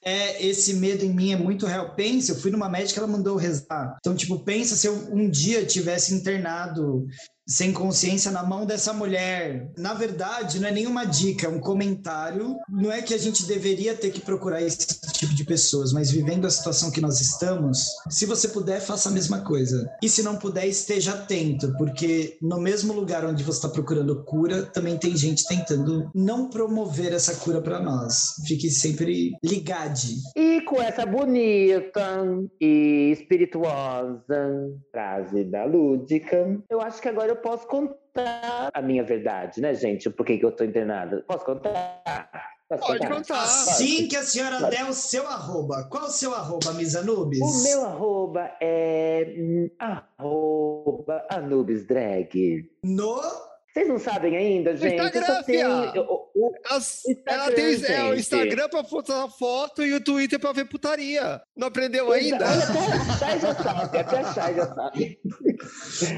é 0.04 0.44
esse 0.44 0.74
medo 0.74 1.04
em 1.04 1.12
mim 1.12 1.32
é 1.32 1.36
muito 1.36 1.66
real. 1.66 1.94
Pensa, 1.94 2.32
eu 2.32 2.36
fui 2.36 2.50
numa 2.50 2.68
médica, 2.68 3.00
ela 3.00 3.08
mandou 3.08 3.36
rezar. 3.36 3.96
Então, 3.98 4.14
tipo, 4.14 4.44
pensa 4.44 4.76
se 4.76 4.86
eu 4.86 4.94
um 5.12 5.28
dia 5.28 5.66
tivesse 5.66 6.14
internado 6.14 7.04
sem 7.52 7.72
consciência 7.72 8.30
na 8.30 8.42
mão 8.42 8.64
dessa 8.64 8.92
mulher. 8.92 9.70
Na 9.76 9.94
verdade, 9.94 10.58
não 10.58 10.68
é 10.68 10.72
nenhuma 10.72 11.04
dica, 11.04 11.46
é 11.46 11.50
um 11.50 11.60
comentário. 11.60 12.56
Não 12.68 12.90
é 12.90 13.02
que 13.02 13.14
a 13.14 13.18
gente 13.18 13.44
deveria 13.44 13.94
ter 13.94 14.10
que 14.10 14.20
procurar 14.20 14.62
esse 14.62 14.78
tipo 15.12 15.34
de 15.34 15.44
pessoas, 15.44 15.92
mas 15.92 16.10
vivendo 16.10 16.46
a 16.46 16.50
situação 16.50 16.90
que 16.90 17.00
nós 17.00 17.20
estamos, 17.20 17.86
se 18.08 18.26
você 18.26 18.48
puder, 18.48 18.80
faça 18.80 19.08
a 19.08 19.12
mesma 19.12 19.40
coisa. 19.40 19.90
E 20.02 20.08
se 20.08 20.22
não 20.22 20.36
puder, 20.36 20.66
esteja 20.66 21.12
atento, 21.12 21.74
porque 21.76 22.36
no 22.40 22.60
mesmo 22.60 22.92
lugar 22.92 23.24
onde 23.24 23.44
você 23.44 23.58
está 23.58 23.68
procurando 23.68 24.24
cura, 24.24 24.62
também 24.62 24.96
tem 24.96 25.16
gente 25.16 25.46
tentando 25.46 26.10
não 26.14 26.48
promover 26.48 27.12
essa 27.12 27.34
cura 27.34 27.60
para 27.60 27.80
nós. 27.80 28.34
Fique 28.46 28.70
sempre 28.70 29.32
ligado. 29.42 29.92
E 30.36 30.51
com 30.64 30.80
essa 30.80 31.04
bonita 31.04 32.26
e 32.60 33.10
espirituosa 33.12 34.70
frase 34.90 35.44
da 35.44 35.64
Lúdica, 35.64 36.58
eu 36.70 36.80
acho 36.80 37.00
que 37.00 37.08
agora 37.08 37.30
eu 37.30 37.36
posso 37.36 37.66
contar 37.66 38.70
a 38.72 38.82
minha 38.82 39.04
verdade, 39.04 39.60
né, 39.60 39.74
gente? 39.74 40.08
Por 40.10 40.24
que, 40.26 40.38
que 40.38 40.44
eu 40.44 40.52
tô 40.52 40.64
internada? 40.64 41.24
Posso 41.26 41.44
contar? 41.44 42.02
Posso 42.68 42.86
Pode 42.86 43.00
contar. 43.00 43.16
contar. 43.16 43.42
Assim 43.42 44.08
que 44.08 44.16
a 44.16 44.22
senhora 44.22 44.58
Pode. 44.58 44.76
der 44.76 44.88
o 44.88 44.94
seu 44.94 45.26
arroba. 45.26 45.86
Qual 45.90 46.04
o 46.04 46.10
seu 46.10 46.34
arroba, 46.34 46.72
Miss 46.72 46.94
Anubis? 46.96 47.40
O 47.40 47.62
meu 47.64 47.84
arroba 47.84 48.50
é 48.62 49.68
arroba 49.78 51.26
Anubis 51.30 51.86
Drag. 51.86 52.70
No 52.82 53.20
vocês 53.72 53.88
não 53.88 53.98
sabem 53.98 54.36
ainda, 54.36 54.76
gente? 54.76 54.94
Instagram, 54.94 55.42
tem, 55.44 55.64
o, 55.64 56.28
o, 56.34 56.52
As, 56.68 57.06
Instagram, 57.06 57.32
ela 57.32 57.52
tem 57.52 57.64
é, 57.86 58.02
o 58.10 58.14
Instagram 58.14 58.68
pra 58.68 58.84
postar 58.84 59.26
foto 59.30 59.82
e 59.82 59.94
o 59.94 60.04
Twitter 60.04 60.38
pra 60.38 60.52
ver 60.52 60.66
putaria. 60.66 61.40
Não 61.56 61.68
aprendeu 61.68 62.12
ainda? 62.12 62.44
Olha, 62.44 62.64
até 62.64 62.78
a 62.78 63.16
Chay 63.16 63.40
já 63.40 63.54
sabe, 63.54 63.98
até 63.98 64.18
a 64.18 64.34
Chay 64.34 64.54
já 64.54 64.74
sabe. 64.74 65.20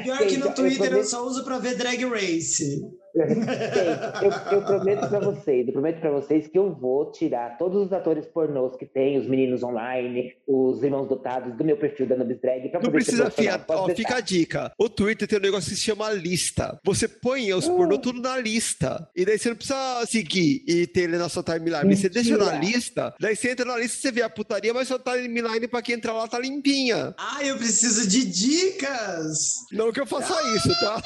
Pior 0.02 0.18
que 0.18 0.36
no 0.36 0.52
Twitter 0.52 0.92
eu, 0.92 0.98
eu 0.98 1.04
só 1.04 1.24
uso 1.24 1.44
pra 1.44 1.58
ver 1.58 1.76
Drag 1.76 2.04
Race. 2.06 2.82
Eu, 3.14 4.56
eu, 4.56 4.62
prometo 4.62 5.08
para 5.08 5.20
vocês, 5.20 5.66
eu 5.66 5.72
prometo 5.72 6.00
para 6.00 6.10
vocês 6.10 6.48
que 6.48 6.58
eu 6.58 6.72
vou 6.74 7.12
tirar 7.12 7.56
todos 7.56 7.86
os 7.86 7.92
atores 7.92 8.26
pornôs 8.26 8.76
que 8.76 8.84
tem, 8.84 9.18
os 9.18 9.26
meninos 9.26 9.62
online, 9.62 10.34
os 10.46 10.82
irmãos 10.82 11.06
dotados 11.06 11.56
do 11.56 11.64
meu 11.64 11.76
perfil 11.76 12.06
da 12.06 12.16
Nubis 12.16 12.40
Drag 12.40 12.72
Não 12.72 12.90
precisa, 12.90 13.30
fia, 13.30 13.64
ó, 13.68 13.88
fica 13.90 14.16
a 14.16 14.20
dica. 14.20 14.72
O 14.76 14.88
Twitter 14.88 15.28
tem 15.28 15.38
um 15.38 15.42
negócio 15.42 15.70
que 15.70 15.76
se 15.76 15.82
chama 15.82 16.10
lista. 16.10 16.78
Você 16.84 17.06
põe 17.06 17.52
os 17.52 17.66
uh. 17.68 17.76
pornô 17.76 17.98
tudo 17.98 18.20
na 18.20 18.36
lista. 18.36 19.08
E 19.14 19.24
daí 19.24 19.38
você 19.38 19.50
não 19.50 19.56
precisa 19.56 20.06
seguir 20.06 20.64
e 20.66 20.86
ter 20.86 21.02
ele 21.02 21.16
na 21.16 21.28
sua 21.28 21.42
timeline. 21.42 21.84
Mentira. 21.84 21.96
Você 21.96 22.08
deixa 22.08 22.36
na 22.36 22.52
lista, 22.58 23.14
daí 23.20 23.36
você 23.36 23.52
entra 23.52 23.64
na 23.64 23.76
lista, 23.76 23.98
você 24.00 24.10
vê 24.10 24.22
a 24.22 24.30
putaria, 24.30 24.74
mas 24.74 24.88
sua 24.88 24.98
timeline 24.98 25.68
pra 25.68 25.82
quem 25.82 25.94
entrar 25.94 26.12
lá 26.14 26.26
tá 26.26 26.38
limpinha. 26.38 27.14
Ah, 27.16 27.44
eu 27.44 27.56
preciso 27.56 28.08
de 28.08 28.24
dicas! 28.24 29.66
Não 29.70 29.92
que 29.92 30.00
eu 30.00 30.06
faça 30.06 30.34
ah. 30.36 30.56
isso, 30.56 30.68
tá? 30.80 31.02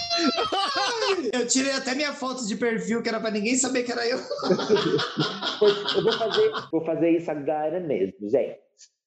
eu 1.32 1.47
tirei 1.47 1.72
até 1.72 1.98
minha 1.99 2.15
foto 2.15 2.47
de 2.47 2.57
perfil, 2.57 3.03
que 3.03 3.09
era 3.09 3.20
pra 3.20 3.31
ninguém 3.31 3.57
saber 3.57 3.83
que 3.83 3.93
era 3.93 4.07
eu. 4.07 4.19
eu 5.97 6.03
vou 6.03 6.12
fazer, 6.12 6.53
vou 6.73 6.85
fazer 6.85 7.11
isso 7.11 7.31
agora 7.31 7.81
mesmo, 7.81 8.29
gente. 8.31 8.59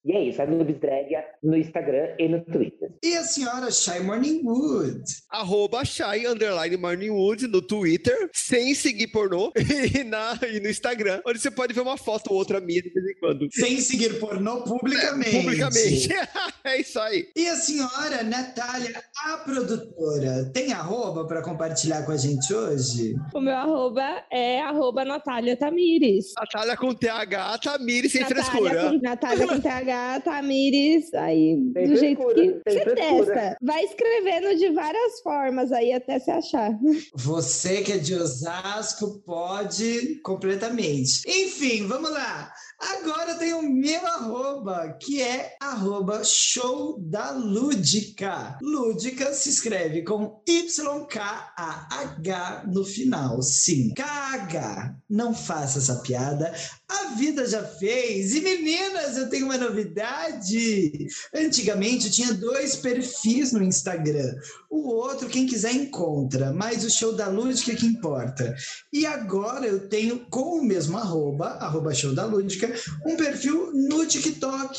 E 0.04 0.14
é 0.14 0.24
isso, 0.24 0.42
a 0.42 0.46
Drag 0.46 1.12
no 1.44 1.56
Instagram 1.56 2.16
e 2.18 2.28
no 2.28 2.44
Twitter. 2.44 2.92
E 3.04 3.16
a 3.16 3.24
senhora 3.24 3.70
Shy 3.70 4.00
Morningwood? 4.00 5.04
Arroba 5.30 5.86
Shy 5.86 6.26
Underline 6.28 6.76
Morningwood 6.76 7.48
no 7.48 7.62
Twitter, 7.62 8.30
sem 8.34 8.74
seguir 8.74 9.08
pornô, 9.08 9.52
e, 9.56 10.04
na, 10.04 10.40
e 10.52 10.60
no 10.60 10.70
Instagram, 10.70 11.22
onde 11.26 11.40
você 11.40 11.52
pode 11.52 11.74
ver 11.74 11.82
uma 11.82 11.98
foto 11.98 12.32
ou 12.32 12.38
outra 12.38 12.60
minha 12.60 12.82
de 12.82 12.90
vez 12.90 13.06
em 13.06 13.20
quando. 13.20 13.48
Sem 13.52 13.80
seguir 13.80 14.20
pornô 14.20 14.64
publicamente. 14.64 15.36
É, 15.36 15.42
publicamente. 15.42 16.10
é 16.66 16.82
isso 16.82 17.00
aí. 17.00 17.28
E 17.36 17.48
a 17.48 17.56
senhora 17.56 18.24
Natália, 18.24 19.04
a 19.26 19.38
produtora, 19.38 20.50
tem 20.52 20.74
arroba 20.74 21.28
para 21.28 21.44
compartilhar 21.44 22.04
com 22.04 22.12
a 22.12 22.18
gente 22.18 22.52
hoje? 22.52 23.14
O 23.36 23.40
meu 23.40 23.56
arroba 23.56 24.24
é 24.32 24.62
arroba 24.62 25.06
Natália 25.06 25.56
Tamires. 25.56 26.34
Natália 26.36 26.76
com 26.76 26.92
TH, 26.92 27.60
Tamires 27.60 28.12
sem 28.12 28.22
Natália 28.22 28.44
frescura. 28.44 28.90
Com, 28.90 28.98
Natália 28.98 29.48
com 29.48 29.60
TH 29.60 29.91
H, 29.92 30.22
Tamires, 30.22 31.14
aí 31.14 31.58
tem 31.74 31.88
do 31.88 31.96
jeito 31.98 32.26
que 32.34 32.62
você 32.66 32.96
testa. 32.96 33.58
Vai 33.62 33.84
escrevendo 33.84 34.58
de 34.58 34.70
várias 34.70 35.22
formas 35.22 35.72
aí 35.72 35.92
até 35.94 36.20
se 36.20 36.32
achar. 36.32 36.72
Você 37.16 37.82
que 37.82 37.94
é 37.94 37.98
de 37.98 38.16
Osasco 38.16 39.22
pode 39.26 40.20
completamente. 40.24 41.22
Enfim, 41.28 41.88
vamos 41.88 42.12
lá. 42.12 42.52
Agora 42.82 43.36
tem 43.36 43.54
o 43.54 43.62
meu 43.62 44.08
arroba, 44.08 44.98
que 45.00 45.22
é 45.22 45.56
arroba 45.62 46.24
show 46.24 47.00
da 47.00 47.30
Lúdica. 47.30 48.58
Lúdica 48.60 49.32
se 49.34 49.50
escreve 49.50 50.02
com 50.02 50.42
Y-K-A-H 50.48 51.04
no 52.68 52.84
final. 52.84 53.40
Sim, 53.44 53.94
KH. 53.94 54.96
Não 55.08 55.34
faça 55.34 55.78
essa 55.78 55.98
piada. 55.98 56.52
A 56.90 57.14
vida 57.16 57.48
já 57.48 57.64
fez. 57.64 58.34
E 58.34 58.42
meninas, 58.42 59.16
eu 59.18 59.30
tenho 59.30 59.46
uma 59.46 59.58
novidade. 59.58 61.08
Antigamente 61.36 62.08
eu 62.08 62.12
tinha 62.12 62.34
dois 62.34 62.76
perfis 62.78 63.52
no 63.52 63.62
Instagram. 63.62 64.36
O 64.70 64.90
outro, 64.90 65.30
quem 65.30 65.46
quiser, 65.46 65.74
encontra. 65.74 66.52
Mas 66.52 66.84
o 66.84 66.90
show 66.90 67.14
da 67.14 67.28
Lúdica 67.28 67.74
é 67.74 67.76
que 67.76 67.86
importa. 67.86 68.56
E 68.92 69.06
agora 69.06 69.68
eu 69.68 69.88
tenho 69.88 70.26
com 70.30 70.60
o 70.60 70.64
mesmo 70.64 70.98
arroba, 70.98 71.50
arroba 71.60 71.94
show 71.94 72.14
da 72.14 72.26
Lúdica, 72.26 72.71
um 73.06 73.16
perfil 73.16 73.72
no 73.74 74.06
TikTok. 74.06 74.76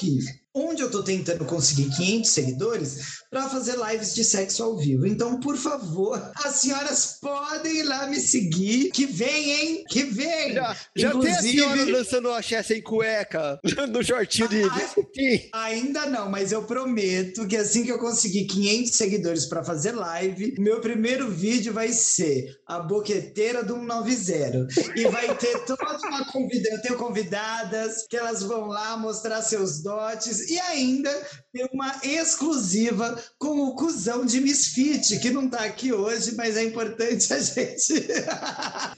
Onde 0.54 0.82
eu 0.82 0.90
tô 0.90 1.02
tentando 1.02 1.44
conseguir 1.44 1.90
500 1.96 2.30
seguidores 2.30 3.22
para 3.30 3.48
fazer 3.48 3.76
lives 3.76 4.14
de 4.14 4.22
sexo 4.24 4.62
ao 4.62 4.76
vivo. 4.76 5.06
Então, 5.06 5.40
por 5.40 5.56
favor, 5.56 6.30
as 6.44 6.56
senhoras 6.56 7.18
podem 7.20 7.78
ir 7.78 7.82
lá 7.84 8.06
me 8.06 8.20
seguir, 8.20 8.90
que 8.90 9.06
vem, 9.06 9.50
hein? 9.50 9.84
Que 9.88 10.04
vem! 10.04 10.52
Já, 10.52 10.76
já 10.94 11.18
tem 11.18 11.32
a 11.32 11.40
senhora 11.40 11.84
lançando 11.90 12.30
a 12.30 12.38
axé 12.38 12.62
sem 12.62 12.82
cueca 12.82 13.58
no 13.88 14.04
shortinho 14.04 14.48
de, 14.48 14.62
de 14.62 15.50
Ainda 15.52 16.06
não, 16.06 16.28
mas 16.28 16.52
eu 16.52 16.62
prometo 16.64 17.46
que 17.46 17.56
assim 17.56 17.84
que 17.84 17.92
eu 17.92 17.98
conseguir 17.98 18.44
500 18.44 18.92
seguidores 18.92 19.46
para 19.46 19.64
fazer 19.64 19.92
live, 19.92 20.54
meu 20.58 20.80
primeiro 20.80 21.30
vídeo 21.30 21.72
vai 21.72 21.88
ser 21.88 22.54
a 22.66 22.78
boqueteira 22.80 23.62
do 23.62 23.74
190. 23.74 24.68
E 24.96 25.06
vai 25.08 25.34
ter 25.36 25.64
toda 25.64 25.98
uma 26.06 26.24
convidada, 26.26 26.76
eu 26.76 26.82
tenho 26.82 26.98
convidadas 26.98 28.06
que 28.08 28.16
elas 28.16 28.42
vão 28.42 28.66
lá 28.66 28.96
mostrar 28.96 29.40
seus 29.42 29.82
dotes 29.82 30.41
e 30.48 30.58
ainda 30.60 31.10
tem 31.52 31.68
uma 31.72 32.00
exclusiva 32.02 33.22
com 33.38 33.60
o 33.60 33.74
cuzão 33.74 34.24
de 34.24 34.40
Misfit, 34.40 35.18
que 35.20 35.30
não 35.30 35.48
tá 35.48 35.64
aqui 35.64 35.92
hoje, 35.92 36.34
mas 36.34 36.56
é 36.56 36.64
importante 36.64 37.32
a 37.32 37.38
gente. 37.38 38.06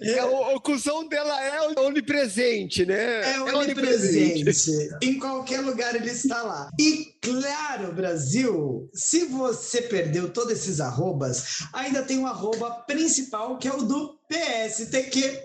é, 0.01 0.25
o, 0.25 0.57
o 0.57 0.61
cuzão 0.61 1.09
dela 1.09 1.43
é 1.43 1.81
onipresente, 1.81 2.87
né? 2.87 3.35
É 3.35 3.41
onipresente. 3.41 4.19
É 4.19 4.35
onipresente. 4.35 4.99
Em 5.03 5.19
qualquer 5.19 5.61
lugar 5.61 5.95
ele 5.95 6.11
está 6.11 6.43
lá. 6.43 6.71
E 6.79 7.14
claro, 7.25 7.93
Brasil, 7.95 8.91
se 8.93 9.25
você 9.25 9.81
perdeu 9.81 10.31
todos 10.31 10.53
esses 10.53 10.79
arrobas, 10.79 11.59
ainda 11.73 12.03
tem 12.03 12.19
um 12.19 12.27
arroba 12.27 12.71
principal 12.87 13.57
que 13.57 13.67
é 13.67 13.73
o 13.73 13.81
do 13.83 14.19
pstq.oficial. 14.29 15.45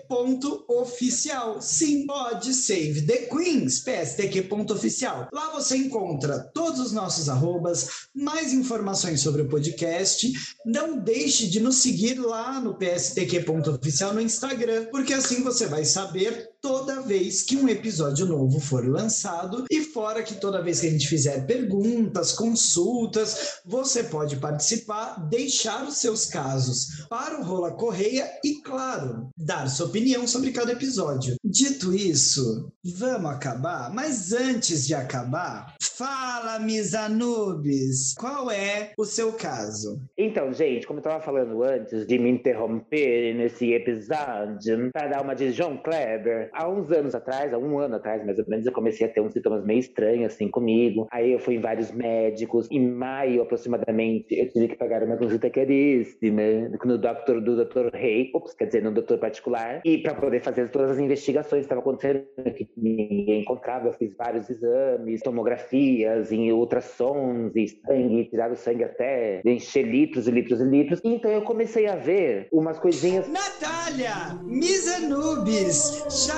Sim, 1.62 2.06
pode 2.06 2.52
save 2.52 3.02
the 3.06 3.28
queens, 3.28 3.80
pstq.oficial. 3.80 5.28
Lá 5.32 5.52
você 5.52 5.76
encontra 5.76 6.38
todos 6.52 6.80
os 6.80 6.92
nossos 6.92 7.28
arrobas, 7.28 8.08
mais 8.14 8.52
informações 8.52 9.20
sobre 9.20 9.42
o 9.42 9.48
podcast. 9.48 10.32
Não 10.66 10.98
deixe 10.98 11.46
de 11.46 11.60
nos 11.60 11.76
seguir 11.76 12.18
lá 12.18 12.60
no 12.60 12.74
pstq.oficial 12.74 14.12
no 14.12 14.20
Instagram, 14.20 14.86
porque 14.90 15.14
assim 15.14 15.42
você 15.42 15.66
vai 15.66 15.84
saber 15.84 16.49
toda 16.60 17.00
vez 17.00 17.42
que 17.42 17.56
um 17.56 17.68
episódio 17.68 18.26
novo 18.26 18.60
for 18.60 18.86
lançado 18.86 19.64
e 19.70 19.80
fora 19.80 20.22
que 20.22 20.34
toda 20.34 20.62
vez 20.62 20.80
que 20.80 20.86
a 20.86 20.90
gente 20.90 21.08
fizer 21.08 21.46
perguntas, 21.46 22.32
consultas, 22.32 23.60
você 23.64 24.04
pode 24.04 24.36
participar, 24.36 25.28
deixar 25.28 25.84
os 25.84 25.96
seus 25.96 26.26
casos 26.26 27.06
para 27.08 27.40
o 27.40 27.44
Rola 27.44 27.72
Correia 27.72 28.30
e 28.44 28.60
claro, 28.62 29.28
dar 29.36 29.68
sua 29.68 29.86
opinião 29.86 30.26
sobre 30.26 30.52
cada 30.52 30.72
episódio. 30.72 31.34
Dito 31.44 31.94
isso, 31.94 32.70
vamos 32.84 33.30
acabar, 33.30 33.92
mas 33.92 34.32
antes 34.32 34.86
de 34.86 34.94
acabar, 34.94 35.74
fala 35.80 36.58
Miss 36.58 36.94
Anubis, 36.94 38.14
qual 38.14 38.50
é 38.50 38.92
o 38.98 39.04
seu 39.04 39.32
caso? 39.32 40.00
Então, 40.16 40.52
gente, 40.52 40.86
como 40.86 40.98
eu 40.98 41.02
estava 41.02 41.22
falando 41.22 41.62
antes 41.62 42.06
de 42.06 42.18
me 42.18 42.30
interromper 42.30 43.34
nesse 43.34 43.72
episódio 43.72 44.90
para 44.92 45.08
dar 45.08 45.22
uma 45.22 45.34
de 45.34 45.52
João 45.52 45.76
Kleber, 45.76 46.49
há 46.52 46.68
uns 46.68 46.90
anos 46.90 47.14
atrás, 47.14 47.52
há 47.52 47.58
um 47.58 47.78
ano 47.78 47.96
atrás 47.96 48.24
mais 48.24 48.38
ou 48.38 48.44
menos, 48.48 48.66
eu 48.66 48.72
comecei 48.72 49.06
a 49.06 49.10
ter 49.10 49.20
uns 49.20 49.32
sintomas 49.32 49.64
meio 49.64 49.80
estranhos 49.80 50.32
assim 50.32 50.48
comigo. 50.48 51.06
Aí 51.10 51.32
eu 51.32 51.38
fui 51.38 51.56
em 51.56 51.60
vários 51.60 51.90
médicos. 51.90 52.68
Em 52.70 52.86
maio, 52.86 53.42
aproximadamente, 53.42 54.26
eu 54.30 54.48
tive 54.50 54.68
que 54.68 54.76
pagar 54.76 55.02
uma 55.02 55.16
consulta 55.16 55.50
caríssima 55.50 56.42
no 56.84 56.98
doctor 56.98 57.40
do 57.40 57.64
Dr. 57.64 57.94
Rei, 57.94 58.30
ops, 58.34 58.54
quer 58.54 58.66
dizer, 58.66 58.82
no 58.82 58.92
doutor 58.92 59.18
particular, 59.18 59.80
e 59.84 59.98
para 59.98 60.14
poder 60.14 60.40
fazer 60.40 60.70
todas 60.70 60.92
as 60.92 60.98
investigações 60.98 61.60
que 61.60 61.66
estavam 61.66 61.82
acontecendo, 61.82 62.24
que 62.56 62.68
ninguém 62.76 63.42
encontrava. 63.42 63.88
Eu 63.88 63.92
fiz 63.92 64.14
vários 64.16 64.48
exames, 64.50 65.20
tomografias, 65.22 66.32
em 66.32 66.52
ultrassons 66.52 67.54
e 67.54 67.68
sangue, 67.68 68.24
tiraram 68.26 68.56
sangue 68.56 68.84
até 68.84 69.40
encher 69.44 69.82
litros 69.82 70.26
e 70.28 70.30
litros 70.30 70.60
e 70.60 70.64
litros. 70.64 71.00
Então 71.04 71.30
eu 71.30 71.42
comecei 71.42 71.86
a 71.86 71.96
ver 71.96 72.48
umas 72.52 72.78
coisinhas. 72.78 73.28
Natália, 73.28 74.38
Miss 74.44 74.90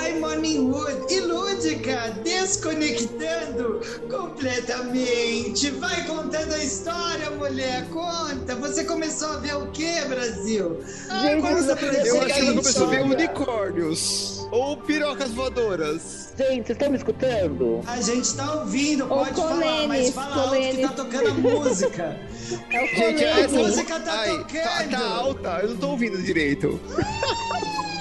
Anubis, 0.02 0.12
Shai 0.12 0.18
Morningwood 0.18 1.12
e 1.12 1.20
Lúdica 1.20 2.12
desconectando 2.24 3.80
completamente. 4.10 5.70
Vai 5.70 6.04
contando 6.06 6.52
a 6.54 6.64
história, 6.64 7.30
mulher, 7.30 7.86
conta. 7.90 8.56
Você 8.56 8.84
começou 8.84 9.28
a 9.28 9.36
ver 9.36 9.54
o 9.56 9.70
que, 9.70 10.00
Brasil? 10.06 10.80
Ah, 11.08 11.22
Gente, 11.22 12.06
eu 12.06 12.22
acho 12.22 12.34
que 12.34 12.40
ela 12.40 12.54
começou 12.54 12.86
a 12.86 12.90
ver 12.90 13.02
unicórnios 13.02 14.46
ou 14.50 14.76
pirocas 14.76 15.30
voadoras. 15.30 16.32
Gente, 16.36 16.66
vocês 16.66 16.70
estão 16.70 16.90
me 16.90 16.96
escutando? 16.96 17.80
A 17.86 18.00
gente 18.00 18.34
tá 18.34 18.54
ouvindo, 18.54 19.06
pode 19.06 19.34
falar, 19.34 19.86
mas 19.86 20.10
fala 20.10 20.42
alto 20.42 20.56
que 20.56 20.82
tá 20.82 20.88
tocando 20.88 21.28
a 21.28 21.34
música. 21.34 22.20
É 22.70 22.84
o 22.84 22.86
Gente, 22.88 23.24
a 23.24 23.48
música 23.48 24.00
tá 24.00 24.12
ai, 24.12 24.28
tocando. 24.28 24.62
Tá, 24.62 24.98
tá 24.98 25.08
alta, 25.08 25.60
eu 25.62 25.68
não 25.70 25.76
tô 25.76 25.88
ouvindo 25.90 26.20
direito. 26.22 26.78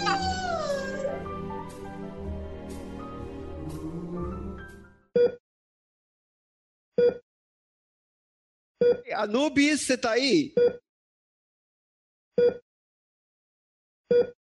Anubis, 9.13 9.85
você 9.85 9.97
tá 9.97 10.11
aí? 10.11 10.53